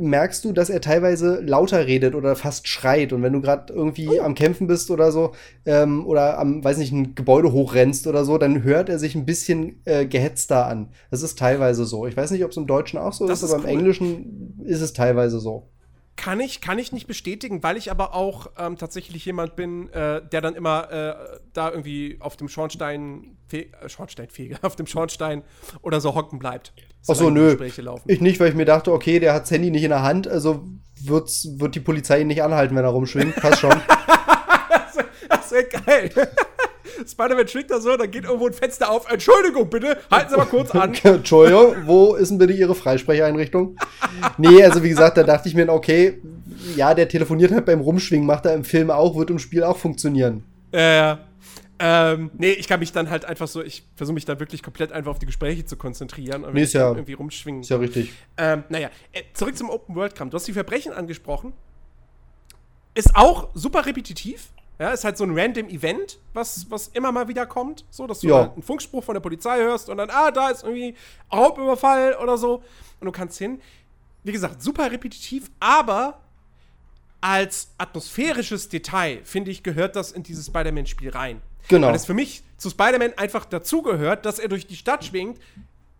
merkst 0.00 0.44
du, 0.44 0.52
dass 0.52 0.70
er 0.70 0.80
teilweise 0.80 1.40
lauter 1.40 1.86
redet 1.86 2.14
oder 2.14 2.36
fast 2.36 2.68
schreit. 2.68 3.12
Und 3.12 3.22
wenn 3.22 3.32
du 3.32 3.40
gerade 3.40 3.72
irgendwie 3.72 4.20
am 4.20 4.34
Kämpfen 4.34 4.66
bist 4.68 4.90
oder 4.90 5.10
so, 5.10 5.32
ähm, 5.66 6.06
oder 6.06 6.38
am, 6.38 6.62
weiß 6.62 6.78
nicht, 6.78 6.92
ein 6.92 7.14
Gebäude 7.16 7.52
hochrennst 7.52 8.06
oder 8.06 8.24
so, 8.24 8.38
dann 8.38 8.62
hört 8.62 8.88
er 8.88 8.98
sich 9.00 9.16
ein 9.16 9.24
bisschen 9.26 9.80
äh, 9.86 10.06
gehetzter 10.06 10.66
an. 10.66 10.90
Das 11.10 11.22
ist 11.22 11.38
teilweise 11.38 11.84
so. 11.84 12.06
Ich 12.06 12.16
weiß 12.16 12.30
nicht, 12.30 12.44
ob 12.44 12.52
es 12.52 12.56
im 12.56 12.66
Deutschen 12.68 12.98
auch 12.98 13.12
so 13.12 13.26
ist, 13.28 13.42
ist 13.42 13.50
aber 13.50 13.62
im 13.64 13.64
cool. 13.64 13.70
Englischen 13.70 14.60
ist 14.64 14.82
es 14.82 14.92
teilweise 14.92 15.40
so. 15.40 15.68
Kann 16.18 16.40
ich, 16.40 16.60
kann 16.60 16.80
ich 16.80 16.90
nicht 16.90 17.06
bestätigen, 17.06 17.62
weil 17.62 17.76
ich 17.76 17.92
aber 17.92 18.12
auch 18.12 18.50
ähm, 18.58 18.76
tatsächlich 18.76 19.24
jemand 19.24 19.54
bin, 19.54 19.88
äh, 19.92 20.20
der 20.20 20.40
dann 20.40 20.56
immer 20.56 20.90
äh, 20.90 21.38
da 21.52 21.70
irgendwie 21.70 22.16
auf 22.18 22.36
dem 22.36 22.48
Schornstein, 22.48 23.36
äh, 23.52 23.66
Schornsteinfeger, 23.86 24.58
auf 24.62 24.74
dem 24.74 24.88
Schornstein 24.88 25.44
oder 25.80 26.00
so 26.00 26.16
hocken 26.16 26.40
bleibt. 26.40 26.72
Ach 27.06 27.14
so, 27.14 27.30
nö. 27.30 27.50
Gespräche 27.50 27.82
laufen. 27.82 28.02
Ich 28.08 28.20
nicht, 28.20 28.40
weil 28.40 28.48
ich 28.48 28.56
mir 28.56 28.64
dachte, 28.64 28.92
okay, 28.92 29.20
der 29.20 29.32
hat 29.32 29.42
das 29.42 29.52
Handy 29.52 29.70
nicht 29.70 29.84
in 29.84 29.90
der 29.90 30.02
Hand, 30.02 30.26
also 30.26 30.66
wird's, 31.00 31.48
wird 31.60 31.76
die 31.76 31.80
Polizei 31.80 32.22
ihn 32.22 32.26
nicht 32.26 32.42
anhalten, 32.42 32.74
wenn 32.74 32.84
er 32.84 32.90
rumschwingt. 32.90 33.36
Passt 33.36 33.60
schon. 33.60 33.70
Das 35.28 35.52
wäre 35.52 35.64
geil. 35.64 36.10
Spider-Man 37.06 37.48
schwingt 37.48 37.70
da 37.70 37.80
so, 37.80 37.96
dann 37.96 38.10
geht 38.10 38.24
irgendwo 38.24 38.46
ein 38.46 38.52
Fenster 38.52 38.90
auf. 38.90 39.10
Entschuldigung, 39.10 39.68
bitte, 39.70 39.98
halten 40.10 40.30
Sie 40.30 40.36
mal 40.36 40.44
kurz 40.46 40.70
an. 40.72 40.94
Entschuldigung, 41.02 41.74
wo 41.86 42.14
ist 42.14 42.30
denn 42.30 42.38
bitte 42.38 42.52
Ihre 42.52 42.74
Freisprecheinrichtung? 42.74 43.76
Nee, 44.36 44.62
also 44.62 44.82
wie 44.82 44.88
gesagt, 44.90 45.16
da 45.16 45.22
dachte 45.22 45.48
ich 45.48 45.54
mir, 45.54 45.68
okay, 45.68 46.20
ja, 46.76 46.94
der 46.94 47.08
telefoniert 47.08 47.52
halt 47.52 47.64
beim 47.66 47.80
Rumschwingen, 47.80 48.26
macht 48.26 48.46
er 48.46 48.54
im 48.54 48.64
Film 48.64 48.90
auch, 48.90 49.16
wird 49.16 49.30
im 49.30 49.38
Spiel 49.38 49.62
auch 49.62 49.76
funktionieren. 49.76 50.44
Äh, 50.72 51.16
ähm, 51.80 52.30
nee, 52.36 52.50
ich 52.50 52.66
kann 52.66 52.80
mich 52.80 52.90
dann 52.92 53.08
halt 53.08 53.24
einfach 53.24 53.46
so, 53.46 53.62
ich 53.62 53.84
versuche 53.94 54.14
mich 54.14 54.24
dann 54.24 54.40
wirklich 54.40 54.62
komplett 54.64 54.90
einfach 54.92 55.12
auf 55.12 55.18
die 55.20 55.26
Gespräche 55.26 55.64
zu 55.64 55.76
konzentrieren 55.76 56.44
und 56.44 56.54
Nee, 56.54 56.62
ist 56.62 56.72
ja- 56.74 56.88
irgendwie 56.88 57.12
rumschwingen. 57.12 57.60
Ist 57.60 57.68
ja 57.70 57.76
richtig. 57.76 58.12
Ähm, 58.36 58.64
naja, 58.68 58.90
äh, 59.12 59.22
zurück 59.34 59.56
zum 59.56 59.70
Open 59.70 59.94
World 59.94 60.14
Kram. 60.16 60.30
Du 60.30 60.34
hast 60.34 60.48
die 60.48 60.52
Verbrechen 60.52 60.92
angesprochen. 60.92 61.52
Ist 62.94 63.14
auch 63.14 63.50
super 63.54 63.86
repetitiv. 63.86 64.48
Ja, 64.78 64.90
ist 64.90 65.02
halt 65.04 65.16
so 65.16 65.24
ein 65.24 65.36
random 65.36 65.68
Event, 65.68 66.18
was, 66.34 66.70
was 66.70 66.88
immer 66.88 67.10
mal 67.10 67.26
wieder 67.26 67.46
kommt. 67.46 67.84
So, 67.90 68.06
dass 68.06 68.20
du 68.20 68.28
Ja. 68.28 68.36
halt 68.36 68.52
einen 68.52 68.62
Funkspruch 68.62 69.02
von 69.02 69.14
der 69.14 69.20
Polizei 69.20 69.58
hörst 69.58 69.88
und 69.88 69.96
dann, 69.96 70.08
ah, 70.10 70.30
da 70.30 70.50
ist 70.50 70.62
irgendwie 70.62 70.94
Raubüberfall 71.32 72.14
oder 72.22 72.38
so. 72.38 72.62
Und 73.00 73.06
du 73.06 73.10
kannst 73.12 73.38
hin. 73.38 73.60
Wie 74.22 74.30
gesagt, 74.32 74.62
super 74.62 74.90
repetitiv, 74.90 75.50
aber 75.58 76.20
als 77.20 77.70
atmosphärisches 77.78 78.68
Detail, 78.68 79.20
finde 79.24 79.50
ich, 79.50 79.62
gehört 79.62 79.96
das 79.96 80.12
in 80.12 80.22
dieses 80.22 80.46
Spider-Man-Spiel 80.46 81.10
rein. 81.10 81.42
Genau. 81.68 81.88
Weil 81.88 81.96
es 81.96 82.06
für 82.06 82.14
mich 82.14 82.44
zu 82.56 82.70
Spider-Man 82.70 83.14
einfach 83.16 83.44
dazugehört, 83.44 84.24
dass 84.24 84.38
er 84.38 84.48
durch 84.48 84.66
die 84.66 84.76
Stadt 84.76 85.04
schwingt, 85.04 85.40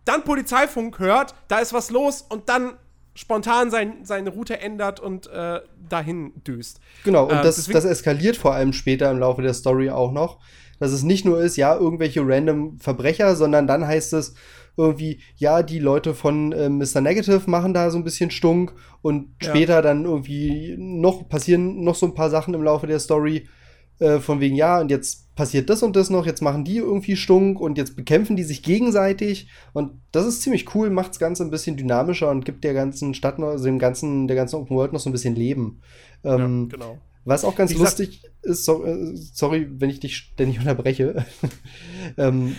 dann 0.05 0.23
Polizeifunk 0.23 0.99
hört, 0.99 1.35
da 1.49 1.59
ist 1.59 1.73
was 1.73 1.89
los 1.89 2.21
und 2.27 2.47
dann 2.49 2.77
spontan 3.19 3.69
sein, 3.69 3.97
seine 4.03 4.29
Route 4.29 4.59
ändert 4.61 4.99
und 4.99 5.27
äh, 5.27 5.59
dahin 5.89 6.31
düst. 6.47 6.79
Genau, 7.03 7.25
und 7.25 7.37
Äh, 7.37 7.43
das, 7.43 7.65
das 7.67 7.83
eskaliert 7.85 8.37
vor 8.37 8.53
allem 8.53 8.71
später 8.73 9.11
im 9.11 9.19
Laufe 9.19 9.41
der 9.41 9.53
Story 9.53 9.89
auch 9.89 10.11
noch. 10.11 10.39
Dass 10.79 10.91
es 10.91 11.03
nicht 11.03 11.25
nur 11.25 11.41
ist, 11.41 11.57
ja, 11.57 11.75
irgendwelche 11.75 12.21
random 12.25 12.79
Verbrecher, 12.79 13.35
sondern 13.35 13.67
dann 13.67 13.85
heißt 13.85 14.13
es 14.13 14.33
irgendwie, 14.77 15.21
ja, 15.35 15.61
die 15.61 15.79
Leute 15.79 16.13
von 16.13 16.53
äh, 16.53 16.69
Mr. 16.69 17.01
Negative 17.01 17.41
machen 17.47 17.73
da 17.73 17.91
so 17.91 17.97
ein 17.97 18.05
bisschen 18.05 18.31
Stunk 18.31 18.73
und 19.01 19.35
Ja. 19.41 19.49
später 19.49 19.81
dann 19.81 20.05
irgendwie 20.05 20.75
noch 20.77 21.27
passieren 21.27 21.83
noch 21.83 21.95
so 21.95 22.05
ein 22.05 22.13
paar 22.13 22.29
Sachen 22.29 22.53
im 22.53 22.63
Laufe 22.63 22.87
der 22.87 22.99
Story. 22.99 23.49
Äh, 23.99 24.19
von 24.19 24.39
wegen, 24.39 24.55
ja, 24.55 24.79
und 24.79 24.89
jetzt 24.91 25.28
passiert 25.39 25.69
das 25.69 25.83
und 25.83 25.95
das 25.95 26.09
noch, 26.09 26.25
jetzt 26.25 26.41
machen 26.41 26.65
die 26.65 26.79
irgendwie 26.79 27.15
Stunk 27.15 27.61
und 27.61 27.77
jetzt 27.77 27.95
bekämpfen 27.95 28.35
die 28.35 28.43
sich 28.43 28.61
gegenseitig. 28.61 29.47
Und 29.71 29.93
das 30.11 30.25
ist 30.27 30.41
ziemlich 30.41 30.75
cool, 30.75 30.89
macht 30.89 31.11
das 31.11 31.19
Ganze 31.19 31.45
ein 31.45 31.49
bisschen 31.49 31.77
dynamischer 31.77 32.29
und 32.29 32.43
gibt 32.43 32.65
der 32.65 32.73
ganzen 32.73 33.13
Stadt 33.13 33.39
also 33.39 33.63
dem 33.63 33.79
ganzen, 33.79 34.27
der 34.27 34.35
ganzen 34.35 34.57
Open 34.57 34.75
World 34.75 34.91
noch 34.91 34.99
so 34.99 35.09
ein 35.09 35.13
bisschen 35.13 35.37
Leben. 35.37 35.79
Ähm, 36.25 36.67
ja, 36.69 36.77
genau. 36.77 36.97
was 37.23 37.45
auch 37.45 37.55
ganz 37.55 37.71
gesagt- 37.71 37.99
lustig 37.99 38.21
ist, 38.41 38.65
so, 38.65 38.83
äh, 38.83 39.15
sorry, 39.15 39.65
wenn 39.77 39.89
ich 39.89 40.01
dich 40.01 40.17
ständig 40.17 40.59
unterbreche. 40.59 41.25
ähm, 42.17 42.57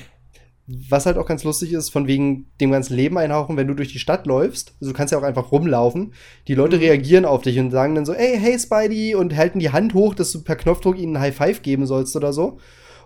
was 0.89 1.07
halt 1.07 1.17
auch 1.19 1.27
ganz 1.27 1.45
lustig 1.45 1.73
ist, 1.73 1.91
von 1.91 2.07
wegen 2.07 2.47
dem 2.61 2.71
ganzen 2.71 2.95
Leben 2.95 3.19
einhauchen, 3.19 3.57
wenn 3.57 3.67
du 3.67 3.75
durch 3.75 3.93
die 3.93 3.99
Stadt 3.99 4.27
läufst, 4.27 4.75
also 4.81 4.93
du 4.93 4.97
kannst 4.97 5.13
ja 5.13 5.19
auch 5.19 5.23
einfach 5.23 5.53
rumlaufen, 5.53 6.13
die 6.49 6.55
Leute 6.55 6.77
Mhm. 6.77 6.83
reagieren 6.83 7.25
auf 7.25 7.43
dich 7.43 7.59
und 7.59 7.71
sagen 7.71 7.95
dann 7.95 8.07
so, 8.07 8.13
ey, 8.13 8.39
hey 8.39 8.59
Spidey, 8.59 9.15
und 9.15 9.37
halten 9.37 9.59
die 9.59 9.71
Hand 9.71 9.95
hoch, 9.95 10.15
dass 10.15 10.33
du 10.33 10.43
per 10.43 10.57
Knopfdruck 10.57 10.99
ihnen 10.99 11.17
ein 11.17 11.23
High 11.23 11.37
Five 11.37 11.63
geben 11.63 11.87
sollst 11.87 12.15
oder 12.17 12.33
so. 12.33 12.59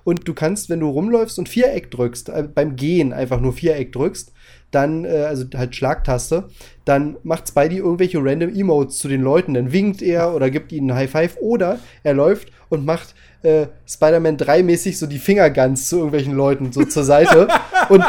Und 0.05 0.29
du 0.29 0.35
kannst, 0.35 0.69
wenn 0.69 0.81
du 0.81 0.89
rumläufst 0.91 1.39
und 1.39 1.49
Viereck 1.49 1.91
drückst, 1.91 2.29
äh, 2.29 2.47
beim 2.55 2.77
Gehen 2.77 3.15
einfach 3.15 3.41
nur 3.41 3.55
Viereck 3.55 3.91
drückst, 3.93 4.33
dann, 4.71 5.07
äh, 5.07 5.25
also 5.27 5.47
halt 5.55 5.75
Schlagtaste, 5.75 6.49
dann 6.85 7.17
macht 7.23 7.49
Spidey 7.49 7.79
irgendwelche 7.79 8.19
random 8.23 8.55
Emotes 8.55 8.99
zu 8.99 9.09
den 9.09 9.23
Leuten. 9.23 9.55
Dann 9.55 9.73
winkt 9.73 10.03
er 10.03 10.35
oder 10.35 10.51
gibt 10.51 10.73
ihnen 10.73 10.91
ein 10.91 10.97
High 10.97 11.11
Five 11.11 11.37
oder 11.41 11.79
er 12.03 12.13
läuft 12.13 12.49
und 12.69 12.85
macht 12.85 13.15
äh, 13.45 13.69
Spider-Man 13.87 14.37
3-mäßig 14.37 14.99
so 14.99 15.07
die 15.07 15.19
Fingerguns 15.19 15.89
zu 15.89 15.97
irgendwelchen 15.97 16.33
Leuten 16.35 16.73
so 16.73 16.85
zur 16.85 17.05
Seite. 17.05 17.49
und, 17.89 18.03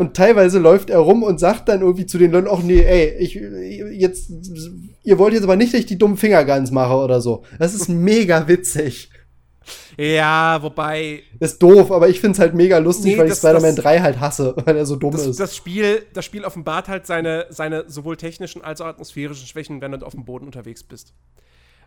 und 0.00 0.16
teilweise 0.16 0.58
läuft 0.58 0.90
er 0.90 0.98
rum 0.98 1.22
und 1.22 1.38
sagt 1.38 1.68
dann 1.68 1.82
irgendwie 1.82 2.06
zu 2.06 2.18
den 2.18 2.32
Leuten, 2.32 2.48
ach 2.50 2.62
nee, 2.62 2.80
ey, 2.80 3.14
ich 3.18 3.34
jetzt, 4.00 4.30
ihr 5.02 5.18
wollt 5.18 5.34
jetzt 5.34 5.44
aber 5.44 5.56
nicht, 5.56 5.72
dass 5.72 5.80
ich 5.80 5.86
die 5.86 5.98
dummen 5.98 6.16
Fingerguns 6.16 6.70
mache 6.70 6.94
oder 6.94 7.20
so. 7.20 7.42
Das 7.58 7.74
ist 7.74 7.88
mega 7.88 8.48
witzig. 8.48 9.10
Ja, 9.96 10.60
wobei 10.62 11.22
Ist 11.38 11.62
doof, 11.62 11.92
aber 11.92 12.08
ich 12.08 12.20
find's 12.20 12.38
halt 12.38 12.54
mega 12.54 12.78
lustig, 12.78 13.12
Nee, 13.12 13.18
weil 13.18 13.28
ich 13.28 13.34
Spider-Man 13.34 13.76
das- 13.76 13.84
3 13.84 14.00
halt 14.00 14.20
hasse, 14.20 14.54
weil 14.64 14.76
er 14.76 14.86
so 14.86 14.96
dumm 14.96 15.12
das, 15.12 15.26
ist. 15.26 15.38
das, 15.38 15.54
Spiel, 15.54 16.04
das 16.14 16.24
Spiel 16.24 16.44
offenbart 16.44 16.88
halt 16.88 17.06
seine, 17.06 17.46
seine 17.50 17.84
sowohl 17.88 18.16
technischen 18.16 18.62
als 18.62 18.80
auch 18.80 18.86
atmosphärischen 18.86 19.46
Schwächen, 19.46 19.80
wenn 19.80 19.92
du 19.92 20.04
auf 20.06 20.14
dem 20.14 20.24
Boden 20.24 20.46
unterwegs 20.46 20.82
bist. 20.82 21.12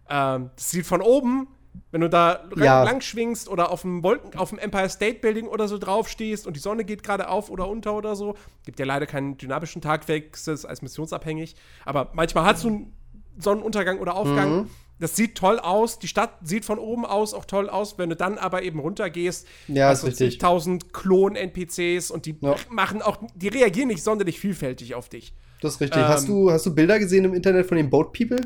Ähm, 0.10 0.52
das 0.56 0.70
sieht 0.70 0.86
von 0.86 1.02
oben, 1.02 1.48
wenn 1.92 2.02
du 2.02 2.10
da 2.10 2.44
Ja. 2.56 2.84
lang 2.84 3.02
schwingst 3.02 3.48
oder 3.50 3.72
auf 3.72 3.82
dem 3.82 4.04
Wolken, 4.04 4.38
auf 4.40 4.50
dem 4.50 4.60
Empire 4.60 4.90
State 4.90 5.20
Building 5.20 5.48
oder 5.48 5.68
so 5.68 5.78
drauf 5.78 6.10
stehst 6.10 6.48
und 6.48 6.56
die 6.56 6.60
Sonne 6.60 6.84
geht 6.86 7.04
gerade 7.04 7.30
auf 7.30 7.50
oder 7.50 7.68
unter 7.68 7.96
oder 7.96 8.16
so. 8.16 8.36
Gibt 8.66 8.80
ja 8.80 8.86
leider 8.86 9.06
keinen 9.06 9.38
dynamischen 9.38 9.82
Tagwechsel, 9.82 10.54
ist 10.54 10.66
als 10.66 10.82
missionsabhängig. 10.82 11.56
Aber 11.86 12.10
manchmal 12.14 12.46
hast 12.46 12.64
du 12.64 12.68
einen 12.70 12.94
Sonnenuntergang 13.38 14.00
oder 14.00 14.16
Aufgang. 14.16 14.56
Mhm. 14.58 14.70
Das 14.98 15.14
sieht 15.18 15.36
toll 15.36 15.60
aus. 15.60 16.00
Die 16.00 16.08
Stadt 16.08 16.38
sieht 16.42 16.64
von 16.64 16.80
oben 16.80 17.06
aus 17.06 17.34
auch 17.34 17.44
toll 17.44 17.70
aus. 17.70 17.98
Wenn 17.98 18.10
du 18.10 18.16
dann 18.16 18.38
aber 18.38 18.64
eben 18.64 18.80
runtergehst, 18.80 19.46
Ja, 19.68 19.90
hast 19.90 20.04
du 20.08 20.12
zigtausend 20.14 20.94
Klon-NPCs 20.94 22.12
und 22.12 22.26
die 22.26 22.38
Ja. 22.40 22.56
machen 22.70 23.02
auch, 23.02 23.18
die 23.36 23.50
reagieren 23.50 23.90
nicht 23.90 24.04
sonderlich 24.04 24.40
vielfältig 24.40 24.96
auf 24.96 25.10
dich. 25.10 25.34
Das 25.62 25.74
ist 25.76 25.82
richtig. 25.82 26.02
Ähm, 26.02 26.08
hast, 26.08 26.28
du, 26.30 26.50
hast 26.52 26.66
du 26.66 26.74
Bilder 26.74 26.98
gesehen 27.00 27.26
im 27.26 27.34
Internet 27.34 27.66
von 27.66 27.76
den 27.78 27.90
Boat 27.90 28.14
People? 28.14 28.38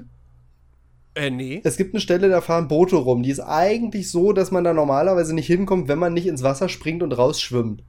Äh, 1.20 1.32
nee. 1.32 1.60
Es 1.66 1.76
gibt 1.76 1.94
eine 1.94 2.00
Stelle, 2.00 2.30
da 2.30 2.40
fahren 2.40 2.70
Boote 2.70 2.96
rum. 2.96 3.24
Die 3.24 3.30
ist 3.30 3.42
eigentlich 3.42 4.10
so, 4.10 4.32
dass 4.32 4.52
man 4.52 4.64
da 4.64 4.74
normalerweise 4.74 5.36
nicht 5.36 5.48
hinkommt, 5.48 5.90
wenn 5.90 6.00
man 6.00 6.14
nicht 6.14 6.28
ins 6.28 6.44
Wasser 6.44 6.70
springt 6.70 7.04
und 7.04 7.12
rausschwimmt. 7.12 7.84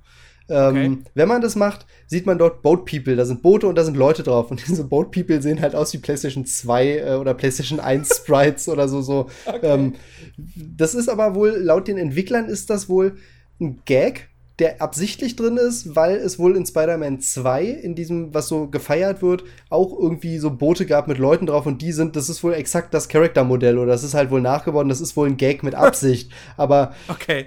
Ähm, 0.49 0.69
okay. 0.69 0.99
Wenn 1.15 1.29
man 1.29 1.41
das 1.41 1.55
macht, 1.55 1.87
sieht 2.09 2.27
man 2.27 2.39
dort 2.39 2.61
Boat 2.63 2.87
People. 2.87 3.15
Da 3.15 3.25
sind 3.25 3.41
Boote 3.41 3.69
und 3.69 3.77
da 3.77 3.85
sind 3.85 3.97
Leute 3.97 4.25
drauf. 4.25 4.51
Und 4.51 4.67
diese 4.69 4.83
Boat 4.83 5.13
People 5.13 5.41
sehen 5.41 5.61
halt 5.61 5.77
aus 5.77 5.93
wie 5.93 5.99
PlayStation 5.99 6.45
2 6.45 6.99
äh, 6.99 7.15
oder 7.15 7.35
PlayStation 7.35 7.79
1 7.79 8.17
Sprites 8.17 8.69
oder 8.69 8.89
so. 8.89 9.01
so. 9.01 9.29
Okay. 9.47 9.61
Ähm, 9.63 9.95
das 10.37 10.97
ist 10.97 11.09
aber 11.09 11.37
wohl, 11.37 11.51
laut 11.51 11.87
den 11.87 11.99
Entwicklern 11.99 12.47
ist 12.47 12.69
das 12.69 12.89
wohl 12.89 13.17
ein 13.61 13.81
Gag, 13.85 14.30
der 14.61 14.83
absichtlich 14.83 15.37
drin 15.37 15.57
ist, 15.57 15.97
weil 15.97 16.17
es 16.17 16.39
wohl 16.39 16.57
in 16.57 16.67
Spider-Man 16.67 17.21
2, 17.21 17.65
in 17.65 17.95
diesem, 17.95 18.35
was 18.35 18.47
so 18.49 18.69
gefeiert 18.69 19.23
wird, 19.23 19.45
auch 19.71 19.99
irgendwie 19.99 20.39
so 20.39 20.51
Boote 20.51 20.87
gab 20.87 21.09
mit 21.09 21.19
Leuten 21.19 21.47
drauf 21.47 21.67
und 21.67 21.83
die 21.83 21.93
sind, 21.93 22.15
das 22.15 22.29
ist 22.29 22.45
wohl 22.45 22.53
exakt 22.53 22.95
das 22.95 23.09
Charaktermodell 23.09 23.79
oder 23.79 23.93
das 23.93 24.05
ist 24.05 24.15
halt 24.15 24.31
wohl 24.31 24.41
nachgebaut 24.41 24.89
das 24.91 25.01
ist 25.01 25.17
wohl 25.17 25.29
ein 25.29 25.37
Gag 25.37 25.63
mit 25.63 25.75
Absicht. 25.87 26.31
Aber 26.57 26.95
okay. 27.09 27.47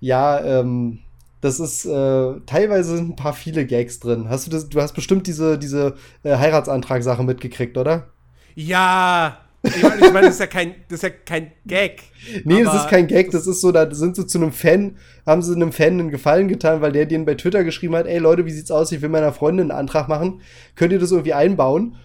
ja, 0.00 0.42
ähm, 0.42 1.00
das 1.40 1.60
ist 1.60 1.84
äh, 1.84 2.40
teilweise 2.46 2.96
sind 2.96 3.10
ein 3.10 3.16
paar 3.16 3.34
viele 3.34 3.66
Gags 3.66 4.00
drin. 4.00 4.30
Hast 4.30 4.46
du 4.46 4.50
das? 4.50 4.70
Du 4.70 4.80
hast 4.80 4.94
bestimmt 4.94 5.26
diese 5.26 5.58
diese 5.58 5.94
äh, 6.22 6.36
Heiratsantrag-Sache 6.36 7.22
mitgekriegt, 7.22 7.76
oder? 7.76 8.06
Ja, 8.54 9.43
ich 9.64 9.82
meine, 9.82 10.06
ich 10.06 10.12
mein, 10.12 10.22
das, 10.24 10.34
ist 10.34 10.40
ja 10.40 10.46
kein, 10.46 10.74
das 10.88 10.98
ist 10.98 11.02
ja 11.02 11.10
kein 11.10 11.52
Gag. 11.66 12.02
Nee, 12.44 12.62
das 12.64 12.74
ist 12.74 12.88
kein 12.88 13.06
Gag, 13.06 13.30
das 13.30 13.46
ist 13.46 13.60
so, 13.60 13.72
da 13.72 13.92
sind 13.92 14.16
sie 14.16 14.26
zu 14.26 14.38
einem 14.38 14.52
Fan, 14.52 14.96
haben 15.26 15.42
sie 15.42 15.54
einem 15.54 15.72
Fan 15.72 15.98
einen 15.98 16.10
Gefallen 16.10 16.48
getan, 16.48 16.80
weil 16.80 16.92
der 16.92 17.06
denen 17.06 17.24
bei 17.24 17.34
Twitter 17.34 17.64
geschrieben 17.64 17.96
hat, 17.96 18.06
ey 18.06 18.18
Leute, 18.18 18.44
wie 18.44 18.50
sieht's 18.50 18.70
aus, 18.70 18.92
ich 18.92 19.00
will 19.02 19.08
meiner 19.08 19.32
Freundin 19.32 19.70
einen 19.70 19.78
Antrag 19.78 20.08
machen, 20.08 20.42
könnt 20.76 20.92
ihr 20.92 20.98
das 20.98 21.12
irgendwie 21.12 21.32
einbauen? 21.32 21.96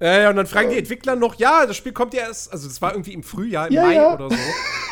Ja, 0.00 0.20
ja, 0.22 0.30
und 0.30 0.36
dann 0.36 0.46
fragen 0.46 0.70
die 0.70 0.78
Entwickler 0.78 1.14
noch, 1.14 1.34
ja, 1.34 1.66
das 1.66 1.76
Spiel 1.76 1.92
kommt 1.92 2.14
ja 2.14 2.22
erst, 2.22 2.50
also 2.50 2.66
das 2.66 2.80
war 2.80 2.92
irgendwie 2.92 3.12
im 3.12 3.22
Frühjahr, 3.22 3.68
im 3.68 3.74
ja, 3.74 3.82
Mai 3.84 3.94
ja. 3.94 4.14
oder 4.14 4.30
so. 4.30 4.36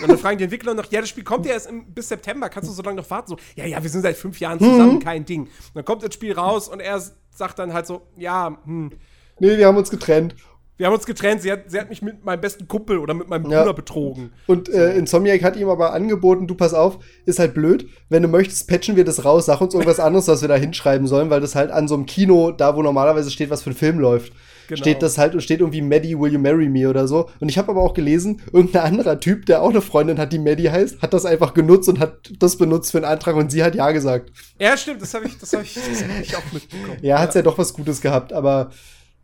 Und 0.02 0.10
dann 0.10 0.18
fragen 0.18 0.36
die 0.36 0.44
Entwickler 0.44 0.74
noch, 0.74 0.84
ja, 0.92 1.00
das 1.00 1.08
Spiel 1.08 1.24
kommt 1.24 1.46
ja 1.46 1.52
erst 1.52 1.68
im, 1.68 1.94
bis 1.94 2.08
September, 2.08 2.50
kannst 2.50 2.68
du 2.68 2.74
so 2.74 2.82
lange 2.82 2.96
noch 2.96 3.08
warten? 3.08 3.28
So, 3.30 3.36
ja, 3.56 3.64
ja, 3.64 3.82
wir 3.82 3.88
sind 3.88 4.02
seit 4.02 4.16
fünf 4.16 4.38
Jahren 4.38 4.58
zusammen, 4.58 4.96
mhm. 4.96 5.00
kein 5.00 5.24
Ding. 5.24 5.44
Und 5.44 5.50
dann 5.74 5.84
kommt 5.86 6.02
das 6.02 6.12
Spiel 6.12 6.34
raus 6.34 6.68
und 6.68 6.80
er 6.80 7.02
sagt 7.34 7.58
dann 7.58 7.72
halt 7.72 7.86
so, 7.86 8.02
ja, 8.16 8.58
hm. 8.64 8.90
Nee, 9.38 9.56
wir 9.56 9.66
haben 9.66 9.76
uns 9.76 9.90
getrennt. 9.90 10.34
Wir 10.78 10.86
haben 10.86 10.94
uns 10.94 11.06
getrennt. 11.06 11.42
Sie 11.42 11.50
hat, 11.50 11.64
sie 11.66 11.78
hat 11.78 11.90
mich 11.90 12.02
mit 12.02 12.24
meinem 12.24 12.40
besten 12.40 12.68
Kumpel 12.68 12.98
oder 12.98 13.12
mit 13.12 13.28
meinem 13.28 13.50
ja. 13.50 13.60
Bruder 13.60 13.74
betrogen. 13.74 14.32
Und 14.46 14.68
äh, 14.68 14.96
Insomniac 14.96 15.42
hat 15.42 15.56
ihm 15.56 15.68
aber 15.68 15.92
angeboten, 15.92 16.46
du 16.46 16.54
pass 16.54 16.72
auf, 16.72 16.98
ist 17.26 17.40
halt 17.40 17.52
blöd. 17.52 17.88
Wenn 18.08 18.22
du 18.22 18.28
möchtest, 18.28 18.68
patchen 18.68 18.96
wir 18.96 19.04
das 19.04 19.24
raus. 19.24 19.46
Sag 19.46 19.60
uns 19.60 19.74
irgendwas 19.74 20.00
anderes, 20.00 20.28
was 20.28 20.40
wir 20.40 20.48
da 20.48 20.54
hinschreiben 20.54 21.08
sollen, 21.08 21.30
weil 21.30 21.40
das 21.40 21.56
halt 21.56 21.72
an 21.72 21.88
so 21.88 21.96
einem 21.96 22.06
Kino, 22.06 22.52
da 22.52 22.76
wo 22.76 22.82
normalerweise 22.82 23.30
steht, 23.30 23.50
was 23.50 23.62
für 23.62 23.70
ein 23.70 23.76
Film 23.76 23.98
läuft. 23.98 24.32
Genau. 24.68 24.82
Steht 24.82 25.02
das 25.02 25.16
halt, 25.16 25.42
steht 25.42 25.60
irgendwie 25.60 25.80
Maddie, 25.80 26.16
will 26.18 26.30
you 26.30 26.38
marry 26.38 26.68
me 26.68 26.88
oder 26.88 27.08
so. 27.08 27.30
Und 27.40 27.48
ich 27.48 27.56
habe 27.56 27.70
aber 27.70 27.80
auch 27.80 27.94
gelesen, 27.94 28.42
irgendein 28.52 28.82
anderer 28.82 29.18
Typ, 29.18 29.46
der 29.46 29.62
auch 29.62 29.70
eine 29.70 29.80
Freundin 29.80 30.18
hat, 30.18 30.32
die 30.32 30.38
Maddie 30.38 30.70
heißt, 30.70 31.00
hat 31.00 31.14
das 31.14 31.24
einfach 31.24 31.54
genutzt 31.54 31.88
und 31.88 31.98
hat 31.98 32.30
das 32.38 32.56
benutzt 32.58 32.92
für 32.92 32.98
einen 32.98 33.06
Antrag 33.06 33.34
und 33.34 33.50
sie 33.50 33.64
hat 33.64 33.74
ja 33.74 33.90
gesagt. 33.92 34.30
Ja, 34.60 34.76
stimmt, 34.76 35.00
das 35.00 35.14
habe 35.14 35.26
ich, 35.26 35.38
das 35.38 35.54
hab 35.54 35.62
ich, 35.62 35.74
das 35.74 36.04
hab 36.04 36.20
ich 36.20 36.36
auch 36.36 36.52
mitbekommen. 36.52 36.98
Ja, 37.00 37.18
hat's 37.18 37.34
ja. 37.34 37.40
ja 37.40 37.44
doch 37.44 37.56
was 37.56 37.72
Gutes 37.72 38.02
gehabt, 38.02 38.34
aber 38.34 38.70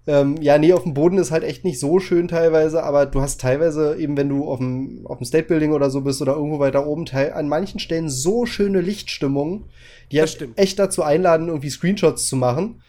ähm, 0.07 0.37
ja, 0.43 0.59
nee, 0.59 0.73
auf 0.73 0.83
dem 0.83 0.93
Boden 0.93 1.17
ist 1.17 1.31
halt 1.31 1.45
echt 1.45 1.65
nicht 1.65 1.81
so 1.81 1.99
schön 1.99 2.29
teilweise, 2.29 2.83
aber 2.83 3.07
du 3.07 3.23
hast 3.23 3.41
teilweise 3.41 3.97
eben, 3.97 4.17
wenn 4.17 4.29
du 4.29 4.47
auf 4.47 4.59
dem, 4.59 5.07
auf 5.07 5.19
dem 5.19 5.25
State 5.25 5.47
Building 5.49 5.73
oder 5.73 5.89
so 5.89 6.03
bist 6.03 6.21
oder 6.21 6.35
irgendwo 6.35 6.59
weiter 6.59 6.87
oben, 6.87 7.07
an 7.09 7.49
manchen 7.49 7.81
Stellen 7.81 8.11
so 8.11 8.45
schöne 8.45 8.83
Lichtstimmungen, 8.83 9.65
die 10.13 10.21
halt 10.21 10.49
echt 10.57 10.79
dazu 10.79 11.03
einladen, 11.03 11.49
irgendwie 11.49 11.71
Screenshots 11.71 12.27
zu 12.27 12.37
machen, 12.37 12.83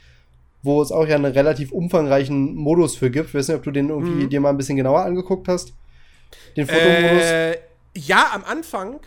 wo 0.61 0.81
es 0.81 0.91
auch 0.91 1.07
ja 1.07 1.15
einen 1.15 1.31
relativ 1.31 1.71
umfangreichen 1.71 2.53
Modus 2.53 2.97
für 2.97 3.09
gibt. 3.09 3.29
Ich 3.29 3.33
weiß 3.35 3.47
nicht, 3.47 3.57
ob 3.57 3.63
du 3.63 3.71
den 3.71 3.89
irgendwie 3.89 4.25
mhm. 4.25 4.29
dir 4.29 4.41
mal 4.41 4.49
ein 4.49 4.57
bisschen 4.57 4.75
genauer 4.75 5.05
angeguckt 5.05 5.47
hast. 5.47 5.73
Den 6.57 6.67
Fotomodus. 6.67 7.23
Äh, 7.23 7.57
ja, 7.95 8.31
am 8.33 8.43
Anfang 8.43 8.99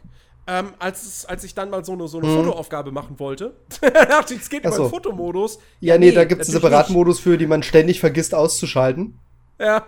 ähm, 0.49 0.73
als, 0.79 1.27
als 1.27 1.45
ich 1.45 1.55
dann 1.55 1.69
mal 1.69 1.85
so 1.85 1.93
eine, 1.93 2.09
so 2.09 2.19
eine 2.19 2.27
hm. 2.27 2.37
Fotoaufgabe 2.37 2.91
machen 2.91 3.19
wollte. 3.19 3.55
dachte 3.81 4.33
ich, 4.33 4.41
es 4.41 4.49
geht 4.49 4.67
Ach 4.67 4.75
über 4.75 4.87
den 4.87 4.91
Fotomodus. 4.91 5.59
Ja, 5.79 5.93
ja 5.93 5.99
nee, 5.99 6.07
nee, 6.07 6.13
da 6.13 6.25
gibt 6.25 6.41
es 6.41 6.49
einen 6.49 6.55
separaten 6.55 6.95
Modus 6.95 7.21
für, 7.21 7.37
die 7.37 7.47
man 7.47 7.63
ständig 7.63 8.01
vergisst 8.01 8.35
auszuschalten. 8.35 9.19
Ja. 9.61 9.87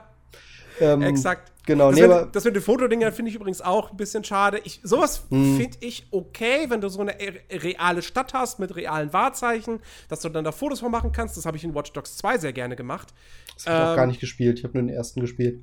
Ähm, 0.78 1.00
Exakt. 1.00 1.50
Genau, 1.64 1.90
das, 1.90 2.00
nee, 2.00 2.06
mit, 2.06 2.36
das 2.36 2.44
mit 2.44 2.56
den 2.56 2.62
Fotodingern 2.62 3.12
finde 3.12 3.30
ich 3.30 3.36
übrigens 3.36 3.62
auch 3.62 3.90
ein 3.90 3.96
bisschen 3.96 4.22
schade. 4.22 4.61
Ich, 4.64 4.80
sowas 4.82 5.22
hm. 5.30 5.56
finde 5.56 5.78
ich 5.80 6.06
okay, 6.11 6.66
wenn 6.68 6.82
du 6.82 6.90
so 6.90 7.00
eine 7.00 7.14
reale 7.50 8.02
Stadt 8.02 8.34
hast 8.34 8.58
mit 8.58 8.76
realen 8.76 9.14
Wahrzeichen, 9.14 9.80
dass 10.08 10.20
du 10.20 10.28
dann 10.28 10.44
da 10.44 10.52
Fotos 10.52 10.80
von 10.80 10.90
machen 10.90 11.12
kannst. 11.12 11.38
Das 11.38 11.46
habe 11.46 11.56
ich 11.56 11.64
in 11.64 11.74
Watch 11.74 11.92
Dogs 11.92 12.18
2 12.18 12.36
sehr 12.36 12.52
gerne 12.52 12.76
gemacht. 12.76 13.14
Das 13.54 13.66
habe 13.66 13.76
ich 13.76 13.82
ähm, 13.82 13.88
auch 13.92 13.96
gar 13.96 14.06
nicht 14.06 14.20
gespielt. 14.20 14.58
Ich 14.58 14.64
habe 14.64 14.74
nur 14.74 14.82
den 14.82 14.94
ersten 14.94 15.20
gespielt. 15.20 15.62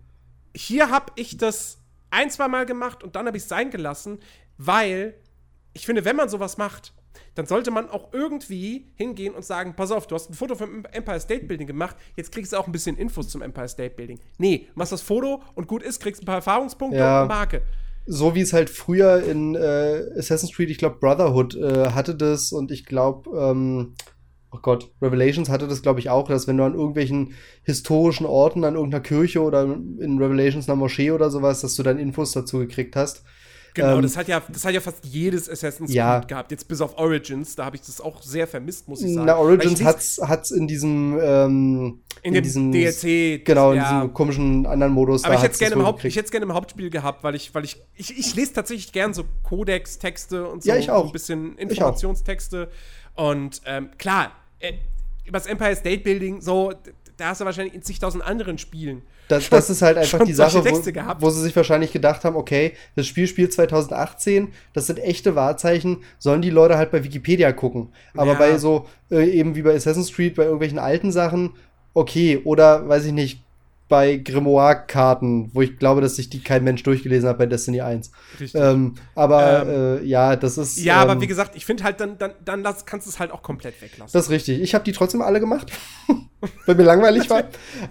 Hier 0.55 0.89
habe 0.89 1.11
ich 1.15 1.37
das 1.37 1.77
ein, 2.09 2.31
zwei 2.31 2.47
Mal 2.47 2.65
gemacht 2.65 3.03
und 3.03 3.15
dann 3.15 3.27
habe 3.27 3.37
ich 3.37 3.43
es 3.43 3.49
sein 3.49 3.69
gelassen, 3.69 4.19
weil 4.58 5.16
ich 5.74 5.86
finde, 5.86 6.05
wenn 6.05 6.16
man 6.16 6.30
sowas 6.30 6.58
macht, 6.58 6.93
dann 7.36 7.45
sollte 7.45 7.72
man 7.72 7.89
auch 7.89 8.14
irgendwie 8.14 8.91
hingehen 8.95 9.34
und 9.36 9.45
sagen: 9.45 9.76
Pass 9.76 9.91
auf, 9.91 10.08
du 10.08 10.16
hast 10.16 10.30
ein 10.30 10.34
Foto 10.34 10.55
vom 10.55 10.86
Empire 10.91 11.20
State 11.20 11.45
Building 11.45 11.68
gemacht, 11.68 11.95
jetzt 12.16 12.32
kriegst 12.32 12.53
du 12.53 12.58
auch 12.58 12.66
ein 12.66 12.72
bisschen 12.72 12.97
Infos 12.97 13.30
zum 13.30 13.41
Empire 13.41 13.68
State 13.68 13.95
Building. 13.95 14.20
Nee, 14.38 14.68
machst 14.76 14.91
das 14.91 15.01
Foto 15.01 15.41
und 15.55 15.68
gut 15.68 15.84
ist, 15.84 15.99
kriegst 15.99 16.24
ein 16.24 16.26
paar 16.26 16.36
Erfahrungspunkte 16.36 16.97
ja. 16.97 17.24
und 17.24 17.30
eine 17.32 17.39
Marke. 17.39 17.62
So 18.05 18.36
wie 18.36 18.41
es 18.41 18.53
halt 18.53 18.70
früher 18.70 19.24
in 19.24 19.55
äh, 19.55 20.03
Assassin's 20.18 20.53
Creed, 20.53 20.70
ich 20.70 20.78
glaube, 20.78 20.97
Brotherhood 20.99 21.55
äh, 21.55 21.91
hatte 21.91 22.16
das 22.16 22.53
und 22.53 22.72
ich 22.72 22.86
glaube, 22.86 23.30
ähm, 23.38 23.95
oh 24.51 24.60
Gott, 24.62 24.89
Revelations 25.01 25.49
hatte 25.49 25.68
das, 25.68 25.82
glaube 25.82 25.99
ich, 25.99 26.10
auch, 26.10 26.30
dass 26.30 26.47
wenn 26.47 26.58
du 26.58 26.64
an 26.64 26.74
irgendwelchen 26.74 27.34
historischen 27.64 28.26
Orten, 28.26 28.64
an 28.64 28.76
irgendeiner 28.76 29.03
Kirche 29.03 29.41
oder 29.41 29.64
in 29.64 30.18
Revelations 30.18 30.70
einer 30.70 30.78
Moschee 30.78 31.12
oder 31.12 31.30
sowas, 31.30 31.62
dass 31.62 31.76
du 31.76 31.84
dann 31.84 31.99
Infos 31.99 32.32
dazu 32.32 32.60
gekriegt 32.60 32.95
hast. 32.95 33.24
Genau, 33.78 33.97
ähm, 33.97 34.01
das, 34.01 34.17
hat 34.17 34.28
ja, 34.28 34.41
das 34.49 34.65
hat 34.65 34.73
ja 34.73 34.82
fast 34.82 35.05
jedes 35.05 35.49
Assassin's 35.49 35.93
ja. 35.93 36.19
Creed 36.19 36.28
gehabt. 36.28 36.51
Jetzt 36.51 36.67
bis 36.67 36.82
auf 36.82 36.97
Origins, 36.97 37.55
da 37.55 37.65
habe 37.65 37.75
ich 37.75 37.84
das 37.84 38.01
auch 38.01 38.21
sehr 38.23 38.47
vermisst, 38.47 38.88
muss 38.88 39.01
ich 39.01 39.13
sagen. 39.13 39.28
Na, 39.28 39.38
Origins 39.38 39.84
hat's, 39.84 40.19
hat's 40.21 40.51
in 40.51 40.67
diesem 40.67 41.19
ähm, 41.21 41.99
in, 42.23 42.34
in 42.34 42.43
diesem 42.43 42.71
DLC. 42.71 43.45
Genau, 43.45 43.73
in 43.73 43.80
diesem 43.80 44.13
komischen 44.13 44.65
anderen 44.65 44.93
Modus. 44.93 45.23
Aber 45.23 45.36
ich 45.36 45.41
hätte 45.41 45.53
es 45.53 45.59
gerne 45.59 45.75
im, 45.75 45.86
Haupt, 45.86 46.01
gerne 46.01 46.45
im 46.45 46.53
Hauptspiel 46.53 46.89
gehabt, 46.89 47.23
weil 47.23 47.36
ich, 47.36 47.53
weil 47.53 47.63
ich, 47.63 47.78
ich, 47.95 48.17
ich 48.17 48.36
lese 48.36 48.53
tatsächlich 48.53 48.91
gern 48.91 49.13
so 49.13 49.23
Codex-Texte 49.43 50.47
und 50.47 50.63
so, 50.63 50.69
ja, 50.69 50.78
ich 50.78 50.89
auch. 50.89 51.05
ein 51.05 51.11
bisschen 51.11 51.55
Informationstexte. 51.57 52.69
Und 53.15 53.61
ähm, 53.65 53.89
klar, 53.97 54.32
äh, 54.59 54.73
über 55.25 55.38
das 55.39 55.47
Empire 55.47 55.75
State 55.75 55.99
Building, 56.03 56.41
so, 56.41 56.73
da 57.18 57.30
hast 57.30 57.41
du 57.41 57.45
wahrscheinlich 57.45 57.74
in 57.74 57.82
zigtausend 57.82 58.24
anderen 58.24 58.57
Spielen. 58.57 59.01
Das, 59.28 59.49
das 59.49 59.70
ist 59.70 59.82
halt 59.82 59.97
einfach 59.97 60.24
die 60.24 60.34
Sache, 60.34 60.63
wo, 60.63 60.82
wo, 61.20 61.30
sie 61.30 61.41
sich 61.41 61.55
wahrscheinlich 61.55 61.91
gedacht 61.91 62.24
haben, 62.24 62.36
okay, 62.36 62.74
das 62.96 63.08
Spiel 63.08 63.28
spielt 63.28 63.51
2018, 63.51 64.54
das 64.74 64.87
sind 64.87 65.00
echte 65.00 65.36
Wahrzeichen, 65.36 66.04
sollen 66.20 66.41
die 66.41 66.50
Leute 66.50 66.78
halt 66.78 66.91
bei 66.91 67.04
Wikipedia 67.04 67.51
gucken. 67.51 67.89
Aber 68.16 68.33
ja. 68.33 68.37
bei 68.37 68.58
so, 68.58 68.87
äh, 69.12 69.29
eben 69.29 69.55
wie 69.55 69.63
bei 69.63 69.75
Assassin's 69.75 70.13
Creed, 70.13 70.36
bei 70.36 70.43
irgendwelchen 70.43 70.79
alten 70.79 71.12
Sachen, 71.12 71.55
okay, 71.93 72.39
oder 72.43 72.87
weiß 72.87 73.05
ich 73.05 73.13
nicht, 73.13 73.43
bei 73.89 74.18
Grimoire-Karten, 74.18 75.51
wo 75.54 75.62
ich 75.62 75.78
glaube, 75.78 76.01
dass 76.01 76.18
sich 76.18 76.30
die 76.30 76.42
kein 76.42 76.64
Mensch 76.64 76.84
durchgelesen 76.84 77.30
hat 77.30 77.38
bei 77.38 77.46
Destiny 77.46 77.82
1. 77.82 78.12
Ähm, 78.54 78.96
aber 79.16 79.62
ähm, 79.62 79.70
äh, 79.70 80.04
ja, 80.04 80.36
das 80.36 80.58
ist. 80.58 80.78
Ja, 80.78 81.04
ähm, 81.04 81.09
aber 81.09 81.22
wie 81.22 81.28
gesagt, 81.28 81.55
ich 81.55 81.66
finde 81.66 81.84
halt, 81.84 82.00
dann, 82.01 82.18
dann, 82.18 82.32
dann 82.43 82.62
lass, 82.62 82.86
kannst 82.86 83.08
du 83.08 83.12
es 83.12 83.20
halt 83.20 83.32
auch 83.32 83.42
komplett 83.42 83.82
weglassen. 83.82 84.12
Das 84.12 84.26
ist 84.26 84.30
richtig. 84.30 84.62
Ich 84.62 84.74
habe 84.74 84.84
die 84.84 84.92
trotzdem 84.92 85.22
alle 85.22 85.39
gemacht, 85.39 85.72
weil 86.66 86.76
mir 86.76 86.84
langweilig 86.84 87.30
war. 87.30 87.43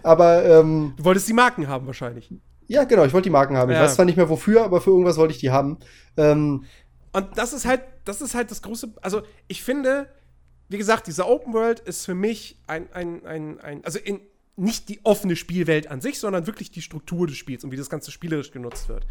Aber 0.03 0.45
ähm, 0.45 0.95
du 0.97 1.05
wolltest 1.05 1.29
die 1.29 1.33
Marken 1.33 1.69
haben 1.69 1.87
wahrscheinlich. 1.87 2.31
Ja, 2.69 2.85
genau. 2.85 3.05
Ich 3.05 3.13
wollte 3.13 3.27
die 3.27 3.31
Marken 3.31 3.57
haben. 3.57 3.71
Ja. 3.71 3.79
Ich 3.79 3.85
weiß 3.85 3.95
zwar 3.95 4.05
nicht 4.05 4.17
mehr 4.17 4.29
wofür, 4.29 4.65
aber 4.65 4.81
für 4.81 4.91
irgendwas 4.91 5.17
wollte 5.17 5.33
ich 5.33 5.41
die 5.41 5.51
haben. 5.51 5.79
Ähm, 6.17 6.65
Und 7.13 7.39
das 7.39 7.53
ist 7.53 7.65
halt, 7.65 7.83
das 8.05 8.21
ist 8.21 8.35
halt 8.35 8.51
das 8.51 8.61
große. 8.61 8.93
Also 9.01 9.23
ich 9.47 9.63
finde, 9.63 10.09
wie 10.69 10.79
gesagt, 10.79 11.07
diese 11.07 11.27
Open 11.27 11.55
World 11.55 11.81
ist 11.81 12.05
für 12.05 12.15
mich 12.15 12.61
ein, 12.67 12.93
ein, 12.93 13.25
ein, 13.25 13.61
ein 13.61 13.85
also 13.85 13.99
in 13.99 14.21
nicht 14.57 14.89
die 14.89 15.01
offene 15.05 15.37
Spielwelt 15.37 15.89
an 15.89 16.01
sich, 16.01 16.19
sondern 16.19 16.47
wirklich 16.47 16.71
die 16.71 16.83
Struktur 16.83 17.27
des 17.27 17.37
Spiels 17.37 17.63
und 17.63 17.71
wie 17.71 17.77
das 17.77 17.91
Ganze 17.91 18.11
spielerisch 18.11 18.51
genutzt 18.51 18.89
wird, 18.89 19.07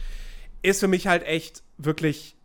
ist 0.61 0.79
für 0.79 0.87
mich 0.87 1.07
halt 1.07 1.23
echt 1.23 1.63
wirklich 1.77 2.35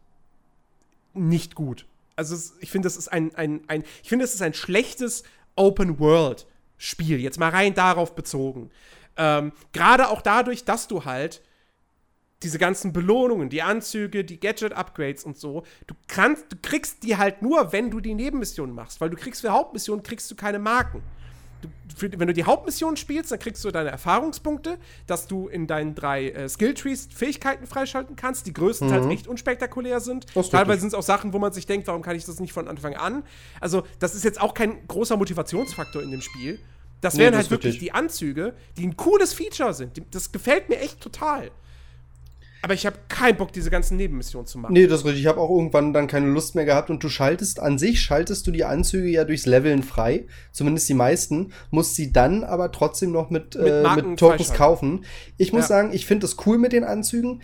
nicht 1.15 1.55
gut. 1.55 1.87
Also 2.17 2.35
es, 2.35 2.55
ich 2.61 2.71
finde, 2.71 2.87
das 2.87 2.97
ist 2.97 3.09
ein, 3.09 3.35
ein, 3.35 3.63
ein, 3.69 3.85
ich 4.03 4.09
finde, 4.09 4.25
es 4.25 4.35
ist 4.35 4.43
ein 4.43 4.55
schlechtes 4.55 5.23
Open 5.57 5.99
World 5.99 6.47
Spiel. 6.77 7.19
Jetzt 7.21 7.39
mal 7.39 7.51
rein 7.51 7.75
darauf 7.75 8.15
bezogen. 8.15 8.71
Ähm, 9.17 9.53
Gerade 9.73 10.09
auch 10.09 10.23
dadurch, 10.23 10.65
dass 10.65 10.89
du 10.89 11.05
halt 11.05 11.43
diese 12.43 12.59
ganzen 12.59 12.93
Belohnungen, 12.93 13.51
die 13.51 13.61
Anzüge, 13.61 14.25
die 14.25 14.41
Gadget-Upgrades 14.41 15.25
und 15.25 15.37
so, 15.37 15.65
du 15.87 15.95
kannst, 16.09 16.47
du 16.51 16.57
kriegst 16.61 17.03
die 17.03 17.17
halt 17.19 17.43
nur, 17.43 17.73
wenn 17.73 17.91
du 17.91 18.01
die 18.01 18.15
Nebenmissionen 18.15 18.75
machst, 18.75 19.01
weil 19.01 19.11
du 19.11 19.17
kriegst 19.17 19.43
für 19.43 19.51
Hauptmissionen 19.51 20.03
kriegst 20.03 20.31
du 20.31 20.37
keine 20.37 20.59
Marken 20.59 21.03
du, 21.63 21.69
für, 21.95 22.11
wenn 22.19 22.27
du 22.27 22.35
die 22.35 22.45
Hauptmission 22.45 22.97
spielst, 22.97 23.33
dann 23.33 23.39
kriegst 23.39 23.65
du 23.65 23.71
deine 23.71 23.91
Erfahrungspunkte, 23.91 24.79
dass 25.07 25.27
du 25.27 25.49
in 25.49 25.67
deinen 25.67 25.95
drei 25.95 26.31
äh, 26.31 26.49
Skilltrees 26.49 27.09
Fähigkeiten 27.15 27.67
freischalten 27.67 28.17
kannst, 28.17 28.47
die 28.47 28.53
größtenteils 28.53 29.05
mhm. 29.05 29.11
echt 29.11 29.29
unspektakulär 29.29 30.01
sind. 30.01 30.27
Teilweise 30.51 30.81
sind 30.81 30.89
es 30.89 30.95
auch 30.95 31.03
Sachen, 31.03 31.33
wo 31.33 31.39
man 31.39 31.53
sich 31.53 31.67
denkt, 31.67 31.87
warum 31.87 32.03
kann 32.03 32.17
ich 32.17 32.25
das 32.25 32.41
nicht 32.41 32.53
von 32.53 32.69
Anfang 32.69 32.95
an? 32.95 33.23
Also, 33.61 33.85
das 33.99 34.15
ist 34.15 34.25
jetzt 34.25 34.41
auch 34.41 34.55
kein 34.55 34.87
großer 34.87 35.17
Motivationsfaktor 35.17 36.03
in 36.03 36.11
dem 36.11 36.23
Spiel. 36.23 36.59
Das 37.01 37.17
wären 37.17 37.33
nee, 37.33 37.39
das 37.39 37.45
halt 37.45 37.51
wirklich 37.51 37.79
die 37.79 37.93
Anzüge, 37.93 38.55
die 38.77 38.87
ein 38.87 38.97
cooles 38.97 39.33
Feature 39.33 39.73
sind. 39.73 40.03
Das 40.11 40.33
gefällt 40.33 40.69
mir 40.69 40.81
echt 40.81 41.01
total. 41.01 41.51
Aber 42.63 42.75
ich 42.75 42.85
habe 42.87 42.97
keinen 43.09 43.37
Bock, 43.37 43.53
diese 43.53 43.71
ganzen 43.71 43.97
Nebenmissionen 43.97 44.47
zu 44.47 44.59
machen. 44.59 44.73
Nee, 44.75 44.87
das 44.87 45.01
ist 45.01 45.07
richtig. 45.07 45.23
Ich 45.23 45.27
habe 45.29 45.41
auch 45.41 45.51
irgendwann 45.51 45.93
dann 45.93 46.07
keine 46.07 46.27
Lust 46.29 46.55
mehr 46.55 46.65
gehabt 46.65 46.91
und 46.91 47.03
du 47.03 47.09
schaltest, 47.09 47.59
an 47.61 47.79
sich 47.79 48.01
schaltest 48.03 48.47
du 48.47 48.51
die 48.51 48.65
Anzüge 48.65 49.09
ja 49.09 49.25
durchs 49.25 49.47
Leveln 49.47 49.83
frei. 49.83 50.27
Zumindest 50.53 50.89
die 50.89 50.95
meisten. 50.95 51.53
Musst 51.71 51.95
sie 51.95 52.13
dann 52.13 52.45
aber 52.45 52.71
trotzdem 52.73 53.13
noch 53.13 53.31
mit, 53.31 53.55
Mit 53.55 53.67
äh, 53.67 53.97
mit 53.97 54.19
Tokens 54.19 54.53
kaufen. 54.53 55.05
Ich 55.39 55.53
muss 55.53 55.63
Ja. 55.63 55.69
sagen, 55.69 55.91
ich 55.93 56.07
finde 56.07 56.27
das 56.27 56.37
cool 56.47 56.59
mit 56.59 56.73
den 56.73 56.85
Anzügen. 56.85 57.43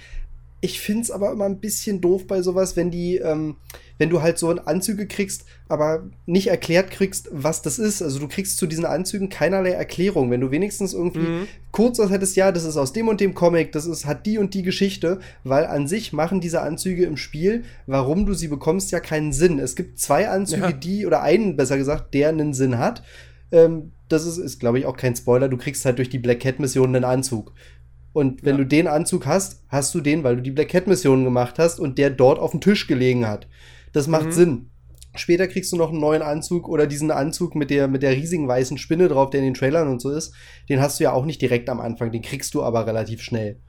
Ich 0.63 0.81
finde 0.81 1.03
es 1.03 1.11
aber 1.11 1.31
immer 1.33 1.45
ein 1.45 1.61
bisschen 1.61 2.01
doof 2.01 2.27
bei 2.27 2.41
sowas, 2.43 2.77
wenn 2.77 2.91
die, 2.91 3.17
ähm, 3.19 3.57
wenn 3.99 4.09
du 4.11 4.23
halt 4.23 4.39
so 4.39 4.51
Anzüge 4.51 5.07
kriegst, 5.07 5.45
aber 5.69 6.05
nicht 6.25 6.47
erklärt 6.49 6.91
kriegst, 6.91 7.29
was 7.31 7.61
das 7.63 7.79
ist. 7.79 8.01
Also 8.03 8.19
du 8.19 8.27
kriegst 8.27 8.57
zu 8.57 8.67
diesen 8.67 8.87
Anzügen 8.87 9.29
keinerlei 9.29 9.71
Erklärung. 9.73 10.31
Wenn 10.31 10.41
du 10.41 10.51
wenigstens 10.51 10.95
irgendwie 10.95 11.19
Mhm. 11.21 11.47
kurz 11.73 11.99
was 11.99 12.11
hättest, 12.11 12.37
ja, 12.37 12.53
das 12.53 12.65
ist 12.65 12.79
aus 12.79 12.93
dem 12.95 13.09
und 13.09 13.21
dem 13.21 13.35
Comic, 13.35 13.73
das 13.73 13.85
ist, 13.87 14.07
hat 14.07 14.25
die 14.25 14.39
und 14.39 14.55
die 14.55 14.63
Geschichte, 14.63 15.21
weil 15.45 15.67
an 15.67 15.87
sich 15.89 16.13
machen 16.15 16.41
diese 16.41 16.63
Anzüge 16.63 17.05
im 17.05 17.17
Spiel, 17.19 17.65
warum 17.87 18.25
du 18.25 18.33
sie 18.33 18.49
bekommst, 18.49 18.91
ja 18.93 19.01
keinen 19.01 19.33
Sinn. 19.35 19.59
Es 19.59 19.77
gibt 19.77 19.99
zwei 20.01 20.29
Anzüge, 20.29 20.63
Ja. 20.63 20.73
die, 20.73 21.07
oder 21.07 21.23
einen, 21.23 21.57
besser 21.57 21.77
gesagt, 21.77 22.15
der 22.15 22.31
einen 22.31 22.55
Sinn 22.55 22.79
hat. 22.79 23.03
Ähm, 23.53 23.93
das 24.09 24.25
ist, 24.25 24.39
ist 24.39 24.61
glaube 24.61 24.79
ich, 24.79 24.87
auch 24.87 24.97
kein 24.97 25.17
Spoiler. 25.17 25.49
Du 25.49 25.57
kriegst 25.57 25.85
halt 25.85 25.99
durch 25.99 26.09
die 26.09 26.19
Black 26.19 26.41
Cat-Mission 26.41 26.95
einen 26.95 27.05
Anzug. 27.05 27.53
Und 28.17 28.45
wenn 28.47 28.53
Ja. 28.55 28.63
du 28.63 28.67
den 28.67 28.87
Anzug 28.87 29.27
hast, 29.27 29.63
hast 29.69 29.95
du 29.95 30.01
den, 30.01 30.25
weil 30.25 30.37
du 30.37 30.43
die 30.43 30.51
Black 30.51 30.69
Cat-Mission 30.71 31.23
gemacht 31.23 31.59
hast 31.59 31.79
und 31.79 31.99
der 31.99 32.09
dort 32.09 32.39
auf 32.39 32.53
dem 32.53 32.63
Tisch 32.63 32.87
gelegen 32.87 33.27
hat. 33.29 33.47
Das 33.93 34.07
macht 34.09 34.29
Mhm. 34.29 34.33
Sinn. 34.33 34.71
Später 35.17 35.47
kriegst 35.47 35.71
du 35.71 35.77
noch 35.77 35.91
einen 35.91 36.01
neuen 36.01 36.23
Anzug 36.23 36.67
oder 36.67 36.87
diesen 36.87 37.11
Anzug 37.11 37.55
mit 37.55 37.69
der, 37.69 37.89
mit 37.89 38.03
der 38.03 38.13
riesigen 38.13 38.49
weißen 38.49 38.79
Spinne 38.79 39.09
drauf, 39.09 39.29
der 39.29 39.41
in 39.41 39.45
den 39.47 39.53
Trailern 39.55 39.89
und 39.89 40.01
so 40.01 40.09
ist. 40.11 40.33
Den 40.71 40.81
hast 40.81 40.99
du 40.99 41.05
ja 41.05 41.13
auch 41.13 41.27
nicht 41.27 41.43
direkt 41.43 41.69
am 41.69 41.79
Anfang, 41.79 42.11
den 42.11 42.23
kriegst 42.23 42.55
du 42.55 42.63
aber 42.63 42.87
relativ 42.87 43.21
schnell. 43.21 43.61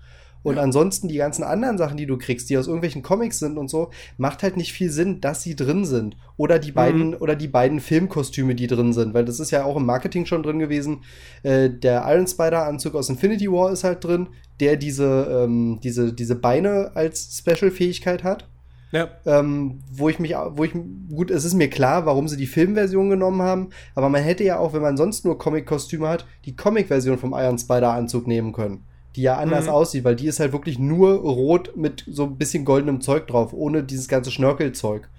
Und 0.48 0.56
Ja. 0.56 0.62
ansonsten 0.62 1.10
die 1.10 1.18
ganzen 1.18 1.44
anderen 1.44 1.78
Sachen, 1.78 1.98
die 1.98 2.06
du 2.06 2.18
kriegst, 2.18 2.50
die 2.50 2.58
aus 2.58 2.68
irgendwelchen 2.68 3.02
Comics 3.02 3.40
sind 3.40 3.58
und 3.58 3.70
so, 3.70 3.90
macht 4.18 4.44
halt 4.44 4.56
nicht 4.56 4.72
viel 4.72 4.90
Sinn, 4.90 5.20
dass 5.20 5.44
sie 5.44 5.58
drin 5.58 5.84
sind. 5.84 6.16
Oder 6.38 6.58
die 6.58 6.72
beiden, 6.72 7.16
oder 7.16 7.36
die 7.36 7.50
beiden 7.50 7.82
Filmkostüme, 7.82 8.56
die 8.56 8.68
drin 8.68 8.94
sind, 8.94 9.14
weil 9.14 9.26
das 9.26 9.42
ist 9.42 9.52
ja 9.52 9.66
auch 9.66 9.76
im 9.76 9.86
Marketing 9.86 10.26
schon 10.26 10.44
drin 10.44 10.60
gewesen. 10.60 11.04
Äh, 11.44 11.70
der 11.70 12.06
Iron 12.08 12.28
Spider-Anzug 12.28 12.96
aus 12.96 13.10
Infinity 13.10 13.52
War 13.52 13.72
ist 13.74 13.84
halt 13.84 14.04
drin, 14.06 14.28
der 14.62 14.78
diese, 14.78 15.44
ähm, 15.44 15.80
diese, 15.84 16.14
diese 16.14 16.36
Beine 16.36 16.92
als 16.94 17.38
Special-Fähigkeit 17.38 18.24
hat. 18.24 18.48
Ja. 18.94 19.10
Ähm, 19.26 19.80
wo 19.92 20.08
ich 20.08 20.18
mich, 20.18 20.34
wo 20.52 20.64
ich, 20.64 20.72
gut, 21.14 21.30
es 21.30 21.44
ist 21.44 21.56
mir 21.56 21.70
klar, 21.70 22.06
warum 22.06 22.30
sie 22.30 22.38
die 22.38 22.48
Filmversion 22.48 23.10
genommen 23.10 23.42
haben, 23.42 23.72
aber 23.96 24.08
man 24.08 24.24
hätte 24.24 24.46
ja 24.46 24.60
auch, 24.60 24.72
wenn 24.72 24.82
man 24.82 24.96
sonst 24.96 25.26
nur 25.26 25.38
Comic-Kostüme 25.38 26.08
hat, 26.08 26.26
die 26.46 26.56
Comic-Version 26.56 27.18
vom 27.18 27.34
Iron 27.34 27.58
Spider-Anzug 27.58 28.28
nehmen 28.28 28.54
können. 28.54 28.86
Die 29.18 29.24
ja 29.24 29.36
anders 29.38 29.66
Mhm. 29.66 29.72
aussieht, 29.72 30.04
weil 30.04 30.16
die 30.16 30.28
ist 30.28 30.40
halt 30.40 30.54
wirklich 30.54 30.78
nur 30.80 31.12
rot 31.16 31.76
mit 31.76 32.06
so 32.08 32.24
ein 32.26 32.38
bisschen 32.38 32.64
goldenem 32.66 33.02
Zeug 33.02 33.28
drauf, 33.28 33.52
ohne 33.52 33.84
dieses 33.84 34.08
ganze 34.08 34.32
Schnörkelzeug. 34.32 35.10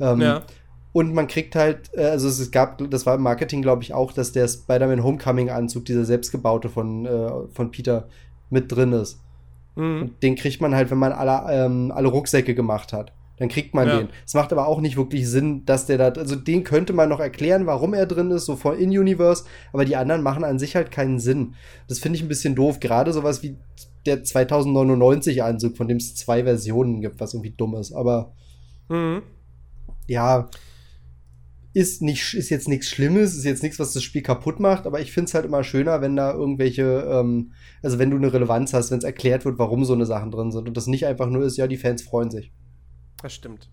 Ähm, 0.00 0.20
Ja. 0.20 0.42
Und 0.94 1.14
man 1.14 1.26
kriegt 1.26 1.54
halt, 1.54 1.90
äh, 1.94 2.04
also 2.04 2.28
es 2.28 2.50
gab, 2.50 2.78
das 2.90 3.06
war 3.06 3.14
im 3.14 3.22
Marketing, 3.22 3.62
glaube 3.62 3.82
ich, 3.82 3.94
auch, 3.94 4.12
dass 4.12 4.32
der 4.32 4.48
Spider-Man 4.48 5.02
Homecoming-Anzug, 5.04 5.84
dieser 5.84 6.04
selbstgebaute 6.04 6.68
von, 6.68 7.06
äh, 7.06 7.30
von 7.52 7.70
Peter, 7.70 8.08
mit 8.50 8.70
drin 8.70 8.92
ist. 8.92 9.18
Mhm. 9.76 10.10
Den 10.22 10.34
kriegt 10.36 10.60
man 10.60 10.74
halt, 10.74 10.90
wenn 10.90 10.98
man 10.98 11.12
alle, 11.12 11.50
ähm, 11.50 11.92
alle 11.94 12.08
Rucksäcke 12.08 12.54
gemacht 12.54 12.92
hat. 12.92 13.12
Dann 13.42 13.48
kriegt 13.48 13.74
man 13.74 13.88
Ja. 13.88 13.98
den. 13.98 14.08
Es 14.24 14.34
macht 14.34 14.52
aber 14.52 14.68
auch 14.68 14.80
nicht 14.80 14.96
wirklich 14.96 15.28
Sinn, 15.28 15.64
dass 15.64 15.86
der 15.86 15.98
da, 15.98 16.08
also 16.10 16.36
den 16.36 16.62
könnte 16.62 16.92
man 16.92 17.08
noch 17.08 17.18
erklären, 17.18 17.66
warum 17.66 17.92
er 17.92 18.06
drin 18.06 18.30
ist, 18.30 18.44
so 18.44 18.54
vor 18.54 18.76
In-Universe, 18.76 19.42
aber 19.72 19.84
die 19.84 19.96
anderen 19.96 20.22
machen 20.22 20.44
an 20.44 20.60
sich 20.60 20.76
halt 20.76 20.92
keinen 20.92 21.18
Sinn. 21.18 21.54
Das 21.88 21.98
finde 21.98 22.18
ich 22.18 22.22
ein 22.22 22.28
bisschen 22.28 22.54
doof. 22.54 22.78
Gerade 22.78 23.12
sowas 23.12 23.42
wie 23.42 23.56
der 24.06 24.22
2099-Anzug, 24.22 25.76
von 25.76 25.88
dem 25.88 25.96
es 25.96 26.14
zwei 26.14 26.44
Versionen 26.44 27.00
gibt, 27.00 27.18
was 27.18 27.34
irgendwie 27.34 27.50
dumm 27.56 27.74
ist. 27.74 27.90
Aber 27.92 28.32
Mhm. 28.88 29.22
ja, 30.06 30.48
ist, 31.74 32.00
nicht, 32.02 32.34
ist 32.34 32.50
jetzt 32.50 32.68
nichts 32.68 32.86
Schlimmes, 32.88 33.34
ist 33.34 33.44
jetzt 33.44 33.64
nichts, 33.64 33.80
was 33.80 33.92
das 33.92 34.04
Spiel 34.04 34.22
kaputt 34.22 34.60
macht, 34.60 34.86
aber 34.86 35.00
ich 35.00 35.10
finde 35.10 35.28
es 35.28 35.34
halt 35.34 35.46
immer 35.46 35.64
schöner, 35.64 36.00
wenn 36.00 36.14
da 36.14 36.32
irgendwelche, 36.32 37.08
ähm, 37.10 37.52
also 37.82 37.98
wenn 37.98 38.10
du 38.10 38.18
eine 38.18 38.32
Relevanz 38.32 38.72
hast, 38.72 38.92
wenn 38.92 38.98
es 38.98 39.04
erklärt 39.04 39.44
wird, 39.46 39.58
warum 39.58 39.84
so 39.84 39.94
eine 39.94 40.06
Sachen 40.06 40.30
drin 40.30 40.52
sind 40.52 40.68
und 40.68 40.76
das 40.76 40.86
nicht 40.86 41.06
einfach 41.06 41.28
nur 41.28 41.42
ist, 41.44 41.56
ja, 41.56 41.66
die 41.66 41.78
Fans 41.78 42.02
freuen 42.02 42.30
sich. 42.30 42.52
Das 43.22 43.32
stimmt. 43.34 43.68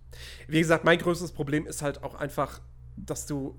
Wie 0.47 0.59
gesagt, 0.59 0.83
mein 0.83 0.99
größtes 0.99 1.31
Problem 1.31 1.65
ist 1.65 1.81
halt 1.81 2.03
auch 2.03 2.15
einfach, 2.15 2.61
dass 2.97 3.25
du 3.25 3.55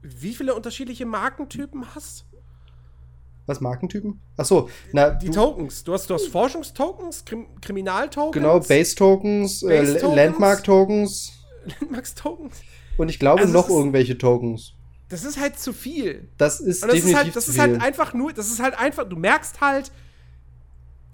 wie 0.00 0.34
viele 0.34 0.54
unterschiedliche 0.54 1.06
Markentypen 1.06 1.94
hast? 1.94 2.24
Was, 3.46 3.60
Markentypen? 3.60 4.20
Ach 4.36 4.44
so, 4.44 4.68
na, 4.92 5.10
Die 5.10 5.26
du, 5.26 5.32
Tokens. 5.32 5.84
Du 5.84 5.92
hast, 5.92 6.08
du 6.08 6.14
hast 6.14 6.28
Forschungstokens, 6.28 7.24
Krim 7.24 7.46
Kriminaltokens, 7.60 8.32
genau, 8.34 8.60
Base-Tokens? 8.60 9.60
Base-Tokens, 9.62 10.02
äh, 10.02 10.14
Landmark-Tokens 10.16 11.32
Landmarks-Tokens. 11.80 12.62
und 12.98 13.08
ich 13.08 13.18
glaube 13.18 13.42
Also 13.42 13.52
noch 13.52 13.68
ist- 13.68 13.74
irgendwelche 13.74 14.16
Tokens. 14.18 14.74
Das 15.08 15.24
ist 15.24 15.38
halt 15.38 15.58
zu 15.58 15.72
viel. 15.74 16.28
Das 16.38 16.58
ist 16.60 16.82
das 16.82 16.88
ist 16.88 16.94
definitiv 16.94 17.16
halt, 17.16 17.36
das 17.36 17.44
zu 17.44 17.50
ist 17.50 17.60
viel. 17.60 17.72
halt 17.72 17.82
einfach 17.82 18.14
nur, 18.14 18.32
das 18.32 18.46
ist 18.50 18.60
halt 18.62 18.78
einfach, 18.78 19.06
du 19.08 19.16
merkst 19.16 19.60
halt, 19.60 19.92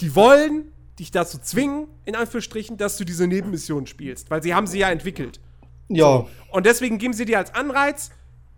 die 0.01 0.15
wollen 0.15 0.71
dich 0.99 1.11
dazu 1.11 1.39
zwingen, 1.39 1.87
in 2.05 2.15
Anführungsstrichen, 2.17 2.77
dass 2.77 2.97
du 2.97 3.05
diese 3.05 3.27
Nebenmission 3.27 3.87
spielst, 3.87 4.31
weil 4.31 4.43
sie 4.43 4.55
haben 4.55 4.67
sie 4.67 4.79
ja 4.81 4.91
entwickelt. 4.91 5.41
ja, 5.89 6.27
Und 6.51 6.67
deswegen 6.67 6.99
geben 6.99 7.15
sie 7.15 7.25
dir 7.25 7.39
als 7.39 7.55
Anreiz 7.55 8.11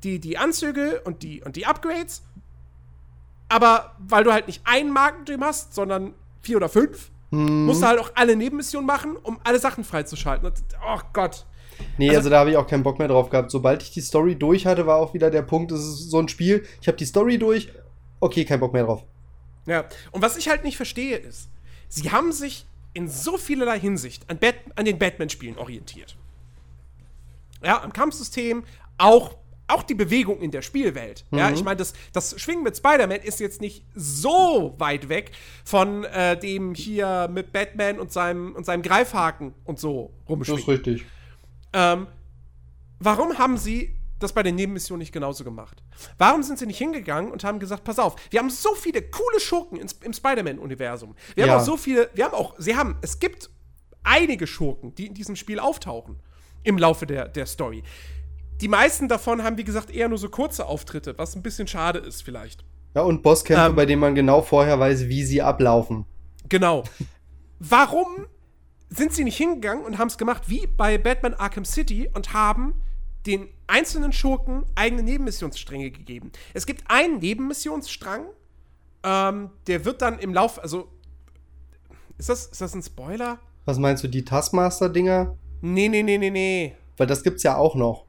die, 0.02 0.18
die 0.18 0.38
Anzüge 0.38 1.00
und 1.04 1.22
die, 1.22 1.42
und 1.42 1.56
die 1.56 1.66
Upgrades. 1.66 2.22
Aber 3.48 3.94
weil 3.98 4.24
du 4.24 4.32
halt 4.32 4.46
nicht 4.46 4.62
einen 4.64 4.90
Markentyp 4.92 5.40
hast, 5.42 5.74
sondern 5.74 6.14
vier 6.40 6.56
oder 6.56 6.68
fünf, 6.68 7.10
Hm. 7.30 7.66
musst 7.66 7.82
du 7.82 7.86
halt 7.86 8.00
auch 8.00 8.10
alle 8.16 8.34
Nebenmissionen 8.34 8.86
machen, 8.86 9.16
um 9.16 9.38
alle 9.44 9.58
Sachen 9.60 9.84
freizuschalten. 9.84 10.46
Und, 10.46 10.54
oh 10.84 10.98
Gott. 11.12 11.46
Nee, 11.98 12.08
Also- 12.08 12.18
also, 12.18 12.30
da 12.30 12.40
habe 12.40 12.50
ich 12.50 12.56
auch 12.56 12.66
keinen 12.66 12.82
Bock 12.82 12.98
mehr 12.98 13.06
drauf 13.08 13.30
gehabt. 13.30 13.50
Sobald 13.52 13.82
ich 13.82 13.90
die 13.92 14.00
Story 14.00 14.34
durch 14.36 14.66
hatte, 14.66 14.86
war 14.86 14.96
auch 14.96 15.14
wieder 15.14 15.30
der 15.30 15.42
Punkt, 15.42 15.70
es 15.72 15.80
ist 15.80 16.10
so 16.10 16.18
ein 16.18 16.28
Spiel, 16.28 16.66
ich 16.80 16.88
habe 16.88 16.96
die 16.96 17.04
Story 17.04 17.38
durch, 17.38 17.70
okay, 18.18 18.44
kein 18.44 18.58
Bock 18.60 18.72
mehr 18.72 18.84
drauf. 18.84 19.04
Ja. 19.66 19.84
Und 20.10 20.22
was 20.22 20.36
ich 20.36 20.48
halt 20.48 20.64
nicht 20.64 20.76
verstehe 20.76 21.16
ist, 21.18 21.49
sie 21.90 22.10
haben 22.10 22.32
sich 22.32 22.64
in 22.94 23.06
so 23.08 23.36
vielerlei 23.36 23.78
Hinsicht 23.78 24.28
an, 24.30 24.38
Bat 24.38 24.54
an 24.76 24.86
den 24.86 24.98
Batman-Spielen 24.98 25.58
orientiert. 25.58 26.16
Ja, 27.62 27.82
am 27.82 27.92
Kampfsystem, 27.92 28.64
auch, 28.96 29.36
auch 29.68 29.82
die 29.82 29.94
Bewegung 29.94 30.40
in 30.40 30.50
der 30.50 30.62
Spielwelt. 30.62 31.24
Ja, 31.30 31.50
ich 31.50 31.62
meine, 31.62 31.76
das, 31.76 31.92
das 32.12 32.40
Schwingen 32.40 32.62
mit 32.64 32.76
Spider-Man 32.76 33.20
ist 33.20 33.38
jetzt 33.38 33.60
nicht 33.60 33.84
so 33.94 34.74
weit 34.78 35.08
weg 35.10 35.32
von 35.64 36.04
äh, 36.04 36.38
dem 36.38 36.74
hier 36.74 37.28
mit 37.30 37.52
Batman 37.52 38.00
und 38.00 38.10
seinem, 38.12 38.54
und 38.56 38.64
seinem 38.64 38.82
Greifhaken 38.82 39.54
und 39.64 39.78
so 39.78 40.10
Das 40.22 40.30
rumschwingen. 40.30 40.62
ist 40.62 40.68
richtig. 40.68 41.04
Ähm, 41.74 42.06
warum 42.98 43.36
haben 43.38 43.56
sie 43.58 43.94
das 44.22 44.32
bei 44.32 44.42
den 44.42 44.55
Nebenmissionen 44.55 45.01
nicht 45.01 45.12
genauso 45.12 45.44
gemacht? 45.44 45.82
Warum 46.18 46.42
sind 46.42 46.59
sie 46.59 46.66
nicht 46.66 46.78
hingegangen 46.78 47.30
und 47.32 47.44
haben 47.44 47.59
gesagt, 47.59 47.84
pass 47.84 47.98
auf, 47.98 48.16
wir 48.30 48.38
haben 48.40 48.51
so 48.51 48.74
viele 48.74 49.02
coole 49.02 49.40
Schurken 49.40 49.78
ins, 49.78 49.92
im 50.02 50.12
Spider-Man-Universum. 50.12 51.14
Wir 51.34 51.47
Ja. 51.47 51.52
haben 51.52 51.60
auch 51.60 51.64
so 51.64 51.76
viele, 51.76 52.10
wir 52.14 52.24
haben 52.24 52.34
auch, 52.34 52.55
sie 52.59 52.76
haben, 52.76 52.97
es 53.02 53.18
gibt 53.18 53.51
einige 54.02 54.47
Schurken, 54.47 54.94
die 54.94 55.06
in 55.06 55.14
diesem 55.14 55.36
Spiel 55.36 55.59
auftauchen 55.59 56.16
im 56.62 56.78
Laufe 56.78 57.06
der, 57.06 57.28
der 57.28 57.47
Story. 57.47 57.82
Die 58.60 58.68
meisten 58.68 59.09
davon 59.09 59.42
haben, 59.42 59.56
wie 59.56 59.64
gesagt, 59.64 59.90
eher 59.90 60.09
nur 60.09 60.18
so 60.18 60.28
kurze 60.28 60.66
Auftritte, 60.66 61.16
was 61.18 61.34
ein 61.34 61.42
bisschen 61.42 61.66
schade 61.66 61.98
ist 61.98 62.22
vielleicht. 62.22 62.64
Ja, 62.94 63.02
und 63.02 63.22
Bosskämpfe, 63.22 63.66
Ähm. 63.70 63.76
bei 63.76 63.86
denen 63.86 64.01
man 64.01 64.14
genau 64.14 64.42
vorher 64.42 64.78
weiß, 64.78 65.09
wie 65.09 65.24
sie 65.24 65.40
ablaufen. 65.40 66.05
Genau. 66.48 66.84
Warum 67.59 68.26
sind 68.88 69.12
sie 69.12 69.24
nicht 69.24 69.36
hingegangen 69.36 69.84
und 69.84 69.98
haben 69.98 70.09
es 70.09 70.18
gemacht 70.18 70.44
wie 70.48 70.66
bei 70.66 70.98
Batman 70.98 71.34
Arkham 71.34 71.64
City 71.64 72.10
und 72.12 72.32
haben 72.32 72.74
den 73.26 73.48
einzelnen 73.70 74.12
Schurken 74.12 74.64
eigene 74.74 75.02
Nebenmissionsstränge 75.02 75.90
gegeben? 75.90 76.32
Es 76.55 76.66
gibt 76.66 76.84
einen 76.90 77.18
Nebenmissionsstrang, 77.18 78.26
ähm, 79.02 79.51
der 79.66 79.84
wird 79.84 80.02
dann 80.02 80.18
im 80.18 80.34
Lauf, 80.34 80.60
also 80.62 80.88
ist 82.18 82.28
das, 82.28 82.47
ist 82.47 82.60
das 82.60 82.74
ein 82.74 82.82
Spoiler? 82.82 83.38
Was 83.64 83.78
meinst 83.78 84.05
du, 84.05 84.09
die 84.09 84.24
Taskmaster-Dinger? 84.24 85.36
Nee, 85.62 85.88
nee, 85.88 86.02
nee, 86.02 86.18
nee, 86.18 86.30
nee. 86.30 86.74
Weil 86.97 87.06
das 87.06 87.22
gibt's 87.22 87.42
ja 87.42 87.56
auch 87.56 87.74
noch. 87.74 88.05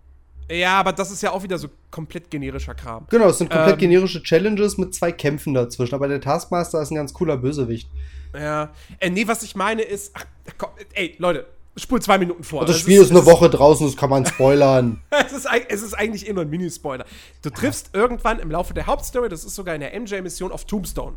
Ja, 0.49 0.79
aber 0.79 0.91
das 0.91 1.11
ist 1.11 1.21
ja 1.23 1.31
auch 1.31 1.43
wieder 1.43 1.57
so 1.57 1.69
komplett 1.91 2.29
generischer 2.29 2.75
Kram. 2.75 3.05
Genau, 3.09 3.27
es 3.27 3.37
sind 3.37 3.49
komplett 3.49 3.73
Ähm. 3.73 3.79
generische 3.79 4.21
Challenges 4.21 4.77
mit 4.77 4.93
zwei 4.93 5.13
Kämpfen 5.13 5.53
dazwischen. 5.53 5.95
Aber 5.95 6.09
der 6.09 6.19
Taskmaster 6.19 6.81
ist 6.81 6.91
ein 6.91 6.95
ganz 6.95 7.13
cooler 7.13 7.37
Bösewicht. 7.37 7.89
Ja. 8.33 8.73
Äh, 8.99 9.09
nee, 9.11 9.27
was 9.27 9.43
ich 9.43 9.55
meine 9.55 9.81
ist, 9.81 10.11
ach, 10.13 10.25
komm, 10.57 10.71
ey, 10.93 11.15
Leute, 11.19 11.45
spul 11.77 12.01
zwei 12.01 12.17
Minuten 12.17 12.43
vor. 12.43 12.61
Und 12.61 12.69
das 12.69 12.77
Es 12.77 12.81
Spiel 12.81 13.01
ist, 13.01 13.11
eine 13.11 13.19
es 13.19 13.25
Woche 13.25 13.49
draußen, 13.49 13.85
das 13.87 13.95
kann 13.97 14.09
man 14.09 14.25
spoilern. 14.25 15.01
es, 15.09 15.31
ist, 15.31 15.47
es 15.69 15.81
ist 15.81 15.93
eigentlich 15.93 16.27
eh 16.27 16.33
nur 16.33 16.43
ein 16.43 16.49
Minispoiler. 16.49 17.05
Du 17.41 17.49
triffst 17.49 17.91
irgendwann 17.93 18.39
im 18.39 18.51
Laufe 18.51 18.73
der 18.73 18.87
Hauptstory, 18.87 19.29
das 19.29 19.43
ist 19.43 19.55
sogar 19.55 19.75
in 19.75 19.81
der 19.81 19.97
MJ-Mission 19.99 20.51
auf 20.51 20.65
Tombstone. 20.65 21.15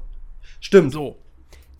Stimmt. 0.61 0.93
So. 0.93 1.17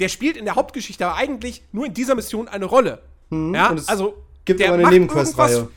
Der 0.01 0.09
spielt 0.09 0.37
in 0.37 0.45
der 0.45 0.57
Hauptgeschichte 0.57 1.07
aber 1.07 1.17
eigentlich 1.17 1.63
nur 1.73 1.87
in 1.87 1.95
dieser 1.95 2.15
Mission 2.15 2.49
eine 2.49 2.65
Rolle. 2.65 3.01
ja, 3.31 3.37
Mhm. 3.71 3.77
es 3.77 3.89
also. 3.89 4.15
gibt 4.45 4.61
der 4.61 4.69
aber 4.73 4.79
eine 4.79 4.89
Nebenquest-Reihe. 4.91 5.69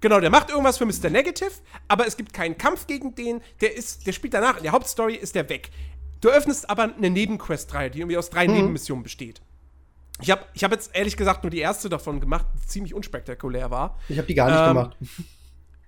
Genau, 0.00 0.20
der 0.20 0.30
macht 0.30 0.50
irgendwas 0.50 0.76
für 0.78 0.84
Mr. 0.86 1.08
Negative, 1.10 1.50
aber 1.88 2.06
es 2.06 2.16
gibt 2.16 2.32
keinen 2.34 2.58
Kampf 2.58 2.86
gegen 2.86 3.14
den. 3.14 3.40
Der 3.62 3.74
ist, 3.76 4.06
der 4.06 4.12
spielt 4.12 4.34
danach, 4.34 4.58
in 4.58 4.62
der 4.62 4.72
Hauptstory 4.72 5.14
ist 5.14 5.34
der 5.34 5.48
weg. 5.48 5.70
Du 6.20 6.28
öffnest 6.28 6.68
aber 6.70 6.94
eine 6.94 7.10
Nebenquest-Reihe, 7.10 7.90
die 7.90 8.00
irgendwie 8.00 8.16
aus 8.18 8.30
Mhm. 8.30 8.34
drei 8.34 8.46
Nebenmissionen 8.46 9.02
besteht. 9.02 9.40
Ich 10.20 10.30
habe 10.30 10.44
ich 10.54 10.62
hab 10.62 10.70
jetzt 10.72 10.94
ehrlich 10.94 11.16
gesagt 11.16 11.42
nur 11.42 11.50
die 11.50 11.58
erste 11.58 11.88
davon 11.88 12.20
gemacht, 12.20 12.46
die 12.54 12.66
ziemlich 12.66 12.94
unspektakulär 12.94 13.70
war. 13.70 13.98
Ich 14.08 14.16
habe 14.18 14.26
die 14.26 14.34
gar 14.34 14.50
nicht 14.50 14.60
ähm, 14.60 14.68
gemacht. 14.68 14.96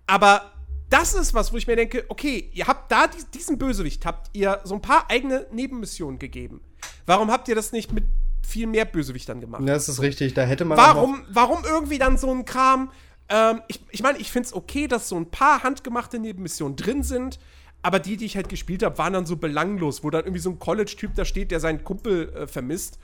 Aber 0.07 0.53
das 0.89 1.15
ist 1.15 1.35
was, 1.35 1.53
wo 1.53 1.57
ich 1.57 1.67
mir 1.67 1.77
denke, 1.77 2.05
okay, 2.09 2.51
ihr 2.53 2.67
habt 2.67 2.91
da 2.91 3.07
diesen 3.35 3.59
Bösewicht, 3.59 4.07
habt 4.07 4.31
ihr 4.33 4.61
so 4.65 4.75
ein 4.75 4.83
paar 4.83 5.11
eigene 5.11 5.47
Nebenmissionen 5.53 6.19
gegeben. 6.19 6.61
Warum 7.07 7.31
habt 7.31 7.49
ihr 7.49 7.55
das 7.55 7.73
nicht 7.73 7.93
mit 7.93 8.05
viel 8.47 8.67
mehr 8.67 8.85
Bösewichtern 8.85 9.41
gemacht? 9.41 9.63
Ja, 9.63 9.75
das 9.75 9.89
ist 9.89 10.01
richtig, 10.01 10.35
da 10.35 10.43
hätte 10.43 10.65
man. 10.65 10.79
Warum, 10.79 11.25
warum 11.29 11.65
irgendwie 11.65 11.99
dann 11.99 12.17
so 12.17 12.33
ein 12.33 12.45
Kram? 12.45 12.91
Ähm, 13.29 13.63
ich 13.69 13.81
meine, 13.81 13.91
ich, 13.91 14.03
mein, 14.03 14.17
ich 14.21 14.31
finde 14.31 14.47
es 14.47 14.55
okay, 14.55 14.87
dass 14.87 15.09
so 15.09 15.17
ein 15.17 15.31
paar 15.31 15.63
handgemachte 15.63 16.19
Nebenmissionen 16.19 16.77
drin 16.77 17.03
sind, 17.03 17.41
aber 17.83 17.99
die, 17.99 18.17
die 18.17 18.25
ich 18.25 18.37
halt 18.37 18.49
gespielt 18.49 18.83
habe, 18.83 18.99
waren 18.99 19.13
dann 19.13 19.27
so 19.27 19.37
belanglos, 19.37 20.05
wo 20.05 20.11
dann 20.11 20.25
irgendwie 20.25 20.41
so 20.41 20.51
ein 20.51 20.59
College-Typ 20.59 21.15
da 21.15 21.25
steht, 21.25 21.51
der 21.51 21.61
seinen 21.61 21.83
Kumpel 21.83 22.33
äh, 22.35 22.47
vermisst. 22.47 22.99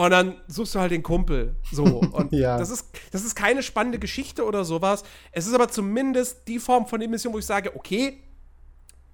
Und 0.00 0.10
dann 0.12 0.40
suchst 0.46 0.74
du 0.74 0.80
halt 0.80 0.92
den 0.92 1.02
Kumpel. 1.02 1.56
So. 1.70 1.84
Und 2.12 2.32
ja. 2.32 2.56
das, 2.56 2.70
ist, 2.70 2.86
das 3.10 3.22
ist 3.22 3.34
keine 3.34 3.62
spannende 3.62 3.98
Geschichte 3.98 4.46
oder 4.46 4.64
sowas. 4.64 5.04
Es 5.30 5.46
ist 5.46 5.52
aber 5.52 5.68
zumindest 5.68 6.48
die 6.48 6.58
Form 6.58 6.86
von 6.86 7.02
Emission, 7.02 7.34
wo 7.34 7.38
ich 7.38 7.44
sage, 7.44 7.76
okay, 7.76 8.22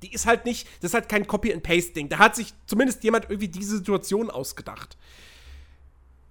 die 0.03 0.13
ist 0.13 0.27
halt 0.27 0.45
nicht, 0.45 0.69
das 0.81 0.91
ist 0.91 0.95
halt 0.95 1.09
kein 1.09 1.27
Copy-and-Paste-Ding. 1.27 2.09
Da 2.09 2.19
hat 2.19 2.37
sich 2.37 2.55
zumindest 2.67 3.03
jemand 3.03 3.25
irgendwie 3.25 3.49
diese 3.49 3.79
Situation 3.79 4.31
ausgedacht. 4.31 4.97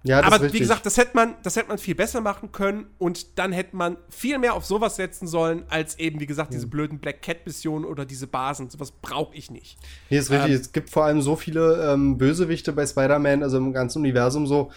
Ja, 0.06 0.22
das 0.22 0.32
Aber 0.32 0.52
wie 0.52 0.58
gesagt, 0.58 0.86
das 0.86 0.96
hätte, 0.96 1.10
man, 1.14 1.34
das 1.42 1.56
hätte 1.56 1.68
man 1.68 1.78
viel 1.78 1.94
besser 1.94 2.20
machen 2.20 2.52
können 2.52 2.86
und 2.98 3.38
dann 3.38 3.52
hätte 3.52 3.74
man 3.74 3.96
viel 4.08 4.38
mehr 4.38 4.54
auf 4.54 4.64
sowas 4.64 4.96
setzen 4.96 5.26
sollen, 5.26 5.64
als 5.68 5.98
eben, 5.98 6.20
wie 6.20 6.26
gesagt, 6.26 6.52
diese 6.54 6.68
blöden 6.68 6.98
Black 6.98 7.22
Cat-Missionen 7.22 7.84
oder 7.84 8.04
diese 8.04 8.26
Basen. 8.26 8.70
Sowas 8.70 8.92
brauche 8.92 9.34
ich 9.34 9.50
nicht. 9.50 9.78
Nee, 10.10 10.18
ist 10.18 10.30
richtig. 10.30 10.50
Ähm, 10.50 10.60
es 10.60 10.72
gibt 10.72 10.90
vor 10.90 11.04
allem 11.04 11.22
so 11.22 11.34
viele 11.34 11.92
ähm, 11.92 12.18
Bösewichte 12.18 12.72
bei 12.72 12.86
Spider-Man, 12.86 13.42
also 13.42 13.56
im 13.56 13.72
ganzen 13.72 13.98
Universum 13.98 14.46
so, 14.46 14.70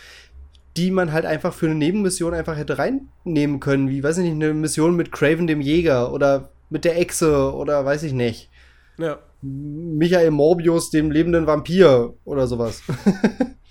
die 0.78 0.92
man 0.92 1.12
halt 1.12 1.26
einfach 1.26 1.54
für 1.54 1.68
eine 1.68 1.76
Nebenmission 1.76 2.34
einfach 2.34 2.58
hätte 2.58 2.78
reinnehmen 2.78 3.60
können, 3.60 3.90
wie, 3.90 4.04
weiß 4.04 4.18
ich 4.18 4.24
nicht, 4.24 4.34
eine 4.34 4.54
Mission 4.54 4.96
mit 4.96 5.12
Craven 5.12 5.46
dem 5.46 5.62
Jäger 5.62 6.12
oder 6.12 6.50
mit 6.70 6.86
der 6.86 6.98
Echse 7.00 7.54
oder 7.54 7.86
weiß 7.86 8.04
ich 8.04 8.14
nicht. 8.14 8.50
Ja. 8.98 9.20
Michael 9.42 10.32
Morbius, 10.32 10.90
dem 10.90 11.12
lebenden 11.12 11.48
Vampir 11.48 12.14
oder 12.26 12.48
sowas. 12.48 12.82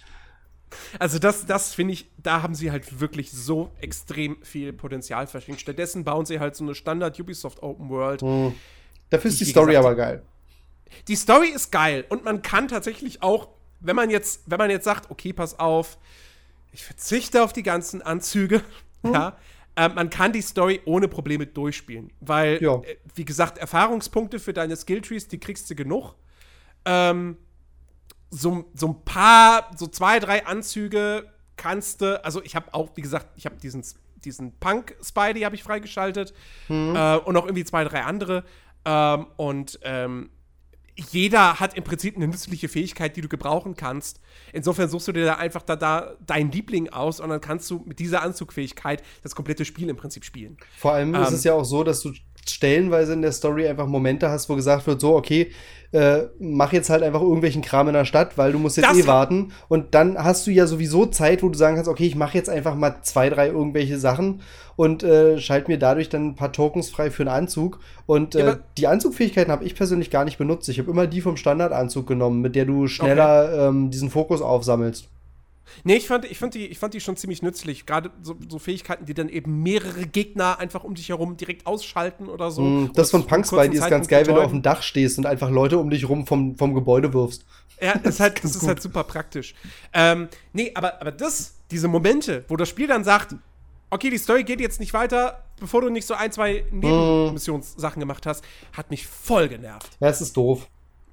Also 0.98 1.18
das, 1.18 1.46
das 1.46 1.74
finde 1.74 1.94
ich, 1.94 2.10
da 2.18 2.42
haben 2.42 2.54
sie 2.54 2.70
halt 2.70 3.00
wirklich 3.00 3.30
so 3.30 3.70
extrem 3.80 4.36
viel 4.42 4.72
Potenzial 4.72 5.26
verschenkt. 5.26 5.60
Stattdessen 5.60 6.04
bauen 6.04 6.26
sie 6.26 6.40
halt 6.40 6.56
so 6.56 6.64
eine 6.64 6.74
Standard 6.74 7.18
Ubisoft 7.18 7.62
Open 7.62 7.88
World. 7.88 8.22
Mhm. 8.22 8.54
Dafür 9.10 9.30
ist 9.30 9.40
die, 9.40 9.44
Story 9.44 9.72
gesagt, 9.72 9.86
aber 9.86 9.94
geil. 9.94 10.22
Die 11.06 11.16
Story 11.16 11.48
ist 11.48 11.70
geil 11.70 12.04
und 12.08 12.24
man 12.24 12.42
kann 12.42 12.68
tatsächlich 12.68 13.22
auch, 13.22 13.48
wenn 13.80 13.96
man 13.96 14.10
jetzt, 14.10 14.42
wenn 14.46 14.58
man 14.58 14.70
jetzt 14.70 14.84
sagt, 14.84 15.10
okay, 15.10 15.32
pass 15.32 15.58
auf, 15.58 15.98
ich 16.72 16.84
verzichte 16.84 17.42
auf 17.42 17.52
die 17.52 17.62
ganzen 17.62 18.02
Anzüge, 18.02 18.62
mhm. 19.02 19.14
ja, 19.14 19.36
äh, 19.76 19.88
man 19.88 20.10
kann 20.10 20.32
die 20.32 20.42
Story 20.42 20.80
ohne 20.84 21.08
Probleme 21.08 21.46
durchspielen, 21.46 22.10
weil, 22.20 22.62
ja. 22.62 22.76
äh, 22.82 22.96
wie 23.14 23.24
gesagt, 23.24 23.58
Erfahrungspunkte 23.58 24.40
für 24.40 24.52
deine 24.52 24.76
Skilltrees, 24.76 25.28
die 25.28 25.38
kriegst 25.38 25.70
du 25.70 25.74
genug. 25.74 26.14
Ähm, 26.84 27.36
so, 28.30 28.70
so 28.74 28.88
ein 28.88 29.04
paar, 29.04 29.70
so 29.76 29.86
zwei, 29.86 30.18
drei 30.18 30.46
Anzüge 30.46 31.30
kannst 31.56 32.02
du, 32.02 32.22
also 32.24 32.42
ich 32.42 32.54
habe 32.56 32.72
auch, 32.72 32.90
wie 32.94 33.02
gesagt, 33.02 33.28
ich 33.36 33.46
habe 33.46 33.56
diesen, 33.56 33.84
diesen 34.24 34.58
Punk-Spidey 34.58 35.42
habe 35.42 35.54
ich 35.54 35.62
freigeschaltet 35.62 36.32
mhm. 36.68 36.94
äh, 36.94 37.16
und 37.16 37.36
auch 37.36 37.44
irgendwie 37.44 37.64
zwei, 37.64 37.84
drei 37.84 38.04
andere. 38.04 38.44
Ähm, 38.84 39.26
und 39.36 39.78
ähm, 39.82 40.30
jeder 41.10 41.60
hat 41.60 41.74
im 41.74 41.84
Prinzip 41.84 42.16
eine 42.16 42.26
nützliche 42.26 42.68
Fähigkeit, 42.68 43.16
die 43.16 43.20
du 43.20 43.28
gebrauchen 43.28 43.76
kannst. 43.76 44.20
Insofern 44.52 44.88
suchst 44.88 45.08
du 45.08 45.12
dir 45.12 45.24
da 45.24 45.34
einfach 45.34 45.62
da, 45.62 45.76
da 45.76 46.16
deinen 46.26 46.50
Liebling 46.50 46.88
aus 46.88 47.20
und 47.20 47.28
dann 47.28 47.40
kannst 47.40 47.70
du 47.70 47.82
mit 47.86 48.00
dieser 48.00 48.22
Anzugfähigkeit 48.22 49.02
das 49.22 49.34
komplette 49.34 49.64
Spiel 49.64 49.88
im 49.88 49.96
Prinzip 49.96 50.24
spielen. 50.24 50.56
Vor 50.76 50.92
allem 50.92 51.14
ähm, 51.14 51.22
ist 51.22 51.32
es 51.32 51.44
ja 51.44 51.54
auch 51.54 51.64
so, 51.64 51.84
dass 51.84 52.00
du 52.00 52.12
stellenweise 52.50 53.12
in 53.12 53.22
der 53.22 53.32
Story 53.32 53.68
einfach 53.68 53.86
Momente 53.86 54.30
hast, 54.30 54.48
wo 54.48 54.56
gesagt 54.56 54.86
wird, 54.86 55.00
so, 55.00 55.14
okay, 55.16 55.50
äh, 55.92 56.24
mach 56.38 56.72
jetzt 56.72 56.90
halt 56.90 57.02
einfach 57.02 57.22
irgendwelchen 57.22 57.62
Kram 57.62 57.88
in 57.88 57.94
der 57.94 58.04
Stadt, 58.04 58.36
weil 58.36 58.52
du 58.52 58.58
musst 58.58 58.76
jetzt 58.76 58.90
das 58.90 58.98
eh 58.98 59.06
warten. 59.06 59.52
Und 59.68 59.94
dann 59.94 60.22
hast 60.22 60.46
du 60.46 60.50
ja 60.50 60.66
sowieso 60.66 61.06
Zeit, 61.06 61.42
wo 61.42 61.48
du 61.48 61.56
sagen 61.56 61.76
kannst, 61.76 61.90
okay, 61.90 62.06
ich 62.06 62.14
mache 62.14 62.36
jetzt 62.36 62.50
einfach 62.50 62.74
mal 62.74 62.96
zwei, 63.02 63.30
drei 63.30 63.48
irgendwelche 63.48 63.98
Sachen 63.98 64.42
und 64.76 65.02
äh, 65.02 65.38
schalte 65.38 65.70
mir 65.70 65.78
dadurch 65.78 66.08
dann 66.08 66.28
ein 66.28 66.34
paar 66.34 66.52
Tokens 66.52 66.90
frei 66.90 67.10
für 67.10 67.22
einen 67.22 67.30
Anzug. 67.30 67.80
Und 68.06 68.34
äh, 68.34 68.46
ja, 68.46 68.58
die 68.76 68.86
Anzugfähigkeiten 68.86 69.50
habe 69.50 69.64
ich 69.64 69.74
persönlich 69.74 70.10
gar 70.10 70.24
nicht 70.24 70.38
benutzt. 70.38 70.68
Ich 70.68 70.78
habe 70.78 70.90
immer 70.90 71.06
die 71.06 71.20
vom 71.20 71.36
Standardanzug 71.36 72.06
genommen, 72.06 72.42
mit 72.42 72.54
der 72.54 72.66
du 72.66 72.86
schneller 72.86 73.48
okay. 73.50 73.68
ähm, 73.68 73.90
diesen 73.90 74.10
Fokus 74.10 74.42
aufsammelst. 74.42 75.08
Nee, 75.84 75.96
ich 75.96 76.06
fand, 76.06 76.24
ich, 76.24 76.38
fand 76.38 76.54
die, 76.54 76.66
ich 76.66 76.78
fand 76.78 76.94
die 76.94 77.00
schon 77.00 77.16
ziemlich 77.16 77.42
nützlich. 77.42 77.86
Gerade 77.86 78.10
so, 78.22 78.36
so, 78.48 78.58
Fähigkeiten, 78.58 79.06
die 79.06 79.14
dann 79.14 79.28
eben 79.28 79.62
mehrere 79.62 80.06
Gegner 80.06 80.58
einfach 80.58 80.84
um 80.84 80.94
dich 80.94 81.08
herum 81.08 81.36
direkt 81.36 81.66
ausschalten 81.66 82.28
oder 82.28 82.50
so. 82.50 82.62
Mm, 82.62 82.92
das 82.94 83.10
von 83.10 83.26
Punks 83.26 83.50
bei 83.50 83.68
dir 83.68 83.80
ist 83.80 83.88
ganz 83.88 84.08
geil, 84.08 84.26
wenn 84.26 84.34
du 84.34 84.42
auf 84.42 84.50
dem 84.50 84.62
Dach 84.62 84.82
stehst 84.82 85.18
und 85.18 85.26
einfach 85.26 85.50
Leute 85.50 85.78
um 85.78 85.90
dich 85.90 86.08
rum 86.08 86.26
vom, 86.26 86.56
vom 86.56 86.74
Gebäude 86.74 87.12
wirfst. 87.12 87.44
Ja, 87.80 87.96
das 88.02 88.14
ist 88.14 88.20
halt, 88.20 88.44
das 88.44 88.56
ist 88.56 88.66
halt 88.66 88.82
super 88.82 89.04
praktisch. 89.04 89.54
Ähm, 89.92 90.28
nee, 90.52 90.72
aber, 90.74 91.00
aber 91.00 91.12
das, 91.12 91.54
diese 91.70 91.88
Momente, 91.88 92.44
wo 92.48 92.56
das 92.56 92.68
Spiel 92.68 92.86
dann 92.86 93.04
sagt, 93.04 93.34
okay, 93.90 94.10
die 94.10 94.18
Story 94.18 94.44
geht 94.44 94.60
jetzt 94.60 94.80
nicht 94.80 94.92
weiter, 94.94 95.44
bevor 95.58 95.80
du 95.80 95.90
nicht 95.90 96.06
so 96.06 96.14
ein, 96.14 96.32
zwei 96.32 96.64
Nebenmissionssachen 96.70 98.00
gemacht 98.00 98.26
hast, 98.26 98.44
hat 98.72 98.90
mich 98.90 99.06
voll 99.06 99.48
genervt. 99.48 99.96
Ja, 100.00 100.08
es 100.08 100.20
ist 100.20 100.36
doof. 100.36 100.68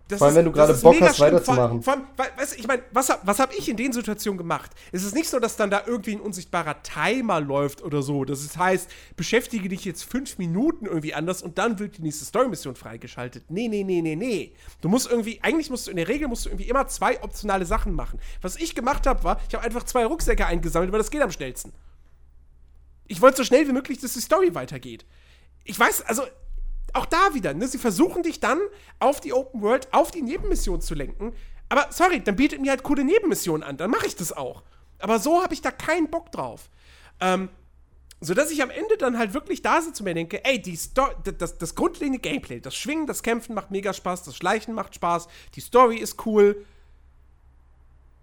Das 0.08 0.20
Vor 0.20 0.28
allem, 0.28 0.36
wenn 0.36 0.46
du 0.46 0.52
gerade 0.52 0.74
Bock 0.76 1.02
hast, 1.02 1.20
weiterzumachen. 1.20 1.82
Vor, 1.82 1.96
vor 2.16 2.26
allem, 2.26 2.38
weißt, 2.38 2.60
ich 2.60 2.68
meine, 2.68 2.84
was, 2.92 3.12
was 3.24 3.40
habe 3.40 3.56
ich 3.56 3.68
in 3.68 3.76
den 3.76 3.92
Situationen 3.92 4.38
gemacht? 4.38 4.70
Es 4.92 5.04
ist 5.04 5.16
nicht 5.16 5.28
so, 5.28 5.40
dass 5.40 5.56
dann 5.56 5.72
da 5.72 5.82
irgendwie 5.88 6.12
ein 6.12 6.22
unsichtbarer 6.22 6.84
Timer 6.84 7.42
läuft 7.42 7.82
oder 7.82 8.04
so. 8.04 8.24
Das 8.24 8.56
heißt, 8.56 8.88
beschäftige 9.16 9.68
dich 9.68 9.84
jetzt 9.84 10.04
fünf 10.04 10.38
Minuten 10.38 10.86
irgendwie 10.86 11.16
anders 11.16 11.42
und 11.42 11.58
dann 11.58 11.80
wird 11.80 11.98
die 11.98 12.04
nächste 12.04 12.24
Story-Mission 12.24 12.76
freigeschaltet. 12.76 13.46
Nee, 13.50 13.68
nee, 13.68 13.84
nee, 13.84 14.02
nee, 14.02 14.16
nee. 14.16 14.54
Du 14.82 14.90
musst 14.90 15.10
irgendwie, 15.10 15.40
eigentlich 15.42 15.72
musst 15.72 15.88
du, 15.88 15.92
in 15.92 15.98
der 15.98 16.08
Regel 16.08 16.28
musst 16.28 16.46
du 16.46 16.50
irgendwie 16.50 16.70
immer 16.70 16.88
zwei 16.88 17.24
optionale 17.24 17.66
Sachen 17.66 17.94
machen. 17.94 18.20
Was 18.44 18.58
ich 18.58 18.76
gemacht 18.76 19.08
habe, 19.08 19.24
war, 19.24 19.42
ich 19.50 19.56
habe 19.56 19.66
einfach 19.66 19.84
zwei 19.84 20.06
Rucksäcke 20.06 20.46
eingesammelt, 20.46 20.92
weil 20.92 21.00
das 21.00 21.10
geht 21.10 21.24
am 21.24 21.32
schnellsten. 21.32 21.74
Ich 23.08 23.22
wollte 23.22 23.38
so 23.38 23.44
schnell 23.44 23.68
wie 23.68 23.74
möglich, 23.74 24.00
dass 24.00 24.14
die 24.14 24.22
Story 24.22 24.54
weitergeht. 24.54 25.04
Ich 25.64 25.80
weiß, 25.80 26.04
also 26.04 26.24
auch 26.96 27.06
da 27.06 27.34
wieder, 27.34 27.54
ne, 27.54 27.68
sie 27.68 27.78
versuchen 27.78 28.24
dich 28.24 28.40
dann 28.40 28.60
auf 29.00 29.22
die 29.22 29.34
Open 29.34 29.62
World, 29.62 29.88
auf 29.92 30.12
die 30.12 30.22
Nebenmission 30.22 30.82
zu 30.82 30.96
lenken. 30.96 31.34
Aber 31.70 31.88
sorry, 31.90 32.22
dann 32.22 32.36
bietet 32.36 32.62
mir 32.62 32.72
halt 32.72 32.84
coole 32.84 33.04
Nebenmissionen 33.04 33.64
an, 33.64 33.78
dann 33.78 33.92
mache 33.92 34.08
ich 34.08 34.16
das 34.16 34.32
auch. 34.32 34.64
Aber 35.00 35.20
so 35.20 35.44
habe 35.44 35.54
ich 35.54 35.62
da 35.62 35.72
keinen 35.72 36.10
Bock 36.10 36.32
drauf. 36.32 36.70
Ähm, 37.20 37.50
sodass 38.22 38.50
ich 38.52 38.64
am 38.64 38.70
Ende 38.70 38.98
dann 38.98 39.18
halt 39.18 39.34
wirklich 39.34 39.62
da 39.62 39.82
sitze 39.82 40.02
und 40.02 40.06
mir 40.06 40.14
denke, 40.14 40.44
ey, 40.46 40.62
die 40.62 40.78
Sto 40.78 41.08
das, 41.38 41.58
das 41.58 41.76
grundlegende 41.76 42.20
Gameplay, 42.20 42.60
das 42.60 42.76
Schwingen, 42.76 43.08
das 43.08 43.24
Kämpfen 43.24 43.54
macht 43.54 43.72
mega 43.72 43.94
Spaß, 43.94 44.24
das 44.24 44.36
Schleichen 44.36 44.74
macht 44.74 44.96
Spaß, 44.96 45.28
die 45.56 45.62
Story 45.62 45.98
ist 45.98 46.26
cool. 46.26 46.66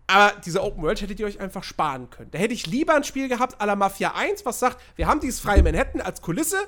Aber 0.07 0.33
diese 0.45 0.63
Open 0.63 0.83
World 0.83 1.01
hättet 1.01 1.21
ihr 1.21 1.27
euch 1.27 1.41
einfach 1.41 1.63
sparen 1.63 2.11
können. 2.11 2.31
Da 2.31 2.39
hätte 2.39 2.55
ich 2.55 2.67
lieber 2.67 2.95
ein 2.95 3.05
Spiel 3.05 3.29
gehabt 3.29 3.61
à 3.61 3.67
la 3.67 3.77
Mafia 3.77 4.15
1, 4.15 4.45
was 4.45 4.59
sagt, 4.59 4.81
wir 4.97 5.07
haben 5.07 5.21
dieses 5.21 5.41
freie 5.41 5.63
Manhattan 5.63 6.01
als 6.01 6.21
Kulisse, 6.21 6.59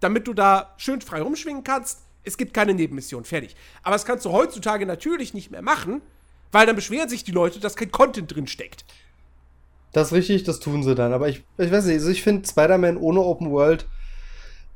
damit 0.00 0.26
du 0.26 0.34
da 0.34 0.74
schön 0.76 1.00
frei 1.00 1.22
rumschwingen 1.22 1.64
kannst. 1.64 2.00
Es 2.24 2.36
gibt 2.36 2.52
keine 2.54 2.74
Nebenmission, 2.74 3.24
fertig. 3.24 3.56
Aber 3.82 3.94
das 3.94 4.04
kannst 4.04 4.24
du 4.24 4.32
heutzutage 4.32 4.86
natürlich 4.86 5.34
nicht 5.34 5.50
mehr 5.50 5.62
machen, 5.62 6.02
weil 6.52 6.66
dann 6.66 6.76
beschweren 6.76 7.08
sich 7.08 7.24
die 7.24 7.32
Leute, 7.32 7.60
dass 7.60 7.76
kein 7.76 7.90
Content 7.90 8.34
drin 8.34 8.46
steckt. 8.46 8.84
Das 9.92 10.08
ist 10.08 10.12
richtig, 10.12 10.44
das 10.44 10.60
tun 10.60 10.82
sie 10.82 10.94
dann. 10.94 11.12
Aber 11.12 11.28
ich, 11.28 11.42
ich 11.56 11.72
weiß 11.72 11.86
nicht, 11.86 11.94
also 11.94 12.10
ich 12.10 12.22
finde 12.22 12.46
Spider-Man 12.46 12.96
ohne 12.96 13.20
Open 13.20 13.50
World 13.50 13.86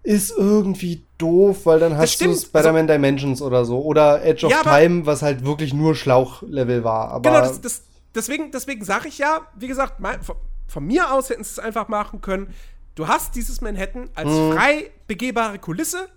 ist 0.03 0.33
irgendwie 0.37 1.05
doof, 1.19 1.65
weil 1.65 1.79
dann 1.79 1.97
hast 1.97 2.21
du 2.21 2.35
Spider-Man 2.35 2.89
also, 2.89 2.93
Dimensions 2.95 3.43
oder 3.43 3.65
so. 3.65 3.83
Oder 3.83 4.25
Edge 4.25 4.47
of 4.47 4.53
ja, 4.53 4.63
Time, 4.63 5.07
was 5.07 5.23
halt 5.23 5.45
wirklich 5.45 5.73
nur 5.73 5.95
Schlauchlevel 5.95 6.83
war. 6.83 7.11
Aber 7.11 7.31
genau, 7.31 7.41
das, 7.43 7.61
das, 7.61 7.83
deswegen, 8.15 8.51
deswegen 8.51 8.85
sage 8.85 9.09
ich 9.09 9.19
ja, 9.19 9.43
wie 9.57 9.69
gesagt, 9.69 10.01
mein, 10.01 10.21
von, 10.23 10.37
von, 10.67 10.85
mir 10.85 11.13
aus 11.13 11.31
hätten 11.31 11.45
sie 11.45 11.53
es 11.53 11.59
einfach 11.61 11.89
machen 11.89 12.21
können 12.21 12.53
du 12.95 13.09
hast 13.09 13.35
dieses 13.35 13.61
Manhattan 13.61 14.11
als 14.15 14.29
mhm. 14.29 14.53
frei 14.53 14.91
begehbare 15.07 15.59
Kulisse, 15.59 16.09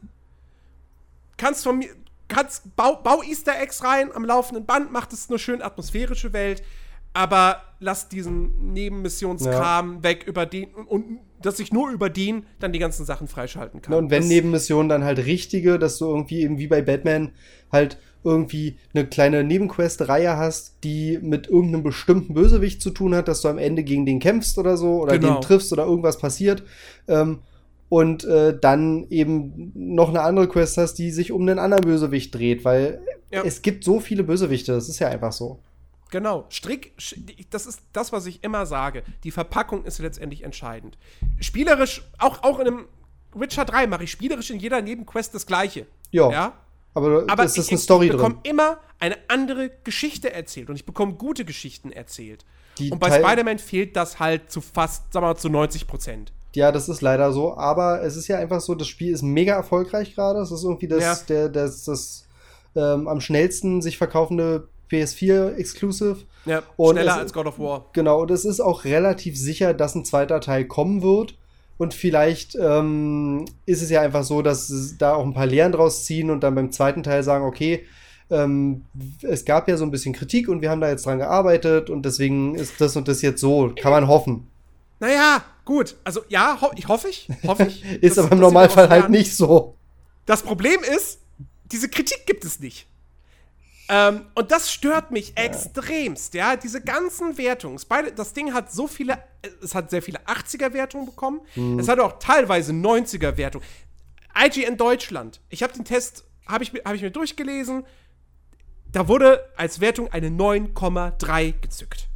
kannst 1.38 1.64
von 1.64 1.80
mir, 1.80 1.90
kannst, 2.28 2.76
bau, 2.76 2.98
bau 3.02 3.22
Easter 3.24 3.60
Eggs 3.60 3.84
rein 3.84 4.12
am 4.14 4.26
laufenden 4.26 4.66
Band, 4.66 4.92
macht 4.92 5.14
es 5.14 5.30
eine 5.30 5.40
schön 5.40 5.62
atmosphärische 5.62 6.34
Welt, 6.34 6.64
aber 7.14 7.62
lass 7.80 8.10
diesen 8.10 8.74
Nebenmissionskram 8.74 9.98
ja. 9.98 10.04
weg, 10.04 10.24
über 10.28 10.46
den 10.46 10.74
und, 10.74 10.88
und 10.88 11.20
dass 11.42 11.60
ich 11.60 11.72
nur 11.72 11.92
über 11.92 12.10
den 12.10 12.46
dann 12.60 12.74
die 12.74 12.80
ganzen 12.80 13.06
Sachen 13.06 13.28
freischalten 13.28 13.82
kann. 13.82 13.94
und 13.94 14.10
wenn 14.10 14.24
das, 14.24 14.30
Nebenmissionen 14.30 14.90
dann 14.90 15.04
halt 15.04 15.20
richtige, 15.20 15.80
dass 15.80 15.98
du 15.98 16.06
irgendwie 16.06 16.42
eben 16.42 16.58
wie 16.58 16.68
bei 16.68 16.82
Batman 16.82 17.34
halt 17.72 17.98
irgendwie 18.26 18.78
eine 18.94 19.06
kleine 19.06 19.44
Nebenquest-Reihe 19.44 20.36
hast, 20.36 20.84
die 20.84 21.20
mit 21.22 21.48
irgendeinem 21.48 21.84
bestimmten 21.84 22.34
Bösewicht 22.34 22.82
zu 22.82 22.90
tun 22.90 23.16
hat, 23.16 23.28
dass 23.28 23.42
du 23.42 23.48
am 23.48 23.58
Ende 23.58 23.84
gegen 23.84 24.06
den 24.06 24.20
kämpfst 24.20 24.58
oder 24.58 24.76
so 24.76 25.02
oder 25.02 25.18
genau. 25.18 25.36
den 25.36 25.42
triffst 25.42 25.72
oder 25.72 25.86
irgendwas 25.86 26.18
passiert. 26.18 26.64
Ähm, 27.08 27.40
und 27.88 28.24
äh, 28.26 28.58
dann 28.60 29.06
eben 29.12 29.72
noch 29.76 30.10
eine 30.10 30.22
andere 30.22 30.50
Quest 30.50 30.78
hast, 30.78 30.96
die 30.96 31.12
sich 31.12 31.32
um 31.32 31.44
einen 31.44 31.60
anderen 31.60 31.84
Bösewicht 31.84 32.34
dreht, 32.34 32.66
weil 32.66 33.00
ja. 33.32 33.44
es 33.44 33.62
gibt 33.62 33.84
so 33.84 34.00
viele 34.00 34.24
Bösewichte, 34.24 34.74
das 34.74 34.90
ist 34.90 35.00
ja 35.00 35.08
einfach 35.08 35.32
so. 35.32 35.60
Genau. 36.10 36.46
Strick, 36.50 36.94
das 37.50 37.66
ist 37.66 37.82
das, 37.94 38.12
was 38.12 38.26
ich 38.26 38.44
immer 38.44 38.66
sage. 38.66 39.04
Die 39.24 39.32
Verpackung 39.32 39.86
ist 39.86 40.00
letztendlich 40.00 40.44
entscheidend. 40.44 40.98
Spielerisch, 41.40 42.04
auch, 42.18 42.44
auch 42.44 42.60
in 42.60 42.68
einem 42.68 42.86
Witcher 43.34 43.66
3 43.66 43.88
mache 43.88 44.06
ich 44.06 44.12
spielerisch 44.12 44.50
in 44.50 44.60
jeder 44.60 44.82
Nebenquest 44.82 45.36
das 45.36 45.46
Gleiche. 45.46 45.86
Jo. 46.12 46.32
Ja. 46.32 46.54
Aber, 46.96 47.26
aber 47.28 47.44
es 47.44 47.58
ist 47.58 47.70
eine 47.70 47.78
Story 47.78 48.08
drin. 48.08 48.16
Ich 48.18 48.24
bekomme 48.24 48.40
immer 48.44 48.78
eine 49.00 49.18
andere 49.28 49.70
Geschichte 49.84 50.34
erzählt 50.34 50.70
und 50.70 50.76
ich 50.76 50.86
bekomme 50.86 51.14
gute 51.14 51.46
Geschichten 51.46 51.92
erzählt. 51.92 52.46
Die 52.80 52.90
und 52.90 53.00
bei 53.00 53.12
Spider-Man 53.12 53.60
fehlt 53.60 53.96
das 53.96 54.20
halt 54.20 54.50
zu 54.50 54.62
fast, 54.62 55.14
sagen 55.14 55.26
wir 55.26 55.30
mal, 55.30 55.38
zu 55.38 55.50
90 55.50 55.88
Prozent. 55.88 56.34
Ja, 56.56 56.72
das 56.72 56.90
ist 56.90 57.02
leider 57.02 57.32
so. 57.32 57.56
Aber 57.56 58.02
es 58.02 58.16
ist 58.16 58.28
ja 58.28 58.38
einfach 58.38 58.62
so, 58.62 58.76
das 58.76 58.88
Spiel 58.88 59.14
ist 59.14 59.22
mega 59.22 59.54
erfolgreich 59.54 60.16
gerade. 60.16 60.40
Es 60.40 60.52
ist 60.52 60.64
irgendwie 60.64 60.88
das, 60.88 61.04
ja. 61.04 61.16
der, 61.28 61.50
das, 61.50 61.84
das 61.84 62.26
ähm, 62.76 63.08
am 63.08 63.20
schnellsten 63.22 63.82
sich 63.82 63.98
verkaufende 63.98 64.70
PS4 64.90 65.56
Exclusive. 65.56 66.18
Ja, 66.46 66.64
und 66.78 66.96
schneller 66.96 67.18
als 67.18 67.34
God 67.34 67.48
of 67.48 67.60
War. 67.60 67.90
Genau, 67.94 68.22
und 68.22 68.32
es 68.32 68.46
ist 68.46 68.62
auch 68.62 68.86
relativ 68.86 69.38
sicher, 69.38 69.74
dass 69.74 69.96
ein 69.96 70.06
zweiter 70.06 70.40
Teil 70.40 70.66
kommen 70.66 71.02
wird. 71.02 71.36
Und 71.78 71.94
vielleicht 71.94 72.56
ähm, 72.56 73.46
ist 73.66 73.82
es 73.82 73.90
ja 73.90 74.02
einfach 74.02 74.24
so, 74.24 74.42
dass 74.42 74.96
da 74.98 75.16
auch 75.16 75.26
ein 75.26 75.34
paar 75.34 75.46
Lehren 75.46 75.74
draus 75.74 76.06
ziehen 76.06 76.30
und 76.30 76.42
dann 76.42 76.56
beim 76.56 76.72
zweiten 76.72 77.04
Teil 77.04 77.22
sagen, 77.24 77.46
okay, 77.46 77.86
ähm, 78.30 78.86
es 79.22 79.46
gab 79.46 79.68
ja 79.68 79.78
so 79.78 79.84
ein 79.84 79.92
bisschen 79.92 80.14
Kritik 80.14 80.48
und 80.48 80.62
wir 80.62 80.70
haben 80.70 80.82
da 80.82 80.90
jetzt 80.90 81.06
dran 81.06 81.20
gearbeitet 81.20 81.90
und 81.90 82.06
deswegen 82.06 82.56
ist 82.56 82.80
das 82.80 82.96
und 82.96 83.08
das 83.08 83.22
jetzt 83.22 83.42
so. 83.42 83.74
Kann 83.80 83.92
man 83.92 84.08
hoffen. 84.08 84.48
Naja, 85.00 85.44
gut. 85.66 85.96
Also 86.04 86.22
ja, 86.30 86.58
ho 86.62 86.72
ich 86.76 86.88
hoffe 86.88 87.10
ich. 87.10 87.28
Hoffe 87.46 87.66
ich 87.68 87.84
ist 88.02 88.18
aber 88.18 88.32
im 88.32 88.40
Normalfall 88.40 88.90
halt 88.90 89.10
nicht 89.10 89.36
so. 89.36 89.76
Das 90.26 90.42
Problem 90.42 90.80
ist, 90.96 91.20
diese 91.72 91.90
Kritik 91.90 92.26
gibt 92.26 92.46
es 92.46 92.60
nicht. 92.60 92.88
Ähm, 93.88 94.26
und 94.34 94.52
das 94.52 94.72
stört 94.72 95.12
mich 95.12 95.34
ja. 95.38 95.44
extremst, 95.44 96.34
ja. 96.34 96.56
Diese 96.56 96.82
ganzen 96.82 97.38
Wertungen. 97.38 97.80
Das 98.16 98.34
Ding 98.34 98.54
hat 98.54 98.72
so 98.72 98.88
viele, 98.88 99.18
es 99.62 99.76
hat 99.76 99.90
sehr 99.90 100.02
viele 100.02 100.20
80er-Wertungen 100.26 101.06
bekommen. 101.06 101.42
Mhm. 101.56 101.80
Es 101.80 101.88
hat 101.88 102.00
auch 102.00 102.20
teilweise 102.20 102.72
90er-Wertungen. 102.72 103.66
IGN 104.38 104.78
Deutschland. 104.78 105.40
Ich 105.50 105.64
habe 105.64 105.74
den 105.74 105.86
Test, 105.86 106.26
habe 106.46 106.64
ich, 106.64 106.74
hab 106.84 106.94
ich 106.96 107.02
mir 107.02 107.12
durchgelesen. 107.12 107.86
Da 108.92 109.08
wurde 109.08 109.46
als 109.56 109.82
Wertung 109.82 110.12
eine 110.12 110.30
9,3 110.30 111.54
gezückt. 111.62 112.08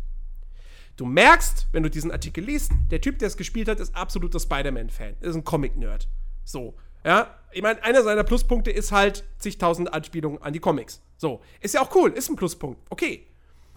Du 0.95 1.05
merkst, 1.05 1.67
wenn 1.71 1.83
du 1.83 1.89
diesen 1.89 2.11
Artikel 2.11 2.43
liest, 2.43 2.71
der 2.91 2.99
Typ, 2.99 3.19
der 3.19 3.27
es 3.27 3.37
gespielt 3.37 3.69
hat, 3.69 3.79
ist 3.79 3.95
absoluter 3.95 4.39
Spider-Man-Fan. 4.39 5.15
Ist 5.21 5.35
ein 5.35 5.43
Comic-Nerd. 5.43 6.09
So. 6.43 6.75
Ja, 7.05 7.35
ich 7.51 7.61
meine, 7.61 7.81
einer 7.83 8.03
seiner 8.03 8.25
Pluspunkte 8.25 8.71
ist 8.71 8.91
halt 8.91 9.23
zigtausend 9.37 9.93
Anspielungen 9.93 10.41
an 10.41 10.51
die 10.51 10.59
Comics. 10.59 11.01
So, 11.19 11.41
ist 11.59 11.75
ja 11.75 11.81
auch 11.81 11.93
cool, 11.95 12.11
ist 12.11 12.29
ein 12.29 12.37
Pluspunkt. 12.37 12.79
Okay. 12.89 13.27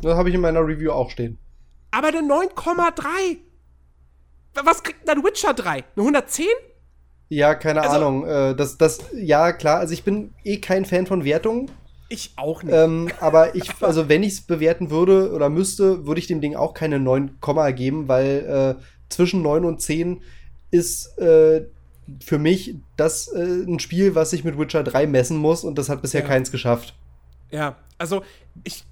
Das 0.00 0.16
habe 0.16 0.28
ich 0.28 0.34
in 0.36 0.40
meiner 0.40 0.64
Review 0.64 0.92
auch 0.92 1.10
stehen. 1.10 1.38
Aber 1.90 2.08
eine 2.08 2.20
9,3. 2.20 3.38
Was 4.64 4.82
kriegt 4.84 5.08
denn 5.08 5.24
Witcher 5.24 5.52
3? 5.52 5.70
Eine 5.70 5.84
110? 5.96 6.46
Ja, 7.30 7.56
keine 7.56 7.82
also, 7.82 7.96
Ahnung. 7.96 8.26
Äh, 8.26 8.54
das, 8.54 8.78
das, 8.78 9.00
ja, 9.12 9.52
klar. 9.52 9.80
Also 9.80 9.92
ich 9.92 10.04
bin 10.04 10.32
eh 10.44 10.58
kein 10.58 10.84
Fan 10.84 11.06
von 11.06 11.24
Wertungen. 11.24 11.68
Ich 12.08 12.32
auch 12.36 12.62
nicht. 12.62 12.74
Ähm, 12.74 13.10
aber 13.18 13.56
ich, 13.56 13.72
also 13.80 14.08
wenn 14.08 14.22
ich 14.22 14.34
es 14.34 14.40
bewerten 14.42 14.90
würde 14.90 15.32
oder 15.32 15.50
müsste, 15.50 16.06
würde 16.06 16.20
ich 16.20 16.28
dem 16.28 16.40
Ding 16.40 16.54
auch 16.54 16.74
keine 16.74 17.00
9, 17.00 17.38
geben, 17.74 18.06
weil 18.06 18.76
äh, 18.78 18.82
zwischen 19.08 19.42
9 19.42 19.64
und 19.64 19.80
10 19.80 20.22
ist 20.70 21.18
äh, 21.18 21.66
für 22.24 22.38
mich 22.38 22.76
das 22.96 23.26
äh, 23.32 23.64
ein 23.64 23.80
Spiel, 23.80 24.14
was 24.14 24.32
ich 24.32 24.44
mit 24.44 24.58
Witcher 24.58 24.84
3 24.84 25.08
messen 25.08 25.38
muss 25.38 25.64
und 25.64 25.76
das 25.76 25.88
hat 25.88 26.02
bisher 26.02 26.20
ja. 26.20 26.28
keins 26.28 26.52
geschafft. 26.52 26.94
Ja, 27.52 27.76
also 27.98 28.24
ich, 28.64 28.84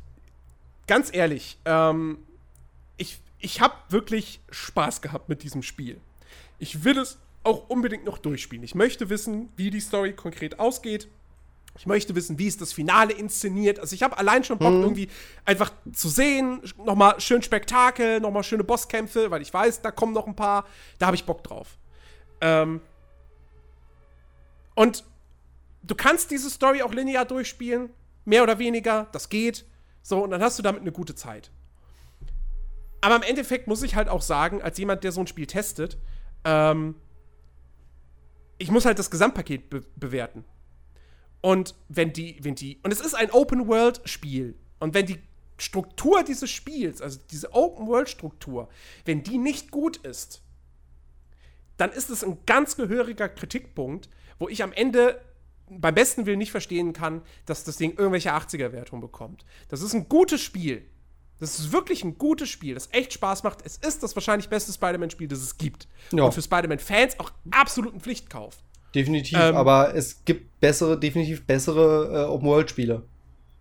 ganz 0.86 1.10
ehrlich, 1.12 1.58
ähm, 1.64 2.18
ich, 2.96 3.20
ich 3.40 3.60
habe 3.60 3.74
wirklich 3.88 4.40
Spaß 4.50 5.02
gehabt 5.02 5.28
mit 5.28 5.42
diesem 5.42 5.62
Spiel. 5.62 6.00
Ich 6.58 6.84
will 6.84 6.98
es 6.98 7.18
auch 7.42 7.68
unbedingt 7.68 8.04
noch 8.04 8.18
durchspielen. 8.18 8.62
Ich 8.62 8.74
möchte 8.74 9.08
wissen, 9.08 9.48
wie 9.56 9.70
die 9.70 9.80
Story 9.80 10.12
konkret 10.12 10.60
ausgeht. 10.60 11.08
Ich 11.78 11.86
möchte 11.86 12.14
wissen, 12.14 12.38
wie 12.38 12.46
ist 12.46 12.60
das 12.60 12.74
Finale 12.74 13.14
inszeniert. 13.14 13.78
Also 13.78 13.94
ich 13.94 14.02
habe 14.02 14.18
allein 14.18 14.44
schon 14.44 14.58
Bock, 14.58 14.74
mhm. 14.74 14.82
irgendwie 14.82 15.08
einfach 15.46 15.72
zu 15.92 16.08
sehen, 16.08 16.60
nochmal 16.84 17.18
schön 17.20 17.42
Spektakel, 17.42 18.20
nochmal 18.20 18.42
schöne 18.42 18.64
Bosskämpfe, 18.64 19.30
weil 19.30 19.40
ich 19.40 19.54
weiß, 19.54 19.80
da 19.80 19.90
kommen 19.90 20.12
noch 20.12 20.26
ein 20.26 20.36
paar. 20.36 20.66
Da 20.98 21.06
habe 21.06 21.16
ich 21.16 21.24
Bock 21.24 21.42
drauf. 21.42 21.78
Ähm, 22.42 22.82
und 24.74 25.04
du 25.82 25.94
kannst 25.94 26.30
diese 26.30 26.50
Story 26.50 26.82
auch 26.82 26.92
linear 26.92 27.24
durchspielen, 27.24 27.90
mehr 28.24 28.42
oder 28.42 28.58
weniger, 28.58 29.08
das 29.12 29.28
geht. 29.28 29.64
So, 30.02 30.22
und 30.22 30.30
dann 30.30 30.42
hast 30.42 30.58
du 30.58 30.62
damit 30.62 30.82
eine 30.82 30.92
gute 30.92 31.14
Zeit. 31.14 31.50
Aber 33.00 33.16
im 33.16 33.22
Endeffekt 33.22 33.66
muss 33.66 33.82
ich 33.82 33.94
halt 33.94 34.08
auch 34.08 34.22
sagen, 34.22 34.62
als 34.62 34.78
jemand, 34.78 35.04
der 35.04 35.12
so 35.12 35.20
ein 35.20 35.26
Spiel 35.26 35.46
testet, 35.46 35.98
ähm, 36.44 36.94
ich 38.58 38.70
muss 38.70 38.84
halt 38.84 38.98
das 38.98 39.10
Gesamtpaket 39.10 39.70
be 39.70 39.82
bewerten. 39.96 40.44
Und 41.40 41.74
wenn 41.88 42.12
die, 42.12 42.38
wenn 42.42 42.54
die, 42.54 42.78
und 42.82 42.92
es 42.92 43.00
ist 43.00 43.14
ein 43.14 43.30
Open-World-Spiel. 43.30 44.54
Und 44.78 44.92
wenn 44.92 45.06
die 45.06 45.18
Struktur 45.56 46.22
dieses 46.22 46.50
Spiels, 46.50 47.00
also 47.00 47.18
diese 47.30 47.54
Open-World-Struktur, 47.54 48.68
wenn 49.06 49.22
die 49.22 49.38
nicht 49.38 49.70
gut 49.70 49.96
ist, 49.98 50.42
dann 51.78 51.92
ist 51.92 52.10
es 52.10 52.22
ein 52.22 52.38
ganz 52.44 52.76
gehöriger 52.76 53.30
Kritikpunkt, 53.30 54.10
wo 54.38 54.48
ich 54.48 54.62
am 54.62 54.72
Ende 54.72 55.20
beim 55.70 55.94
besten 55.94 56.26
Willen 56.26 56.38
nicht 56.38 56.50
verstehen 56.50 56.92
kann, 56.92 57.22
dass 57.46 57.64
das 57.64 57.76
Ding 57.76 57.92
irgendwelche 57.96 58.32
80er-Wertungen 58.32 59.00
bekommt. 59.00 59.44
Das 59.68 59.82
ist 59.82 59.94
ein 59.94 60.08
gutes 60.08 60.40
Spiel. 60.40 60.84
Das 61.38 61.58
ist 61.58 61.72
wirklich 61.72 62.04
ein 62.04 62.18
gutes 62.18 62.50
Spiel, 62.50 62.74
das 62.74 62.90
echt 62.92 63.14
Spaß 63.14 63.44
macht. 63.44 63.64
Es 63.64 63.78
ist 63.78 64.02
das 64.02 64.14
wahrscheinlich 64.14 64.50
beste 64.50 64.72
Spider-Man-Spiel, 64.72 65.26
das 65.26 65.40
es 65.40 65.56
gibt. 65.56 65.88
Ja. 66.12 66.24
Und 66.24 66.34
für 66.34 66.42
Spider-Man-Fans 66.42 67.18
auch 67.18 67.30
absolut 67.50 67.94
ein 67.94 68.00
Pflichtkauf. 68.00 68.58
Definitiv, 68.94 69.38
ähm, 69.38 69.56
aber 69.56 69.94
es 69.94 70.24
gibt 70.24 70.60
bessere, 70.60 70.98
definitiv 70.98 71.46
bessere 71.46 72.24
äh, 72.24 72.28
Open-World-Spiele. 72.28 73.04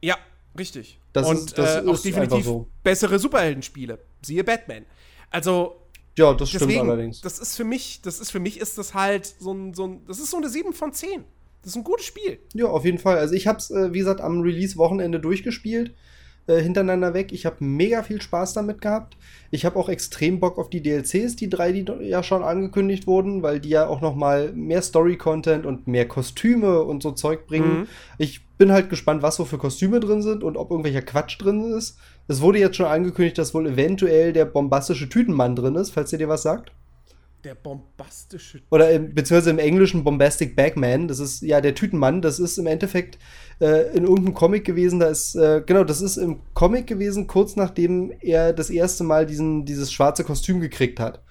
Ja, 0.02 0.18
richtig. 0.58 1.00
Das 1.14 1.28
Und 1.28 1.38
ist, 1.38 1.58
das 1.58 1.86
äh, 1.86 1.88
auch 1.88 2.00
definitiv 2.00 2.46
so. 2.46 2.68
bessere 2.84 3.18
Superheldenspiele. 3.18 4.00
Siehe 4.24 4.44
Batman. 4.44 4.86
Also, 5.30 5.76
ja, 6.18 6.34
das 6.34 6.50
stimmt 6.50 6.64
Deswegen, 6.64 6.90
allerdings. 6.90 7.22
Das 7.22 7.40
ist 7.40 7.56
für 7.56 7.64
mich, 7.64 8.02
das 8.02 8.20
ist 8.20 8.32
für 8.32 8.40
mich 8.40 8.60
ist 8.60 8.78
das 8.78 8.94
halt 8.94 9.26
so 9.26 9.54
ein, 9.54 9.74
so 9.74 9.88
ein, 9.88 10.06
das 10.06 10.20
ist 10.20 10.32
so 10.32 10.38
eine 10.38 10.50
7 10.50 10.74
von 10.74 10.92
10. 10.92 11.24
Das 11.62 11.72
ist 11.72 11.76
ein 11.76 11.84
gutes 11.84 12.06
Spiel. 12.06 12.40
Ja, 12.54 12.68
auf 12.68 12.86
jeden 12.86 13.00
Fall. 13.00 13.18
Also 13.18 13.34
ich 13.34 13.48
hab's, 13.48 13.70
äh, 13.70 13.94
wie 13.94 14.00
gesagt, 14.00 14.22
am 14.22 14.42
Release-Wochenende 14.42 15.20
durchgespielt, 15.20 15.94
äh, 16.48 16.62
hintereinander 16.62 17.14
weg. 17.14 17.32
Ich 17.32 17.46
habe 17.46 17.58
mega 17.60 18.02
viel 18.02 18.22
Spaß 18.22 18.54
damit 18.54 18.82
gehabt. 18.82 19.18
Ich 19.52 19.66
habe 19.66 19.78
auch 19.78 19.90
extrem 19.90 20.40
Bock 20.40 20.58
auf 20.58 20.70
die 20.70 20.82
DLCs, 20.82 21.36
die 21.36 21.50
drei, 21.50 21.72
die 21.72 21.86
ja 22.02 22.24
schon 22.24 22.44
angekündigt 22.44 23.08
wurden, 23.08 23.44
weil 23.44 23.60
die 23.60 23.70
ja 23.70 23.88
auch 23.88 24.02
noch 24.02 24.16
mal 24.16 24.52
mehr 24.54 24.82
Story-Content 24.82 25.66
und 25.66 25.88
mehr 25.88 26.08
Kostüme 26.08 26.82
und 26.82 27.04
so 27.04 27.12
Zeug 27.12 27.46
bringen. 27.46 27.82
Mhm. 27.82 27.88
Ich 28.18 28.48
bin 28.58 28.72
halt 28.72 28.90
gespannt, 28.90 29.22
was 29.22 29.36
so 29.36 29.46
für 29.46 29.58
Kostüme 29.58 30.00
drin 30.00 30.22
sind 30.22 30.44
und 30.44 30.58
ob 30.58 30.72
irgendwelcher 30.72 31.02
Quatsch 31.02 31.42
drin 31.42 31.72
ist. 31.74 31.98
Es 32.28 32.42
wurde 32.42 32.60
jetzt 32.60 32.78
schon 32.78 32.86
angekündigt, 32.86 33.38
dass 33.38 33.54
wohl 33.54 33.68
eventuell 33.68 34.34
der 34.34 34.46
bombastische 34.46 35.10
Tütenmann 35.10 35.56
drin 35.56 35.76
ist, 35.76 35.92
falls 35.92 36.12
ihr 36.14 36.20
dir 36.20 36.30
was 36.30 36.44
sagt. 36.44 36.72
Der 37.44 37.56
bombastische. 37.56 38.62
Oder 38.70 38.92
im, 38.92 39.14
beziehungsweise 39.14 39.52
im 39.52 39.60
Englischen 39.60 40.04
Bombastic 40.04 40.56
Bagman. 40.56 41.08
Das 41.08 41.20
ist 41.20 41.42
ja 41.42 41.62
der 41.62 41.74
Tütenmann. 41.74 42.22
Das 42.22 42.38
ist 42.38 42.58
im 42.58 42.68
Endeffekt 42.68 43.18
äh, 43.62 43.96
in 43.96 44.04
irgendeinem 44.04 44.34
Comic 44.34 44.66
gewesen. 44.66 45.00
Da 45.00 45.08
ist, 45.08 45.36
äh, 45.36 45.64
genau, 45.66 45.86
das 45.86 46.02
ist 46.02 46.18
im 46.18 46.42
Comic 46.54 46.88
gewesen, 46.88 47.28
kurz 47.28 47.56
nachdem 47.56 48.12
er 48.20 48.52
das 48.52 48.70
erste 48.70 49.06
Mal 49.06 49.26
diesen, 49.26 49.64
dieses 49.64 49.92
schwarze 49.92 50.26
Kostüm 50.26 50.60
gekriegt 50.60 51.00
hat. 51.00 51.24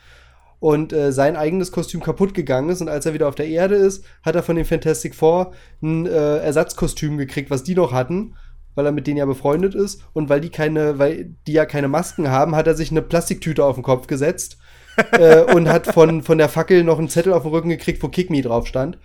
Und 0.61 0.93
äh, 0.93 1.13
sein 1.13 1.37
eigenes 1.37 1.73
Kostüm 1.73 2.01
kaputt 2.03 2.33
gegangen 2.33 2.71
ist. 2.71 2.81
Und 2.81 2.89
als 2.89 3.05
er 3.05 3.13
wieder 3.13 3.29
auf 3.29 3.35
der 3.35 3.49
Erde 3.49 3.75
ist, 3.75 4.05
hat 4.23 4.35
er 4.35 4.43
von 4.43 4.57
den 4.57 4.65
Fantastic 4.65 5.15
Four 5.15 5.53
ein 5.83 6.07
äh, 6.07 6.39
Ersatzkostüm 6.39 7.19
gekriegt, 7.19 7.51
was 7.51 7.65
die 7.65 7.75
noch 7.75 7.93
hatten 7.93 8.35
weil 8.79 8.87
er 8.87 8.93
mit 8.93 9.09
denen 9.09 9.17
ja 9.17 9.27
befreundet 9.27 9.75
ist 9.75 10.05
und 10.13 10.29
weil 10.29 10.41
die 10.41 10.51
keine, 10.51 11.01
weil 11.01 11.35
die 11.49 11.53
ja 11.53 11.67
keine 11.67 11.89
Masken 11.89 12.29
haben, 12.31 12.55
hat 12.55 12.69
er 12.69 12.77
sich 12.77 12.93
eine 12.93 13.03
Plastiktüte 13.03 13.65
auf 13.65 13.75
den 13.75 13.83
Kopf 13.83 14.07
gesetzt 14.07 14.57
äh, 15.13 15.43
und 15.55 15.69
hat 15.69 15.87
von, 15.87 16.23
von 16.23 16.39
der 16.39 16.49
Fackel 16.49 16.85
noch 16.85 16.99
einen 16.99 17.09
Zettel 17.09 17.33
auf 17.33 17.43
den 17.43 17.53
Rücken 17.53 17.69
gekriegt, 17.69 18.03
wo 18.03 18.09
Kick 18.09 18.31
Me 18.31 18.43
drauf 18.43 18.67
stand 18.67 18.99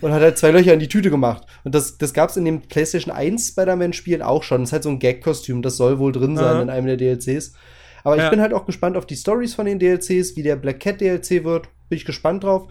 und 0.00 0.12
hat 0.12 0.20
halt 0.20 0.38
zwei 0.38 0.50
Löcher 0.50 0.74
in 0.74 0.80
die 0.80 0.88
Tüte 0.88 1.10
gemacht. 1.10 1.46
Und 1.64 1.74
das, 1.74 1.98
das 1.98 2.12
gab 2.12 2.30
es 2.30 2.36
in 2.36 2.44
dem 2.44 2.62
PlayStation 2.62 3.14
1 3.14 3.48
Spider-Man-Spielen 3.48 4.22
auch 4.22 4.42
schon. 4.42 4.60
Das 4.60 4.68
ist 4.68 4.72
halt 4.72 4.82
so 4.82 4.90
ein 4.90 4.98
Gag-Kostüm, 4.98 5.62
das 5.62 5.76
soll 5.76 5.98
wohl 5.98 6.12
drin 6.12 6.36
sein 6.36 6.56
Aha. 6.56 6.62
in 6.62 6.70
einem 6.70 6.86
der 6.86 6.96
DLCs. 6.96 7.54
Aber 8.04 8.16
ja. 8.16 8.24
ich 8.24 8.30
bin 8.30 8.40
halt 8.40 8.52
auch 8.52 8.66
gespannt 8.66 8.96
auf 8.96 9.06
die 9.06 9.16
Stories 9.16 9.54
von 9.54 9.66
den 9.66 9.78
DLCs, 9.78 10.36
wie 10.36 10.42
der 10.42 10.56
Black 10.56 10.80
Cat 10.80 11.00
DLC 11.00 11.44
wird. 11.44 11.68
Bin 11.88 11.96
ich 11.96 12.04
gespannt 12.04 12.44
drauf. 12.44 12.68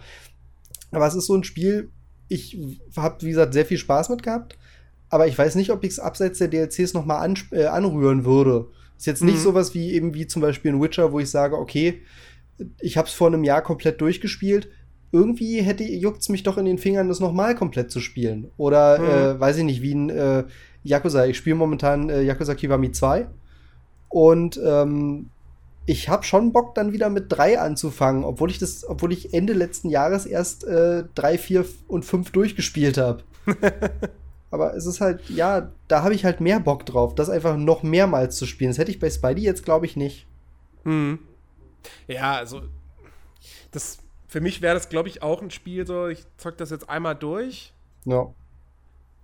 Aber 0.92 1.06
es 1.06 1.14
ist 1.14 1.26
so 1.26 1.34
ein 1.34 1.44
Spiel, 1.44 1.90
ich 2.28 2.58
habe, 2.96 3.22
wie 3.22 3.30
gesagt, 3.30 3.52
sehr 3.52 3.66
viel 3.66 3.78
Spaß 3.78 4.08
mit 4.08 4.22
gehabt 4.22 4.56
aber 5.08 5.26
ich 5.26 5.38
weiß 5.38 5.54
nicht, 5.54 5.70
ob 5.70 5.84
ich 5.84 5.92
es 5.92 5.98
abseits 5.98 6.38
der 6.38 6.48
DLCs 6.48 6.94
noch 6.94 7.04
mal 7.04 7.18
an, 7.18 7.38
äh, 7.52 7.66
anrühren 7.66 8.24
würde. 8.24 8.68
Ist 8.98 9.06
jetzt 9.06 9.22
nicht 9.22 9.38
mhm. 9.38 9.42
sowas 9.42 9.74
wie 9.74 9.92
eben 9.92 10.14
wie 10.14 10.26
zum 10.26 10.42
Beispiel 10.42 10.72
in 10.72 10.80
Witcher, 10.80 11.12
wo 11.12 11.20
ich 11.20 11.30
sage, 11.30 11.56
okay, 11.56 12.02
ich 12.80 12.96
habe 12.96 13.08
es 13.08 13.14
vor 13.14 13.28
einem 13.28 13.44
Jahr 13.44 13.62
komplett 13.62 14.00
durchgespielt. 14.00 14.68
Irgendwie 15.12 15.62
hätte 15.62 15.84
juckt's 15.84 16.28
mich 16.28 16.42
doch 16.42 16.58
in 16.58 16.64
den 16.64 16.78
Fingern, 16.78 17.08
das 17.08 17.20
noch 17.20 17.32
mal 17.32 17.54
komplett 17.54 17.90
zu 17.90 18.00
spielen. 18.00 18.50
Oder 18.56 18.98
mhm. 18.98 19.36
äh, 19.36 19.40
weiß 19.40 19.58
ich 19.58 19.64
nicht, 19.64 19.82
wie 19.82 19.94
ein 19.94 20.10
äh, 20.10 20.44
Yakuza. 20.82 21.26
Ich 21.26 21.36
spiele 21.36 21.56
momentan 21.56 22.10
äh, 22.10 22.22
Yakuza 22.22 22.54
Kiwami 22.54 22.92
2. 22.92 23.28
Und 24.08 24.60
ähm, 24.64 25.30
ich 25.86 26.08
habe 26.08 26.24
schon 26.24 26.52
Bock, 26.52 26.74
dann 26.74 26.92
wieder 26.92 27.08
mit 27.08 27.26
drei 27.28 27.60
anzufangen, 27.60 28.24
obwohl 28.24 28.50
ich 28.50 28.58
das, 28.58 28.88
obwohl 28.88 29.12
ich 29.12 29.32
Ende 29.32 29.52
letzten 29.52 29.88
Jahres 29.88 30.26
erst 30.26 30.64
äh, 30.64 31.04
drei, 31.14 31.38
vier 31.38 31.64
und 31.86 32.04
fünf 32.04 32.32
durchgespielt 32.32 32.98
habe. 32.98 33.22
Aber 34.50 34.74
es 34.74 34.86
ist 34.86 35.00
halt, 35.00 35.28
ja, 35.28 35.70
da 35.86 36.02
habe 36.02 36.14
ich 36.14 36.24
halt 36.24 36.40
mehr 36.40 36.60
Bock 36.60 36.86
drauf, 36.86 37.14
das 37.14 37.30
einfach 37.30 37.56
noch 37.56 37.82
mehrmals 37.82 38.36
zu 38.36 38.46
spielen. 38.46 38.70
Das 38.70 38.78
hätte 38.78 38.90
ich 38.90 38.98
bei 38.98 39.10
Spidey 39.10 39.42
jetzt, 39.42 39.64
glaube 39.64 39.86
ich, 39.86 39.96
nicht. 39.96 40.26
Hm. 40.84 41.18
Ja, 42.06 42.34
also, 42.34 42.62
das, 43.70 43.98
für 44.28 44.40
mich 44.40 44.62
wäre 44.62 44.74
das, 44.74 44.88
glaube 44.88 45.08
ich, 45.08 45.22
auch 45.22 45.42
ein 45.42 45.50
Spiel, 45.50 45.86
so, 45.86 46.08
ich 46.08 46.24
zock 46.36 46.56
das 46.56 46.70
jetzt 46.70 46.88
einmal 46.88 47.14
durch. 47.14 47.72
Ja. 48.04 48.32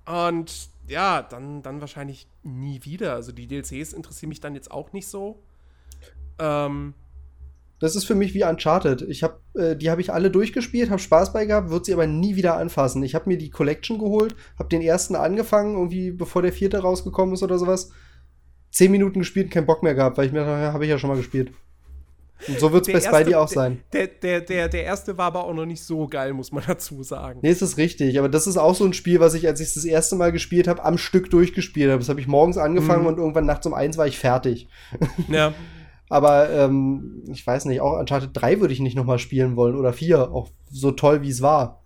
Und 0.05 0.71
ja, 0.89 1.23
dann, 1.23 1.63
dann 1.63 1.81
wahrscheinlich 1.81 2.27
nie 2.43 2.85
wieder. 2.85 3.15
Also 3.15 3.33
die 3.33 3.47
DLCs 3.47 3.93
interessieren 3.93 4.29
mich 4.29 4.41
dann 4.41 4.55
jetzt 4.55 4.71
auch 4.71 4.93
nicht 4.93 5.07
so. 5.07 5.41
Ähm, 6.39 6.95
das 7.79 7.97
ist 7.97 8.05
für 8.05 8.15
mich 8.15 8.35
wie 8.35 8.45
Uncharted. 8.45 9.03
Ich 9.03 9.23
hab, 9.23 9.41
äh, 9.55 9.77
die 9.77 9.91
habe 9.91 10.01
ich 10.01 10.13
alle 10.13 10.31
durchgespielt, 10.31 10.91
habe 10.91 11.01
Spaß 11.01 11.33
bei 11.33 11.47
gehabt, 11.47 11.71
würde 11.71 11.85
sie 11.85 11.93
aber 11.93 12.07
nie 12.07 12.37
wieder 12.37 12.57
anfassen. 12.57 13.03
Ich 13.03 13.15
habe 13.15 13.29
mir 13.29 13.39
die 13.39 13.51
Collection 13.51 13.99
geholt, 13.99 14.37
habe 14.59 14.69
den 14.69 14.83
ersten 14.83 15.17
angefangen, 15.17 15.75
irgendwie 15.75 16.11
bevor 16.11 16.43
der 16.43 16.53
vierte 16.53 16.79
rausgekommen 16.79 17.35
ist 17.35 17.43
oder 17.43 17.59
sowas. 17.59 17.91
Zehn 18.71 18.91
Minuten 18.91 19.21
gespielt, 19.21 19.51
keinen 19.51 19.67
Bock 19.67 19.83
mehr 19.83 19.95
gehabt, 19.95 20.17
weil 20.17 20.27
ich 20.27 20.33
mir 20.33 20.45
dachte, 20.45 20.73
habe 20.73 20.85
ich 20.85 20.91
ja 20.91 20.99
schon 20.99 21.11
mal 21.11 21.17
gespielt. 21.17 21.53
Und 22.49 22.61
so 22.61 22.73
wird 22.73 22.87
es 22.87 22.93
bei 22.93 22.99
erste, 23.01 23.15
Spidey 23.15 23.35
auch 23.35 23.49
sein. 23.49 23.83
Der, 23.93 24.07
der, 24.07 24.41
der, 24.41 24.69
der 24.69 24.85
erste 24.85 25.17
war 25.19 25.27
aber 25.27 25.45
auch 25.45 25.55
noch 25.55 25.67
nicht 25.67 25.83
so 25.83 26.07
geil, 26.09 26.33
muss 26.33 26.53
man 26.53 26.65
dazu 26.67 27.03
sagen. 27.03 27.41
Nee, 27.43 27.51
ist 27.51 27.63
das 27.63 27.77
richtig. 27.77 28.19
Aber 28.19 28.29
das 28.29 28.47
ist 28.47 28.57
auch 28.57 28.75
so 28.75 28.85
ein 28.85 28.93
Spiel, 28.93 29.21
was 29.21 29.35
ich, 29.35 29.47
als 29.47 29.61
ich 29.61 29.75
das 29.75 29.85
erste 29.85 30.17
Mal 30.17 30.33
gespielt 30.33 30.69
habe, 30.69 30.85
am 30.85 30.99
Stück 30.99 31.31
durchgespielt 31.31 31.91
habe. 31.91 32.01
Das 32.01 32.09
habe 32.09 32.21
ich 32.21 32.27
morgens 32.27 32.59
angefangen 32.59 33.03
mhm. 33.03 33.09
und 33.09 33.19
irgendwann 33.19 33.47
nachts 33.47 33.67
um 33.67 33.75
eins 33.75 33.97
war 33.97 34.07
ich 34.07 34.19
fertig. 34.19 34.69
Ja. 35.29 35.55
aber 36.09 36.51
ähm, 36.51 37.25
ich 37.31 37.47
weiß 37.47 37.65
nicht, 37.67 37.81
auch 37.81 37.99
Uncharted 37.99 38.31
3 38.33 38.61
würde 38.61 38.75
ich 38.75 38.81
nicht 38.81 38.97
nochmal 38.97 39.19
spielen 39.19 39.57
wollen 39.57 39.77
oder 39.77 39.93
4, 39.93 40.33
auch 40.33 40.51
so 40.71 40.91
toll 40.91 41.23
wie 41.23 41.31
es 41.31 41.43
war. 41.43 41.83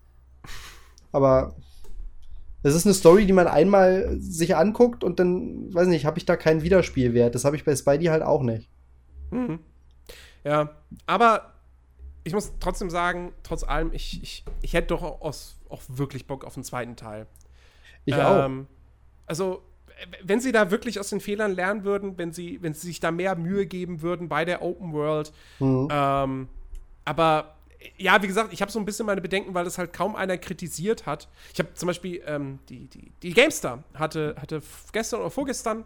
Aber 1.12 1.54
es 2.62 2.74
ist 2.74 2.86
eine 2.86 2.94
Story, 2.94 3.26
die 3.26 3.32
man 3.32 3.46
einmal 3.46 4.16
sich 4.18 4.56
anguckt 4.56 5.04
und 5.04 5.20
dann, 5.20 5.72
weiß 5.72 5.86
nicht, 5.86 6.04
habe 6.04 6.18
ich 6.18 6.24
da 6.26 6.36
keinen 6.36 6.62
Wiederspielwert. 6.62 7.34
Das 7.34 7.44
habe 7.44 7.54
ich 7.54 7.64
bei 7.64 7.76
Spidey 7.76 8.06
halt 8.06 8.22
auch 8.22 8.42
nicht. 8.42 8.68
Mhm. 9.30 9.60
Ja, 10.46 10.70
aber 11.06 11.54
ich 12.22 12.32
muss 12.32 12.52
trotzdem 12.60 12.88
sagen, 12.88 13.32
trotz 13.42 13.64
allem, 13.64 13.92
ich, 13.92 14.22
ich, 14.22 14.44
ich 14.62 14.74
hätte 14.74 14.88
doch 14.88 15.02
auch, 15.02 15.34
auch 15.68 15.82
wirklich 15.88 16.28
Bock 16.28 16.44
auf 16.44 16.54
den 16.54 16.62
zweiten 16.62 16.94
Teil. 16.94 17.26
Ich 18.04 18.14
ähm, 18.14 18.20
auch. 18.20 19.26
Also, 19.26 19.62
wenn 20.22 20.38
sie 20.38 20.52
da 20.52 20.70
wirklich 20.70 21.00
aus 21.00 21.10
den 21.10 21.18
Fehlern 21.18 21.52
lernen 21.52 21.82
würden, 21.82 22.16
wenn 22.16 22.32
sie, 22.32 22.62
wenn 22.62 22.74
sie 22.74 22.86
sich 22.86 23.00
da 23.00 23.10
mehr 23.10 23.34
Mühe 23.34 23.66
geben 23.66 24.02
würden 24.02 24.28
bei 24.28 24.44
der 24.44 24.62
Open 24.62 24.92
World. 24.92 25.32
Mhm. 25.58 25.88
Ähm, 25.90 26.48
aber 27.04 27.56
ja, 27.96 28.22
wie 28.22 28.28
gesagt, 28.28 28.52
ich 28.52 28.62
habe 28.62 28.70
so 28.70 28.78
ein 28.78 28.84
bisschen 28.84 29.06
meine 29.06 29.20
Bedenken, 29.20 29.52
weil 29.52 29.64
das 29.64 29.78
halt 29.78 29.92
kaum 29.92 30.14
einer 30.14 30.38
kritisiert 30.38 31.06
hat. 31.06 31.28
Ich 31.52 31.58
habe 31.58 31.74
zum 31.74 31.88
Beispiel 31.88 32.22
ähm, 32.24 32.60
die, 32.68 32.86
die, 32.86 33.10
die 33.20 33.32
GameStar 33.32 33.82
hatte, 33.94 34.36
hatte 34.40 34.62
gestern 34.92 35.20
oder 35.20 35.30
vorgestern 35.30 35.84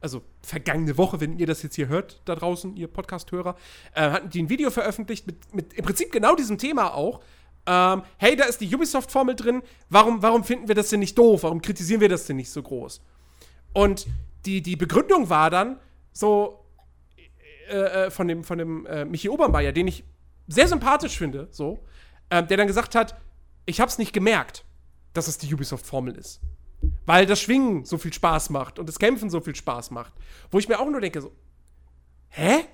also 0.00 0.22
vergangene 0.42 0.96
Woche, 0.96 1.20
wenn 1.20 1.38
ihr 1.38 1.46
das 1.46 1.62
jetzt 1.62 1.76
hier 1.76 1.88
hört, 1.88 2.20
da 2.24 2.34
draußen, 2.34 2.76
ihr 2.76 2.88
Podcast-Hörer, 2.88 3.56
äh, 3.94 4.10
hatten 4.10 4.30
die 4.30 4.42
ein 4.42 4.48
Video 4.48 4.70
veröffentlicht 4.70 5.26
mit, 5.26 5.54
mit 5.54 5.74
im 5.74 5.84
Prinzip 5.84 6.10
genau 6.12 6.34
diesem 6.34 6.58
Thema 6.58 6.94
auch. 6.94 7.20
Ähm, 7.66 8.02
hey, 8.16 8.36
da 8.36 8.44
ist 8.44 8.60
die 8.60 8.74
Ubisoft-Formel 8.74 9.36
drin, 9.36 9.62
warum, 9.90 10.22
warum 10.22 10.44
finden 10.44 10.68
wir 10.68 10.74
das 10.74 10.88
denn 10.88 11.00
nicht 11.00 11.18
doof? 11.18 11.42
Warum 11.42 11.60
kritisieren 11.60 12.00
wir 12.00 12.08
das 12.08 12.26
denn 12.26 12.36
nicht 12.36 12.50
so 12.50 12.62
groß? 12.62 13.02
Und 13.72 14.06
die, 14.46 14.62
die 14.62 14.76
Begründung 14.76 15.28
war 15.28 15.50
dann 15.50 15.78
so 16.12 16.64
äh, 17.68 18.06
äh 18.06 18.10
von 18.10 18.26
dem, 18.26 18.42
von 18.42 18.58
dem 18.58 18.86
äh, 18.86 19.04
Michi 19.04 19.28
Obermeier, 19.28 19.72
den 19.72 19.86
ich 19.86 20.04
sehr 20.48 20.66
sympathisch 20.66 21.18
finde, 21.18 21.48
so, 21.50 21.78
äh, 22.30 22.42
der 22.42 22.56
dann 22.56 22.66
gesagt 22.66 22.94
hat, 22.94 23.16
ich 23.66 23.80
hab's 23.80 23.98
nicht 23.98 24.12
gemerkt, 24.12 24.64
dass 25.12 25.28
es 25.28 25.38
die 25.38 25.52
Ubisoft-Formel 25.52 26.16
ist. 26.16 26.40
Weil 27.06 27.26
das 27.26 27.40
Schwingen 27.40 27.84
so 27.84 27.98
viel 27.98 28.12
Spaß 28.12 28.50
macht 28.50 28.78
und 28.78 28.88
das 28.88 28.98
Kämpfen 28.98 29.30
so 29.30 29.40
viel 29.40 29.54
Spaß 29.54 29.90
macht. 29.90 30.12
Wo 30.50 30.58
ich 30.58 30.68
mir 30.68 30.78
auch 30.78 30.88
nur 30.88 31.00
denke, 31.00 31.20
so, 31.20 31.32
hä? 32.28 32.64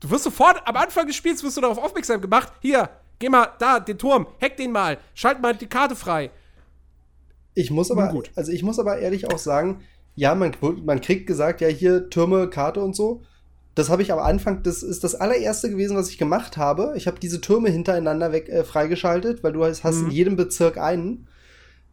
Du 0.00 0.10
wirst 0.10 0.24
sofort 0.24 0.62
am 0.66 0.76
Anfang 0.76 1.06
des 1.06 1.16
Spiels 1.16 1.42
wirst 1.42 1.56
du 1.56 1.60
darauf 1.60 1.78
aufmerksam 1.78 2.20
gemacht. 2.20 2.52
Hier, 2.60 2.88
geh 3.18 3.28
mal 3.28 3.48
da, 3.58 3.80
den 3.80 3.98
Turm, 3.98 4.26
hack 4.40 4.56
den 4.56 4.72
mal, 4.72 4.98
schalt 5.14 5.42
mal 5.42 5.56
die 5.56 5.66
Karte 5.66 5.96
frei. 5.96 6.30
Ich 7.54 7.70
muss 7.70 7.90
aber, 7.90 8.14
also 8.36 8.52
ich 8.52 8.62
muss 8.62 8.78
aber 8.78 8.98
ehrlich 8.98 9.28
auch 9.32 9.38
sagen, 9.38 9.82
ja, 10.14 10.34
man, 10.34 10.52
man 10.84 11.00
kriegt 11.00 11.26
gesagt, 11.26 11.60
ja, 11.60 11.68
hier 11.68 12.10
Türme, 12.10 12.48
Karte 12.48 12.80
und 12.80 12.94
so. 12.94 13.22
Das 13.74 13.90
habe 13.90 14.02
ich 14.02 14.12
am 14.12 14.18
Anfang, 14.18 14.64
das 14.64 14.82
ist 14.82 15.04
das 15.04 15.14
allererste 15.14 15.70
gewesen, 15.70 15.96
was 15.96 16.10
ich 16.10 16.18
gemacht 16.18 16.56
habe. 16.56 16.94
Ich 16.96 17.06
habe 17.06 17.20
diese 17.20 17.40
Türme 17.40 17.70
hintereinander 17.70 18.32
weg 18.32 18.48
äh, 18.48 18.64
freigeschaltet, 18.64 19.44
weil 19.44 19.52
du 19.52 19.64
hast, 19.64 19.84
hast 19.84 19.98
mhm. 19.98 20.06
in 20.06 20.10
jedem 20.10 20.36
Bezirk 20.36 20.78
einen. 20.78 21.28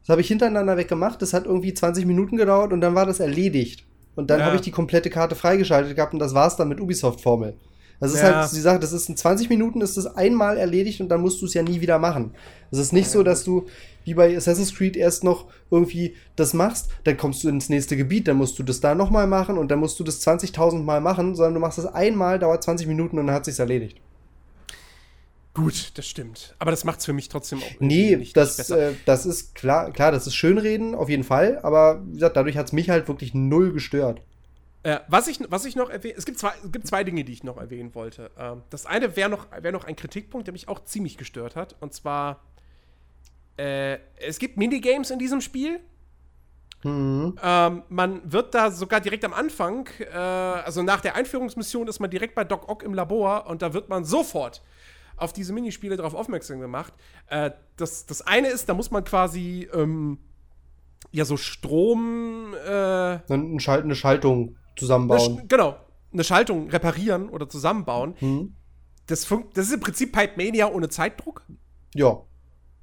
Das 0.06 0.14
habe 0.14 0.22
ich 0.22 0.27
hintereinander 0.27 0.77
weggemacht. 0.77 1.19
Das 1.22 1.34
hat 1.34 1.45
irgendwie 1.45 1.73
20 1.73 2.06
Minuten 2.06 2.38
gedauert 2.38 2.72
und 2.72 2.82
dann 2.82 2.94
war 2.94 3.07
das 3.07 3.19
erledigt. 3.19 3.86
Und 4.15 4.30
dann 4.30 4.40
ja. 4.40 4.45
habe 4.45 4.56
ich 4.56 4.61
die 4.61 4.72
komplette 4.72 5.10
Karte 5.10 5.34
freigeschaltet 5.34 5.95
gehabt 5.95 6.14
und 6.14 6.19
das 6.19 6.36
war's 6.36 6.56
dann 6.56 6.69
mit 6.69 6.80
Ubisoft-Formel. 6.80 7.56
Das 7.99 8.14
ist 8.14 8.22
ja. 8.22 8.41
halt 8.41 8.52
die 8.52 8.60
Sache, 8.60 8.80
das 8.80 8.94
ist 8.94 9.10
in 9.10 9.18
20 9.18 9.49
Minuten 9.49 9.82
ist 9.82 9.98
das 9.98 10.06
einmal 10.06 10.57
erledigt 10.57 11.02
und 11.02 11.10
dann 11.10 11.22
musst 11.22 11.41
du 11.41 11.45
es 11.45 11.53
ja 11.53 11.64
nie 11.64 11.82
wieder 11.82 11.98
machen. 11.98 12.36
Es 12.69 12.77
ist 12.77 12.94
nicht 12.94 13.10
so, 13.10 13.23
dass 13.23 13.44
du 13.44 13.65
wie 14.03 14.14
bei 14.14 14.36
Assassin's 14.38 14.76
Creed 14.76 14.95
erst 14.95 15.23
noch 15.23 15.45
irgendwie 15.72 16.15
das 16.36 16.53
machst, 16.53 16.90
dann 17.06 17.18
kommst 17.18 17.44
du 17.44 17.49
ins 17.49 17.69
nächste 17.69 17.98
Gebiet, 17.98 18.27
dann 18.27 18.38
musst 18.38 18.60
du 18.60 18.64
das 18.64 18.82
da 18.82 18.94
nochmal 18.94 19.27
machen 19.27 19.57
und 19.57 19.72
dann 19.72 19.80
musst 19.80 19.99
du 19.99 20.03
das 20.03 20.26
20.000 20.26 20.84
Mal 20.84 21.02
machen, 21.02 21.36
sondern 21.36 21.56
du 21.56 21.60
machst 21.61 21.80
das 21.80 21.88
einmal, 21.88 22.38
dauert 22.38 22.64
20 22.64 22.86
Minuten 22.88 23.18
und 23.18 23.27
dann 23.27 23.36
hat 23.36 23.45
sich's 23.45 23.60
erledigt. 23.60 23.98
Gut, 25.56 25.98
das 25.98 26.06
stimmt. 26.06 26.53
Aber 26.60 26.72
das 26.72 26.84
macht 26.84 26.99
es 26.99 27.06
für 27.06 27.14
mich 27.14 27.30
trotzdem 27.30 27.60
auch 27.60 27.80
nee, 27.80 28.18
nicht, 28.18 28.36
das, 28.36 28.57
nicht 28.57 28.68
besser. 28.68 28.90
Äh, 28.90 28.94
das 29.06 29.26
ist 29.26 29.56
klar, 29.56 29.90
klar, 29.91 30.11
das 30.11 30.27
ist 30.27 30.36
Schönreden, 30.36 30.94
auf 30.94 31.07
jeden 31.07 31.23
Fall. 31.23 31.60
Aber 31.64 32.06
wie 32.06 32.15
gesagt, 32.15 32.36
dadurch 32.36 32.57
hat 32.57 32.68
es 32.68 32.73
mich 32.73 32.90
halt 32.90 33.07
wirklich 33.07 33.34
null 33.34 33.72
gestört. 33.72 34.22
Äh, 34.84 34.99
was, 35.07 35.30
ich, 35.30 35.40
was 35.49 35.64
ich 35.64 35.77
noch 35.77 35.90
erwähne, 35.90 36.15
es 36.18 36.26
gibt 36.26 36.40
zwei, 36.40 36.52
es 36.61 36.72
gibt 36.73 36.86
zwei 36.86 37.06
Dinge, 37.06 37.23
die 37.23 37.32
ich 37.32 37.45
noch 37.45 37.56
erwähnen 37.56 37.95
wollte. 37.95 38.32
Ähm, 38.38 38.64
das 38.69 38.86
eine 38.86 39.15
wäre 39.15 39.30
noch, 39.30 39.48
wär 39.57 39.72
noch 39.72 39.86
ein 39.86 39.95
Kritikpunkt, 39.95 40.45
der 40.45 40.52
mich 40.52 40.68
auch 40.68 40.84
ziemlich 40.84 41.18
gestört 41.18 41.56
hat. 41.56 41.77
Und 41.80 41.94
zwar, 41.94 42.41
äh, 43.56 43.98
es 44.18 44.40
gibt 44.40 44.57
Minigames 44.57 45.10
in 45.10 45.19
diesem 45.19 45.40
Spiel. 45.40 45.80
Mhm. 46.84 47.40
Ähm, 47.41 47.84
man 47.88 48.30
wird 48.30 48.53
da 48.53 48.72
sogar 48.72 48.99
direkt 48.99 49.23
am 49.23 49.34
Anfang, 49.34 49.88
äh, 49.99 50.18
also 50.18 50.84
nach 50.84 50.99
der 50.99 51.15
Einführungsmission 51.15 51.88
ist 51.88 52.02
man 52.02 52.10
direkt 52.10 52.36
bei 52.36 52.44
Doc 52.44 52.68
Ock 52.68 52.84
im 52.84 52.94
Labor 52.94 53.48
und 53.48 53.61
da 53.61 53.73
wird 53.73 53.88
man 53.88 54.03
sofort 54.03 54.61
auf 55.18 55.34
diese 55.34 55.54
Minispiele 55.54 55.98
darauf 55.98 56.14
aufmerksam 56.14 56.60
gemacht. 56.60 56.94
Äh, 57.28 57.52
das, 57.78 58.06
das 58.06 58.22
eine 58.22 58.50
ist, 58.50 58.70
da 58.70 58.74
muss 58.74 58.92
man 58.92 59.04
quasi 59.04 59.70
ähm, 59.74 60.18
ja 61.12 61.26
so 61.26 61.38
Strom. 61.38 62.54
Äh, 62.66 62.70
eine, 62.70 63.60
Schalt 63.60 63.84
eine 63.84 63.96
Schaltung 63.96 64.58
zusammenbauen. 64.76 65.40
Eine, 65.40 65.48
genau, 65.48 65.78
eine 66.12 66.24
Schaltung 66.24 66.70
reparieren 66.70 67.30
oder 67.30 67.50
zusammenbauen. 67.50 68.16
Mhm. 68.20 68.56
Das, 69.08 69.28
das 69.54 69.68
ist 69.68 69.74
im 69.74 69.80
Prinzip 69.80 70.12
Pipe 70.12 70.34
Mania 70.38 70.68
ohne 70.68 70.90
Zeitdruck. 70.90 71.46
Ja. 71.94 72.22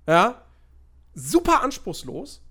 Ja. 0.07 0.43
Super 1.15 1.63
anspruchslos. 1.63 2.43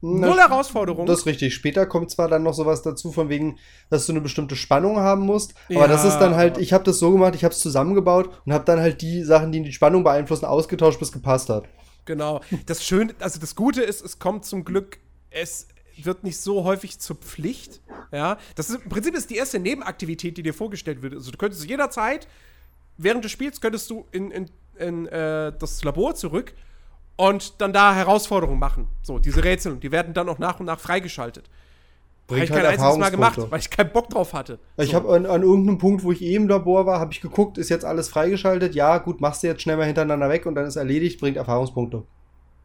Null 0.00 0.38
Herausforderung. 0.38 1.06
Das 1.06 1.20
ist 1.20 1.26
richtig. 1.26 1.54
Später 1.54 1.86
kommt 1.86 2.10
zwar 2.10 2.28
dann 2.28 2.44
noch 2.44 2.54
sowas 2.54 2.82
dazu, 2.82 3.10
von 3.10 3.28
wegen, 3.28 3.58
dass 3.90 4.06
du 4.06 4.12
eine 4.12 4.20
bestimmte 4.20 4.54
Spannung 4.54 4.98
haben 4.98 5.22
musst, 5.22 5.54
aber 5.68 5.80
ja. 5.80 5.88
das 5.88 6.04
ist 6.04 6.18
dann 6.18 6.36
halt, 6.36 6.58
ich 6.58 6.72
habe 6.72 6.84
das 6.84 6.98
so 6.98 7.10
gemacht, 7.10 7.34
ich 7.34 7.44
habe 7.44 7.52
es 7.52 7.60
zusammengebaut 7.60 8.30
und 8.46 8.52
habe 8.52 8.64
dann 8.64 8.80
halt 8.80 9.02
die 9.02 9.24
Sachen, 9.24 9.50
die 9.50 9.62
die 9.62 9.72
Spannung 9.72 10.04
beeinflussen, 10.04 10.44
ausgetauscht, 10.44 11.00
bis 11.00 11.10
gepasst 11.10 11.48
hat. 11.48 11.64
Genau. 12.04 12.40
Das 12.66 12.84
Schöne, 12.84 13.14
also 13.18 13.40
das 13.40 13.54
Gute 13.54 13.82
ist, 13.82 14.04
es 14.04 14.18
kommt 14.18 14.44
zum 14.44 14.64
Glück, 14.64 14.98
es 15.30 15.68
wird 16.02 16.22
nicht 16.22 16.38
so 16.38 16.64
häufig 16.64 17.00
zur 17.00 17.16
Pflicht. 17.16 17.80
Ja, 18.12 18.38
das 18.54 18.70
ist 18.70 18.82
im 18.82 18.88
Prinzip 18.88 19.14
ist 19.14 19.30
die 19.30 19.36
erste 19.36 19.58
Nebenaktivität, 19.58 20.36
die 20.36 20.42
dir 20.42 20.54
vorgestellt 20.54 21.02
wird. 21.02 21.14
Also 21.14 21.30
du 21.30 21.36
könntest 21.36 21.68
jederzeit 21.68 22.28
während 22.98 23.24
des 23.24 23.32
Spiels 23.32 23.60
könntest 23.60 23.88
du 23.88 24.06
in, 24.12 24.30
in, 24.30 24.50
in 24.78 25.06
äh, 25.06 25.52
das 25.58 25.82
Labor 25.84 26.14
zurück 26.14 26.52
und 27.18 27.60
dann 27.60 27.72
da 27.72 27.94
Herausforderungen 27.94 28.60
machen. 28.60 28.86
So, 29.02 29.18
diese 29.18 29.42
Rätsel. 29.42 29.72
Und 29.72 29.82
die 29.82 29.90
werden 29.90 30.14
dann 30.14 30.28
auch 30.28 30.38
nach 30.38 30.60
und 30.60 30.66
nach 30.66 30.78
freigeschaltet. 30.78 31.50
Habe 32.30 32.44
ich 32.44 32.50
halt 32.50 32.62
kein 32.62 32.72
einziges 32.72 32.96
Mal 32.96 33.10
gemacht, 33.10 33.38
weil 33.50 33.58
ich 33.58 33.70
keinen 33.70 33.90
Bock 33.90 34.08
drauf 34.08 34.34
hatte. 34.34 34.58
Ich 34.76 34.90
so. 34.90 34.96
habe 34.96 35.14
an, 35.14 35.26
an, 35.26 35.42
irgendeinem 35.42 35.78
Punkt, 35.78 36.04
wo 36.04 36.12
ich 36.12 36.22
eben 36.22 36.44
im 36.44 36.48
Labor 36.48 36.86
war, 36.86 37.00
habe 37.00 37.12
ich 37.12 37.20
geguckt, 37.20 37.58
ist 37.58 37.70
jetzt 37.70 37.84
alles 37.84 38.08
freigeschaltet? 38.08 38.74
Ja, 38.74 38.98
gut, 38.98 39.20
machst 39.20 39.42
du 39.42 39.48
jetzt 39.48 39.62
schnell 39.62 39.76
mal 39.76 39.86
hintereinander 39.86 40.28
weg 40.28 40.46
und 40.46 40.54
dann 40.54 40.66
ist 40.66 40.76
erledigt, 40.76 41.20
bringt 41.20 41.36
Erfahrungspunkte. 41.36 42.04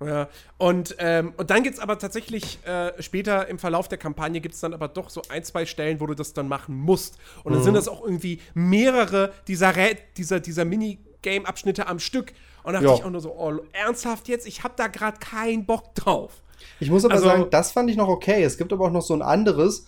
Ja, 0.06 0.28
und, 0.58 0.96
ähm, 1.00 1.34
und 1.38 1.50
dann 1.50 1.64
gibt 1.64 1.76
es 1.76 1.82
aber 1.82 1.98
tatsächlich 1.98 2.60
äh, 2.68 2.92
später 3.02 3.48
im 3.48 3.58
Verlauf 3.58 3.88
der 3.88 3.98
Kampagne 3.98 4.42
gibt 4.42 4.54
es 4.54 4.62
dann 4.62 4.74
aber 4.74 4.88
doch 4.88 5.10
so 5.10 5.22
ein, 5.30 5.44
zwei 5.44 5.66
Stellen, 5.66 6.00
wo 6.00 6.06
du 6.08 6.14
das 6.14 6.34
dann 6.34 6.48
machen 6.48 6.76
musst. 6.76 7.18
Und 7.44 7.54
dann 7.54 7.62
mhm. 7.62 7.66
sind 7.66 7.74
das 7.76 7.88
auch 7.88 8.04
irgendwie 8.04 8.40
mehrere 8.54 9.32
dieser, 9.48 9.74
dieser, 10.18 10.42
dieser 10.42 10.66
Minigame-Abschnitte 10.66 11.88
am 11.88 12.00
Stück. 12.00 12.34
Und 12.64 12.73
da 12.73 12.80
dachte 12.80 12.85
ja. 12.88 12.95
ich 12.95 13.03
auch 13.03 13.10
nur 13.10 13.22
so, 13.22 13.31
oh, 13.31 13.53
ernsthaft 13.73 14.27
jetzt? 14.27 14.48
Ich 14.48 14.64
habe 14.64 14.73
da 14.77 14.88
gerade 14.88 15.18
keinen 15.19 15.65
Bock 15.65 15.94
drauf. 15.95 16.41
Ich 16.80 16.90
muss 16.90 17.03
aber 17.06 17.15
also, 17.15 17.26
sagen, 17.26 17.48
das 17.52 17.72
fand 17.72 17.90
ich 17.90 17.98
noch 17.98 18.07
okay. 18.07 18.44
Es 18.44 18.57
gibt 18.57 18.72
aber 18.72 18.85
auch 18.85 18.91
noch 18.91 19.02
so 19.02 19.14
ein 19.14 19.22
anderes, 19.22 19.85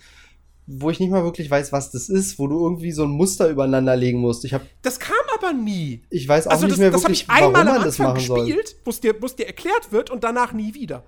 wo 0.68 0.90
ich 0.90 1.00
nicht 1.00 1.12
mal 1.12 1.24
wirklich 1.24 1.50
weiß, 1.50 1.72
was 1.72 1.92
das 1.92 2.10
ist, 2.10 2.38
wo 2.40 2.48
du 2.48 2.60
irgendwie 2.64 2.92
so 2.92 3.04
ein 3.04 3.12
Muster 3.12 3.48
übereinander 3.50 3.96
legen 3.96 4.20
musst. 4.20 4.44
Ich 4.46 4.54
hab, 4.54 4.62
Das 4.82 5.00
kam 5.00 5.16
aber 5.34 5.54
nie. 5.54 6.02
ich 6.10 6.28
weiß 6.28 6.48
auch 6.48 6.52
Also 6.52 6.66
nicht 6.66 6.74
das, 6.74 6.80
mehr 6.80 6.92
das 6.92 7.04
habe 7.04 7.14
wirklich, 7.14 7.24
ich 7.24 7.30
einmal 7.30 7.54
warum 7.54 7.68
am 7.68 7.76
man 7.76 7.84
das 7.86 8.00
Anfang 8.00 8.14
machen 8.16 8.26
soll. 8.26 8.46
gespielt, 8.46 8.76
wo 8.84 8.90
es 8.90 9.00
dir, 9.00 9.22
wo's 9.22 9.36
dir 9.36 9.48
erklärt 9.48 9.92
wird 9.92 10.10
und 10.10 10.24
danach 10.24 10.54
nie 10.54 10.74
wieder. 10.74 11.04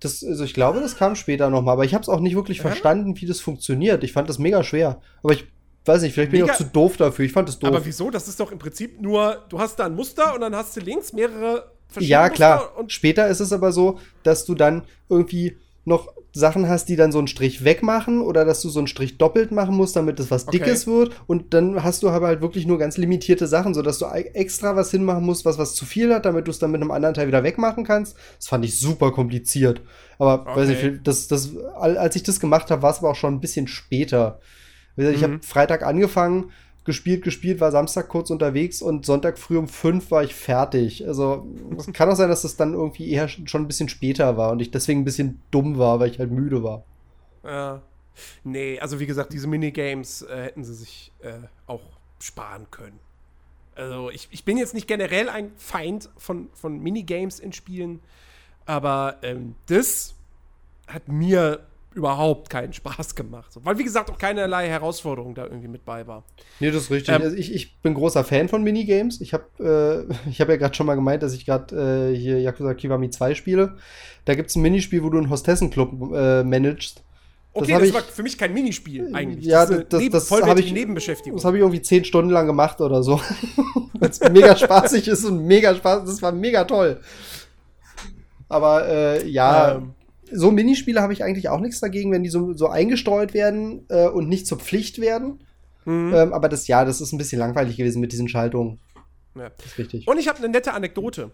Das, 0.00 0.22
also 0.22 0.44
ich 0.44 0.52
glaube, 0.52 0.80
das 0.80 0.96
kam 0.96 1.16
später 1.16 1.48
nochmal, 1.48 1.72
aber 1.72 1.84
ich 1.84 1.94
habe 1.94 2.02
es 2.02 2.08
auch 2.10 2.20
nicht 2.20 2.36
wirklich 2.36 2.58
Ja? 2.58 2.64
verstanden, 2.64 3.18
wie 3.20 3.26
das 3.26 3.40
funktioniert. 3.40 4.04
Ich 4.04 4.12
fand 4.12 4.28
das 4.28 4.38
mega 4.38 4.62
schwer. 4.62 5.00
Aber 5.22 5.32
ich 5.32 5.46
weiß 5.86 6.02
nicht, 6.02 6.14
vielleicht 6.14 6.30
bin 6.30 6.40
ich 6.40 6.44
Mega- 6.44 6.54
auch 6.54 6.58
zu 6.58 6.64
doof 6.64 6.96
dafür. 6.96 7.24
Ich 7.24 7.32
fand 7.32 7.48
das 7.48 7.58
doof. 7.58 7.68
Aber 7.68 7.84
wieso? 7.84 8.10
Das 8.10 8.28
ist 8.28 8.38
doch 8.40 8.52
im 8.52 8.58
Prinzip 8.58 9.00
nur, 9.00 9.44
du 9.48 9.58
hast 9.58 9.78
da 9.78 9.86
ein 9.86 9.94
Muster 9.94 10.34
und 10.34 10.40
dann 10.40 10.54
hast 10.54 10.76
du 10.76 10.80
links 10.80 11.12
mehrere 11.12 11.70
verschiedene 11.88 12.10
Ja, 12.10 12.20
Muster 12.22 12.34
klar. 12.34 12.76
Und 12.78 12.92
Später 12.92 13.28
ist 13.28 13.40
es 13.40 13.52
aber 13.52 13.72
so, 13.72 13.98
dass 14.22 14.44
du 14.44 14.54
dann 14.54 14.82
irgendwie 15.08 15.56
noch 15.84 16.12
Sachen 16.32 16.68
hast, 16.68 16.88
die 16.90 16.96
dann 16.96 17.12
so 17.12 17.18
einen 17.18 17.28
Strich 17.28 17.64
wegmachen 17.64 18.20
oder 18.20 18.44
dass 18.44 18.60
du 18.60 18.68
so 18.68 18.80
einen 18.80 18.88
Strich 18.88 19.16
doppelt 19.16 19.52
machen 19.52 19.74
musst, 19.74 19.96
damit 19.96 20.18
es 20.20 20.30
was 20.30 20.46
Okay. 20.48 20.58
Dickes 20.58 20.86
wird. 20.86 21.12
Und 21.28 21.54
dann 21.54 21.82
hast 21.82 22.02
du 22.02 22.10
aber 22.10 22.26
halt 22.26 22.42
wirklich 22.42 22.66
nur 22.66 22.76
ganz 22.78 22.96
limitierte 22.98 23.46
Sachen, 23.46 23.72
sodass 23.72 23.98
du 23.98 24.04
extra 24.06 24.74
was 24.76 24.90
hinmachen 24.90 25.24
musst, 25.24 25.44
was 25.46 25.56
was 25.58 25.74
zu 25.74 25.86
viel 25.86 26.12
hat, 26.12 26.26
damit 26.26 26.46
du 26.46 26.50
es 26.50 26.58
dann 26.58 26.72
mit 26.72 26.82
einem 26.82 26.90
anderen 26.90 27.14
Teil 27.14 27.28
wieder 27.28 27.42
wegmachen 27.44 27.84
kannst. 27.84 28.16
Das 28.36 28.48
fand 28.48 28.64
ich 28.66 28.78
super 28.78 29.12
kompliziert. 29.12 29.80
Aber 30.18 30.44
weiß 30.44 30.68
Okay. 30.68 30.90
nicht, 30.90 31.06
das, 31.06 31.28
das, 31.28 31.50
al- 31.76 31.96
als 31.96 32.16
ich 32.16 32.24
das 32.24 32.40
gemacht 32.40 32.70
habe, 32.70 32.82
war 32.82 32.90
es 32.90 32.98
aber 32.98 33.10
auch 33.12 33.16
schon 33.16 33.32
ein 33.34 33.40
bisschen 33.40 33.68
später. 33.68 34.40
Ich 34.96 35.20
Mhm. 35.20 35.22
habe 35.22 35.38
Freitag 35.42 35.82
angefangen, 35.82 36.50
gespielt, 36.84 37.24
gespielt, 37.24 37.60
war 37.60 37.72
Samstag 37.72 38.08
kurz 38.08 38.30
unterwegs 38.30 38.80
und 38.80 39.04
Sonntag 39.04 39.38
früh 39.38 39.58
um 39.58 39.66
fünf 39.68 40.10
war 40.10 40.22
ich 40.22 40.34
fertig. 40.34 41.06
Also 41.06 41.46
es 41.76 41.92
kann 41.92 42.08
auch 42.08 42.14
sein, 42.14 42.28
dass 42.28 42.42
das 42.42 42.56
dann 42.56 42.74
irgendwie 42.74 43.10
eher 43.10 43.28
schon 43.28 43.62
ein 43.62 43.66
bisschen 43.66 43.88
später 43.88 44.36
war 44.36 44.52
und 44.52 44.60
ich 44.60 44.70
deswegen 44.70 45.00
ein 45.00 45.04
bisschen 45.04 45.40
dumm 45.50 45.78
war, 45.78 45.98
weil 46.00 46.10
ich 46.10 46.18
halt 46.18 46.30
müde 46.30 46.62
war. 46.62 46.84
Ja. 47.44 47.82
Nee, 48.44 48.78
also 48.80 48.98
wie 48.98 49.06
gesagt, 49.06 49.32
diese 49.32 49.46
Minigames 49.46 50.22
äh, 50.22 50.44
hätten 50.44 50.64
sie 50.64 50.74
sich 50.74 51.12
äh, 51.20 51.34
auch 51.66 51.82
sparen 52.18 52.66
können. 52.70 52.98
Also 53.74 54.10
ich, 54.10 54.28
ich 54.30 54.44
bin 54.44 54.56
jetzt 54.56 54.72
nicht 54.72 54.86
generell 54.88 55.28
ein 55.28 55.52
Feind 55.56 56.08
von, 56.16 56.48
von 56.54 56.82
Minigames 56.82 57.40
in 57.40 57.52
Spielen, 57.52 58.00
aber 58.64 59.16
ähm, 59.22 59.54
das 59.66 60.14
hat 60.86 61.08
mir 61.08 61.66
überhaupt 61.96 62.50
keinen 62.50 62.72
Spaß 62.72 63.14
gemacht. 63.14 63.50
Weil 63.64 63.78
wie 63.78 63.84
gesagt 63.84 64.10
auch 64.10 64.18
keinerlei 64.18 64.68
Herausforderung 64.68 65.34
da 65.34 65.44
irgendwie 65.44 65.68
mit 65.68 65.84
bei 65.84 66.06
war. 66.06 66.24
Nee, 66.60 66.70
das 66.70 66.84
ist 66.84 66.90
richtig. 66.90 67.14
Ähm, 67.14 67.22
also 67.22 67.36
ich, 67.36 67.52
ich 67.54 67.80
bin 67.80 67.94
großer 67.94 68.22
Fan 68.22 68.48
von 68.48 68.62
Minigames. 68.62 69.20
Ich 69.20 69.32
habe 69.32 70.06
äh, 70.08 70.14
ich 70.30 70.40
hab 70.40 70.48
ja 70.48 70.56
gerade 70.56 70.74
schon 70.74 70.86
mal 70.86 70.94
gemeint, 70.94 71.22
dass 71.22 71.32
ich 71.34 71.44
gerade 71.46 72.12
äh, 72.12 72.16
hier 72.16 72.40
Yakuza 72.40 72.74
Kiwami 72.74 73.10
2 73.10 73.34
spiele. 73.34 73.76
Da 74.26 74.34
gibt 74.34 74.50
es 74.50 74.56
ein 74.56 74.62
Minispiel, 74.62 75.02
wo 75.02 75.10
du 75.10 75.18
einen 75.18 75.30
Hostessenclub 75.30 76.12
äh, 76.14 76.44
managst. 76.44 77.02
Okay, 77.52 77.72
das, 77.72 77.82
ich- 77.84 77.94
war 77.94 78.02
für 78.02 78.22
mich 78.22 78.36
kein 78.36 78.52
Minispiel 78.52 79.10
eigentlich. 79.14 79.46
Ja, 79.46 79.64
das- 79.64 79.84
das 80.10 80.28
vollwertige 80.28 80.50
hab 80.50 80.66
ich- 80.66 80.72
Nebenbeschäftigung. 80.74 81.38
Das 81.38 81.44
habe 81.46 81.56
ich 81.56 81.62
irgendwie 81.62 81.80
zehn 81.80 82.04
Stunden 82.04 82.30
lang 82.30 82.46
gemacht 82.46 82.80
oder 82.82 83.02
so. 83.02 83.18
Weil 83.98 84.10
es 84.10 84.20
mega 84.20 84.54
spaßig 84.54 85.08
ist 85.08 85.24
und 85.24 85.46
mega 85.46 85.74
Spaß. 85.74 86.04
Das 86.04 86.20
war 86.20 86.32
mega 86.32 86.64
toll. 86.64 87.00
Aber 88.48 88.86
äh, 88.86 89.26
ja, 89.28 89.76
Ähm. 89.76 89.94
So 90.32 90.50
Minispiele 90.50 91.00
habe 91.00 91.12
ich 91.12 91.22
eigentlich 91.22 91.48
auch 91.48 91.60
nichts 91.60 91.80
dagegen, 91.80 92.12
wenn 92.12 92.22
die 92.22 92.30
so, 92.30 92.52
so 92.52 92.68
eingestreut 92.68 93.34
werden 93.34 93.86
äh, 93.88 94.08
und 94.08 94.28
nicht 94.28 94.46
zur 94.46 94.58
Pflicht 94.58 95.00
werden. 95.00 95.40
Mhm. 95.84 96.12
Ähm, 96.14 96.32
aber 96.32 96.48
das 96.48 96.66
ja, 96.66 96.84
das 96.84 97.00
ist 97.00 97.12
ein 97.12 97.18
bisschen 97.18 97.38
langweilig 97.38 97.76
gewesen 97.76 98.00
mit 98.00 98.12
diesen 98.12 98.28
Schaltungen. 98.28 98.80
Ja. 99.34 99.50
Das 99.56 99.66
ist 99.66 99.78
richtig. 99.78 100.08
Und 100.08 100.18
ich 100.18 100.28
habe 100.28 100.38
eine 100.38 100.48
nette 100.48 100.72
Anekdote. 100.72 101.30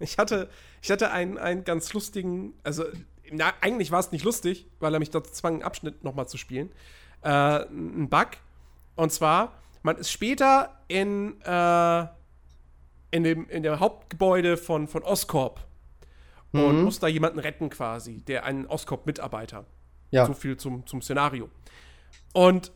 Ich 0.00 0.18
hatte, 0.18 0.48
ich 0.82 0.90
hatte 0.90 1.10
einen, 1.10 1.38
einen 1.38 1.64
ganz 1.64 1.92
lustigen, 1.92 2.54
also 2.62 2.84
na, 3.30 3.52
eigentlich 3.60 3.90
war 3.90 4.00
es 4.00 4.12
nicht 4.12 4.24
lustig, 4.24 4.66
weil 4.80 4.92
er 4.92 4.98
mich 4.98 5.10
dazu 5.10 5.30
zwang, 5.30 5.54
einen 5.54 5.62
Abschnitt 5.62 6.02
nochmal 6.02 6.28
zu 6.28 6.36
spielen. 6.36 6.70
Äh, 7.22 7.64
ein 7.66 8.08
Bug. 8.08 8.28
Und 8.96 9.12
zwar, 9.12 9.54
man 9.82 9.96
ist 9.96 10.10
später 10.10 10.80
in, 10.88 11.40
äh, 11.42 12.00
in, 13.10 13.22
dem, 13.22 13.48
in 13.48 13.62
dem 13.62 13.78
Hauptgebäude 13.78 14.56
von, 14.56 14.88
von 14.88 15.02
Oscorp 15.02 15.60
und 16.52 16.78
Mhm. 16.78 16.84
muss 16.84 16.98
da 16.98 17.06
jemanden 17.06 17.38
retten 17.38 17.70
quasi, 17.70 18.22
der 18.22 18.44
einen 18.44 18.66
Oscorp-Mitarbeiter. 18.66 19.66
Ja. 20.10 20.26
So 20.26 20.32
viel 20.34 20.56
zum, 20.56 20.86
zum 20.86 21.00
Szenario. 21.02 21.48
Und 22.32 22.72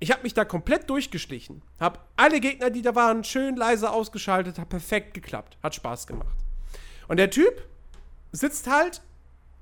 ich 0.00 0.10
habe 0.12 0.22
mich 0.22 0.32
da 0.34 0.44
komplett 0.44 0.88
durchgeschlichen. 0.88 1.62
Habe 1.80 1.98
alle 2.16 2.40
Gegner, 2.40 2.70
die 2.70 2.82
da 2.82 2.94
waren, 2.94 3.24
schön 3.24 3.56
leise 3.56 3.90
ausgeschaltet, 3.90 4.58
hat 4.58 4.68
perfekt 4.68 5.12
geklappt. 5.14 5.58
Hat 5.62 5.74
Spaß 5.74 6.06
gemacht. 6.06 6.36
Und 7.08 7.16
der 7.18 7.30
Typ 7.30 7.66
sitzt 8.32 8.68
halt 8.70 9.02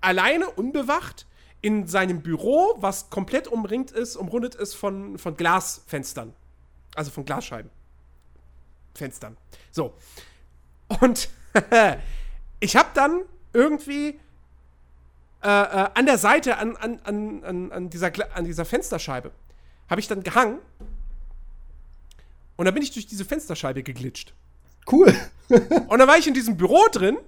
alleine, 0.00 0.50
unbewacht, 0.50 1.26
in 1.62 1.86
seinem 1.86 2.22
Büro, 2.22 2.74
was 2.76 3.10
komplett 3.10 3.48
umringt 3.48 3.90
ist, 3.90 4.14
umrundet 4.14 4.54
ist 4.54 4.74
von, 4.74 5.18
von 5.18 5.36
Glasfenstern. 5.36 6.34
Also 6.94 7.10
von 7.10 7.24
Glasscheiben. 7.24 7.70
Fenstern. 8.94 9.36
So. 9.72 9.94
Und 11.00 11.28
ich 12.60 12.76
habe 12.76 12.88
dann 12.94 13.22
irgendwie 13.56 14.20
äh, 15.42 15.48
äh, 15.48 15.88
an 15.94 16.06
der 16.06 16.18
Seite, 16.18 16.58
an, 16.58 16.76
an, 16.76 17.00
an, 17.04 17.72
an, 17.72 17.90
dieser, 17.90 18.12
an 18.34 18.44
dieser 18.44 18.64
Fensterscheibe, 18.64 19.30
habe 19.88 20.00
ich 20.00 20.08
dann 20.08 20.22
gehangen. 20.22 20.58
Und 22.56 22.64
dann 22.64 22.74
bin 22.74 22.82
ich 22.82 22.92
durch 22.92 23.06
diese 23.06 23.24
Fensterscheibe 23.24 23.82
geglitscht. 23.82 24.34
Cool. 24.90 25.14
Und 25.48 25.98
dann 25.98 26.08
war 26.08 26.18
ich 26.18 26.26
in 26.26 26.34
diesem 26.34 26.56
Büro 26.56 26.86
drin 26.90 27.18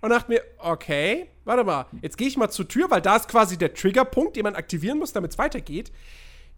und 0.00 0.10
dachte 0.10 0.30
mir, 0.30 0.42
okay, 0.58 1.28
warte 1.44 1.62
mal, 1.62 1.86
jetzt 2.00 2.16
gehe 2.16 2.26
ich 2.26 2.38
mal 2.38 2.48
zur 2.48 2.66
Tür, 2.66 2.90
weil 2.90 3.02
da 3.02 3.16
ist 3.16 3.28
quasi 3.28 3.58
der 3.58 3.74
Triggerpunkt, 3.74 4.34
den 4.34 4.44
man 4.44 4.54
aktivieren 4.54 4.98
muss, 4.98 5.12
damit 5.12 5.32
es 5.32 5.38
weitergeht. 5.38 5.92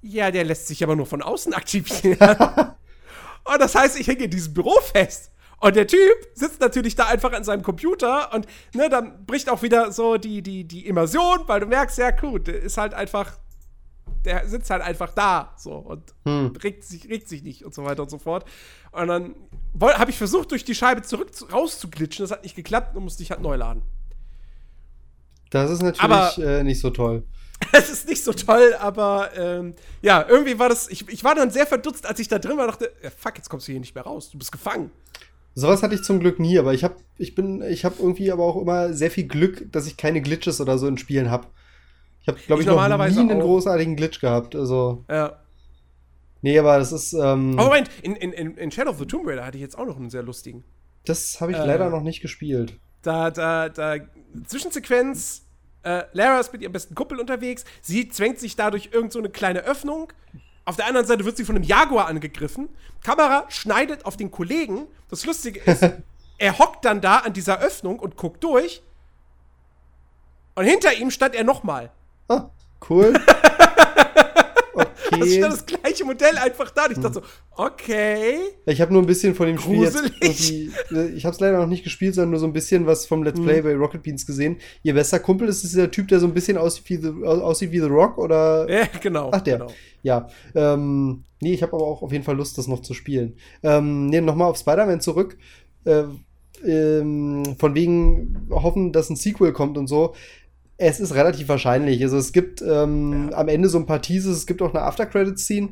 Ja, 0.00 0.30
der 0.30 0.44
lässt 0.44 0.68
sich 0.68 0.84
aber 0.84 0.94
nur 0.94 1.06
von 1.06 1.22
außen 1.22 1.52
aktivieren. 1.52 2.18
und 3.44 3.58
das 3.58 3.74
heißt, 3.74 3.98
ich 3.98 4.06
hänge 4.06 4.24
in 4.24 4.30
diesem 4.30 4.54
Büro 4.54 4.78
fest. 4.80 5.31
Und 5.62 5.76
der 5.76 5.86
Typ 5.86 6.00
sitzt 6.34 6.60
natürlich 6.60 6.96
da 6.96 7.06
einfach 7.06 7.32
an 7.32 7.44
seinem 7.44 7.62
Computer 7.62 8.34
und 8.34 8.46
ne, 8.74 8.88
dann 8.88 9.24
bricht 9.26 9.48
auch 9.48 9.62
wieder 9.62 9.92
so 9.92 10.16
die, 10.16 10.42
die, 10.42 10.64
die 10.64 10.86
Immersion, 10.86 11.38
weil 11.46 11.60
du 11.60 11.66
merkst, 11.66 11.98
ja 11.98 12.10
gut, 12.10 12.48
der 12.48 12.60
ist 12.60 12.78
halt 12.78 12.94
einfach, 12.94 13.38
der 14.24 14.48
sitzt 14.48 14.70
halt 14.70 14.82
einfach 14.82 15.12
da 15.14 15.54
so 15.56 15.74
und 15.74 16.14
Hm. 16.26 16.52
regt, 16.64 16.82
sich, 16.82 17.08
regt 17.08 17.28
sich 17.28 17.44
nicht 17.44 17.64
und 17.64 17.72
so 17.74 17.84
weiter 17.84 18.02
und 18.02 18.10
so 18.10 18.18
fort. 18.18 18.44
Und 18.90 19.06
dann 19.06 19.36
habe 19.80 20.10
ich 20.10 20.18
versucht, 20.18 20.50
durch 20.50 20.64
die 20.64 20.74
Scheibe 20.74 21.02
zurück 21.02 21.32
zu, 21.32 21.44
rauszuglitschen. 21.46 22.24
Das 22.24 22.32
hat 22.32 22.42
nicht 22.42 22.56
geklappt 22.56 22.96
und 22.96 23.04
musste 23.04 23.22
ich 23.22 23.30
halt 23.30 23.40
neu 23.40 23.54
laden. 23.54 23.82
Das 25.50 25.70
ist 25.70 25.82
natürlich 25.82 26.02
Aber- 26.02 26.36
äh, 26.38 26.64
nicht 26.64 26.80
so 26.80 26.90
toll. 26.90 27.22
Es 27.72 27.88
ist 27.90 28.08
nicht 28.08 28.24
so 28.24 28.32
toll, 28.32 28.74
aber 28.80 29.30
ähm, 29.36 29.74
ja, 30.00 30.26
irgendwie 30.28 30.58
war 30.58 30.68
das. 30.68 30.88
Ich, 30.90 31.08
ich 31.08 31.22
war 31.22 31.36
dann 31.36 31.52
sehr 31.52 31.64
verdutzt, 31.64 32.04
als 32.06 32.18
ich 32.18 32.26
da 32.26 32.40
drin 32.40 32.56
war 32.56 32.64
und 32.64 32.72
dachte, 32.72 32.92
ja, 33.00 33.10
fuck, 33.10 33.36
jetzt 33.36 33.48
kommst 33.48 33.68
du 33.68 33.72
hier 33.72 33.78
nicht 33.80 33.94
mehr 33.94 34.02
raus. 34.02 34.30
Du 34.30 34.38
bist 34.38 34.50
gefangen. 34.50 34.90
Sowas 35.54 35.82
hatte 35.82 35.94
ich 35.94 36.02
zum 36.02 36.20
Glück 36.20 36.38
nie, 36.40 36.58
aber 36.58 36.72
ich 36.74 36.82
habe 36.84 36.96
ich 37.18 37.34
bin 37.34 37.62
ich 37.62 37.84
habe 37.84 37.96
irgendwie 37.98 38.32
aber 38.32 38.44
auch 38.44 38.60
immer 38.60 38.92
sehr 38.94 39.10
viel 39.10 39.26
Glück, 39.28 39.70
dass 39.72 39.86
ich 39.86 39.96
keine 39.96 40.20
Glitches 40.22 40.60
oder 40.60 40.78
so 40.78 40.86
in 40.86 40.96
Spielen 40.98 41.30
habe. 41.30 41.46
Ich 42.22 42.28
habe 42.28 42.38
glaube 42.46 42.62
Ich 42.62 42.68
ich, 42.68 42.72
noch 42.74 42.88
nie 42.88 43.18
einen 43.30 43.40
auch. 43.42 43.44
großartigen 43.44 43.96
Glitch 43.96 44.20
gehabt, 44.20 44.54
also 44.54 45.04
Ja. 45.10 45.38
nee, 46.40 46.58
aber 46.58 46.78
das 46.78 46.92
ist 46.92 47.12
ähm, 47.12 47.54
Aber 47.58 47.64
Moment, 47.66 47.90
in, 48.02 48.16
in, 48.16 48.32
in 48.32 48.56
in 48.56 48.70
Shadow 48.70 48.90
of 48.90 48.98
the 48.98 49.06
Tomb 49.06 49.26
Raider 49.26 49.44
hatte 49.44 49.58
ich 49.58 49.62
jetzt 49.62 49.76
auch 49.76 49.86
noch 49.86 49.96
einen 49.96 50.10
sehr 50.10 50.22
lustigen. 50.22 50.64
das 51.04 51.40
habe 51.40 51.52
ich 51.52 51.58
äh, 51.58 51.66
leider 51.66 51.90
noch 51.90 52.02
nicht 52.02 52.20
gespielt. 52.22 52.78
Da, 53.02 53.30
da, 53.30 53.68
da, 53.68 53.96
Zwischensequenz, 54.46 55.42
äh, 55.82 56.04
Lara 56.12 56.38
ist 56.38 56.52
mit 56.52 56.62
ihrem 56.62 56.72
besten 56.72 56.94
Kumpel 56.94 57.18
unterwegs. 57.18 57.64
Sie 57.80 58.08
zwängt 58.08 58.38
sich 58.38 58.54
dadurch 58.54 58.90
irgend 58.92 59.12
so 59.12 59.18
eine 59.18 59.28
kleine 59.30 59.64
Öffnung. 59.64 60.12
Auf 60.64 60.76
der 60.76 60.86
anderen 60.86 61.06
Seite 61.06 61.24
wird 61.24 61.36
sie 61.36 61.44
von 61.44 61.56
einem 61.56 61.64
Jaguar 61.64 62.06
angegriffen. 62.06 62.68
Kamera 63.02 63.46
schneidet 63.48 64.04
auf 64.04 64.16
den 64.16 64.30
Kollegen. 64.30 64.86
Das 65.08 65.26
Lustige 65.26 65.60
ist, 65.60 65.82
er 66.38 66.58
hockt 66.58 66.84
dann 66.84 67.00
da 67.00 67.18
an 67.18 67.32
dieser 67.32 67.60
Öffnung 67.60 67.98
und 67.98 68.16
guckt 68.16 68.44
durch. 68.44 68.82
Und 70.54 70.64
hinter 70.64 70.92
ihm 70.94 71.10
stand 71.10 71.34
er 71.34 71.44
nochmal. 71.44 71.90
Ah, 72.28 72.50
cool. 72.88 73.14
Okay. 75.22 75.38
stand 75.38 75.52
das 75.52 75.66
gleiche 75.66 76.04
Modell 76.04 76.36
einfach 76.38 76.70
da. 76.70 76.86
Und 76.86 76.92
ich 76.92 76.98
dachte 76.98 77.14
so, 77.14 77.22
okay. 77.62 78.34
Ich 78.66 78.80
habe 78.80 78.92
nur 78.92 79.02
ein 79.02 79.06
bisschen 79.06 79.34
von 79.34 79.46
dem 79.46 79.58
Spiel 79.58 79.82
jetzt 79.82 79.96
Gruselig. 80.20 80.70
äh, 80.92 81.06
ich 81.10 81.24
habe 81.24 81.34
es 81.34 81.40
leider 81.40 81.58
noch 81.58 81.66
nicht 81.66 81.84
gespielt, 81.84 82.14
sondern 82.14 82.30
nur 82.30 82.40
so 82.40 82.46
ein 82.46 82.52
bisschen 82.52 82.86
was 82.86 83.06
vom 83.06 83.22
Let's 83.22 83.40
Play 83.40 83.60
bei 83.62 83.74
Rocket 83.74 84.02
Beans 84.02 84.26
gesehen. 84.26 84.56
Ihr 84.82 84.94
bester 84.94 85.18
Kumpel 85.18 85.48
ist 85.48 85.62
dieser 85.62 85.90
Typ, 85.90 86.08
der 86.08 86.20
so 86.20 86.26
ein 86.26 86.34
bisschen 86.34 86.56
aussieht 86.58 86.88
wie 86.88 86.96
The, 86.96 87.08
au- 87.24 87.40
aussieht 87.42 87.72
wie 87.72 87.80
The 87.80 87.86
Rock 87.86 88.18
oder 88.18 88.68
Ja, 88.70 88.86
genau. 89.00 89.30
Ach, 89.32 89.40
der. 89.40 89.58
Genau. 89.58 89.70
Ja, 90.02 90.28
ähm, 90.54 91.24
nee, 91.40 91.52
ich 91.54 91.62
habe 91.62 91.74
aber 91.74 91.86
auch 91.86 92.02
auf 92.02 92.12
jeden 92.12 92.24
Fall 92.24 92.36
Lust, 92.36 92.58
das 92.58 92.66
noch 92.68 92.80
zu 92.80 92.94
spielen. 92.94 93.36
Ähm, 93.62 94.06
nee, 94.06 94.20
nochmal 94.20 94.48
auf 94.50 94.56
Spider-Man 94.58 95.00
zurück. 95.00 95.36
Äh, 95.84 96.04
ähm, 96.64 97.56
von 97.58 97.74
wegen 97.74 98.46
hoffen, 98.50 98.92
dass 98.92 99.10
ein 99.10 99.16
Sequel 99.16 99.52
kommt 99.52 99.76
und 99.78 99.86
so. 99.88 100.14
Es 100.78 101.00
ist 101.00 101.14
relativ 101.14 101.48
wahrscheinlich. 101.48 102.02
Also 102.02 102.16
es 102.16 102.32
gibt 102.32 102.62
ähm, 102.62 103.28
Ja. 103.30 103.38
am 103.38 103.48
Ende 103.48 103.68
so 103.68 103.78
ein 103.78 103.86
paar 103.86 104.02
Teases, 104.02 104.36
es 104.38 104.46
gibt 104.46 104.62
auch 104.62 104.74
eine 104.74 104.82
After-Credit-Scene, 104.82 105.68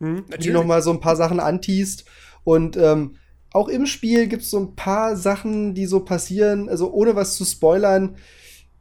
Hm, 0.00 0.24
die 0.40 0.50
nochmal 0.50 0.80
so 0.80 0.90
ein 0.92 1.00
paar 1.00 1.16
Sachen 1.16 1.40
anteast. 1.40 2.04
Und 2.44 2.76
ähm, 2.76 3.16
auch 3.52 3.68
im 3.68 3.84
Spiel 3.86 4.28
gibt 4.28 4.42
es 4.42 4.50
so 4.50 4.58
ein 4.60 4.74
paar 4.76 5.16
Sachen, 5.16 5.74
die 5.74 5.86
so 5.86 6.00
passieren, 6.00 6.68
also 6.68 6.92
ohne 6.92 7.16
was 7.16 7.34
zu 7.36 7.44
spoilern, 7.44 8.16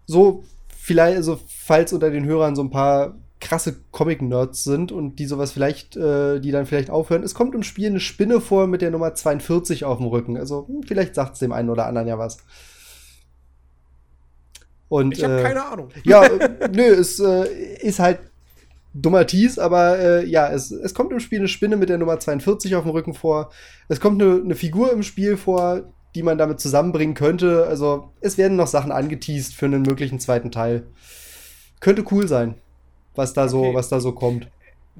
so 0.05 0.43
vielleicht, 0.77 1.17
also 1.17 1.39
falls 1.47 1.91
unter 1.91 2.11
den 2.11 2.25
Hörern 2.25 2.55
so 2.55 2.61
ein 2.61 2.69
paar 2.69 3.15
krasse 3.39 3.75
Comic-Nerds 3.91 4.63
sind 4.63 4.91
und 4.91 5.17
die 5.17 5.25
sowas 5.25 5.51
vielleicht, 5.51 5.95
äh, 5.95 6.39
die 6.39 6.51
dann 6.51 6.65
vielleicht 6.65 6.89
aufhören. 6.89 7.23
Es 7.23 7.33
kommt 7.35 7.55
im 7.55 7.63
Spiel 7.63 7.87
eine 7.87 7.99
Spinne 7.99 8.41
vor 8.41 8.67
mit 8.67 8.81
der 8.81 8.91
Nummer 8.91 9.13
42 9.13 9.85
auf 9.85 9.97
dem 9.97 10.07
Rücken. 10.07 10.37
Also 10.37 10.67
hm, 10.67 10.83
vielleicht 10.83 11.15
sagt 11.15 11.33
es 11.33 11.39
dem 11.39 11.51
einen 11.51 11.69
oder 11.69 11.85
anderen 11.87 12.07
ja 12.07 12.17
was. 12.17 12.37
Und, 14.89 15.17
ich 15.17 15.23
habe 15.23 15.39
äh, 15.39 15.43
keine 15.43 15.65
Ahnung. 15.65 15.89
Ja, 16.03 16.27
nö, 16.71 16.83
es 16.83 17.19
äh, 17.19 17.77
ist 17.81 17.99
halt 17.99 18.19
dummer 18.93 19.27
Tease, 19.27 19.61
aber 19.63 19.99
äh, 19.99 20.25
ja, 20.25 20.49
es, 20.49 20.71
es 20.71 20.93
kommt 20.93 21.11
im 21.11 21.19
Spiel 21.19 21.39
eine 21.39 21.47
Spinne 21.47 21.77
mit 21.77 21.89
der 21.89 21.97
Nummer 21.97 22.19
42 22.19 22.75
auf 22.75 22.83
dem 22.83 22.91
Rücken 22.91 23.13
vor. 23.13 23.51
Es 23.89 23.99
kommt 23.99 24.21
eine, 24.21 24.41
eine 24.41 24.55
Figur 24.55 24.91
im 24.91 25.03
Spiel 25.03 25.37
vor, 25.37 25.83
die 26.15 26.23
man 26.23 26.37
damit 26.37 26.59
zusammenbringen 26.59 27.15
könnte. 27.15 27.67
Also 27.67 28.11
es 28.21 28.37
werden 28.37 28.57
noch 28.57 28.67
Sachen 28.67 28.91
angeteased 28.91 29.53
für 29.53 29.65
einen 29.65 29.83
möglichen 29.83 30.19
zweiten 30.19 30.51
Teil. 30.51 30.87
Könnte 31.79 32.05
cool 32.11 32.27
sein, 32.27 32.55
was 33.15 33.33
da 33.33 33.43
okay. 33.43 33.51
so, 33.51 33.73
was 33.73 33.89
da 33.89 33.99
so 33.99 34.13
kommt. 34.13 34.49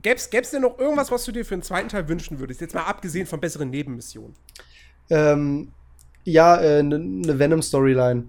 Gäb's, 0.01 0.29
gäb's 0.29 0.51
denn 0.51 0.61
noch 0.61 0.77
irgendwas, 0.77 1.11
was 1.11 1.25
du 1.25 1.31
dir 1.31 1.43
für 1.43 1.55
einen 1.55 1.63
zweiten 1.63 1.89
Teil 1.89 2.07
wünschen 2.07 2.39
würdest? 2.39 2.61
Jetzt 2.61 2.75
mal 2.75 2.83
abgesehen 2.83 3.25
von 3.25 3.39
besseren 3.39 3.71
Nebenmissionen. 3.71 4.35
Ähm, 5.09 5.71
ja, 6.23 6.53
eine 6.55 6.95
äh, 6.95 6.99
ne 6.99 7.39
Venom-Storyline. 7.39 8.25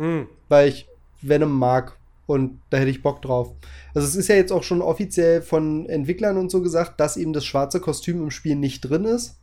Hm. 0.00 0.26
Weil 0.48 0.68
ich 0.68 0.88
Venom 1.20 1.56
mag 1.56 1.96
und 2.26 2.60
da 2.70 2.78
hätte 2.78 2.90
ich 2.90 3.02
Bock 3.02 3.22
drauf. 3.22 3.52
Also 3.94 4.08
es 4.08 4.16
ist 4.16 4.28
ja 4.28 4.34
jetzt 4.34 4.50
auch 4.50 4.62
schon 4.62 4.82
offiziell 4.82 5.42
von 5.42 5.86
Entwicklern 5.86 6.38
und 6.38 6.50
so 6.50 6.62
gesagt, 6.62 6.98
dass 6.98 7.16
eben 7.16 7.32
das 7.32 7.44
schwarze 7.44 7.80
Kostüm 7.80 8.22
im 8.22 8.30
Spiel 8.30 8.56
nicht 8.56 8.80
drin 8.80 9.04
ist. 9.04 9.36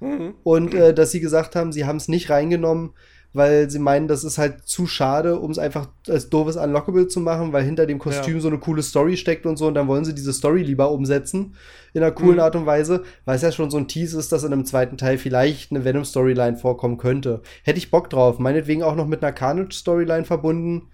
Mhm. 0.00 0.34
Und 0.44 0.74
äh, 0.74 0.92
dass 0.92 1.12
sie 1.12 1.20
gesagt 1.20 1.56
haben, 1.56 1.72
sie 1.72 1.86
haben 1.86 1.96
es 1.96 2.08
nicht 2.08 2.28
reingenommen, 2.28 2.90
weil 3.32 3.70
sie 3.70 3.78
meinen, 3.78 4.08
das 4.08 4.24
ist 4.24 4.36
halt 4.36 4.66
zu 4.66 4.86
schade, 4.86 5.38
um 5.38 5.50
es 5.50 5.58
einfach 5.58 5.88
als 6.08 6.28
doofes 6.28 6.56
Unlockable 6.56 7.08
zu 7.08 7.20
machen, 7.20 7.52
weil 7.52 7.64
hinter 7.64 7.86
dem 7.86 7.98
Kostüm 7.98 8.34
ja. 8.34 8.40
so 8.40 8.48
eine 8.48 8.58
coole 8.58 8.82
Story 8.82 9.16
steckt 9.16 9.46
und 9.46 9.56
so 9.56 9.66
und 9.66 9.74
dann 9.74 9.88
wollen 9.88 10.04
sie 10.04 10.14
diese 10.14 10.32
Story 10.32 10.62
lieber 10.62 10.90
umsetzen 10.90 11.54
in 11.94 12.02
einer 12.02 12.12
coolen 12.12 12.34
mhm. 12.34 12.40
Art 12.40 12.56
und 12.56 12.66
Weise, 12.66 13.04
weil 13.24 13.36
es 13.36 13.42
ja 13.42 13.52
schon 13.52 13.70
so 13.70 13.78
ein 13.78 13.88
Tease 13.88 14.18
ist, 14.18 14.32
dass 14.32 14.44
in 14.44 14.52
einem 14.52 14.66
zweiten 14.66 14.98
Teil 14.98 15.16
vielleicht 15.16 15.70
eine 15.70 15.84
Venom-Storyline 15.84 16.56
vorkommen 16.56 16.98
könnte. 16.98 17.40
Hätte 17.62 17.78
ich 17.78 17.90
Bock 17.90 18.10
drauf, 18.10 18.38
meinetwegen 18.38 18.82
auch 18.82 18.96
noch 18.96 19.06
mit 19.06 19.22
einer 19.22 19.32
Carnage-Storyline 19.32 20.24
verbunden. 20.24 20.88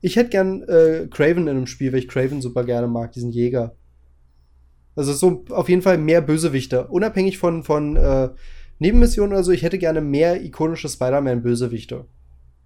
Ich 0.00 0.16
hätte 0.16 0.30
gern 0.30 0.62
äh, 0.62 1.06
Craven 1.10 1.44
in 1.44 1.50
einem 1.50 1.66
Spiel, 1.66 1.92
weil 1.92 2.00
ich 2.00 2.08
Craven 2.08 2.40
super 2.40 2.64
gerne 2.64 2.88
mag, 2.88 3.12
diesen 3.12 3.30
Jäger. 3.30 3.74
Also 4.94 5.12
so 5.12 5.44
auf 5.50 5.68
jeden 5.68 5.82
Fall 5.82 5.96
mehr 5.96 6.20
Bösewichte. 6.20 6.88
Unabhängig 6.88 7.38
von, 7.38 7.62
von 7.62 7.94
äh, 7.96 8.30
Nebenmissionen 8.78 9.32
oder 9.32 9.42
so, 9.42 9.52
ich 9.52 9.62
hätte 9.62 9.78
gerne 9.78 10.00
mehr 10.00 10.42
ikonische 10.42 10.88
Spider-Man-Bösewichte. 10.88 12.04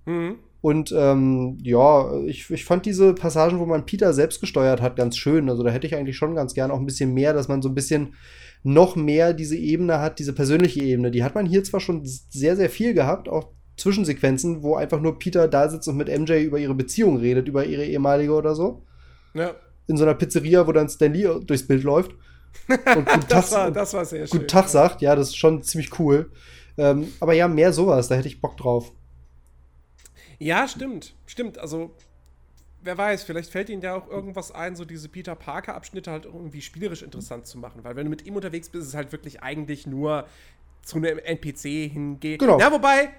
Mhm. 0.07 0.37
Und 0.61 0.95
ähm, 0.97 1.59
ja, 1.63 2.21
ich, 2.25 2.49
ich 2.51 2.65
fand 2.65 2.87
diese 2.87 3.15
Passagen, 3.15 3.59
wo 3.59 3.67
man 3.67 3.85
Peter 3.85 4.13
selbst 4.13 4.41
gesteuert 4.41 4.81
hat, 4.81 4.95
ganz 4.97 5.17
schön. 5.17 5.51
Also 5.51 5.63
da 5.65 5.71
hätte 5.71 5.87
ich 5.87 5.97
eigentlich 5.97 6.17
schon 6.17 6.37
ganz 6.37 6.55
gerne 6.55 6.73
auch 6.73 6.79
ein 6.79 6.87
bisschen 6.87 7.15
mehr, 7.15 7.33
dass 7.33 7.49
man 7.49 7.63
so 7.63 7.69
ein 7.69 7.75
bisschen 7.75 8.15
noch 8.63 8.95
mehr 8.95 9.33
diese 9.33 9.57
Ebene 9.57 9.99
hat, 9.99 10.21
diese 10.21 10.33
persönliche 10.33 10.81
Ebene. 10.81 11.11
Die 11.11 11.25
hat 11.25 11.35
man 11.35 11.47
hier 11.47 11.65
zwar 11.65 11.81
schon 11.81 12.03
sehr, 12.05 12.55
sehr 12.57 12.71
viel 12.71 12.95
gehabt, 12.95 13.29
auch 13.29 13.49
Zwischensequenzen, 13.77 14.63
wo 14.63 14.77
einfach 14.77 15.01
nur 15.01 15.19
Peter 15.19 15.49
da 15.49 15.69
sitzt 15.69 15.89
und 15.89 15.97
mit 15.97 16.09
MJ 16.09 16.45
über 16.45 16.59
ihre 16.59 16.75
Beziehung 16.75 17.17
redet, 17.17 17.49
über 17.49 17.65
ihre 17.65 17.85
ehemalige 17.85 18.35
oder 18.35 18.55
so. 18.55 18.85
Ja 19.35 19.57
in 19.87 19.97
so 19.97 20.05
einer 20.05 20.15
Pizzeria, 20.15 20.67
wo 20.67 20.73
dann 20.73 20.89
Stanley 20.89 21.29
durchs 21.45 21.67
Bild 21.67 21.83
läuft. 21.83 22.13
Und 22.69 22.85
guten 22.85 23.07
das, 23.29 23.51
Tag, 23.51 23.59
war, 23.59 23.71
das 23.71 23.95
war 23.95 24.05
sehr 24.05 24.27
schön. 24.27 24.39
Guten 24.39 24.49
Tag 24.49 24.65
ja. 24.65 24.69
sagt, 24.69 25.03
ja, 25.03 25.17
das 25.17 25.29
ist 25.29 25.37
schon 25.37 25.63
ziemlich 25.63 25.99
cool. 25.99 26.31
Ähm, 26.79 27.13
aber 27.21 27.35
ja, 27.35 27.49
mehr 27.49 27.73
sowas, 27.73 28.09
da 28.09 28.15
hätte 28.15 28.29
ich 28.29 28.41
Bock 28.41 28.57
drauf. 28.57 28.93
Ja, 30.39 30.67
stimmt. 30.67 31.15
Stimmt. 31.27 31.59
Also, 31.59 31.95
wer 32.83 32.97
weiß, 32.99 33.25
vielleicht 33.25 33.51
fällt 33.51 33.69
ihnen 33.69 33.83
ja 33.83 33.95
auch 33.95 34.09
irgendwas 34.09 34.53
ein, 34.53 34.75
so 34.77 34.85
diese 34.85 35.09
Peter 35.09 35.35
Parker-Abschnitte 35.35 36.11
halt 36.11 36.25
irgendwie 36.25 36.63
spielerisch 36.63 37.03
interessant 37.03 37.47
zu 37.47 37.59
machen. 37.59 37.85
Weil 37.85 37.97
wenn 37.97 38.05
du 38.05 38.11
mit 38.11 38.27
ihm 38.27 38.37
unterwegs 38.37 38.69
bist, 38.69 38.83
ist 38.83 38.89
es 38.89 38.95
halt 38.95 39.13
wirklich 39.13 39.43
eigentlich 39.43 39.87
nur 39.87 40.27
zu 40.83 40.97
einem 40.97 41.19
NPC 41.19 41.91
hingehen. 41.93 42.39
Genau. 42.39 42.59
Ja, 42.59 42.73
wobei, 42.73 43.11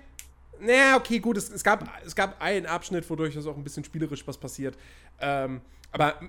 naja, 0.60 0.98
okay, 0.98 1.20
gut, 1.20 1.38
es, 1.38 1.50
es, 1.50 1.64
gab, 1.64 1.90
es 2.06 2.16
gab 2.16 2.42
einen 2.42 2.66
Abschnitt, 2.66 3.10
wodurch 3.10 3.36
das 3.36 3.46
auch 3.46 3.56
ein 3.56 3.64
bisschen 3.64 3.84
spielerisch 3.84 4.28
was 4.28 4.38
passiert. 4.38 4.78
Ähm, 5.20 5.62
aber 5.92 6.20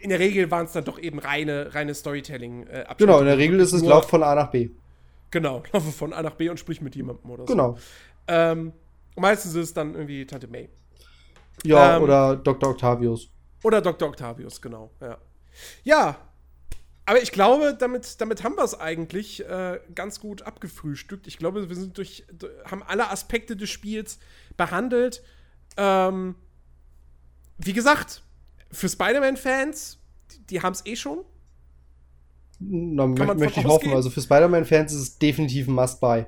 in 0.00 0.10
der 0.10 0.18
Regel 0.18 0.50
waren 0.50 0.66
es 0.66 0.72
dann 0.72 0.84
doch 0.84 0.98
eben 0.98 1.18
reine, 1.18 1.74
reine 1.74 1.94
Storytelling-Abschnitte. 1.94 2.90
Äh, 2.90 2.94
genau, 2.98 3.20
in 3.20 3.26
der 3.26 3.38
Regel 3.38 3.60
ist 3.60 3.72
es 3.72 3.82
Lauf 3.82 4.08
von 4.08 4.22
A 4.22 4.34
nach 4.34 4.50
B. 4.50 4.70
Genau, 5.30 5.62
laufe 5.72 5.92
von 5.92 6.12
A 6.12 6.22
nach 6.22 6.34
B 6.34 6.48
und 6.48 6.58
sprich 6.58 6.80
mit 6.80 6.94
jemandem 6.96 7.30
oder 7.30 7.46
so. 7.46 7.52
Genau. 7.52 7.76
Ähm, 8.28 8.72
meistens 9.16 9.54
ist 9.54 9.64
es 9.64 9.74
dann 9.74 9.94
irgendwie 9.94 10.26
Tante 10.26 10.48
May. 10.48 10.68
Ja, 11.64 11.96
ähm, 11.96 12.02
oder 12.02 12.36
Dr. 12.36 12.70
Octavius. 12.70 13.30
Oder 13.62 13.80
Dr. 13.80 14.08
Octavius, 14.08 14.60
genau, 14.60 14.90
ja. 15.00 15.18
Ja, 15.84 16.16
aber 17.06 17.22
ich 17.22 17.30
glaube, 17.30 17.74
damit, 17.78 18.20
damit 18.20 18.42
haben 18.42 18.56
wir 18.56 18.64
es 18.64 18.78
eigentlich 18.78 19.48
äh, 19.48 19.80
ganz 19.94 20.18
gut 20.20 20.42
abgefrühstückt. 20.42 21.28
Ich 21.28 21.38
glaube, 21.38 21.68
wir 21.68 21.76
sind 21.76 21.96
durch, 21.96 22.26
haben 22.68 22.82
alle 22.82 23.10
Aspekte 23.10 23.56
des 23.56 23.70
Spiels 23.70 24.18
behandelt. 24.56 25.22
Ähm, 25.76 26.34
wie 27.58 27.72
gesagt, 27.72 28.22
für 28.76 28.88
Spider-Man-Fans, 28.88 29.98
die, 30.32 30.46
die 30.46 30.62
haben 30.62 30.72
es 30.72 30.84
eh 30.86 30.96
schon. 30.96 31.24
Na, 32.58 33.06
möchte, 33.06 33.34
möchte 33.34 33.60
ich 33.60 33.66
hoffen. 33.66 33.92
Also 33.92 34.10
für 34.10 34.20
Spider-Man-Fans 34.20 34.92
ist 34.92 35.00
es 35.00 35.18
definitiv 35.18 35.68
ein 35.68 35.74
Must-Buy. 35.74 36.26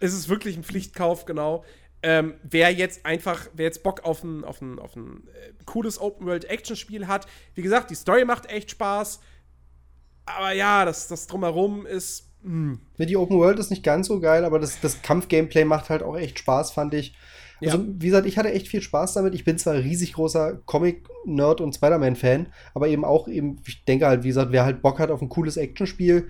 Es 0.00 0.12
ist 0.12 0.28
wirklich 0.28 0.56
ein 0.56 0.62
Pflichtkauf, 0.62 1.24
genau. 1.24 1.64
Ähm, 2.02 2.34
wer 2.42 2.70
jetzt 2.70 3.04
einfach, 3.04 3.48
wer 3.54 3.64
jetzt 3.64 3.82
Bock 3.82 4.04
auf 4.04 4.22
ein, 4.22 4.44
auf 4.44 4.60
ein, 4.60 4.78
auf 4.78 4.94
ein 4.94 5.26
äh, 5.28 5.52
cooles 5.64 6.00
Open-World-Action-Spiel 6.00 7.06
hat, 7.08 7.26
wie 7.54 7.62
gesagt, 7.62 7.90
die 7.90 7.94
Story 7.94 8.24
macht 8.24 8.46
echt 8.46 8.70
Spaß. 8.70 9.20
Aber 10.26 10.52
ja, 10.52 10.84
das, 10.84 11.08
das 11.08 11.26
Drumherum 11.26 11.86
ist. 11.86 12.30
Mh. 12.42 12.78
Hm. 12.98 13.06
Die 13.06 13.16
Open 13.16 13.38
World 13.38 13.58
ist 13.58 13.70
nicht 13.70 13.82
ganz 13.82 14.08
so 14.08 14.20
geil, 14.20 14.44
aber 14.44 14.58
das, 14.58 14.80
das 14.80 15.02
Kampf-Gameplay 15.02 15.64
macht 15.64 15.88
halt 15.88 16.02
auch 16.02 16.16
echt 16.16 16.38
Spaß, 16.38 16.72
fand 16.72 16.94
ich. 16.94 17.14
Also, 17.60 17.78
ja. 17.78 17.84
wie 17.86 18.06
gesagt, 18.06 18.26
ich 18.26 18.38
hatte 18.38 18.52
echt 18.52 18.68
viel 18.68 18.82
Spaß 18.82 19.14
damit. 19.14 19.34
Ich 19.34 19.44
bin 19.44 19.58
zwar 19.58 19.74
riesig 19.74 20.12
großer 20.12 20.60
Comic-Nerd 20.66 21.60
und 21.60 21.74
Spider-Man-Fan, 21.74 22.48
aber 22.74 22.88
eben 22.88 23.04
auch 23.04 23.28
eben, 23.28 23.58
ich 23.66 23.84
denke 23.84 24.06
halt, 24.06 24.24
wie 24.24 24.28
gesagt, 24.28 24.52
wer 24.52 24.64
halt 24.64 24.82
Bock 24.82 24.98
hat 24.98 25.10
auf 25.10 25.22
ein 25.22 25.28
cooles 25.28 25.56
Actionspiel, 25.56 26.28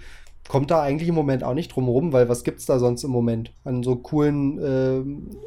kommt 0.48 0.70
da 0.70 0.82
eigentlich 0.82 1.09
im 1.09 1.15
Moment 1.15 1.43
auch 1.43 1.55
nicht 1.55 1.74
drum 1.74 1.89
rum, 1.89 2.12
weil 2.12 2.28
was 2.28 2.44
gibt's 2.44 2.66
da 2.66 2.78
sonst 2.78 3.03
im 3.03 3.11
Moment 3.11 3.53
an 3.65 3.82
so 3.82 3.97
coolen, 3.97 4.59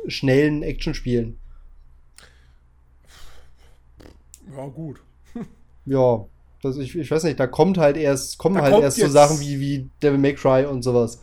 äh, 0.06 0.10
schnellen 0.10 0.64
Actionspielen? 0.64 1.38
Ja, 4.56 4.68
gut. 4.68 5.02
ja, 5.86 6.26
das, 6.62 6.78
ich, 6.78 6.96
ich 6.98 7.10
weiß 7.10 7.24
nicht, 7.24 7.40
da 7.40 7.48
kommt 7.48 7.78
halt 7.78 7.96
erst, 7.96 8.38
kommen 8.38 8.56
da 8.56 8.64
halt 8.64 8.82
erst 8.82 8.98
so 8.98 9.08
Sachen 9.08 9.40
wie, 9.40 9.60
wie 9.60 9.90
Devil 10.04 10.20
May 10.20 10.34
Cry 10.34 10.66
und 10.66 10.84
sowas. 10.84 11.22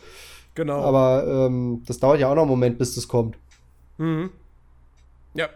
Genau. 0.55 0.81
Aber 0.81 1.47
ähm, 1.47 1.83
das 1.87 1.99
dauert 1.99 2.20
ja 2.20 2.31
auch 2.31 2.35
noch 2.35 2.43
einen 2.43 2.51
Moment, 2.51 2.78
bis 2.78 2.95
das 2.95 3.07
kommt. 3.07 3.37
Mhm. 3.99 4.31
Ja. 5.37 5.49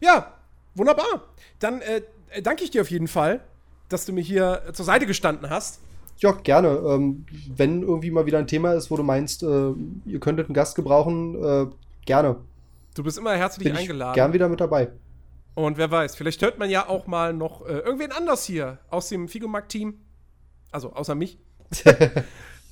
Ja, 0.00 0.32
wunderbar. 0.74 1.22
Dann 1.58 1.80
äh, 1.80 2.02
danke 2.42 2.64
ich 2.64 2.70
dir 2.70 2.82
auf 2.82 2.90
jeden 2.90 3.08
Fall, 3.08 3.40
dass 3.88 4.06
du 4.06 4.12
mir 4.12 4.22
hier 4.22 4.62
zur 4.72 4.84
Seite 4.84 5.06
gestanden 5.06 5.50
hast. 5.50 5.80
Ja, 6.18 6.32
gerne. 6.32 6.68
Ähm, 6.86 7.26
wenn 7.54 7.82
irgendwie 7.82 8.10
mal 8.10 8.26
wieder 8.26 8.38
ein 8.38 8.46
Thema 8.46 8.72
ist, 8.74 8.90
wo 8.90 8.96
du 8.96 9.02
meinst, 9.02 9.42
äh, 9.42 9.46
ihr 10.06 10.20
könntet 10.20 10.46
einen 10.46 10.54
Gast 10.54 10.76
gebrauchen, 10.76 11.42
äh, 11.42 11.66
gerne. 12.06 12.36
Du 12.94 13.02
bist 13.02 13.18
immer 13.18 13.34
herzlich 13.34 13.64
Bin 13.64 13.76
eingeladen. 13.76 14.14
Gern 14.14 14.32
wieder 14.32 14.48
mit 14.48 14.60
dabei. 14.60 14.90
Und 15.54 15.78
wer 15.78 15.90
weiß, 15.90 16.16
vielleicht 16.16 16.42
hört 16.42 16.58
man 16.58 16.70
ja 16.70 16.88
auch 16.88 17.06
mal 17.06 17.32
noch 17.32 17.66
äh, 17.66 17.78
irgendwen 17.78 18.12
anders 18.12 18.44
hier 18.44 18.78
aus 18.90 19.08
dem 19.08 19.28
Figomark-Team. 19.28 19.94
Also 20.70 20.92
außer 20.92 21.14
mich. 21.14 21.38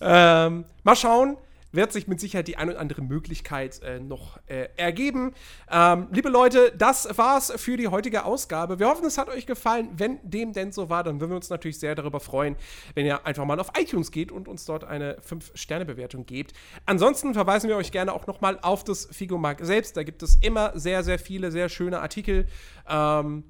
ähm, 0.00 0.64
mal 0.82 0.96
schauen 0.96 1.36
wird 1.72 1.92
sich 1.92 2.06
mit 2.06 2.20
Sicherheit 2.20 2.48
die 2.48 2.56
ein 2.56 2.68
oder 2.68 2.78
andere 2.78 3.02
Möglichkeit 3.02 3.82
äh, 3.82 3.98
noch 3.98 4.38
äh, 4.46 4.68
ergeben. 4.76 5.34
Ähm, 5.70 6.08
liebe 6.12 6.28
Leute, 6.28 6.72
das 6.76 7.08
war's 7.16 7.52
für 7.56 7.76
die 7.76 7.88
heutige 7.88 8.24
Ausgabe. 8.24 8.78
Wir 8.78 8.88
hoffen, 8.88 9.06
es 9.06 9.18
hat 9.18 9.28
euch 9.28 9.46
gefallen. 9.46 9.88
Wenn 9.96 10.18
dem 10.22 10.52
denn 10.52 10.72
so 10.72 10.90
war, 10.90 11.02
dann 11.02 11.20
würden 11.20 11.30
wir 11.30 11.36
uns 11.36 11.50
natürlich 11.50 11.78
sehr 11.78 11.94
darüber 11.94 12.20
freuen, 12.20 12.56
wenn 12.94 13.06
ihr 13.06 13.26
einfach 13.26 13.44
mal 13.44 13.58
auf 13.58 13.70
iTunes 13.78 14.10
geht 14.10 14.30
und 14.30 14.48
uns 14.48 14.64
dort 14.64 14.84
eine 14.84 15.18
5-Sterne-Bewertung 15.20 16.26
gebt. 16.26 16.52
Ansonsten 16.86 17.34
verweisen 17.34 17.68
wir 17.68 17.76
euch 17.76 17.90
gerne 17.90 18.12
auch 18.12 18.26
nochmal 18.26 18.58
auf 18.60 18.84
das 18.84 19.08
Figomark 19.10 19.58
selbst. 19.62 19.96
Da 19.96 20.02
gibt 20.02 20.22
es 20.22 20.36
immer 20.42 20.78
sehr, 20.78 21.02
sehr 21.02 21.18
viele, 21.18 21.50
sehr 21.50 21.68
schöne 21.68 22.00
Artikel. 22.00 22.46
Ähm, 22.88 23.44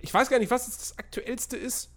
ich 0.00 0.12
weiß 0.12 0.28
gar 0.28 0.38
nicht, 0.38 0.50
was 0.50 0.66
das 0.66 0.98
aktuellste 0.98 1.56
ist. 1.56 1.90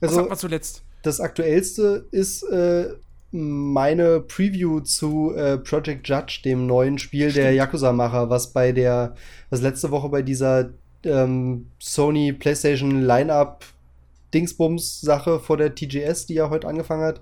Was 0.00 0.10
also, 0.10 0.22
hat 0.22 0.28
man 0.28 0.38
zuletzt? 0.38 0.82
Das 1.02 1.20
aktuellste 1.20 2.08
ist 2.10 2.42
äh, 2.44 2.94
meine 3.34 4.20
Preview 4.20 4.78
zu 4.78 5.34
äh, 5.34 5.58
Project 5.58 6.08
Judge, 6.08 6.40
dem 6.44 6.66
neuen 6.66 6.98
Spiel 6.98 7.30
Stimmt. 7.30 7.44
der 7.44 7.54
Yakuza-Macher, 7.54 8.30
was 8.30 8.52
bei 8.52 8.70
der, 8.70 9.16
was 9.50 9.60
letzte 9.60 9.90
Woche 9.90 10.08
bei 10.08 10.22
dieser 10.22 10.70
ähm, 11.02 11.66
Sony 11.80 12.32
PlayStation 12.32 13.02
Line-Up 13.02 13.64
Dingsbums-Sache 14.32 15.40
vor 15.40 15.56
der 15.56 15.74
TGS, 15.74 16.26
die 16.26 16.34
ja 16.34 16.48
heute 16.48 16.68
angefangen 16.68 17.02
hat, 17.02 17.20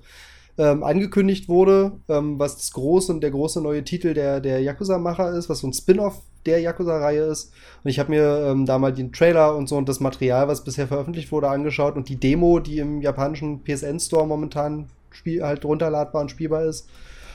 ähm, 0.59 0.84
angekündigt 0.84 1.48
wurde, 1.48 1.93
ähm, 2.10 2.39
was 2.39 2.59
das 2.59 2.72
große 2.72 3.10
und 3.10 3.22
der 3.22 3.30
große 3.30 3.62
neue 3.62 3.82
Titel 3.82 4.12
der, 4.12 4.40
der 4.40 4.60
Yakuza-Macher 4.60 5.32
ist, 5.32 5.48
was 5.48 5.60
so 5.60 5.66
ein 5.66 5.72
Spin-off 5.72 6.20
der 6.44 6.60
Yakuza-Reihe 6.60 7.22
ist. 7.22 7.55
Und 7.82 7.90
ich 7.90 7.98
habe 7.98 8.10
mir 8.10 8.48
ähm, 8.51 8.66
da 8.66 8.78
mal 8.78 8.93
den 8.93 9.12
Trailer 9.12 9.56
und 9.56 9.66
so 9.66 9.78
und 9.78 9.89
das 9.89 10.01
Material, 10.01 10.47
was 10.47 10.62
bisher 10.62 10.89
veröffentlicht 10.89 11.32
wurde, 11.32 11.48
angeschaut 11.48 11.97
und 11.97 12.10
die 12.10 12.16
Demo, 12.16 12.59
die 12.59 12.80
im 12.80 13.01
japanischen 13.01 13.64
PSN-Store 13.64 14.26
momentan 14.26 14.90
spiel 15.14 15.43
halt 15.43 15.64
runterladbar 15.64 16.22
und 16.22 16.30
spielbar 16.30 16.64
ist. 16.64 16.89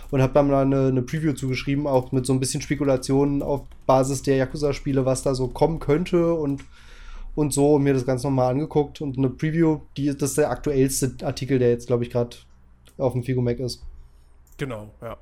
Und 0.09 0.21
habe 0.21 0.33
dann 0.33 0.47
mal 0.47 0.61
eine, 0.61 0.87
eine 0.87 1.01
Preview 1.01 1.33
zugeschrieben, 1.33 1.85
auch 1.85 2.13
mit 2.13 2.25
so 2.25 2.31
ein 2.31 2.39
bisschen 2.39 2.61
Spekulationen 2.61 3.41
auf 3.43 3.63
Basis 3.85 4.23
der 4.23 4.37
Yakuza-Spiele, 4.37 5.05
was 5.05 5.21
da 5.21 5.35
so 5.35 5.49
kommen 5.49 5.79
könnte 5.79 6.33
und, 6.33 6.63
und 7.35 7.53
so 7.53 7.75
und 7.75 7.83
mir 7.83 7.93
das 7.93 8.05
Ganze 8.05 8.27
nochmal 8.27 8.51
angeguckt. 8.51 9.01
Und 9.01 9.17
eine 9.17 9.29
Preview, 9.29 9.81
die, 9.97 10.05
das 10.05 10.29
ist 10.29 10.37
der 10.37 10.49
aktuellste 10.49 11.13
Artikel, 11.23 11.59
der 11.59 11.71
jetzt, 11.71 11.87
glaube 11.87 12.05
ich, 12.05 12.09
gerade 12.09 12.37
auf 12.97 13.13
dem 13.13 13.23
Figo-Mac 13.23 13.59
ist. 13.59 13.83
Genau, 14.57 14.89
ja. 15.01 15.17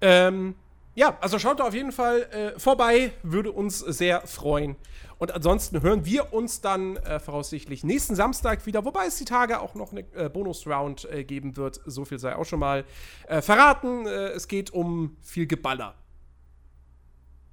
Ähm, 0.00 0.54
ja, 0.98 1.16
also 1.20 1.38
schaut 1.38 1.60
da 1.60 1.64
auf 1.64 1.74
jeden 1.74 1.92
Fall 1.92 2.22
äh, 2.22 2.58
vorbei, 2.58 3.12
würde 3.22 3.52
uns 3.52 3.78
sehr 3.78 4.26
freuen. 4.26 4.74
Und 5.18 5.30
ansonsten 5.30 5.80
hören 5.80 6.04
wir 6.04 6.32
uns 6.32 6.60
dann 6.60 6.96
äh, 6.96 7.20
voraussichtlich 7.20 7.84
nächsten 7.84 8.16
Samstag 8.16 8.66
wieder, 8.66 8.84
wobei 8.84 9.06
es 9.06 9.16
die 9.16 9.24
Tage 9.24 9.60
auch 9.60 9.76
noch 9.76 9.92
eine 9.92 10.00
äh, 10.16 10.28
Bonus-Round 10.28 11.08
äh, 11.08 11.22
geben 11.22 11.56
wird. 11.56 11.80
So 11.86 12.04
viel 12.04 12.18
sei 12.18 12.34
auch 12.34 12.44
schon 12.44 12.58
mal 12.58 12.84
äh, 13.28 13.40
verraten. 13.42 14.06
Äh, 14.06 14.30
es 14.30 14.48
geht 14.48 14.72
um 14.72 15.16
viel 15.22 15.46
Geballer. 15.46 15.94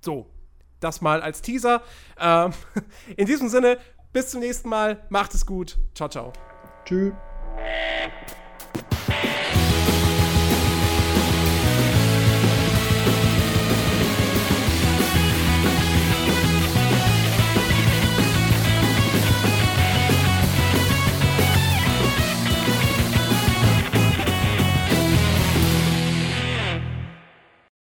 So, 0.01 0.25
das 0.79 1.01
mal 1.01 1.21
als 1.21 1.43
Teaser. 1.43 1.83
Ähm, 2.19 2.51
in 3.15 3.27
diesem 3.27 3.49
Sinne, 3.49 3.77
bis 4.11 4.31
zum 4.31 4.39
nächsten 4.39 4.69
Mal. 4.69 5.05
Macht 5.09 5.35
es 5.35 5.45
gut. 5.45 5.77
Ciao, 5.93 6.09
ciao. 6.09 6.33
Tschüss. 6.83 7.13